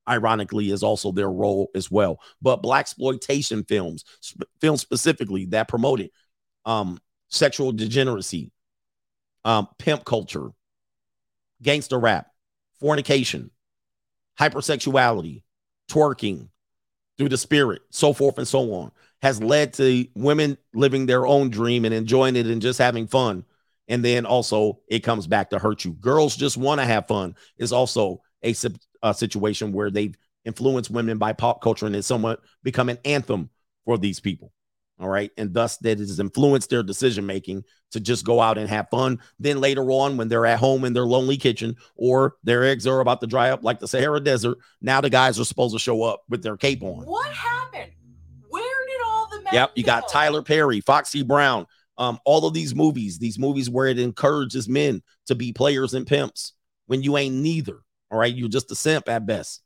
[0.07, 2.19] ironically, is also their role as well.
[2.41, 6.09] But black exploitation films, sp- films specifically that promoted
[6.65, 8.51] um, sexual degeneracy,
[9.43, 10.49] um, pimp culture,
[11.61, 12.27] gangster rap,
[12.79, 13.51] fornication,
[14.39, 15.43] hypersexuality,
[15.89, 16.47] twerking
[17.17, 18.91] through the spirit, so forth and so on,
[19.23, 23.45] has led to women living their own dream and enjoying it and just having fun.
[23.87, 25.93] And then also it comes back to hurt you.
[25.93, 28.53] Girls just want to have fun is also a,
[29.01, 33.49] a situation where they've influenced women by pop culture and it's somewhat become an anthem
[33.85, 34.51] for these people.
[34.99, 35.31] All right.
[35.37, 39.21] And thus that has influenced their decision making to just go out and have fun.
[39.39, 42.99] Then later on, when they're at home in their lonely kitchen or their eggs are
[42.99, 46.03] about to dry up like the Sahara Desert, now the guys are supposed to show
[46.03, 47.05] up with their cape on.
[47.05, 47.91] What happened?
[49.53, 49.71] Yep.
[49.75, 51.65] You got Tyler Perry, Foxy Brown,
[51.97, 56.07] um, all of these movies, these movies where it encourages men to be players and
[56.07, 56.53] pimps
[56.87, 57.79] when you ain't neither.
[58.11, 58.33] All right.
[58.33, 59.61] You're just a simp at best.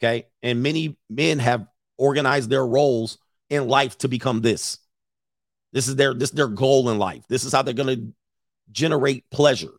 [0.00, 0.26] Okay.
[0.42, 1.66] And many men have
[1.96, 3.18] organized their roles
[3.50, 4.78] in life to become this.
[5.72, 7.24] This is their this is their goal in life.
[7.28, 8.12] This is how they're going to
[8.70, 9.72] generate pleasure.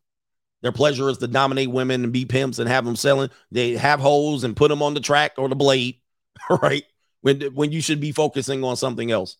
[0.61, 3.29] Their pleasure is to dominate women and be pimps and have them selling.
[3.51, 5.95] They have holes and put them on the track or the blade,
[6.61, 6.83] right?
[7.21, 9.37] When when you should be focusing on something else,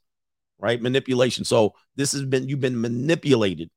[0.60, 0.82] right?
[0.82, 1.46] Manipulation.
[1.46, 3.70] So this has been you've been manipulated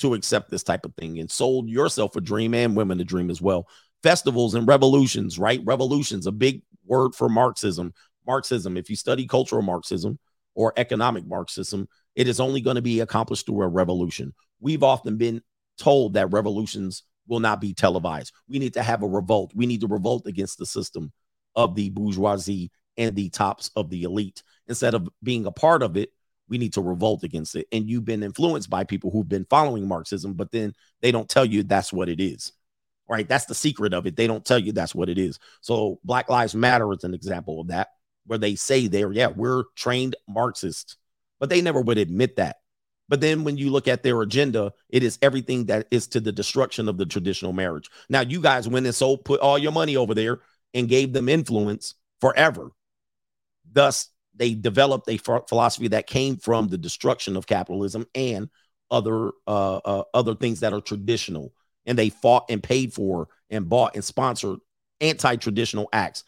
[0.00, 3.30] to accept this type of thing and sold yourself a dream and women a dream
[3.30, 3.68] as well.
[4.02, 5.60] Festivals and revolutions, right?
[5.64, 7.92] Revolutions, a big word for Marxism.
[8.26, 10.18] Marxism, if you study cultural Marxism
[10.54, 14.34] or economic Marxism, it is only going to be accomplished through a revolution.
[14.60, 15.42] We've often been
[15.78, 18.32] told that revolutions will not be televised.
[18.48, 19.52] We need to have a revolt.
[19.54, 21.12] We need to revolt against the system
[21.56, 24.42] of the bourgeoisie and the tops of the elite.
[24.66, 26.10] Instead of being a part of it,
[26.48, 27.66] we need to revolt against it.
[27.72, 31.44] And you've been influenced by people who've been following Marxism, but then they don't tell
[31.44, 32.52] you that's what it is.
[33.08, 33.28] Right?
[33.28, 34.16] That's the secret of it.
[34.16, 35.38] They don't tell you that's what it is.
[35.60, 37.88] So Black Lives Matter is an example of that,
[38.26, 40.96] where they say they're, yeah, we're trained Marxists,
[41.38, 42.56] but they never would admit that.
[43.10, 46.32] But then when you look at their agenda, it is everything that is to the
[46.32, 47.90] destruction of the traditional marriage.
[48.08, 50.40] Now, you guys went and so put all your money over there
[50.72, 52.70] and gave them influence forever.
[53.74, 58.48] Thus, they developed a philosophy that came from the destruction of capitalism and
[58.90, 61.52] other uh, uh, other things that are traditional,
[61.86, 64.58] and they fought and paid for and bought and sponsored
[65.00, 66.24] anti-traditional acts.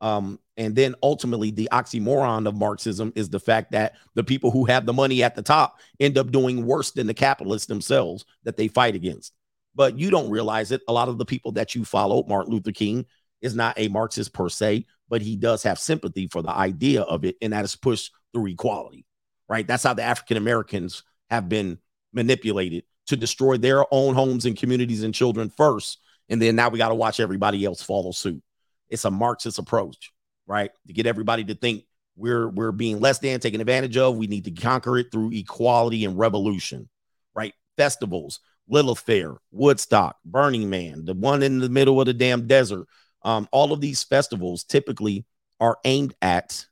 [0.00, 4.64] Um, and then ultimately, the oxymoron of Marxism is the fact that the people who
[4.66, 8.56] have the money at the top end up doing worse than the capitalists themselves that
[8.56, 9.32] they fight against.
[9.74, 10.82] But you don't realize it.
[10.88, 13.06] A lot of the people that you follow, Martin Luther King,
[13.42, 17.24] is not a Marxist per se, but he does have sympathy for the idea of
[17.24, 19.04] it, and that is pushed through equality,
[19.48, 19.66] right?
[19.66, 21.78] That's how the African Americans have been
[22.12, 25.98] manipulated to destroy their own homes and communities and children first.
[26.28, 28.42] And then now we got to watch everybody else follow suit.
[28.88, 30.12] It's a Marxist approach,
[30.46, 30.70] right?
[30.86, 31.84] To get everybody to think
[32.16, 34.16] we're we're being less than taken advantage of.
[34.16, 36.88] We need to conquer it through equality and revolution,
[37.34, 37.54] right?
[37.76, 42.86] Festivals, Lilith Fair, Woodstock, Burning Man, the one in the middle of the damn desert.
[43.24, 45.24] Um, all of these festivals typically
[45.60, 46.66] are aimed at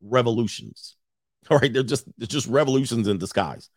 [0.00, 0.96] revolutions.
[1.50, 3.68] All right, they're just they're just revolutions in disguise,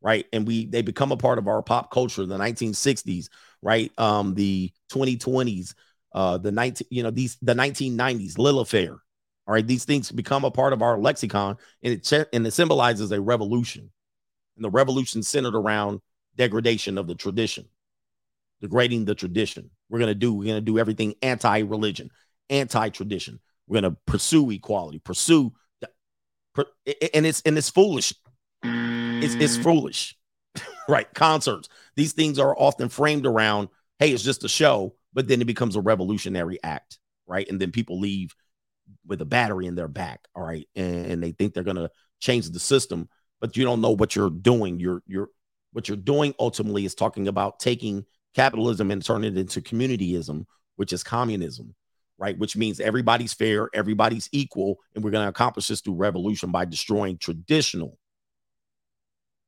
[0.00, 0.26] right?
[0.32, 3.28] And we they become a part of our pop culture the 1960s,
[3.62, 3.90] right?
[3.98, 5.74] Um, the 2020s,
[6.14, 8.92] uh, the 19, you know, these the 1990s, Lilith Fair.
[9.48, 13.12] All right, these things become a part of our lexicon, and it and it symbolizes
[13.12, 13.90] a revolution,
[14.56, 16.00] and the revolution centered around
[16.36, 17.66] degradation of the tradition,
[18.60, 19.70] degrading the tradition.
[19.88, 22.10] We're gonna do we're gonna do everything anti-religion,
[22.50, 23.40] anti-tradition.
[23.66, 25.88] We're gonna pursue equality, pursue, the,
[26.54, 26.66] per-
[27.14, 28.12] and it's and it's foolish.
[28.62, 29.62] It's it's mm.
[29.62, 30.16] foolish,
[30.88, 31.12] right?
[31.14, 31.68] Concerts.
[31.94, 33.68] These things are often framed around,
[33.98, 37.48] hey, it's just a show, but then it becomes a revolutionary act, right?
[37.48, 38.34] And then people leave
[39.06, 42.50] with a battery in their back, all right, and, and they think they're gonna change
[42.50, 43.08] the system,
[43.40, 44.80] but you don't know what you're doing.
[44.80, 45.28] You're you're
[45.72, 50.44] what you're doing ultimately is talking about taking capitalism and turn it into communityism,
[50.76, 51.74] which is communism,
[52.18, 52.38] right?
[52.38, 56.66] Which means everybody's fair, everybody's equal, and we're going to accomplish this through revolution by
[56.66, 57.98] destroying traditional.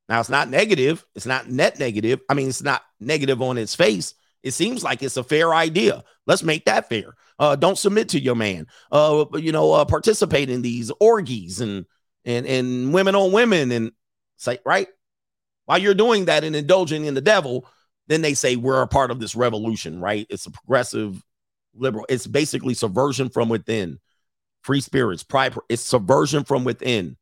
[0.09, 2.21] Now, it's not negative, it's not net negative.
[2.31, 4.15] I mean, it's not negative on its face.
[4.43, 6.03] It seems like it's a fair idea.
[6.27, 7.15] Let's make that fair.
[7.39, 8.69] Uh, don't submit to your man.
[8.91, 11.85] Uh, you know, uh, participate in these orgies and
[12.25, 13.93] and and women on women and
[14.37, 14.89] say right
[15.67, 17.67] while you're doing that and indulging in the devil,
[18.09, 20.27] then they say we're a part of this revolution, right?
[20.29, 21.23] It's a progressive
[21.75, 22.07] liberal.
[22.09, 24.01] It's basically subversion from within.
[24.63, 25.55] Free spirits, pride.
[25.69, 27.17] It's subversion from within.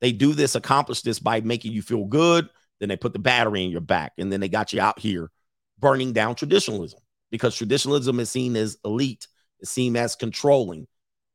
[0.00, 2.48] They do this, accomplish this by making you feel good.
[2.78, 5.30] Then they put the battery in your back, and then they got you out here
[5.78, 7.00] burning down traditionalism
[7.30, 9.26] because traditionalism is seen as elite,
[9.60, 10.86] it's seen as controlling.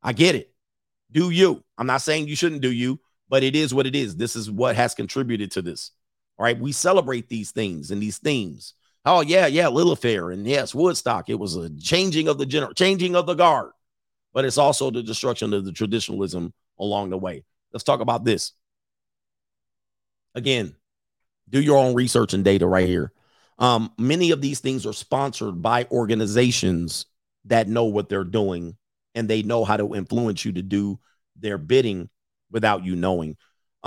[0.02, 0.52] I get it.
[1.10, 1.62] Do you?
[1.78, 4.16] I'm not saying you shouldn't do you, but it is what it is.
[4.16, 5.92] This is what has contributed to this.
[6.38, 6.58] All right.
[6.58, 8.74] We celebrate these things and these themes.
[9.06, 10.30] Oh, yeah, yeah, Lilith Fair.
[10.32, 11.30] And yes, Woodstock.
[11.30, 13.70] It was a changing of the general, changing of the guard,
[14.34, 17.44] but it's also the destruction of the traditionalism along the way.
[17.72, 18.52] Let's talk about this.
[20.34, 20.74] Again,
[21.48, 23.12] do your own research and data right here.
[23.60, 27.06] Um, many of these things are sponsored by organizations
[27.44, 28.76] that know what they're doing
[29.14, 30.98] and they know how to influence you to do
[31.36, 32.10] their bidding
[32.50, 33.36] without you knowing.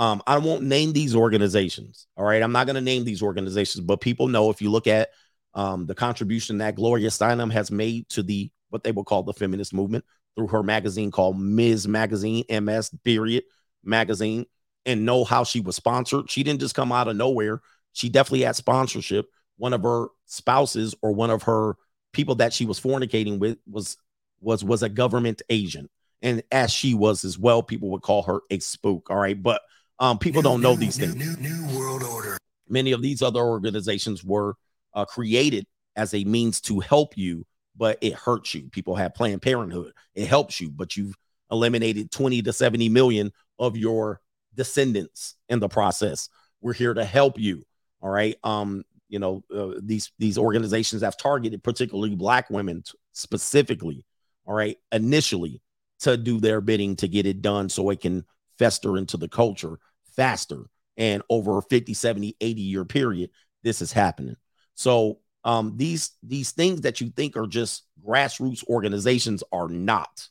[0.00, 2.06] Um, I won't name these organizations.
[2.16, 2.42] All right.
[2.42, 5.10] I'm not going to name these organizations, but people know if you look at
[5.52, 9.34] um, the contribution that Gloria Steinem has made to the what they will call the
[9.34, 10.06] feminist movement
[10.36, 11.86] through her magazine called Ms.
[11.86, 13.44] Magazine, MS period
[13.84, 14.46] magazine,
[14.86, 16.30] and know how she was sponsored.
[16.30, 17.60] She didn't just come out of nowhere.
[17.92, 19.26] She definitely had sponsorship.
[19.58, 21.74] One of her spouses or one of her
[22.14, 23.98] people that she was fornicating with was
[24.40, 25.90] was was a government agent
[26.22, 29.60] and as she was as well people would call her a spook all right but
[30.00, 31.14] um people don't know these things.
[31.14, 32.38] New, new, world order.
[32.68, 34.54] Many of these other organizations were
[34.94, 37.46] uh, created as a means to help you
[37.76, 38.68] but it hurts you.
[38.68, 39.92] People have planned parenthood.
[40.14, 41.14] It helps you but you've
[41.50, 44.20] eliminated 20 to 70 million of your
[44.54, 46.28] descendants in the process.
[46.60, 47.62] We're here to help you
[48.02, 48.36] all right?
[48.42, 54.06] Um you know uh, these these organizations have targeted particularly black women t- specifically
[54.46, 55.60] all right initially
[55.98, 58.24] to do their bidding to get it done so it can
[58.58, 59.78] fester into the culture
[60.14, 60.64] faster
[60.96, 63.30] and over a 50 70 80 year period
[63.62, 64.36] this is happening
[64.74, 70.28] so um these these things that you think are just grassroots organizations are not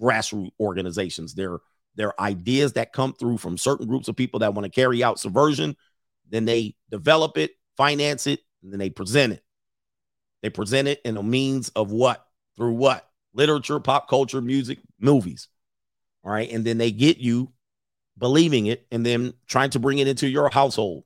[0.00, 1.58] grassroots organizations they're
[1.94, 5.18] they're ideas that come through from certain groups of people that want to carry out
[5.18, 5.76] subversion
[6.30, 9.42] then they develop it finance it, and then they present it.
[10.42, 12.26] They present it in a means of what?
[12.56, 13.08] Through what?
[13.32, 15.48] Literature, pop culture, music, movies.
[16.24, 16.50] All right.
[16.50, 17.52] And then they get you
[18.18, 21.04] believing it and then trying to bring it into your household.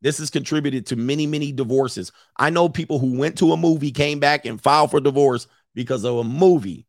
[0.00, 2.12] This has contributed to many, many divorces.
[2.36, 6.04] I know people who went to a movie, came back, and filed for divorce because
[6.04, 6.86] of a movie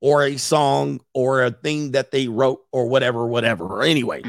[0.00, 3.82] or a song or a thing that they wrote or whatever, whatever.
[3.82, 4.22] Anyway.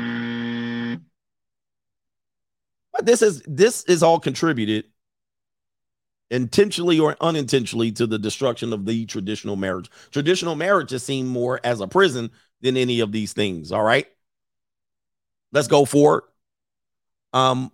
[2.93, 4.85] But this is this is all contributed
[6.29, 9.89] intentionally or unintentionally to the destruction of the traditional marriage.
[10.11, 13.71] Traditional marriage is seen more as a prison than any of these things.
[13.71, 14.07] All right.
[15.51, 16.23] Let's go forward.
[17.33, 17.71] Um,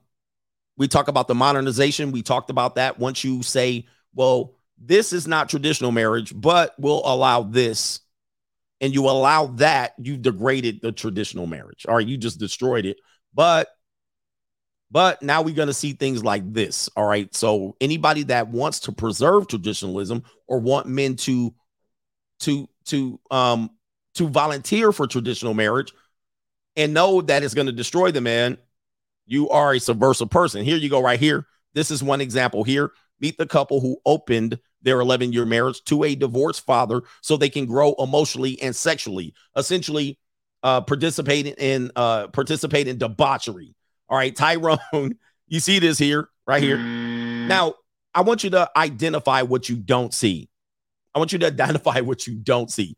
[0.77, 2.11] we talk about the modernization.
[2.11, 2.99] We talked about that.
[2.99, 7.99] Once you say, well, this is not traditional marriage, but we'll allow this,
[8.81, 11.85] and you allow that, you degraded the traditional marriage.
[11.87, 12.97] Right, you just destroyed it.
[13.33, 13.69] But
[14.91, 16.87] but now we're going to see things like this.
[16.95, 17.33] All right.
[17.33, 21.53] So anybody that wants to preserve traditionalism or want men to
[22.41, 23.71] to to um
[24.15, 25.93] to volunteer for traditional marriage
[26.75, 28.57] and know that it's going to destroy the man,
[29.25, 30.63] you are a subversive person.
[30.63, 31.45] Here you go right here.
[31.73, 32.91] This is one example here.
[33.19, 37.49] Meet the couple who opened their 11 year marriage to a divorced father so they
[37.49, 40.19] can grow emotionally and sexually, essentially
[40.61, 43.75] uh, participating in uh, participate in debauchery.
[44.09, 44.79] All right, Tyrone,
[45.47, 46.77] you see this here, right here.
[46.77, 47.75] Now,
[48.13, 50.49] I want you to identify what you don't see.
[51.15, 52.97] I want you to identify what you don't see.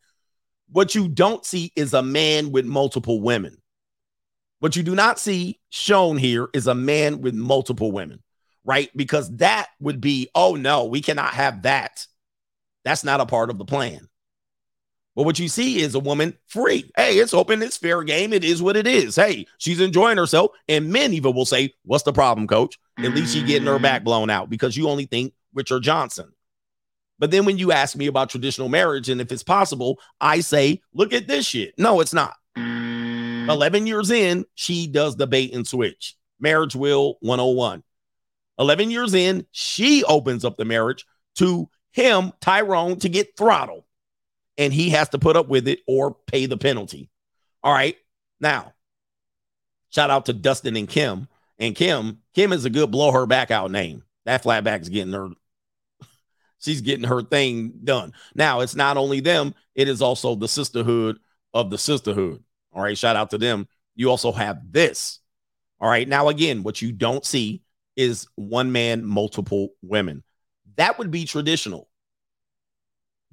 [0.72, 3.58] What you don't see is a man with multiple women.
[4.60, 8.24] What you do not see shown here is a man with multiple women,
[8.64, 8.90] right?
[8.95, 12.06] Because that would be, oh no, we cannot have that.
[12.84, 14.08] That's not a part of the plan.
[15.16, 16.92] But what you see is a woman free.
[16.98, 18.34] Hey, it's open, it's fair game.
[18.34, 19.16] It is what it is.
[19.16, 20.52] Hey, she's enjoying herself.
[20.68, 22.77] And men even will say, What's the problem, coach?
[23.00, 26.34] At least she's getting her back blown out because you only think Richard Johnson.
[27.18, 30.82] But then when you ask me about traditional marriage and if it's possible, I say,
[30.94, 31.74] Look at this shit.
[31.77, 32.35] No, it's not.
[32.58, 33.50] Mm.
[33.50, 36.16] 11 years in, she does the bait and switch.
[36.40, 37.84] Marriage will 101.
[38.58, 43.84] 11 years in, she opens up the marriage to him, Tyrone, to get throttled
[44.58, 47.10] and he has to put up with it or pay the penalty.
[47.64, 47.98] All right.
[48.40, 48.74] Now,
[49.90, 51.27] shout out to Dustin and Kim.
[51.58, 54.03] And Kim, Kim is a good blow her back out name.
[54.26, 55.30] That flatback's getting her,
[56.59, 58.14] she's getting her thing done.
[58.34, 61.19] Now, it's not only them, it is also the sisterhood
[61.53, 62.43] of the sisterhood.
[62.74, 62.98] All right.
[62.98, 63.67] Shout out to them.
[63.95, 65.19] You also have this.
[65.80, 66.08] All right.
[66.08, 67.64] Now, again, what you don't see
[67.95, 70.24] is one man, multiple women.
[70.75, 71.88] That would be traditional.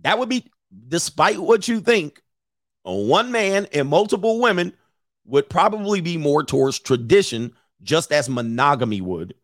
[0.02, 0.50] That would be
[0.88, 2.22] despite what you think,
[2.82, 4.72] one man and multiple women
[5.24, 7.52] would probably be more towards tradition,
[7.82, 9.34] just as monogamy would.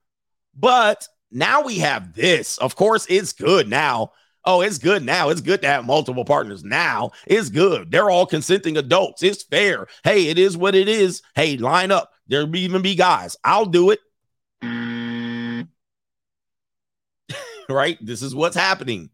[0.55, 2.58] But now we have this.
[2.58, 4.12] Of course, it's good now.
[4.44, 5.28] Oh, it's good now.
[5.28, 7.10] It's good to have multiple partners now.
[7.26, 7.90] It's good.
[7.90, 9.23] They're all consenting adults.
[9.23, 9.89] It's fair.
[10.05, 11.23] Hey, it is what it is.
[11.34, 12.12] Hey, line up.
[12.28, 13.36] There'll even be guys.
[13.44, 13.98] I'll do it.
[17.68, 17.98] right?
[18.00, 19.10] This is what's happening.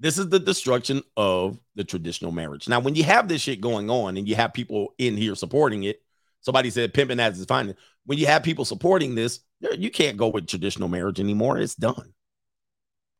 [0.00, 2.68] This is the destruction of the traditional marriage.
[2.68, 5.84] Now, when you have this shit going on and you have people in here supporting
[5.84, 6.02] it,
[6.42, 7.74] somebody said pimping as is fine.
[8.06, 11.58] When you have people supporting this, you can't go with traditional marriage anymore.
[11.58, 12.14] It's done.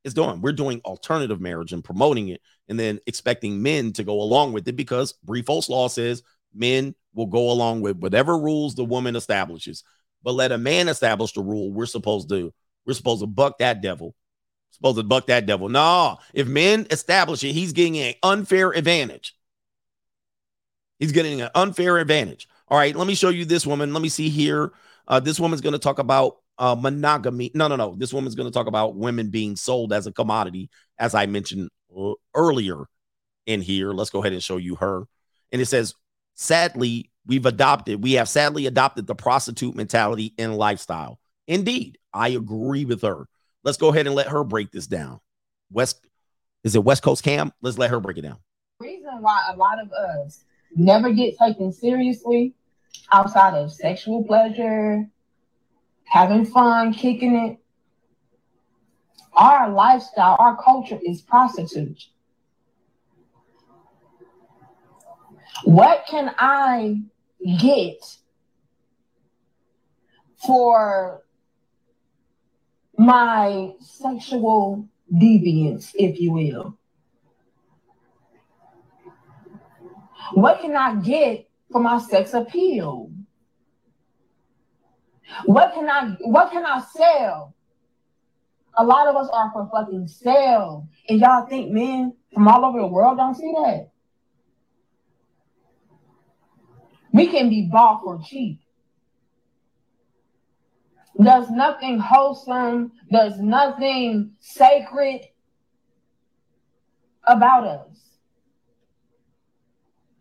[0.04, 0.40] It's done.
[0.40, 4.68] We're doing alternative marriage and promoting it, and then expecting men to go along with
[4.68, 6.22] it because Briffault's law says
[6.54, 9.82] men will go along with whatever rules the woman establishes.
[10.22, 11.72] But let a man establish the rule.
[11.72, 12.52] We're supposed to
[12.86, 14.14] we're supposed to buck that devil
[14.76, 15.68] supposed to buck that devil.
[15.68, 19.34] No, if men establish it, he's getting an unfair advantage.
[20.98, 22.48] He's getting an unfair advantage.
[22.68, 23.92] All right, let me show you this woman.
[23.92, 24.72] Let me see here.
[25.06, 27.50] Uh, this woman's going to talk about uh, monogamy.
[27.54, 27.94] No, no, no.
[27.96, 31.70] This woman's going to talk about women being sold as a commodity, as I mentioned
[31.96, 32.86] uh, earlier
[33.46, 33.92] in here.
[33.92, 35.04] Let's go ahead and show you her.
[35.52, 35.94] And it says,
[36.34, 41.20] sadly, we've adopted, we have sadly adopted the prostitute mentality and lifestyle.
[41.46, 43.28] Indeed, I agree with her.
[43.62, 45.20] Let's go ahead and let her break this down.
[45.70, 46.04] West,
[46.64, 47.52] is it West Coast Cam?
[47.62, 48.38] Let's let her break it down.
[48.80, 50.44] reason why a lot of us
[50.76, 52.54] never get taken seriously
[53.12, 55.06] outside of sexual pleasure,
[56.04, 57.58] having fun, kicking it.
[59.32, 62.04] Our lifestyle, our culture is prostitute.
[65.64, 67.02] What can I
[67.58, 67.96] get
[70.46, 71.22] for
[72.98, 76.78] my sexual deviance, if you will?
[80.34, 83.10] What can I get for my sex appeal?
[85.44, 87.54] What can I what can I sell?
[88.78, 90.88] A lot of us are for fucking sale.
[91.08, 93.90] And y'all think men from all over the world don't see that?
[97.12, 98.60] We can be bought for cheap.
[101.18, 105.22] There's nothing wholesome, there's nothing sacred
[107.26, 107.95] about us.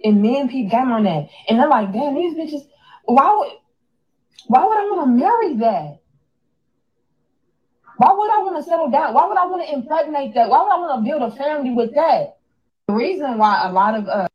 [0.03, 1.29] And men peep game on that.
[1.47, 2.67] And they're like, damn, these bitches,
[3.05, 3.51] why would
[4.47, 5.99] why would I want to marry that?
[7.97, 9.13] Why would I want to settle down?
[9.13, 10.49] Why would I want to impregnate that?
[10.49, 12.37] Why would I want to build a family with that?
[12.87, 14.27] The reason why a lot of uh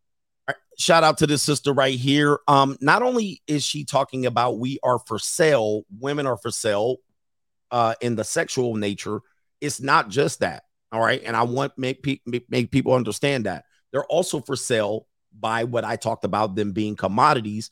[0.79, 2.39] shout out to this sister right here.
[2.49, 6.97] Um, not only is she talking about we are for sale, women are for sale
[7.71, 9.21] uh in the sexual nature,
[9.61, 10.65] it's not just that.
[10.91, 11.23] All right.
[11.25, 15.07] And I want make, pe- make people understand that they're also for sale
[15.39, 17.71] by what I talked about them being commodities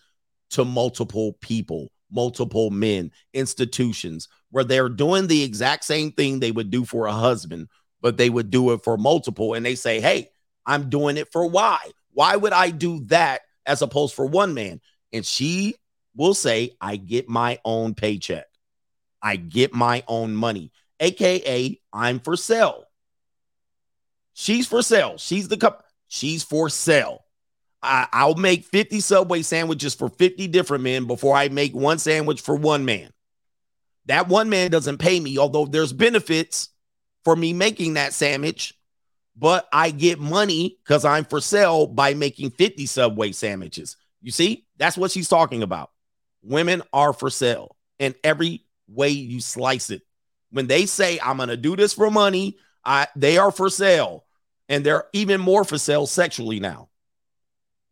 [0.51, 6.71] to multiple people, multiple men, institutions, where they're doing the exact same thing they would
[6.71, 7.69] do for a husband,
[8.01, 9.55] but they would do it for multiple.
[9.55, 10.31] And they say, Hey,
[10.65, 11.79] I'm doing it for why?
[12.13, 14.81] Why would I do that as opposed for one man?
[15.13, 15.75] And she
[16.17, 18.47] will say, I get my own paycheck.
[19.23, 22.85] I get my own money, aka I'm for sale.
[24.35, 25.17] She's for sale.
[25.19, 25.85] She's the cup.
[26.07, 27.25] She's for sale.
[27.83, 32.41] I, I'll make 50 Subway sandwiches for 50 different men before I make one sandwich
[32.41, 33.13] for one man.
[34.07, 36.71] That one man doesn't pay me, although there's benefits
[37.25, 38.75] for me making that sandwich
[39.39, 43.97] but I get money because I'm for sale by making 50 Subway sandwiches.
[44.21, 45.91] You see, that's what she's talking about.
[46.43, 50.03] Women are for sale in every way you slice it.
[50.51, 54.25] When they say, I'm going to do this for money, I, they are for sale.
[54.69, 56.89] And they're even more for sale sexually now,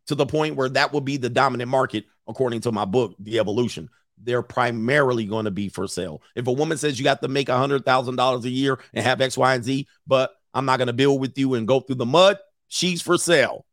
[0.07, 3.39] to the point where that will be the dominant market, according to my book, The
[3.39, 3.91] Evolution.
[4.19, 6.23] They're primarily going to be for sale.
[6.35, 9.55] If a woman says you got to make $100,000 a year and have X, Y,
[9.55, 12.39] and Z, but I'm not going to build with you and go through the mud.
[12.69, 13.67] She's for sale.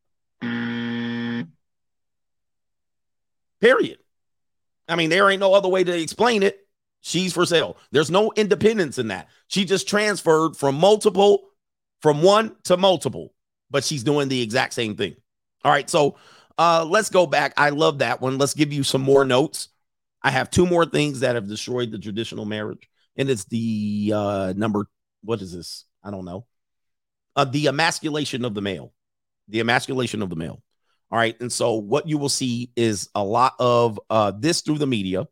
[3.62, 4.00] Period.
[4.90, 6.60] I mean, there ain't no other way to explain it.
[7.00, 7.78] She's for sale.
[7.92, 9.30] There's no independence in that.
[9.48, 11.50] She just transferred from multiple,
[12.02, 13.34] from one to multiple,
[13.72, 15.16] but she's doing the exact same thing.
[15.64, 15.90] All right.
[15.90, 16.18] So
[16.58, 17.54] uh, let's go back.
[17.58, 18.38] I love that one.
[18.38, 19.70] Let's give you some more notes.
[20.22, 24.54] I have two more things that have destroyed the traditional marriage, and it's the uh,
[24.56, 24.88] number.
[25.24, 25.86] What is this?
[26.04, 26.46] I don't know
[27.36, 28.94] uh, the emasculation of the male,
[29.48, 30.62] the emasculation of the male.
[31.12, 31.40] All right.
[31.40, 35.28] And so what you will see is a lot of uh, this through the media.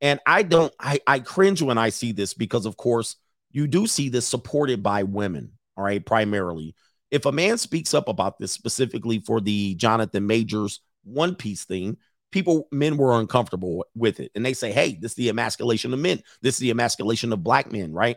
[0.00, 3.16] And I don't, I, I cringe when I see this because, of course,
[3.50, 5.52] you do see this supported by women.
[5.76, 6.04] All right.
[6.04, 6.74] Primarily,
[7.14, 11.96] if a man speaks up about this specifically for the Jonathan Majors One Piece thing,
[12.32, 14.32] people, men were uncomfortable with it.
[14.34, 16.24] And they say, hey, this is the emasculation of men.
[16.42, 18.16] This is the emasculation of black men, right?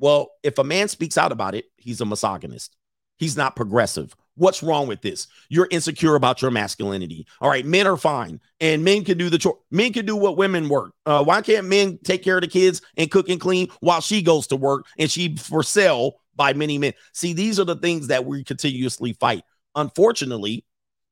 [0.00, 2.74] Well, if a man speaks out about it, he's a misogynist.
[3.16, 4.12] He's not progressive.
[4.34, 5.28] What's wrong with this?
[5.48, 7.28] You're insecure about your masculinity.
[7.40, 9.58] All right, men are fine, and men can do the chore.
[9.70, 10.94] Men can do what women work.
[11.06, 14.20] Uh, why can't men take care of the kids and cook and clean while she
[14.20, 16.94] goes to work and she for sale by many men?
[17.12, 19.44] See, these are the things that we continuously fight.
[19.74, 20.64] Unfortunately,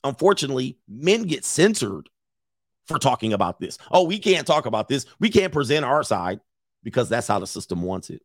[0.02, 2.08] unfortunately, men get censored
[2.86, 3.76] for talking about this.
[3.90, 5.04] Oh, we can't talk about this.
[5.20, 6.40] We can't present our side
[6.82, 8.22] because that's how the system wants it.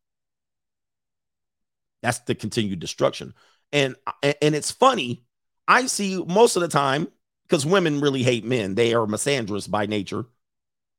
[2.02, 3.34] That's the continued destruction.
[3.72, 5.24] And and it's funny.
[5.68, 7.08] I see most of the time
[7.48, 8.76] because women really hate men.
[8.76, 10.26] They are misandrous by nature.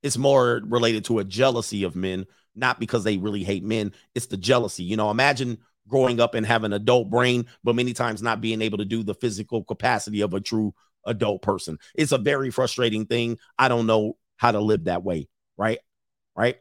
[0.02, 3.92] It's more related to a jealousy of men, not because they really hate men.
[4.14, 4.82] It's the jealousy.
[4.82, 5.58] You know, imagine
[5.88, 9.02] growing up and have an adult brain, but many times not being able to do
[9.02, 10.74] the physical capacity of a true
[11.06, 11.78] adult person.
[11.94, 13.38] It's a very frustrating thing.
[13.58, 15.78] I don't know how to live that way, right?
[16.36, 16.56] Right?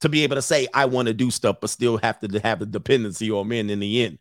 [0.00, 2.62] To be able to say I want to do stuff, but still have to have
[2.62, 4.18] a dependency on men in the end,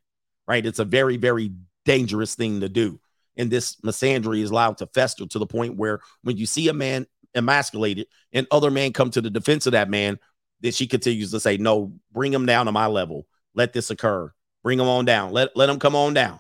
[0.48, 0.66] right?
[0.66, 1.52] It's a very, very
[1.86, 3.00] dangerous thing to do.
[3.38, 6.74] And this misandry is allowed to fester to the point where when you see a
[6.74, 10.18] man emasculated and other men come to the defense of that man,
[10.62, 13.28] then she continues to say, No, bring him down to my level.
[13.58, 14.32] Let this occur.
[14.64, 15.34] Bring them on down.
[15.34, 16.40] Let, let him come on down.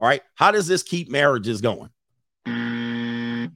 [0.00, 0.22] All right.
[0.34, 1.90] How does this keep marriages going?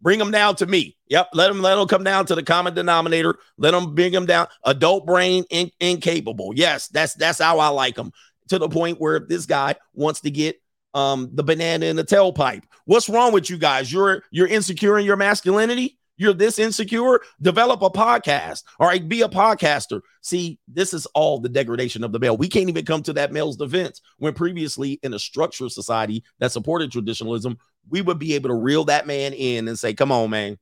[0.00, 0.96] bring them down to me.
[1.08, 1.30] Yep.
[1.34, 3.38] Let them let them come down to the common denominator.
[3.58, 4.46] Let them bring them down.
[4.64, 6.52] Adult brain in, incapable.
[6.54, 8.12] Yes, that's that's how I like them.
[8.48, 10.60] To the point where this guy wants to get
[10.94, 12.62] um the banana in the tailpipe.
[12.86, 13.92] What's wrong with you guys?
[13.92, 15.97] You're you're insecure in your masculinity.
[16.18, 17.20] You're this insecure.
[17.40, 18.64] Develop a podcast.
[18.78, 20.00] All right, be a podcaster.
[20.20, 22.36] See, this is all the degradation of the male.
[22.36, 26.52] We can't even come to that male's defense when previously in a structured society that
[26.52, 27.56] supported traditionalism,
[27.88, 30.58] we would be able to reel that man in and say, "Come on, man,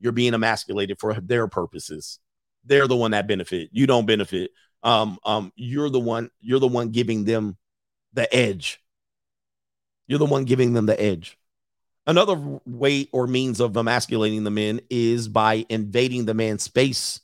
[0.00, 2.18] you're being emasculated for their purposes.
[2.64, 3.70] They're the one that benefit.
[3.72, 4.50] You don't benefit.
[4.82, 6.30] Um, um, you're the one.
[6.40, 7.56] You're the one giving them
[8.12, 8.82] the edge.
[10.08, 11.38] You're the one giving them the edge."
[12.06, 17.20] Another way or means of emasculating the men is by invading the man's space,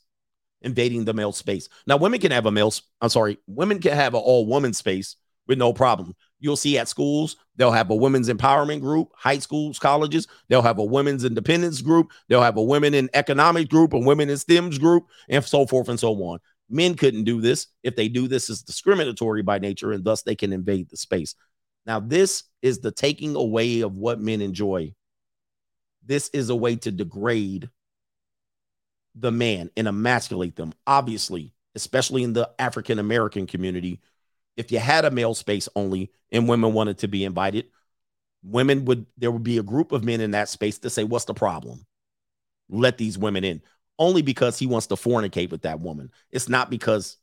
[0.61, 1.69] invading the male space.
[1.87, 5.15] Now, women can have a male, I'm sorry, women can have an all woman space
[5.47, 6.15] with no problem.
[6.39, 10.79] You'll see at schools, they'll have a women's empowerment group, high schools, colleges, they'll have
[10.79, 14.79] a women's independence group, they'll have a women in economic group, a women in STEMs
[14.79, 16.39] group, and so forth and so on.
[16.69, 17.67] Men couldn't do this.
[17.83, 21.35] If they do this, is discriminatory by nature, and thus they can invade the space.
[21.85, 24.93] Now, this is the taking away of what men enjoy.
[26.05, 27.69] This is a way to degrade
[29.15, 30.73] the man and emasculate them.
[30.87, 34.01] Obviously, especially in the African American community,
[34.55, 37.67] if you had a male space only and women wanted to be invited,
[38.43, 41.25] women would, there would be a group of men in that space to say, What's
[41.25, 41.85] the problem?
[42.69, 43.61] Let these women in.
[43.99, 46.11] Only because he wants to fornicate with that woman.
[46.31, 47.17] It's not because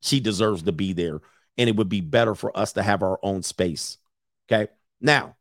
[0.00, 1.20] she deserves to be there
[1.56, 3.98] and it would be better for us to have our own space.
[4.48, 4.70] Okay.
[5.00, 5.36] Now,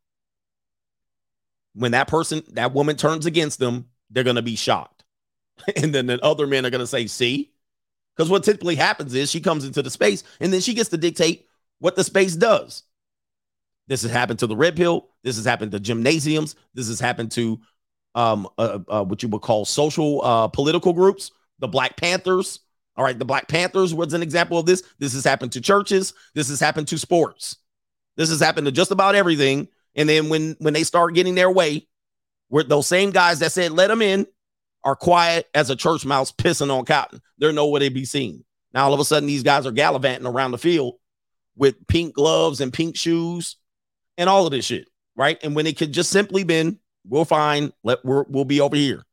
[1.74, 5.03] when that person, that woman turns against them, they're going to be shocked.
[5.75, 7.51] and then the other men are going to say, see?
[8.16, 10.98] Because what typically happens is she comes into the space and then she gets to
[10.98, 11.48] dictate
[11.80, 12.83] what the space does.
[13.88, 15.09] This has happened to the red pill.
[15.24, 16.56] This has happened to gymnasiums.
[16.74, 17.59] This has happened to
[18.16, 22.59] um, uh, uh, what you would call social uh, political groups, the Black Panthers,
[22.95, 24.83] all right, the Black Panthers was an example of this.
[24.99, 26.13] This has happened to churches.
[26.35, 27.57] This has happened to sports.
[28.15, 29.67] This has happened to just about everything.
[29.95, 31.88] And then when when they start getting their way,
[32.49, 34.27] where those same guys that said let them in
[34.83, 37.22] are quiet as a church mouse pissing on cotton.
[37.38, 38.43] They're nowhere to be seen.
[38.73, 40.95] Now all of a sudden these guys are gallivanting around the field
[41.55, 43.55] with pink gloves and pink shoes
[44.17, 45.39] and all of this shit, right?
[45.43, 49.03] And when it could just simply been, we'll find, let we're, we'll be over here.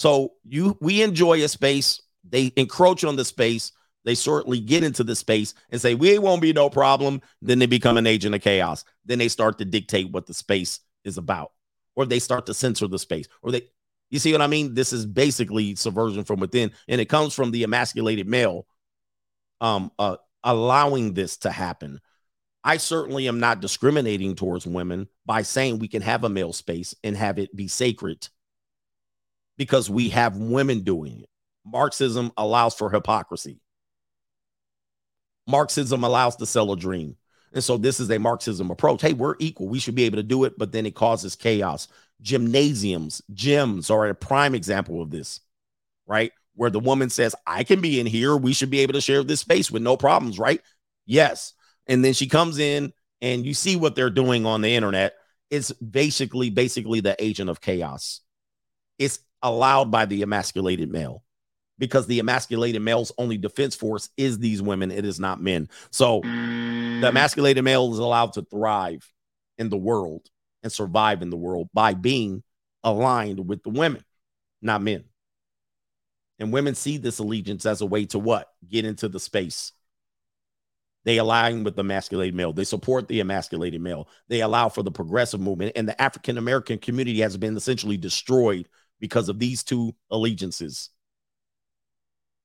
[0.00, 3.72] So you we enjoy a space, they encroach on the space,
[4.06, 7.20] they certainly get into the space and say, We won't be no problem.
[7.42, 8.82] Then they become an agent of chaos.
[9.04, 11.52] Then they start to dictate what the space is about,
[11.96, 13.64] or they start to censor the space, or they
[14.08, 14.72] you see what I mean?
[14.72, 18.66] This is basically subversion from within, and it comes from the emasculated male
[19.60, 22.00] um uh allowing this to happen.
[22.64, 26.94] I certainly am not discriminating towards women by saying we can have a male space
[27.04, 28.26] and have it be sacred
[29.60, 31.28] because we have women doing it.
[31.66, 33.60] Marxism allows for hypocrisy.
[35.46, 37.16] Marxism allows to sell a dream.
[37.52, 39.02] And so this is a Marxism approach.
[39.02, 39.68] Hey, we're equal.
[39.68, 41.88] We should be able to do it, but then it causes chaos.
[42.22, 45.40] Gymnasiums, gyms are a prime example of this,
[46.06, 46.32] right?
[46.54, 48.36] where the woman says, I can be in here.
[48.36, 50.60] We should be able to share this space with no problems, right?
[51.06, 51.54] Yes.
[51.86, 55.14] And then she comes in and you see what they're doing on the internet.
[55.48, 58.20] It's basically, basically the agent of chaos.
[58.98, 61.22] It's allowed by the emasculated male
[61.78, 64.90] because the emasculated male's only defense force is these women.
[64.90, 65.68] It is not men.
[65.90, 67.04] So the mm.
[67.04, 69.10] emasculated male is allowed to thrive
[69.58, 70.28] in the world
[70.62, 72.42] and survive in the world by being
[72.84, 74.04] aligned with the women,
[74.60, 75.04] not men.
[76.38, 78.48] And women see this allegiance as a way to what?
[78.68, 79.72] Get into the space.
[81.04, 82.52] They align with the emasculated male.
[82.52, 84.08] They support the emasculated male.
[84.28, 85.72] They allow for the progressive movement.
[85.76, 88.68] And the African American community has been essentially destroyed
[89.00, 90.90] because of these two allegiances.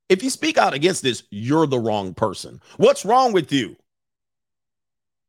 [0.08, 2.62] If you speak out against this, you're the wrong person.
[2.78, 3.76] What's wrong with you?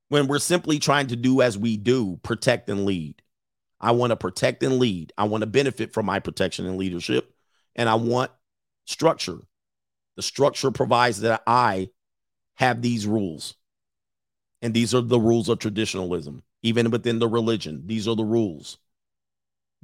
[0.08, 3.22] When we're simply trying to do as we do, protect and lead.
[3.80, 5.12] I want to protect and lead.
[5.18, 7.34] I want to benefit from my protection and leadership.
[7.74, 8.30] And I want
[8.84, 9.38] structure.
[10.16, 11.90] The structure provides that I
[12.54, 13.54] have these rules.
[14.62, 17.82] And these are the rules of traditionalism, even within the religion.
[17.86, 18.78] These are the rules.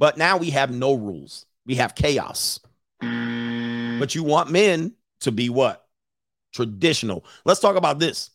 [0.02, 2.58] But now we have no rules, we have chaos.
[3.00, 4.00] Mm.
[4.00, 5.86] But you want men to be what?
[6.52, 7.24] Traditional.
[7.44, 8.30] Let's talk about this.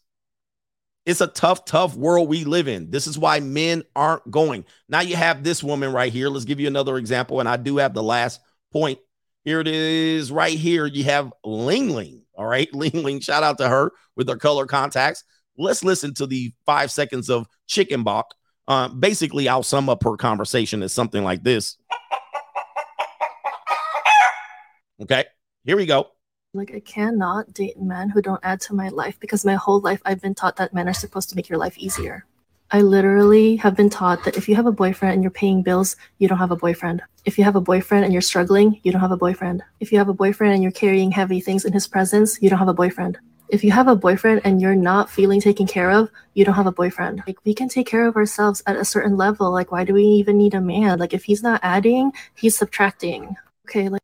[1.06, 2.90] It's a tough, tough world we live in.
[2.90, 4.64] This is why men aren't going.
[4.88, 6.30] Now you have this woman right here.
[6.30, 7.42] Let's give you another example.
[7.42, 8.40] And I do have the last
[8.72, 9.00] point.
[9.44, 10.86] Here it is right here.
[10.86, 12.22] You have Ling Ling.
[12.34, 12.70] All right.
[12.74, 15.26] Ling Ling, shout out to her with her color contacts.
[15.58, 18.34] Let's listen to the five seconds of Chicken Bok.
[18.68, 21.78] Uh, basically, I'll sum up her conversation as something like this.
[25.02, 25.26] Okay.
[25.64, 26.08] Here we go.
[26.54, 30.02] Like I cannot date men who don't add to my life because my whole life
[30.06, 32.26] I've been taught that men are supposed to make your life easier.
[32.72, 35.96] I literally have been taught that if you have a boyfriend and you're paying bills,
[36.18, 37.02] you don't have a boyfriend.
[37.24, 39.64] If you have a boyfriend and you're struggling, you don't have a boyfriend.
[39.80, 42.60] If you have a boyfriend and you're carrying heavy things in his presence, you don't
[42.60, 43.20] have a boyfriend.
[43.50, 46.68] If you have a boyfriend and you're not feeling taken care of, you don't have
[46.68, 47.24] a boyfriend.
[47.26, 49.52] Like we can take care of ourselves at a certain level.
[49.52, 51.00] Like why do we even need a man?
[51.00, 53.36] Like if he's not adding, he's subtracting.
[53.68, 54.02] Okay, like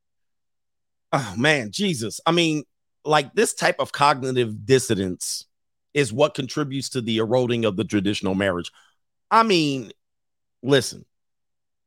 [1.12, 2.20] Oh man, Jesus.
[2.26, 2.64] I mean,
[3.06, 5.46] like this type of cognitive dissonance
[5.94, 8.72] is what contributes to the eroding of the traditional marriage.
[9.30, 9.92] I mean,
[10.64, 11.06] listen,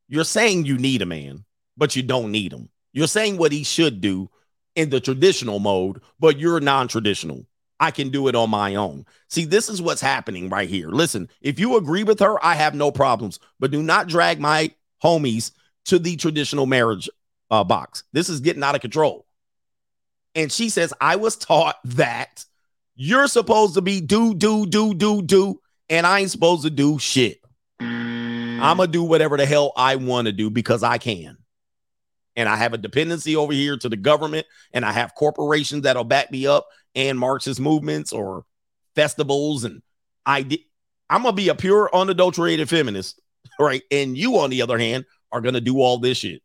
[0.08, 1.44] you're saying you need a man,
[1.76, 2.68] but you don't need him.
[2.92, 4.30] You're saying what he should do
[4.76, 7.44] in the traditional mode, but you're non traditional.
[7.80, 9.04] I can do it on my own.
[9.28, 10.88] See, this is what's happening right here.
[10.88, 14.70] Listen, if you agree with her, I have no problems, but do not drag my
[15.02, 15.50] homies
[15.86, 17.10] to the traditional marriage
[17.50, 18.04] uh, box.
[18.12, 19.26] This is getting out of control.
[20.34, 22.44] And she says, I was taught that
[22.94, 26.98] you're supposed to be do, do, do, do, do, and I ain't supposed to do
[26.98, 27.40] shit.
[27.78, 31.36] I'm going to do whatever the hell I want to do because I can.
[32.36, 36.04] And I have a dependency over here to the government, and I have corporations that'll
[36.04, 38.44] back me up and Marxist movements or
[38.94, 39.64] festivals.
[39.64, 39.82] And
[40.26, 40.58] I
[41.08, 43.20] I'm to be a pure, unadulterated feminist,
[43.60, 43.82] right?
[43.90, 46.42] And you, on the other hand, are to do all this shit.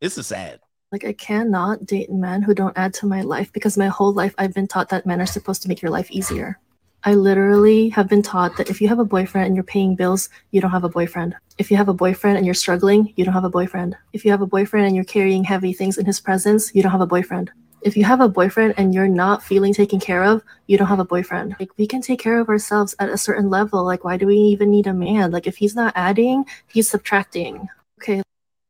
[0.00, 0.60] This is sad.
[0.90, 4.34] like I cannot date men who don't add to my life because my whole life
[4.36, 6.58] I've been taught that men are supposed to make your life easier.
[7.04, 10.28] I literally have been taught that if you have a boyfriend and you're paying bills,
[10.52, 11.34] you don't have a boyfriend.
[11.58, 13.96] If you have a boyfriend and you're struggling, you don't have a boyfriend.
[14.12, 16.92] If you have a boyfriend and you're carrying heavy things in his presence, you don't
[16.92, 17.50] have a boyfriend.
[17.82, 21.00] If you have a boyfriend and you're not feeling taken care of, you don't have
[21.00, 21.56] a boyfriend.
[21.58, 23.82] Like we can take care of ourselves at a certain level.
[23.82, 25.32] Like why do we even need a man?
[25.32, 27.68] Like if he's not adding, he's subtracting.
[28.00, 28.22] Okay,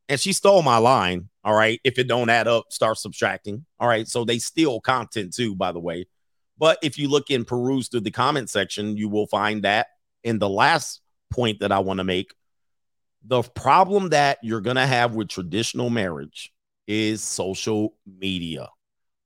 [0.09, 1.28] and she stole my line.
[1.44, 1.81] All right.
[1.85, 3.65] If it don't add up, start subtracting.
[3.81, 4.07] All right.
[4.07, 6.07] So they steal content too, by the way.
[6.62, 9.89] But if you look and peruse through the comment section, you will find that
[10.23, 12.34] in the last point that I want to make,
[13.24, 16.52] the problem that you're going to have with traditional marriage
[16.86, 18.68] is social media.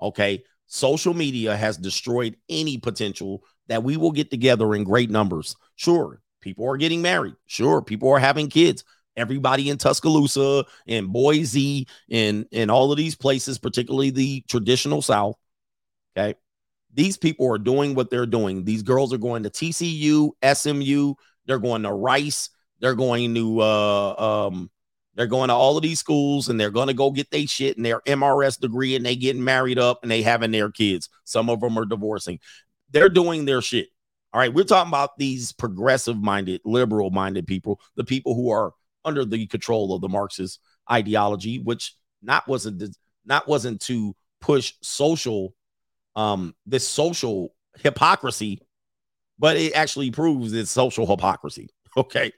[0.00, 0.44] Okay.
[0.66, 5.56] Social media has destroyed any potential that we will get together in great numbers.
[5.74, 7.34] Sure, people are getting married.
[7.44, 8.82] Sure, people are having kids
[9.14, 15.36] everybody in Tuscaloosa and Boise and and all of these places, particularly the traditional South.
[16.16, 16.34] Okay.
[16.96, 18.64] These people are doing what they're doing.
[18.64, 21.14] These girls are going to TCU, SMU,
[21.46, 22.48] they're going to Rice,
[22.80, 24.70] they're going to uh um
[25.14, 27.76] they're going to all of these schools and they're going to go get their shit
[27.76, 31.08] and their MRS degree and they getting married up and they having their kids.
[31.24, 32.38] Some of them are divorcing.
[32.90, 33.88] They're doing their shit.
[34.32, 38.72] All right, we're talking about these progressive minded, liberal minded people, the people who are
[39.04, 40.60] under the control of the Marxist
[40.90, 42.82] ideology, which not wasn't
[43.24, 45.54] not wasn't to push social
[46.16, 48.60] um this social hypocrisy,
[49.38, 51.70] but it actually proves it's social hypocrisy.
[51.98, 52.30] Okay.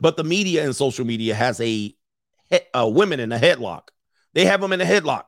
[0.00, 1.94] But the media and social media has a,
[2.72, 3.88] a women in a headlock.
[4.32, 5.24] They have them in a headlock.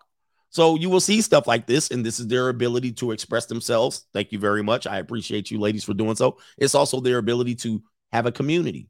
[0.48, 4.06] So you will see stuff like this, and this is their ability to express themselves.
[4.14, 4.86] Thank you very much.
[4.86, 6.38] I appreciate you, ladies, for doing so.
[6.56, 8.88] It's also their ability to have a community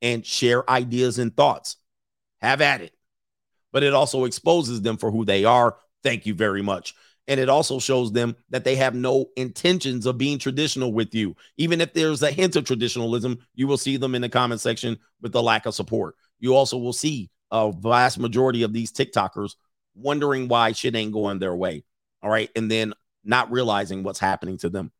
[0.00, 1.76] and share ideas and thoughts.
[2.40, 2.92] Have at it.
[3.72, 5.76] But it also exposes them for who they are.
[6.02, 6.94] Thank you very much.
[7.32, 11.34] And it also shows them that they have no intentions of being traditional with you.
[11.56, 14.98] Even if there's a hint of traditionalism, you will see them in the comment section
[15.22, 16.14] with the lack of support.
[16.40, 19.54] You also will see a vast majority of these TikTokers
[19.94, 21.84] wondering why shit ain't going their way.
[22.22, 22.50] All right.
[22.54, 22.92] And then
[23.24, 24.92] not realizing what's happening to them.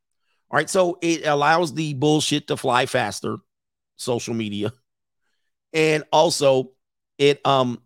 [0.50, 0.70] All right.
[0.70, 3.36] So it allows the bullshit to fly faster,
[3.96, 4.72] social media.
[5.74, 6.70] And also
[7.18, 7.81] it um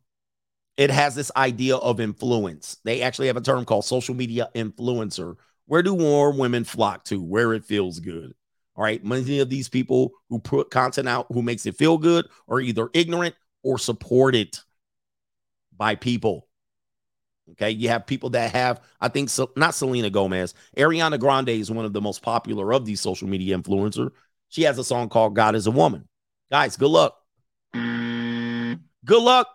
[0.76, 2.78] it has this idea of influence.
[2.84, 5.36] They actually have a term called social media influencer.
[5.66, 7.22] Where do more women flock to?
[7.22, 8.34] Where it feels good.
[8.76, 9.02] All right.
[9.02, 12.90] Many of these people who put content out who makes it feel good are either
[12.92, 14.58] ignorant or supported
[15.74, 16.46] by people.
[17.52, 17.70] Okay.
[17.70, 20.52] You have people that have, I think, so not Selena Gomez.
[20.76, 24.10] Ariana Grande is one of the most popular of these social media influencer.
[24.50, 26.06] She has a song called God is a Woman.
[26.50, 27.16] Guys, good luck.
[27.72, 29.48] Good luck.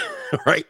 [0.46, 0.66] right?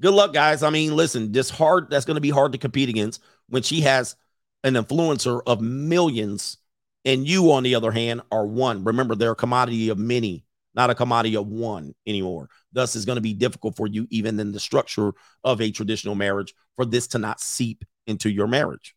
[0.00, 0.62] Good luck, guys.
[0.62, 3.82] I mean, listen, this hard that's going to be hard to compete against when she
[3.82, 4.16] has
[4.64, 6.58] an influencer of millions,
[7.04, 8.84] and you, on the other hand, are one.
[8.84, 10.44] Remember, they're a commodity of many,
[10.74, 12.48] not a commodity of one anymore.
[12.72, 15.12] Thus, it's going to be difficult for you, even in the structure
[15.44, 18.94] of a traditional marriage, for this to not seep into your marriage.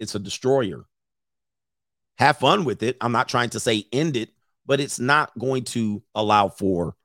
[0.00, 0.84] It's a destroyer.
[2.18, 2.96] Have fun with it.
[3.00, 4.30] I'm not trying to say end it,
[4.66, 6.96] but it's not going to allow for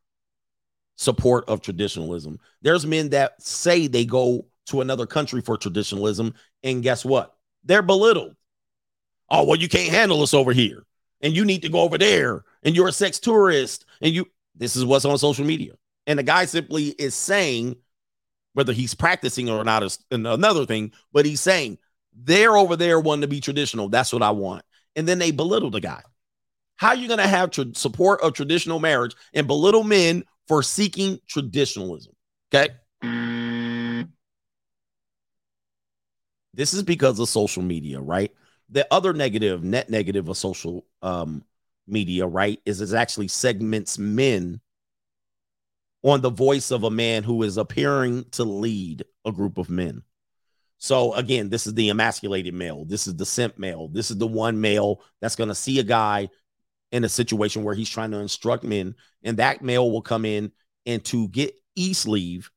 [0.95, 2.39] support of traditionalism.
[2.61, 7.35] There's men that say they go to another country for traditionalism, and guess what?
[7.63, 8.35] They're belittled.
[9.29, 10.85] Oh, well, you can't handle us over here,
[11.21, 14.27] and you need to go over there, and you're a sex tourist, and you.
[14.55, 15.73] This is what's on social media,
[16.05, 17.75] and the guy simply is saying,
[18.53, 21.79] whether he's practicing or not is another thing, but he's saying
[22.15, 23.89] they're over there wanting to be traditional.
[23.89, 24.63] That's what I want,
[24.95, 26.03] and then they belittle the guy.
[26.75, 30.63] How are you going to have tr- support of traditional marriage and belittle men for
[30.63, 32.13] seeking traditionalism.
[32.53, 32.73] Okay.
[36.53, 38.31] This is because of social media, right?
[38.69, 41.43] The other negative, net negative of social um,
[41.87, 44.61] media, right, is it actually segments men
[46.03, 50.03] on the voice of a man who is appearing to lead a group of men.
[50.77, 52.83] So again, this is the emasculated male.
[52.83, 53.87] This is the simp male.
[53.87, 56.29] This is the one male that's going to see a guy
[56.93, 60.51] in a situation where he's trying to instruct men, and that male will come in
[60.85, 62.51] and to get e sleeve,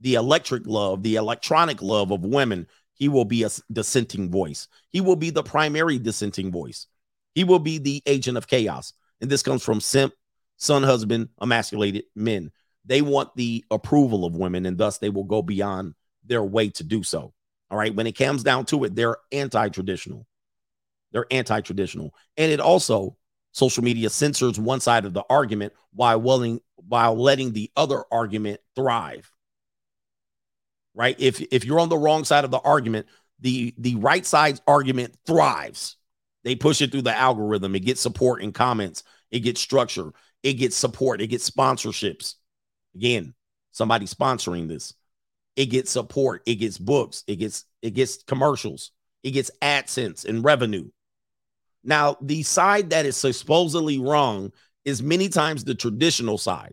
[0.00, 4.68] the electric love, the electronic love of women, he will be a dissenting voice.
[4.90, 6.86] He will be the primary dissenting voice.
[7.34, 8.92] He will be the agent of chaos.
[9.20, 10.14] And this comes from simp,
[10.56, 12.52] son, husband, emasculated men.
[12.84, 15.94] They want the approval of women, and thus they will go beyond
[16.24, 17.34] their way to do so.
[17.70, 17.94] All right.
[17.94, 20.26] When it comes down to it, they're anti traditional.
[21.10, 22.14] They're anti traditional.
[22.36, 23.16] And it also,
[23.52, 28.60] social media censors one side of the argument while willing while letting the other argument
[28.74, 29.30] thrive.
[30.94, 31.16] Right?
[31.18, 33.06] If if you're on the wrong side of the argument
[33.40, 35.96] the the right side's argument thrives.
[36.42, 37.74] They push it through the algorithm.
[37.74, 39.02] It gets support in comments.
[39.30, 40.12] It gets structure.
[40.42, 41.20] It gets support.
[41.20, 42.34] It gets sponsorships.
[42.94, 43.34] Again
[43.72, 44.94] somebody sponsoring this.
[45.56, 46.42] It gets support.
[46.46, 47.24] It gets books.
[47.26, 48.92] It gets it gets commercials.
[49.22, 50.90] It gets adsense and revenue
[51.82, 54.52] now, the side that is supposedly wrong
[54.84, 56.72] is many times the traditional side.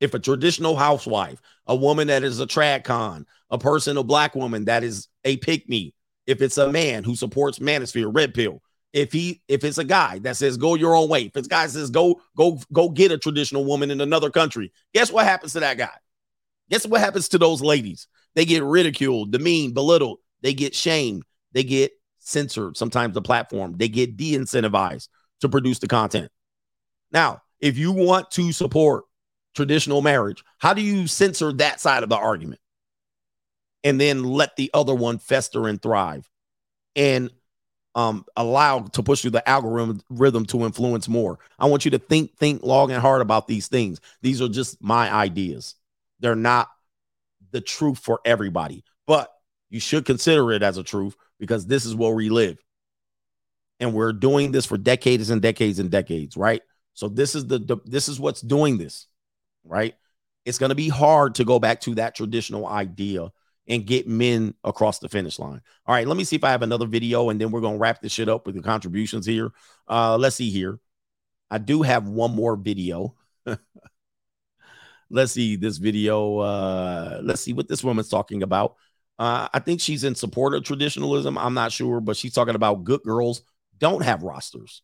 [0.00, 4.34] If a traditional housewife, a woman that is a trad con, a person, a black
[4.34, 5.94] woman that is a pick me,
[6.26, 10.18] if it's a man who supports manosphere, red pill, if he if it's a guy
[10.20, 13.18] that says go your own way, if it's guy says go go go get a
[13.18, 15.96] traditional woman in another country, guess what happens to that guy?
[16.70, 18.06] Guess what happens to those ladies?
[18.34, 21.92] They get ridiculed, demeaned, belittled, they get shamed, they get
[22.30, 25.08] censored, sometimes the platform, they get de incentivized
[25.40, 26.30] to produce the content.
[27.12, 29.04] Now, if you want to support
[29.54, 32.60] traditional marriage, how do you censor that side of the argument
[33.82, 36.28] and then let the other one fester and thrive
[36.94, 37.30] and
[37.94, 41.38] um, allow to push through the algorithm rhythm to influence more?
[41.58, 44.00] I want you to think, think long and hard about these things.
[44.22, 45.74] These are just my ideas,
[46.20, 46.68] they're not
[47.50, 49.32] the truth for everybody, but
[49.70, 52.58] you should consider it as a truth because this is where we live.
[53.80, 56.62] And we're doing this for decades and decades and decades, right?
[56.94, 59.06] So this is the, the this is what's doing this,
[59.64, 59.94] right?
[60.44, 63.32] It's going to be hard to go back to that traditional idea
[63.66, 65.60] and get men across the finish line.
[65.86, 67.80] All right, let me see if I have another video and then we're going to
[67.80, 69.50] wrap this shit up with the contributions here.
[69.88, 70.78] Uh let's see here.
[71.50, 73.16] I do have one more video.
[75.10, 76.38] let's see this video.
[76.38, 78.76] Uh, let's see what this woman's talking about.
[79.20, 81.36] Uh, I think she's in support of traditionalism.
[81.36, 83.42] I'm not sure, but she's talking about good girls
[83.78, 84.80] don't have rosters.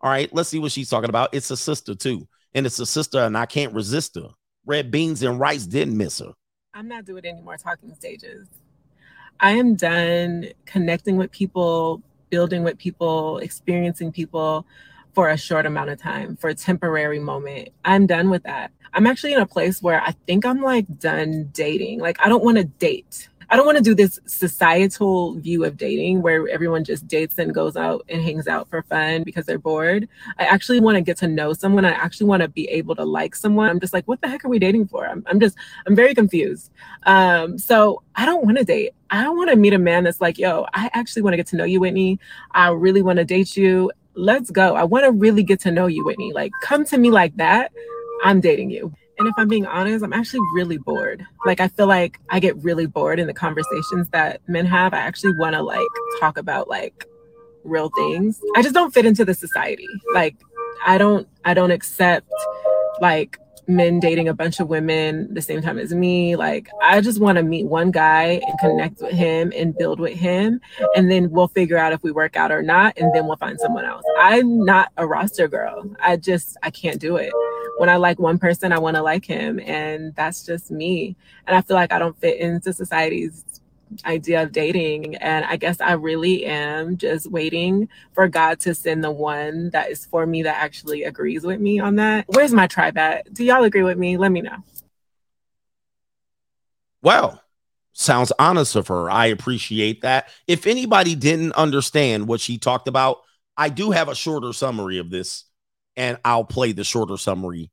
[0.00, 1.34] All right, let's see what she's talking about.
[1.34, 4.28] It's a sister too, and it's a sister, and I can't resist her.
[4.64, 6.32] Red beans and rice didn't miss her.
[6.72, 8.46] I'm not doing any more talking stages.
[9.40, 14.66] I am done connecting with people, building with people, experiencing people
[15.14, 17.70] for a short amount of time, for a temporary moment.
[17.84, 18.70] I'm done with that.
[18.94, 21.98] I'm actually in a place where I think I'm like done dating.
[21.98, 23.28] Like, I don't want to date.
[23.50, 27.52] I don't want to do this societal view of dating where everyone just dates and
[27.52, 30.08] goes out and hangs out for fun because they're bored.
[30.38, 31.84] I actually want to get to know someone.
[31.84, 33.68] I actually want to be able to like someone.
[33.68, 35.04] I'm just like, what the heck are we dating for?
[35.04, 35.56] I'm, I'm just,
[35.86, 36.70] I'm very confused.
[37.04, 38.92] Um, so I don't want to date.
[39.10, 41.48] I don't want to meet a man that's like, yo, I actually want to get
[41.48, 42.20] to know you, Whitney.
[42.52, 43.90] I really want to date you.
[44.14, 44.76] Let's go.
[44.76, 46.32] I want to really get to know you, Whitney.
[46.32, 47.72] Like, come to me like that.
[48.22, 48.94] I'm dating you.
[49.20, 51.26] And if I'm being honest, I'm actually really bored.
[51.44, 54.94] Like I feel like I get really bored in the conversations that men have.
[54.94, 55.86] I actually want to like
[56.18, 57.06] talk about like
[57.62, 58.40] real things.
[58.56, 59.86] I just don't fit into the society.
[60.14, 60.36] Like
[60.86, 62.32] I don't I don't accept
[63.02, 63.38] like
[63.70, 66.36] men dating a bunch of women the same time as me.
[66.36, 70.18] Like, I just want to meet one guy and connect with him and build with
[70.18, 70.60] him.
[70.96, 72.98] And then we'll figure out if we work out or not.
[72.98, 74.02] And then we'll find someone else.
[74.18, 75.94] I'm not a roster girl.
[76.00, 77.32] I just, I can't do it.
[77.80, 79.58] When I like one person, I want to like him.
[79.58, 81.16] And that's just me.
[81.46, 83.42] And I feel like I don't fit into society's
[84.04, 85.16] idea of dating.
[85.16, 89.90] And I guess I really am just waiting for God to send the one that
[89.90, 92.26] is for me that actually agrees with me on that.
[92.28, 93.32] Where's my tribe at?
[93.32, 94.18] Do y'all agree with me?
[94.18, 94.58] Let me know.
[97.00, 97.42] Well,
[97.94, 99.10] sounds honest of her.
[99.10, 100.28] I appreciate that.
[100.46, 103.22] If anybody didn't understand what she talked about,
[103.56, 105.44] I do have a shorter summary of this,
[105.96, 107.70] and I'll play the shorter summary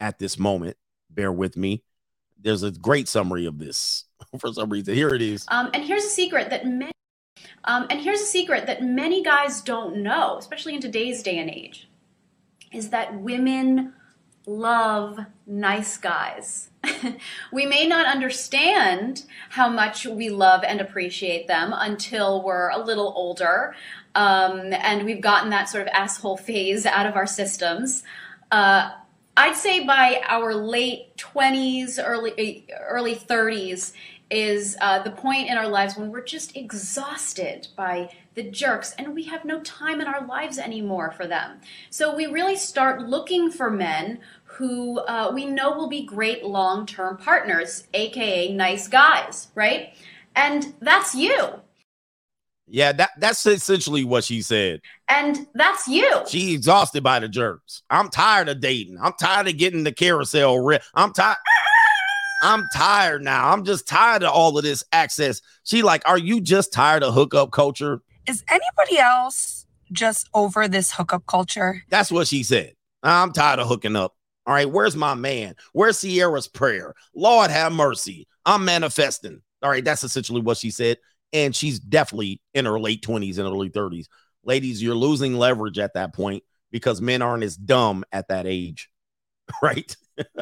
[0.00, 0.76] at this moment.
[1.10, 1.82] Bear with me.
[2.40, 4.04] There's a great summary of this
[4.38, 4.94] for some reason.
[4.94, 5.46] Here it is.
[5.48, 6.92] Um, and here's a secret that many,
[7.64, 11.48] um, and here's a secret that many guys don't know, especially in today's day and
[11.48, 11.88] age,
[12.72, 13.92] is that women
[14.46, 16.70] love nice guys.
[17.52, 23.12] we may not understand how much we love and appreciate them until we're a little
[23.14, 23.74] older
[24.14, 28.02] um, and we've gotten that sort of asshole phase out of our systems.
[28.50, 28.90] Uh,
[29.36, 33.92] I'd say by our late 20s, early early 30s
[34.30, 39.14] is uh, the point in our lives when we're just exhausted by the jerks and
[39.14, 41.60] we have no time in our lives anymore for them.
[41.90, 46.86] So we really start looking for men who uh, we know will be great long
[46.86, 49.94] term partners, aka nice guys, right?
[50.34, 51.61] And that's you.
[52.72, 54.80] Yeah, that that's essentially what she said.
[55.10, 56.22] And that's you.
[56.26, 57.82] She exhausted by the jerks.
[57.90, 58.96] I'm tired of dating.
[58.98, 60.58] I'm tired of getting the carousel.
[60.58, 61.36] Re- I'm tired.
[62.42, 63.50] I'm tired now.
[63.52, 65.42] I'm just tired of all of this access.
[65.64, 68.00] She like, are you just tired of hookup culture?
[68.26, 71.82] Is anybody else just over this hookup culture?
[71.90, 72.72] That's what she said.
[73.02, 74.14] I'm tired of hooking up.
[74.46, 75.56] All right, where's my man?
[75.74, 76.94] Where's Sierra's prayer?
[77.14, 78.26] Lord have mercy.
[78.46, 79.42] I'm manifesting.
[79.62, 80.96] All right, that's essentially what she said.
[81.32, 84.06] And she's definitely in her late 20s and early 30s.
[84.44, 88.88] Ladies, you're losing leverage at that point because men aren't as dumb at that age.
[89.60, 89.94] Right?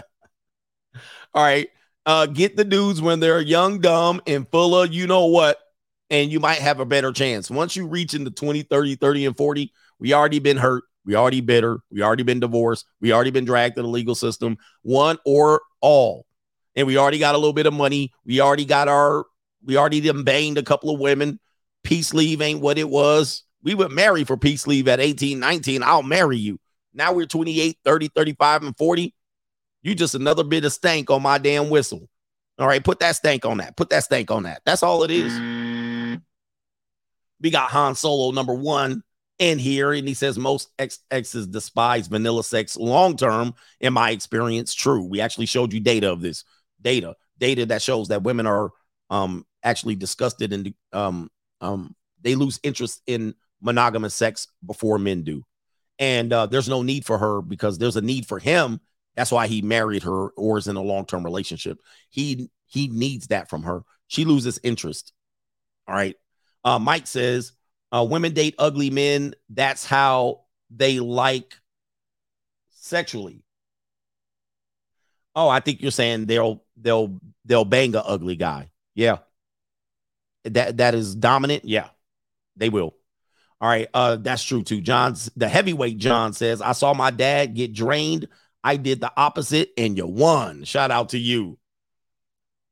[1.35, 1.69] All right.
[2.07, 5.59] Uh, get the dudes when they're young, dumb, and full of you know what,
[6.11, 7.51] and you might have a better chance.
[7.51, 10.85] Once you reach into 20, 30, 30, and 40, we already been hurt.
[11.05, 11.81] We already bitter.
[11.91, 12.87] We already been divorced.
[13.01, 16.27] We already been dragged to the legal system, one or all.
[16.77, 18.13] And we already got a little bit of money.
[18.25, 19.25] We already got our,
[19.65, 21.39] we already done banged a couple of women.
[21.83, 23.45] Peace leave ain't what it was.
[23.63, 25.83] We would marry for peace leave at 18, 19.
[25.83, 26.59] I'll marry you.
[26.95, 29.15] Now we're 28, 30, 35, and 40.
[29.83, 32.09] You just another bit of stank on my damn whistle.
[32.59, 33.77] All right, put that stank on that.
[33.77, 34.61] Put that stank on that.
[34.67, 35.33] That's all it is.
[37.41, 39.03] We got Han Solo number one
[39.39, 43.55] in here, and he says most ex exes despise vanilla sex long term.
[43.81, 45.07] In my experience, true.
[45.07, 46.45] We actually showed you data of this
[46.81, 48.71] data, data that shows that women are
[49.09, 51.31] um actually disgusted and um
[51.61, 55.45] um they lose interest in monogamous sex before men do,
[55.99, 58.81] and uh, there's no need for her because there's a need for him
[59.21, 61.79] that's why he married her or is in a long-term relationship.
[62.09, 63.83] He he needs that from her.
[64.07, 65.13] She loses interest.
[65.89, 66.17] All right.
[66.65, 67.53] Uh, Mike says,
[67.93, 69.35] uh, women date ugly men.
[69.49, 71.55] That's how they like
[72.71, 73.43] sexually.
[75.35, 78.71] Oh, I think you're saying they'll they'll they'll bang a ugly guy.
[78.95, 79.19] Yeah.
[80.45, 81.65] That that is dominant.
[81.65, 81.89] Yeah,
[82.57, 82.95] they will.
[83.61, 83.89] All right.
[83.93, 84.81] Uh, that's true too.
[84.81, 88.27] John's the heavyweight John says, I saw my dad get drained
[88.63, 90.65] I did the opposite and you won.
[90.65, 91.59] Shout out to you.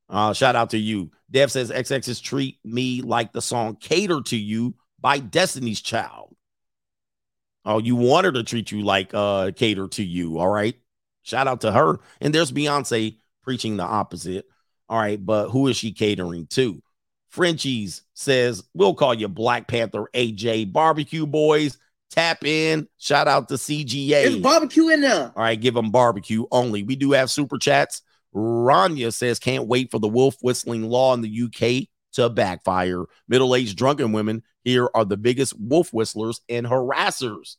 [0.07, 1.11] Uh, shout out to you.
[1.29, 6.35] Dev says XX's treat me like the song Cater to You by Destiny's Child.
[7.65, 10.39] Oh, you want her to treat you like uh cater to you.
[10.39, 10.75] All right.
[11.21, 11.99] Shout out to her.
[12.21, 14.45] And there's Beyonce preaching the opposite.
[14.87, 16.81] All right, but who is she catering to?
[17.29, 21.77] Frenchies says, We'll call you Black Panther AJ Barbecue Boys.
[22.11, 22.87] Tap in.
[22.97, 24.09] Shout out to CGA.
[24.09, 25.31] There's barbecue in there.
[25.35, 26.81] All right, give them barbecue only.
[26.81, 28.01] We do have super chats.
[28.33, 33.05] Rania says, Can't wait for the wolf whistling law in the UK to backfire.
[33.27, 37.55] Middle aged drunken women here are the biggest wolf whistlers and harassers.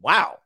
[0.00, 0.38] Wow.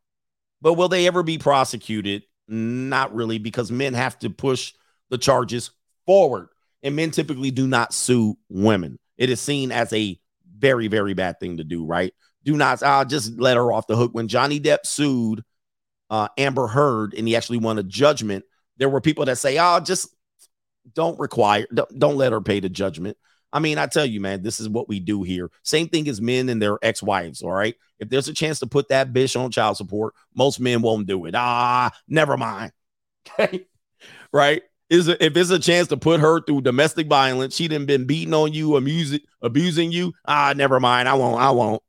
[0.61, 2.23] But will they ever be prosecuted?
[2.47, 4.73] Not really, because men have to push
[5.11, 5.71] the charges
[6.07, 6.49] forward,
[6.83, 8.99] and men typically do not sue women.
[9.17, 10.19] It is seen as a
[10.57, 12.13] very, very bad thing to do, right?
[12.45, 14.13] Do not, I'll just let her off the hook.
[14.13, 15.43] When Johnny Depp sued
[16.11, 18.45] uh, Amber Heard and he actually won a judgment,
[18.77, 20.09] there were people that say, oh, just
[20.95, 23.17] don't require, don't, don't let her pay the judgment.
[23.53, 25.51] I mean, I tell you, man, this is what we do here.
[25.63, 27.43] Same thing as men and their ex-wives.
[27.43, 27.75] All right.
[27.99, 31.25] If there's a chance to put that bitch on child support, most men won't do
[31.27, 31.35] it.
[31.35, 32.73] Ah, never mind.
[33.39, 33.67] Okay.
[34.33, 34.63] right.
[34.91, 38.33] Is if it's a chance to put her through domestic violence, she done been beating
[38.33, 40.15] on you, abusing, abusing you.
[40.27, 41.09] Ah, never mind.
[41.09, 41.41] I won't.
[41.41, 41.83] I won't.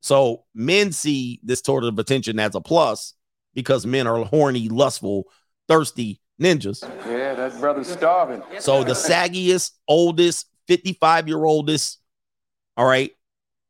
[0.00, 3.14] So men see this sort of attention as a plus
[3.54, 5.24] because men are horny, lustful,
[5.68, 6.82] thirsty ninjas.
[7.06, 8.42] Yeah, that brother's starving.
[8.58, 11.98] So the saggiest, oldest, 55 year oldest,
[12.76, 13.10] all right,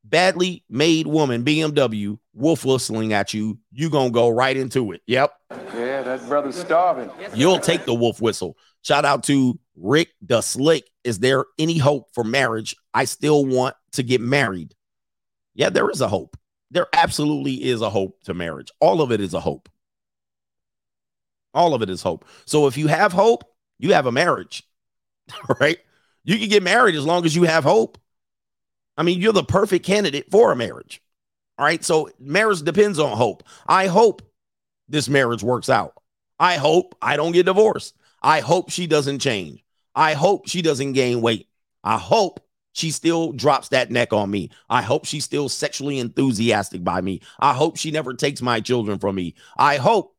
[0.05, 5.03] badly made woman, BMW, wolf whistling at you, you gonna go right into it.
[5.07, 5.33] Yep.
[5.75, 7.11] Yeah, that brother's starving.
[7.35, 8.57] You'll take the wolf whistle.
[8.83, 10.85] Shout out to Rick the Slick.
[11.05, 12.75] Is there any hope for marriage?
[12.95, 14.75] I still want to get married.
[15.55, 16.37] Yeah, there is a hope.
[16.71, 18.71] There absolutely is a hope to marriage.
[18.81, 19.69] All of it is a hope.
[21.53, 22.25] All of it is hope.
[22.45, 23.45] So if you have hope,
[23.79, 24.63] you have a marriage,
[25.61, 25.79] right?
[26.23, 27.99] You can get married as long as you have hope.
[29.01, 31.01] I mean, you're the perfect candidate for a marriage.
[31.57, 31.83] All right.
[31.83, 33.43] So marriage depends on hope.
[33.67, 34.21] I hope
[34.91, 35.95] this marriage works out.
[36.39, 37.97] I hope I don't get divorced.
[38.23, 39.65] I hope she doesn't change.
[39.95, 41.49] I hope she doesn't gain weight.
[41.83, 44.51] I hope she still drops that neck on me.
[44.69, 47.23] I hope she's still sexually enthusiastic by me.
[47.39, 49.35] I hope she never takes my children from me.
[49.57, 50.15] I hope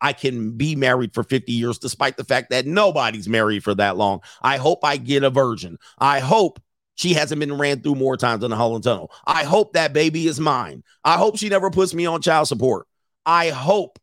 [0.00, 3.96] I can be married for 50 years despite the fact that nobody's married for that
[3.96, 4.20] long.
[4.42, 5.78] I hope I get a virgin.
[5.98, 6.60] I hope
[6.94, 9.10] she hasn't been ran through more times than the Holland Tunnel.
[9.26, 10.84] I hope that baby is mine.
[11.04, 12.86] I hope she never puts me on child support.
[13.24, 13.98] I hope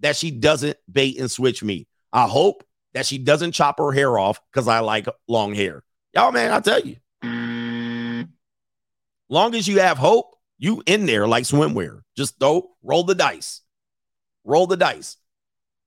[0.00, 1.86] that she doesn't bait and switch me.
[2.12, 5.82] I hope that she doesn't chop her hair off because I like long hair.
[6.14, 6.96] Y'all, man, I tell you.
[9.28, 12.02] Long as you have hope, you in there like swimwear.
[12.16, 13.62] Just throw, roll the dice.
[14.44, 15.16] Roll the dice.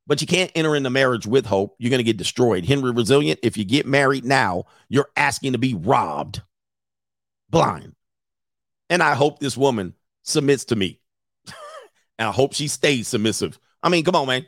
[0.08, 1.76] But you can't enter into marriage with hope.
[1.78, 2.66] You're going to get destroyed.
[2.66, 6.42] Henry Resilient, if you get married now, you're asking to be robbed
[7.50, 7.96] blind.
[8.90, 11.00] And I hope this woman submits to me.
[12.18, 13.60] and I hope she stays submissive.
[13.84, 14.46] I mean, come on, man.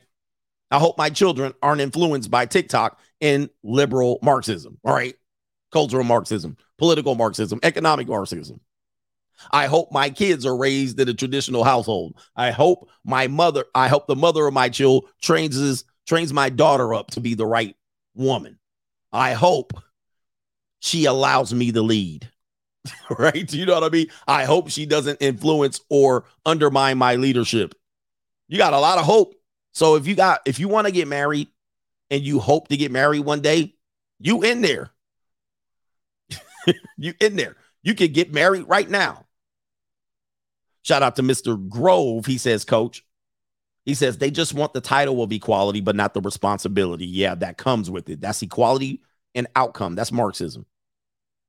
[0.71, 4.79] I hope my children aren't influenced by TikTok and liberal Marxism.
[4.83, 5.15] All right.
[5.71, 8.59] Cultural Marxism, political Marxism, economic Marxism.
[9.51, 12.17] I hope my kids are raised in a traditional household.
[12.35, 16.93] I hope my mother, I hope the mother of my child trains trains my daughter
[16.93, 17.75] up to be the right
[18.15, 18.59] woman.
[19.11, 19.73] I hope
[20.79, 22.29] she allows me to lead.
[23.17, 23.51] right?
[23.53, 24.07] You know what I mean?
[24.27, 27.75] I hope she doesn't influence or undermine my leadership.
[28.47, 29.35] You got a lot of hope.
[29.73, 31.47] So if you got if you want to get married
[32.09, 33.75] and you hope to get married one day,
[34.19, 34.91] you in there.
[36.97, 37.55] you in there.
[37.83, 39.25] You can get married right now.
[40.83, 41.69] Shout out to Mr.
[41.69, 42.25] Grove.
[42.25, 43.05] He says, Coach,
[43.85, 47.05] he says they just want the title of equality, but not the responsibility.
[47.05, 48.21] Yeah, that comes with it.
[48.21, 49.01] That's equality
[49.35, 49.95] and outcome.
[49.95, 50.65] That's Marxism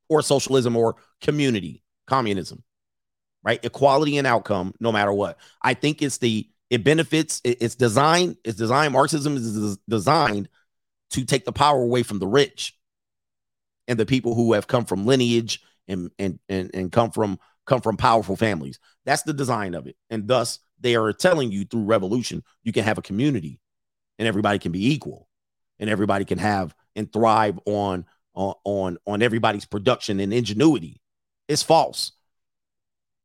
[0.08, 2.62] or socialism or community, communism,
[3.42, 3.64] right?
[3.64, 5.38] Equality and outcome, no matter what.
[5.62, 10.48] I think it's the, it benefits, it's designed, it's designed, Marxism is designed
[11.10, 12.76] to take the power away from the rich
[13.86, 17.80] and the people who have come from lineage and and and, and come from come
[17.80, 18.78] from powerful families.
[19.04, 19.96] That's the design of it.
[20.10, 23.60] And thus they are telling you through revolution, you can have a community
[24.18, 25.28] and everybody can be equal
[25.78, 28.04] and everybody can have and thrive on
[28.34, 31.00] on on, everybody's production and ingenuity.
[31.48, 32.12] It's false.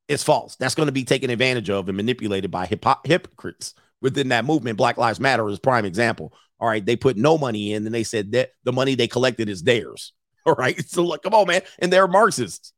[0.07, 0.55] It's false.
[0.55, 4.77] That's going to be taken advantage of and manipulated by hypo- hypocrites within that movement.
[4.77, 6.33] Black Lives Matter is prime example.
[6.59, 9.49] All right, they put no money in, and they said that the money they collected
[9.49, 10.13] is theirs.
[10.45, 10.79] All right.
[10.89, 11.61] So like, come on, man.
[11.79, 12.73] And they're Marxists.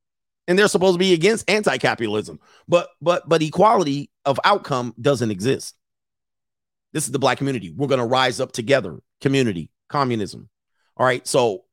[0.48, 2.40] and they're supposed to be against anti-capitalism.
[2.68, 5.76] But but but equality of outcome doesn't exist.
[6.94, 7.72] This is the black community.
[7.76, 9.00] We're to rise up together.
[9.22, 10.50] Community, communism.
[10.98, 11.26] All right.
[11.28, 11.66] So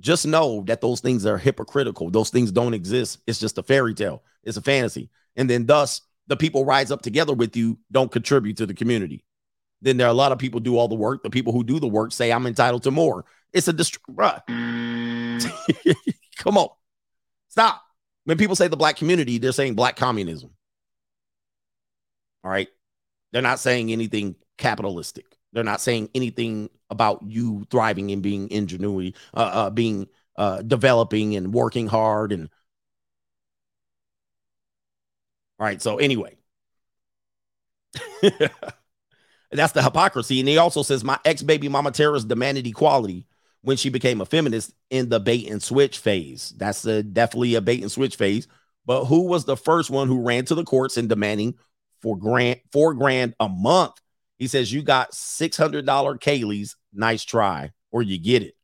[0.00, 2.10] just know that those things are hypocritical.
[2.10, 3.18] Those things don't exist.
[3.26, 4.22] It's just a fairy tale.
[4.44, 5.10] It's a fantasy.
[5.36, 9.24] And then thus the people rise up together with you don't contribute to the community.
[9.82, 11.22] Then there are a lot of people do all the work.
[11.22, 13.24] The people who do the work say I'm entitled to more.
[13.56, 13.98] It's a dist-.
[16.36, 16.68] Come on.
[17.48, 17.82] Stop.
[18.24, 20.50] When people say the black community, they're saying black communism.
[22.44, 22.68] All right.
[23.32, 25.24] They're not saying anything capitalistic.
[25.54, 31.34] They're not saying anything about you thriving and being ingenuity, uh, uh being uh developing
[31.34, 32.50] and working hard and
[35.58, 35.80] all right.
[35.80, 36.36] So anyway,
[39.50, 40.40] that's the hypocrisy.
[40.40, 43.26] And he also says my ex baby mama terrorist demanded equality
[43.66, 46.54] when she became a feminist in the bait and switch phase.
[46.56, 48.46] That's a, definitely a bait and switch phase.
[48.84, 51.56] But who was the first one who ran to the courts and demanding
[52.00, 53.94] for grant four grand a month?
[54.38, 56.76] He says you got six hundred dollar Kaylee's.
[56.92, 58.54] Nice try, or you get it.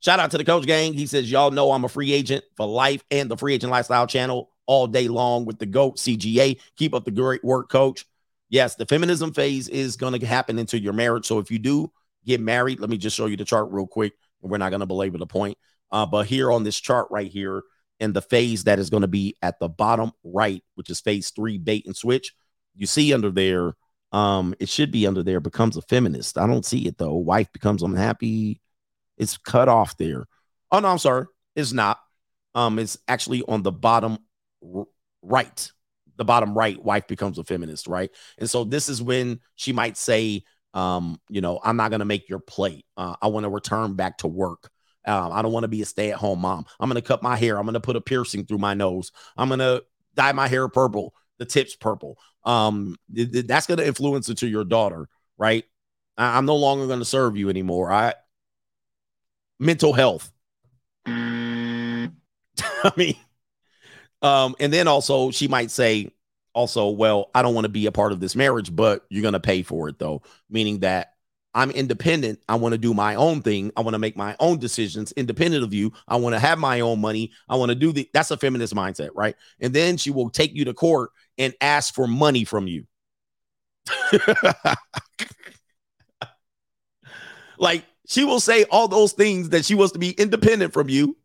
[0.00, 0.94] Shout out to the coach gang.
[0.94, 4.06] He says y'all know I'm a free agent for life and the free agent lifestyle
[4.06, 6.58] channel all day long with the GOAT CGA.
[6.76, 8.06] Keep up the great work, coach.
[8.48, 11.26] Yes, the feminism phase is going to happen into your marriage.
[11.26, 11.92] So if you do
[12.24, 14.14] get married, let me just show you the chart real quick.
[14.42, 15.56] We're not going to belabor the point.
[15.90, 17.62] Uh, but here on this chart right here,
[18.00, 21.30] in the phase that is going to be at the bottom right, which is phase
[21.30, 22.32] three, bait and switch,
[22.74, 23.74] you see under there,
[24.10, 26.36] um, it should be under there, becomes a feminist.
[26.36, 27.14] I don't see it though.
[27.14, 28.60] Wife becomes unhappy.
[29.18, 30.26] It's cut off there.
[30.70, 31.26] Oh no, I'm sorry.
[31.54, 31.98] It's not.
[32.54, 34.18] Um, it's actually on the bottom
[34.74, 34.86] r-
[35.22, 35.70] right.
[36.16, 38.10] The bottom right, wife becomes a feminist, right?
[38.38, 42.28] And so this is when she might say, um, you know, I'm not gonna make
[42.28, 42.86] your plate.
[42.96, 44.70] Uh, I want to return back to work.
[45.06, 46.66] Um, I don't want to be a stay-at-home mom.
[46.78, 47.58] I'm gonna cut my hair.
[47.58, 49.12] I'm gonna put a piercing through my nose.
[49.36, 49.80] I'm gonna
[50.14, 52.18] dye my hair purple, the tips purple.
[52.44, 55.64] Um, th- th- that's gonna influence into your daughter, right?
[56.16, 57.90] I- I'm no longer gonna serve you anymore.
[57.92, 58.14] I
[59.58, 60.30] mental health.
[61.06, 62.10] I
[62.96, 63.16] mean,
[64.20, 66.10] um, and then also she might say,
[66.54, 69.40] also, well, I don't want to be a part of this marriage, but you're gonna
[69.40, 71.12] pay for it though, meaning that
[71.54, 72.40] I'm independent.
[72.48, 73.72] I want to do my own thing.
[73.76, 75.92] I want to make my own decisions independent of you.
[76.08, 77.32] I want to have my own money.
[77.48, 79.36] I want to do the that's a feminist mindset, right?
[79.60, 82.86] And then she will take you to court and ask for money from you.
[87.58, 91.16] like she will say all those things that she wants to be independent from you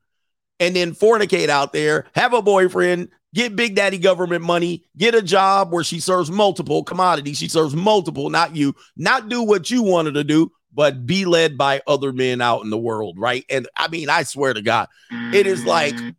[0.60, 5.22] and then fornicate out there, have a boyfriend, get big daddy government money, get a
[5.22, 7.38] job where she serves multiple commodities.
[7.38, 11.58] She serves multiple, not you, not do what you wanted to do, but be led
[11.58, 13.46] by other men out in the world, right?
[13.50, 14.88] And I mean, I swear to God,
[15.34, 16.16] it is like mm.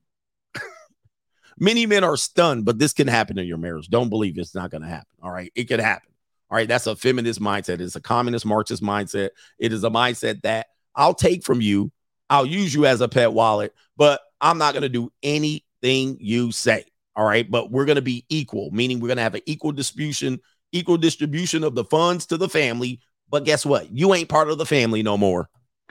[1.58, 3.88] many men are stunned, but this can happen in your marriage.
[3.88, 5.06] Don't believe it's not going to happen.
[5.22, 5.52] All right.
[5.54, 6.10] It could happen.
[6.50, 6.68] All right.
[6.68, 7.80] That's a feminist mindset.
[7.80, 9.30] It's a communist Marxist mindset.
[9.58, 11.92] It is a mindset that I'll take from you.
[12.30, 16.52] I'll use you as a pet wallet, but I'm not going to do anything you
[16.52, 16.84] say.
[17.18, 17.50] All right.
[17.50, 20.38] But we're going to be equal, meaning we're going to have an equal distribution,
[20.70, 23.00] equal distribution of the funds to the family.
[23.28, 23.90] But guess what?
[23.90, 25.50] You ain't part of the family no more.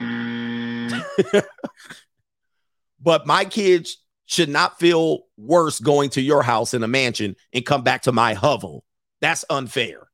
[3.00, 7.66] but my kids should not feel worse going to your house in a mansion and
[7.66, 8.82] come back to my hovel.
[9.20, 10.08] That's unfair.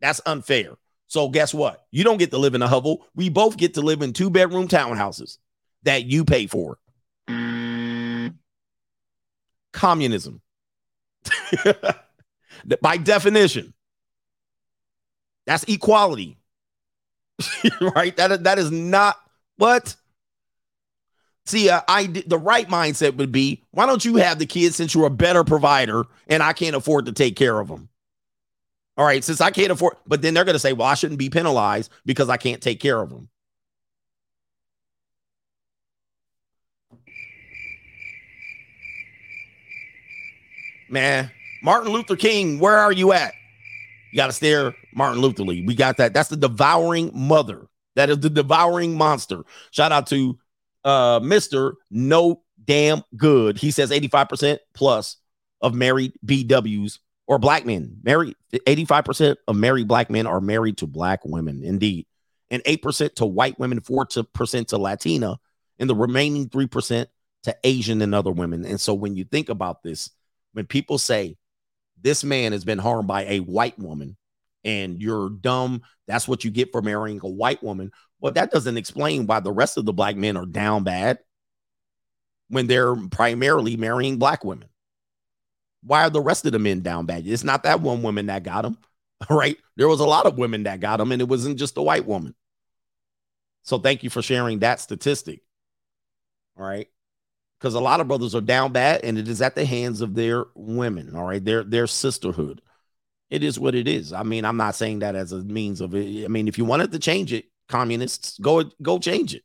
[0.00, 0.72] That's unfair.
[1.06, 1.84] So guess what?
[1.92, 3.06] You don't get to live in a hovel.
[3.14, 5.38] We both get to live in two bedroom townhouses
[5.84, 6.78] that you pay for.
[9.72, 10.40] Communism.
[12.80, 13.74] By definition,
[15.46, 16.38] that's equality.
[17.94, 18.16] right?
[18.16, 19.16] That, that is not
[19.56, 19.96] what
[21.44, 24.94] See, uh, I the right mindset would be, why don't you have the kids since
[24.94, 27.88] you're a better provider and I can't afford to take care of them?
[28.96, 31.18] All right, since I can't afford, but then they're going to say, well, I shouldn't
[31.18, 33.28] be penalized because I can't take care of them.
[40.92, 41.30] Man,
[41.62, 43.32] Martin Luther King, where are you at?
[44.12, 45.64] You got to stare Martin Luther Lee.
[45.66, 46.12] We got that.
[46.12, 47.66] That's the devouring mother.
[47.96, 49.44] That is the devouring monster.
[49.70, 50.38] Shout out to
[50.84, 51.74] uh Mr.
[51.90, 53.56] No Damn Good.
[53.56, 55.16] He says 85% plus
[55.62, 57.96] of married BWs or black men.
[58.02, 62.06] Married 85% of married black men are married to black women, indeed.
[62.50, 65.40] And 8% to white women, 4% to Latina,
[65.78, 67.06] and the remaining 3%
[67.44, 68.66] to Asian and other women.
[68.66, 70.10] And so when you think about this,
[70.52, 71.36] when people say
[72.00, 74.16] this man has been harmed by a white woman
[74.64, 77.90] and you're dumb, that's what you get for marrying a white woman.
[78.20, 81.18] Well, that doesn't explain why the rest of the black men are down bad.
[82.48, 84.68] when they're primarily marrying black women?
[85.84, 87.26] Why are the rest of the men down bad?
[87.26, 88.78] It's not that one woman that got him,
[89.30, 89.56] right?
[89.76, 92.06] There was a lot of women that got him, and it wasn't just a white
[92.06, 92.34] woman.
[93.62, 95.42] So thank you for sharing that statistic.
[96.56, 96.88] All right.
[97.62, 100.16] Because a lot of brothers are down bad, and it is at the hands of
[100.16, 101.14] their women.
[101.14, 101.44] All right.
[101.44, 102.60] Their their sisterhood.
[103.30, 104.12] It is what it is.
[104.12, 106.24] I mean, I'm not saying that as a means of it.
[106.24, 109.44] I mean, if you wanted to change it, communists, go go change it.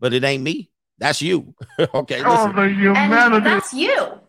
[0.00, 0.72] But it ain't me.
[0.98, 1.54] That's you.
[1.94, 2.24] okay.
[2.24, 2.58] Listen.
[2.58, 4.20] And that's you.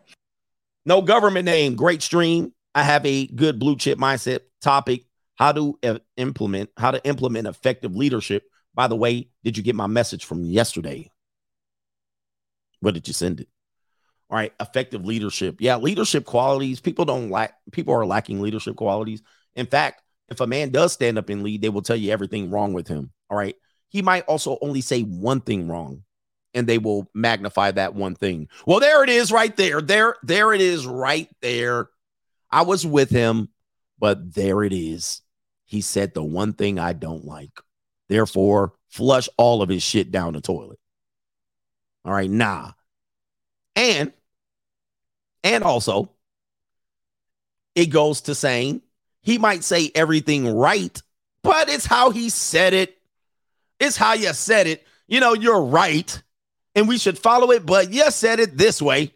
[0.86, 1.74] No government name.
[1.74, 2.54] Great stream.
[2.76, 5.02] I have a good blue chip mindset topic.
[5.34, 8.44] How to uh, implement how to implement effective leadership.
[8.72, 11.10] By the way, did you get my message from yesterday?
[12.80, 13.48] What did you send it?
[14.28, 15.56] All right, effective leadership.
[15.60, 16.80] Yeah, leadership qualities.
[16.80, 17.54] People don't lack.
[17.72, 19.22] People are lacking leadership qualities.
[19.54, 22.50] In fact, if a man does stand up and lead, they will tell you everything
[22.50, 23.12] wrong with him.
[23.28, 23.56] All right,
[23.88, 26.04] he might also only say one thing wrong,
[26.54, 28.48] and they will magnify that one thing.
[28.66, 29.80] Well, there it is, right there.
[29.80, 31.88] There, there it is, right there.
[32.50, 33.48] I was with him,
[33.98, 35.22] but there it is.
[35.64, 37.52] He said the one thing I don't like.
[38.08, 40.79] Therefore, flush all of his shit down the toilet.
[42.04, 42.72] All right, nah.
[43.76, 44.12] And
[45.42, 46.10] and also
[47.74, 48.82] it goes to saying
[49.22, 51.00] he might say everything right,
[51.42, 52.96] but it's how he said it.
[53.78, 54.86] It's how you said it.
[55.08, 56.22] You know, you're right,
[56.74, 59.14] and we should follow it, but you said it this way.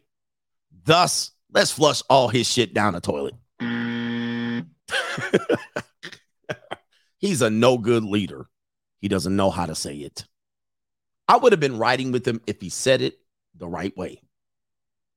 [0.84, 3.34] Thus, let's flush all his shit down the toilet.
[7.18, 8.46] He's a no good leader.
[9.00, 10.26] He doesn't know how to say it.
[11.28, 13.18] I would have been riding with him if he said it
[13.56, 14.20] the right way.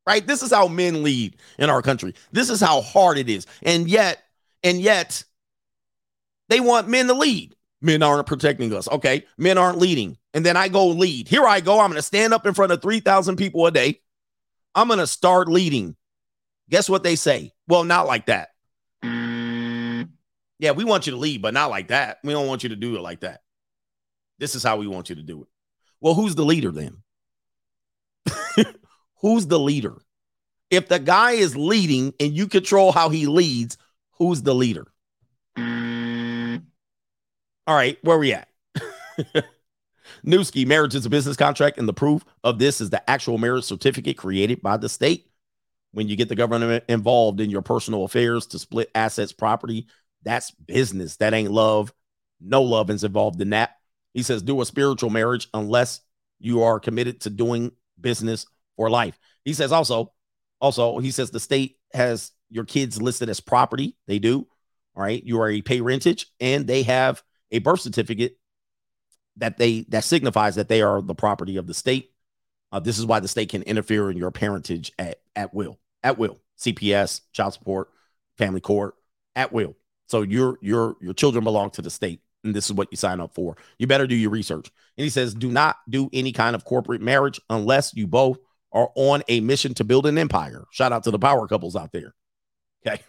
[0.06, 0.26] Right?
[0.26, 2.14] This is how men lead in our country.
[2.32, 3.46] This is how hard it is.
[3.62, 4.24] And yet,
[4.64, 5.24] and yet,
[6.48, 7.56] they want men to lead.
[7.82, 8.88] Men aren't protecting us.
[8.88, 9.26] Okay.
[9.38, 10.18] Men aren't leading.
[10.34, 11.28] And then I go lead.
[11.28, 11.80] Here I go.
[11.80, 14.00] I'm going to stand up in front of 3,000 people a day.
[14.74, 15.96] I'm going to start leading.
[16.70, 17.52] Guess what they say?
[17.68, 18.50] Well, not like that.
[19.04, 22.20] Yeah, we want you to lead, but not like that.
[22.24, 23.42] We don't want you to do it like that.
[24.40, 25.48] This is how we want you to do it.
[26.02, 26.98] Well, who's the leader then?
[29.22, 29.96] who's the leader?
[30.70, 33.78] If the guy is leading and you control how he leads,
[34.12, 34.88] who's the leader?
[35.58, 36.64] Mm.
[37.66, 38.48] All right, where are we at?
[40.26, 43.64] Newski, marriage is a business contract, and the proof of this is the actual marriage
[43.64, 45.30] certificate created by the state.
[45.92, 49.88] When you get the government involved in your personal affairs to split assets, property,
[50.24, 51.16] that's business.
[51.18, 51.94] That ain't love.
[52.42, 53.78] No love is involved in that.
[54.14, 56.02] He says, do a spiritual marriage unless
[56.40, 58.46] you are committed to doing business
[58.76, 59.18] for life.
[59.44, 60.14] He says also,
[60.60, 63.96] also, he says the state has your kids listed as property.
[64.08, 64.48] They do.
[64.96, 65.24] All right.
[65.24, 67.22] You are a pay rentage and they have
[67.52, 68.38] a birth certificate
[69.38, 72.12] that they that signifies that they are the property of the state.
[72.72, 76.18] Uh, this is why the state can interfere in your parentage at, at will, at
[76.18, 76.40] will.
[76.60, 77.90] CPS, child support,
[78.38, 78.96] family court,
[79.36, 79.76] at will.
[80.08, 83.20] So your your your children belong to the state and this is what you sign
[83.20, 83.56] up for.
[83.78, 84.72] You better do your research.
[84.98, 88.40] And he says, do not do any kind of corporate marriage unless you both
[88.72, 90.66] are on a mission to build an empire.
[90.72, 92.14] Shout out to the power couples out there.
[92.86, 93.02] Okay.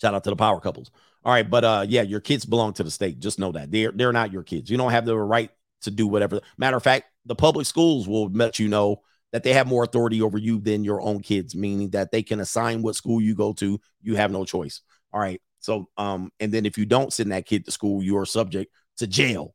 [0.00, 0.90] Shout out to the power couples.
[1.24, 3.18] All right, but uh yeah, your kids belong to the state.
[3.18, 3.70] Just know that.
[3.70, 4.70] They're they're not your kids.
[4.70, 5.50] You don't have the right
[5.82, 6.40] to do whatever.
[6.56, 10.22] Matter of fact, the public schools will let you know that they have more authority
[10.22, 13.52] over you than your own kids, meaning that they can assign what school you go
[13.54, 13.80] to.
[14.00, 14.80] You have no choice.
[15.12, 15.40] All right.
[15.68, 18.72] So, um, and then if you don't send that kid to school, you are subject
[18.96, 19.54] to jail.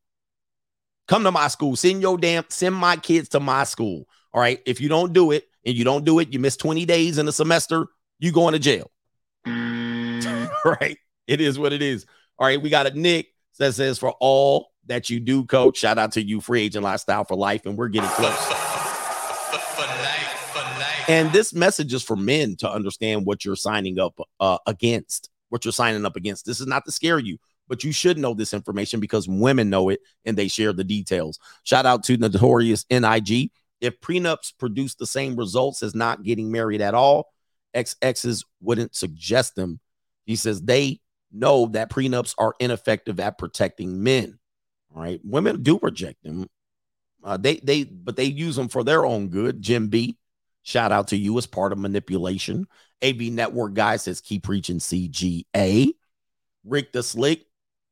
[1.08, 1.76] Come to my school.
[1.76, 4.06] Send your damn, send my kids to my school.
[4.32, 4.60] All right.
[4.68, 7.28] If you don't do it and you don't do it, you miss 20 days in
[7.28, 7.88] a semester,
[8.20, 8.92] you going to jail.
[9.48, 10.98] right.
[11.26, 12.06] It is what it is.
[12.38, 12.62] All right.
[12.62, 15.80] We got a Nick that says for all that you do, coach.
[15.80, 17.66] Shout out to you, free agent lifestyle for life.
[17.66, 18.54] And we're getting close.
[21.08, 25.64] And this message is for men to understand what you're signing up uh, against what
[25.64, 26.48] you're signing up against.
[26.48, 29.90] This is not to scare you, but you should know this information because women know
[29.90, 31.38] it and they share the details.
[31.62, 33.52] Shout out to Notorious NIG.
[33.80, 37.28] If prenups produce the same results as not getting married at all,
[37.76, 39.80] XXs wouldn't suggest them.
[40.26, 41.02] He says they
[41.32, 44.40] know that prenups are ineffective at protecting men.
[44.96, 45.22] All right.
[45.24, 46.50] Women do reject them.
[47.24, 49.62] Uh, they they but they use them for their own good.
[49.62, 50.18] Jim B.
[50.64, 52.66] Shout out to you as part of manipulation.
[53.04, 55.90] AV Network guy says, keep preaching CGA.
[56.64, 57.46] Rick the Slick,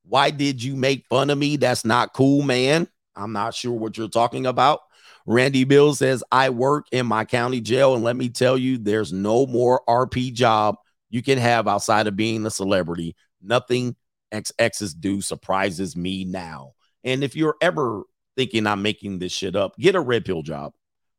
[0.04, 1.58] why did you make fun of me?
[1.58, 2.88] That's not cool, man.
[3.16, 4.80] I'm not sure what you're talking about.
[5.28, 9.14] Randy Bill says, I work in my county jail, and let me tell you, there's
[9.14, 10.78] no more RP job
[11.10, 13.16] you can have outside of being a celebrity.
[13.42, 13.96] Nothing
[14.34, 16.72] XXs do surprises me now.
[17.04, 18.04] And if you're ever
[18.38, 20.74] thinking I'm making this shit up, get a red pill job.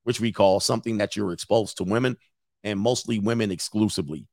[0.05, 2.17] which we call something that you're exposed to women
[2.65, 4.26] and mostly women exclusively.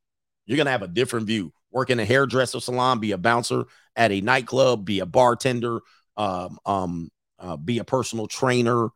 [0.46, 1.54] You're going to have a different view.
[1.72, 5.82] Work in a hairdresser salon, be a bouncer at a nightclub, be a bartender,
[6.18, 8.90] um, um, uh, be a personal trainer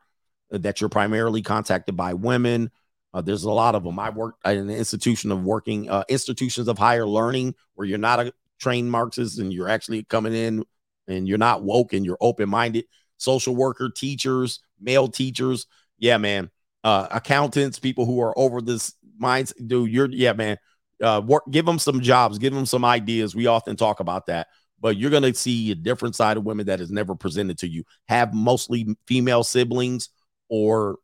[0.50, 2.72] that you're primarily contacted by women.
[3.14, 4.00] Uh, there's a lot of them.
[4.00, 8.20] I worked at an institution of working, uh, institutions of higher learning where you're not
[8.20, 10.64] a trained Marxist and you're actually coming in
[11.08, 12.86] and you're not woke and you're open minded.
[13.18, 15.68] Social worker, teachers, male teachers.
[16.00, 16.50] Yeah, man.
[16.84, 19.54] Uh, accountants, people who are over this minds.
[19.54, 20.58] Dude, you're, yeah, man.
[21.02, 23.36] Uh, work, give them some jobs, give them some ideas.
[23.36, 24.48] We often talk about that,
[24.80, 27.68] but you're going to see a different side of women that is never presented to
[27.68, 27.84] you.
[28.08, 30.10] Have mostly female siblings
[30.50, 30.98] or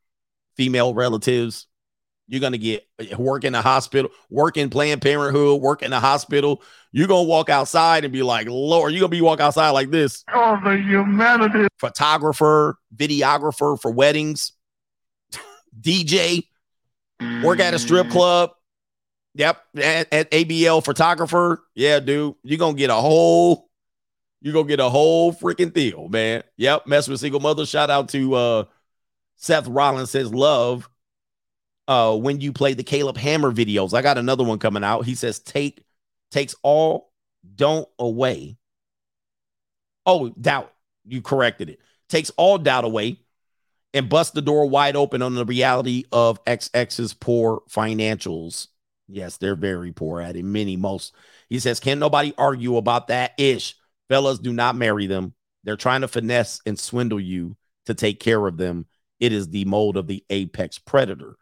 [0.56, 1.68] female relatives.
[2.28, 2.86] You're going to get
[3.18, 6.62] work in the hospital, work in Planned Parenthood, work in the hospital.
[6.92, 9.72] You're going to walk outside and be like, Lord, you're going to be walk outside
[9.72, 10.24] like this.
[10.32, 11.68] Oh, the humanity.
[11.80, 14.52] Photographer, videographer for weddings,
[15.82, 16.44] DJ,
[17.44, 18.52] work at a strip club.
[19.36, 19.62] Yep.
[19.78, 21.64] At, at ABL photographer.
[21.76, 22.36] Yeah, dude.
[22.44, 23.70] You're going to get a whole,
[24.42, 26.44] you're to get a whole freaking deal, man.
[26.58, 26.88] Yep.
[26.88, 27.66] Mess with single mother.
[27.66, 28.64] Shout out to uh
[29.38, 30.90] Seth Rollins says love
[31.88, 33.94] uh when you play the Caleb Hammer videos.
[33.94, 35.06] I got another one coming out.
[35.06, 35.84] He says take
[36.32, 37.12] takes all
[37.56, 38.58] don't away.
[40.06, 40.74] Oh, doubt.
[41.06, 41.80] You corrected it.
[42.08, 43.20] Takes all doubt away
[43.94, 48.68] and bust the door wide open on the reality of XX's poor financials.
[49.08, 50.46] Yes, they're very poor at it.
[50.46, 51.16] Many, most.
[51.50, 53.76] He says, Can nobody argue about that ish?
[54.08, 55.34] Fellas, do not marry them.
[55.64, 58.86] They're trying to finesse and swindle you to take care of them.
[59.20, 61.36] It is the mold of the apex predator.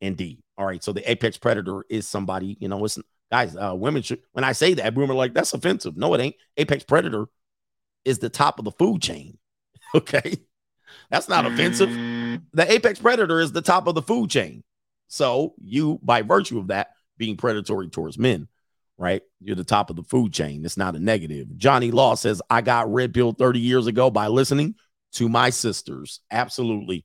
[0.00, 0.42] Indeed.
[0.58, 0.82] All right.
[0.82, 2.98] So the apex predator is somebody, you know, it's
[3.30, 5.96] guys, uh, women should, when I say that, women are like, that's offensive.
[5.96, 6.36] No, it ain't.
[6.56, 7.26] Apex predator
[8.04, 9.38] is the top of the food chain.
[9.94, 10.38] Okay.
[11.10, 11.88] That's not offensive.
[11.88, 12.42] Mm.
[12.52, 14.62] The apex predator is the top of the food chain.
[15.08, 18.48] So you, by virtue of that, being predatory towards men,
[18.96, 19.22] right?
[19.40, 20.64] You're the top of the food chain.
[20.64, 21.56] It's not a negative.
[21.56, 24.74] Johnny Law says, I got red pill 30 years ago by listening
[25.12, 26.20] to my sisters.
[26.30, 27.04] Absolutely.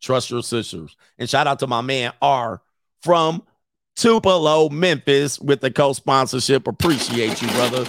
[0.00, 0.96] Trust your sisters.
[1.18, 2.62] And shout out to my man R
[3.02, 3.42] from
[3.96, 6.66] Tupelo, Memphis, with the co-sponsorship.
[6.66, 7.86] Appreciate you, brother.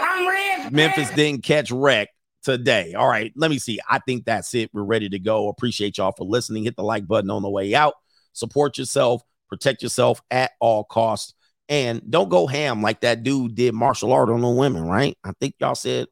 [0.00, 0.72] I'm red.
[0.72, 2.08] Memphis didn't catch wreck
[2.46, 2.94] today.
[2.94, 3.80] All right, let me see.
[3.90, 4.70] I think that's it.
[4.72, 5.48] We're ready to go.
[5.48, 6.62] Appreciate y'all for listening.
[6.62, 7.94] Hit the like button on the way out.
[8.34, 11.34] Support yourself, protect yourself at all costs,
[11.68, 15.18] and don't go ham like that dude did martial art on the women, right?
[15.24, 16.06] I think y'all said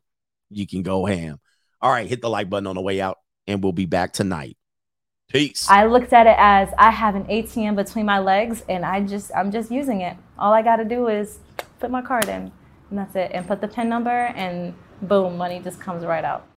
[0.51, 1.39] you can go ham.
[1.81, 4.57] All right, hit the like button on the way out, and we'll be back tonight.
[5.29, 5.69] Peace.
[5.71, 9.31] I looked at it as I have an ATM between my legs and I just
[9.37, 10.17] I'm just using it.
[10.37, 11.39] All I got to do is
[11.79, 12.53] put my card in
[12.91, 14.75] and that's it and put the pin number and
[15.07, 16.54] boom, money just comes right out.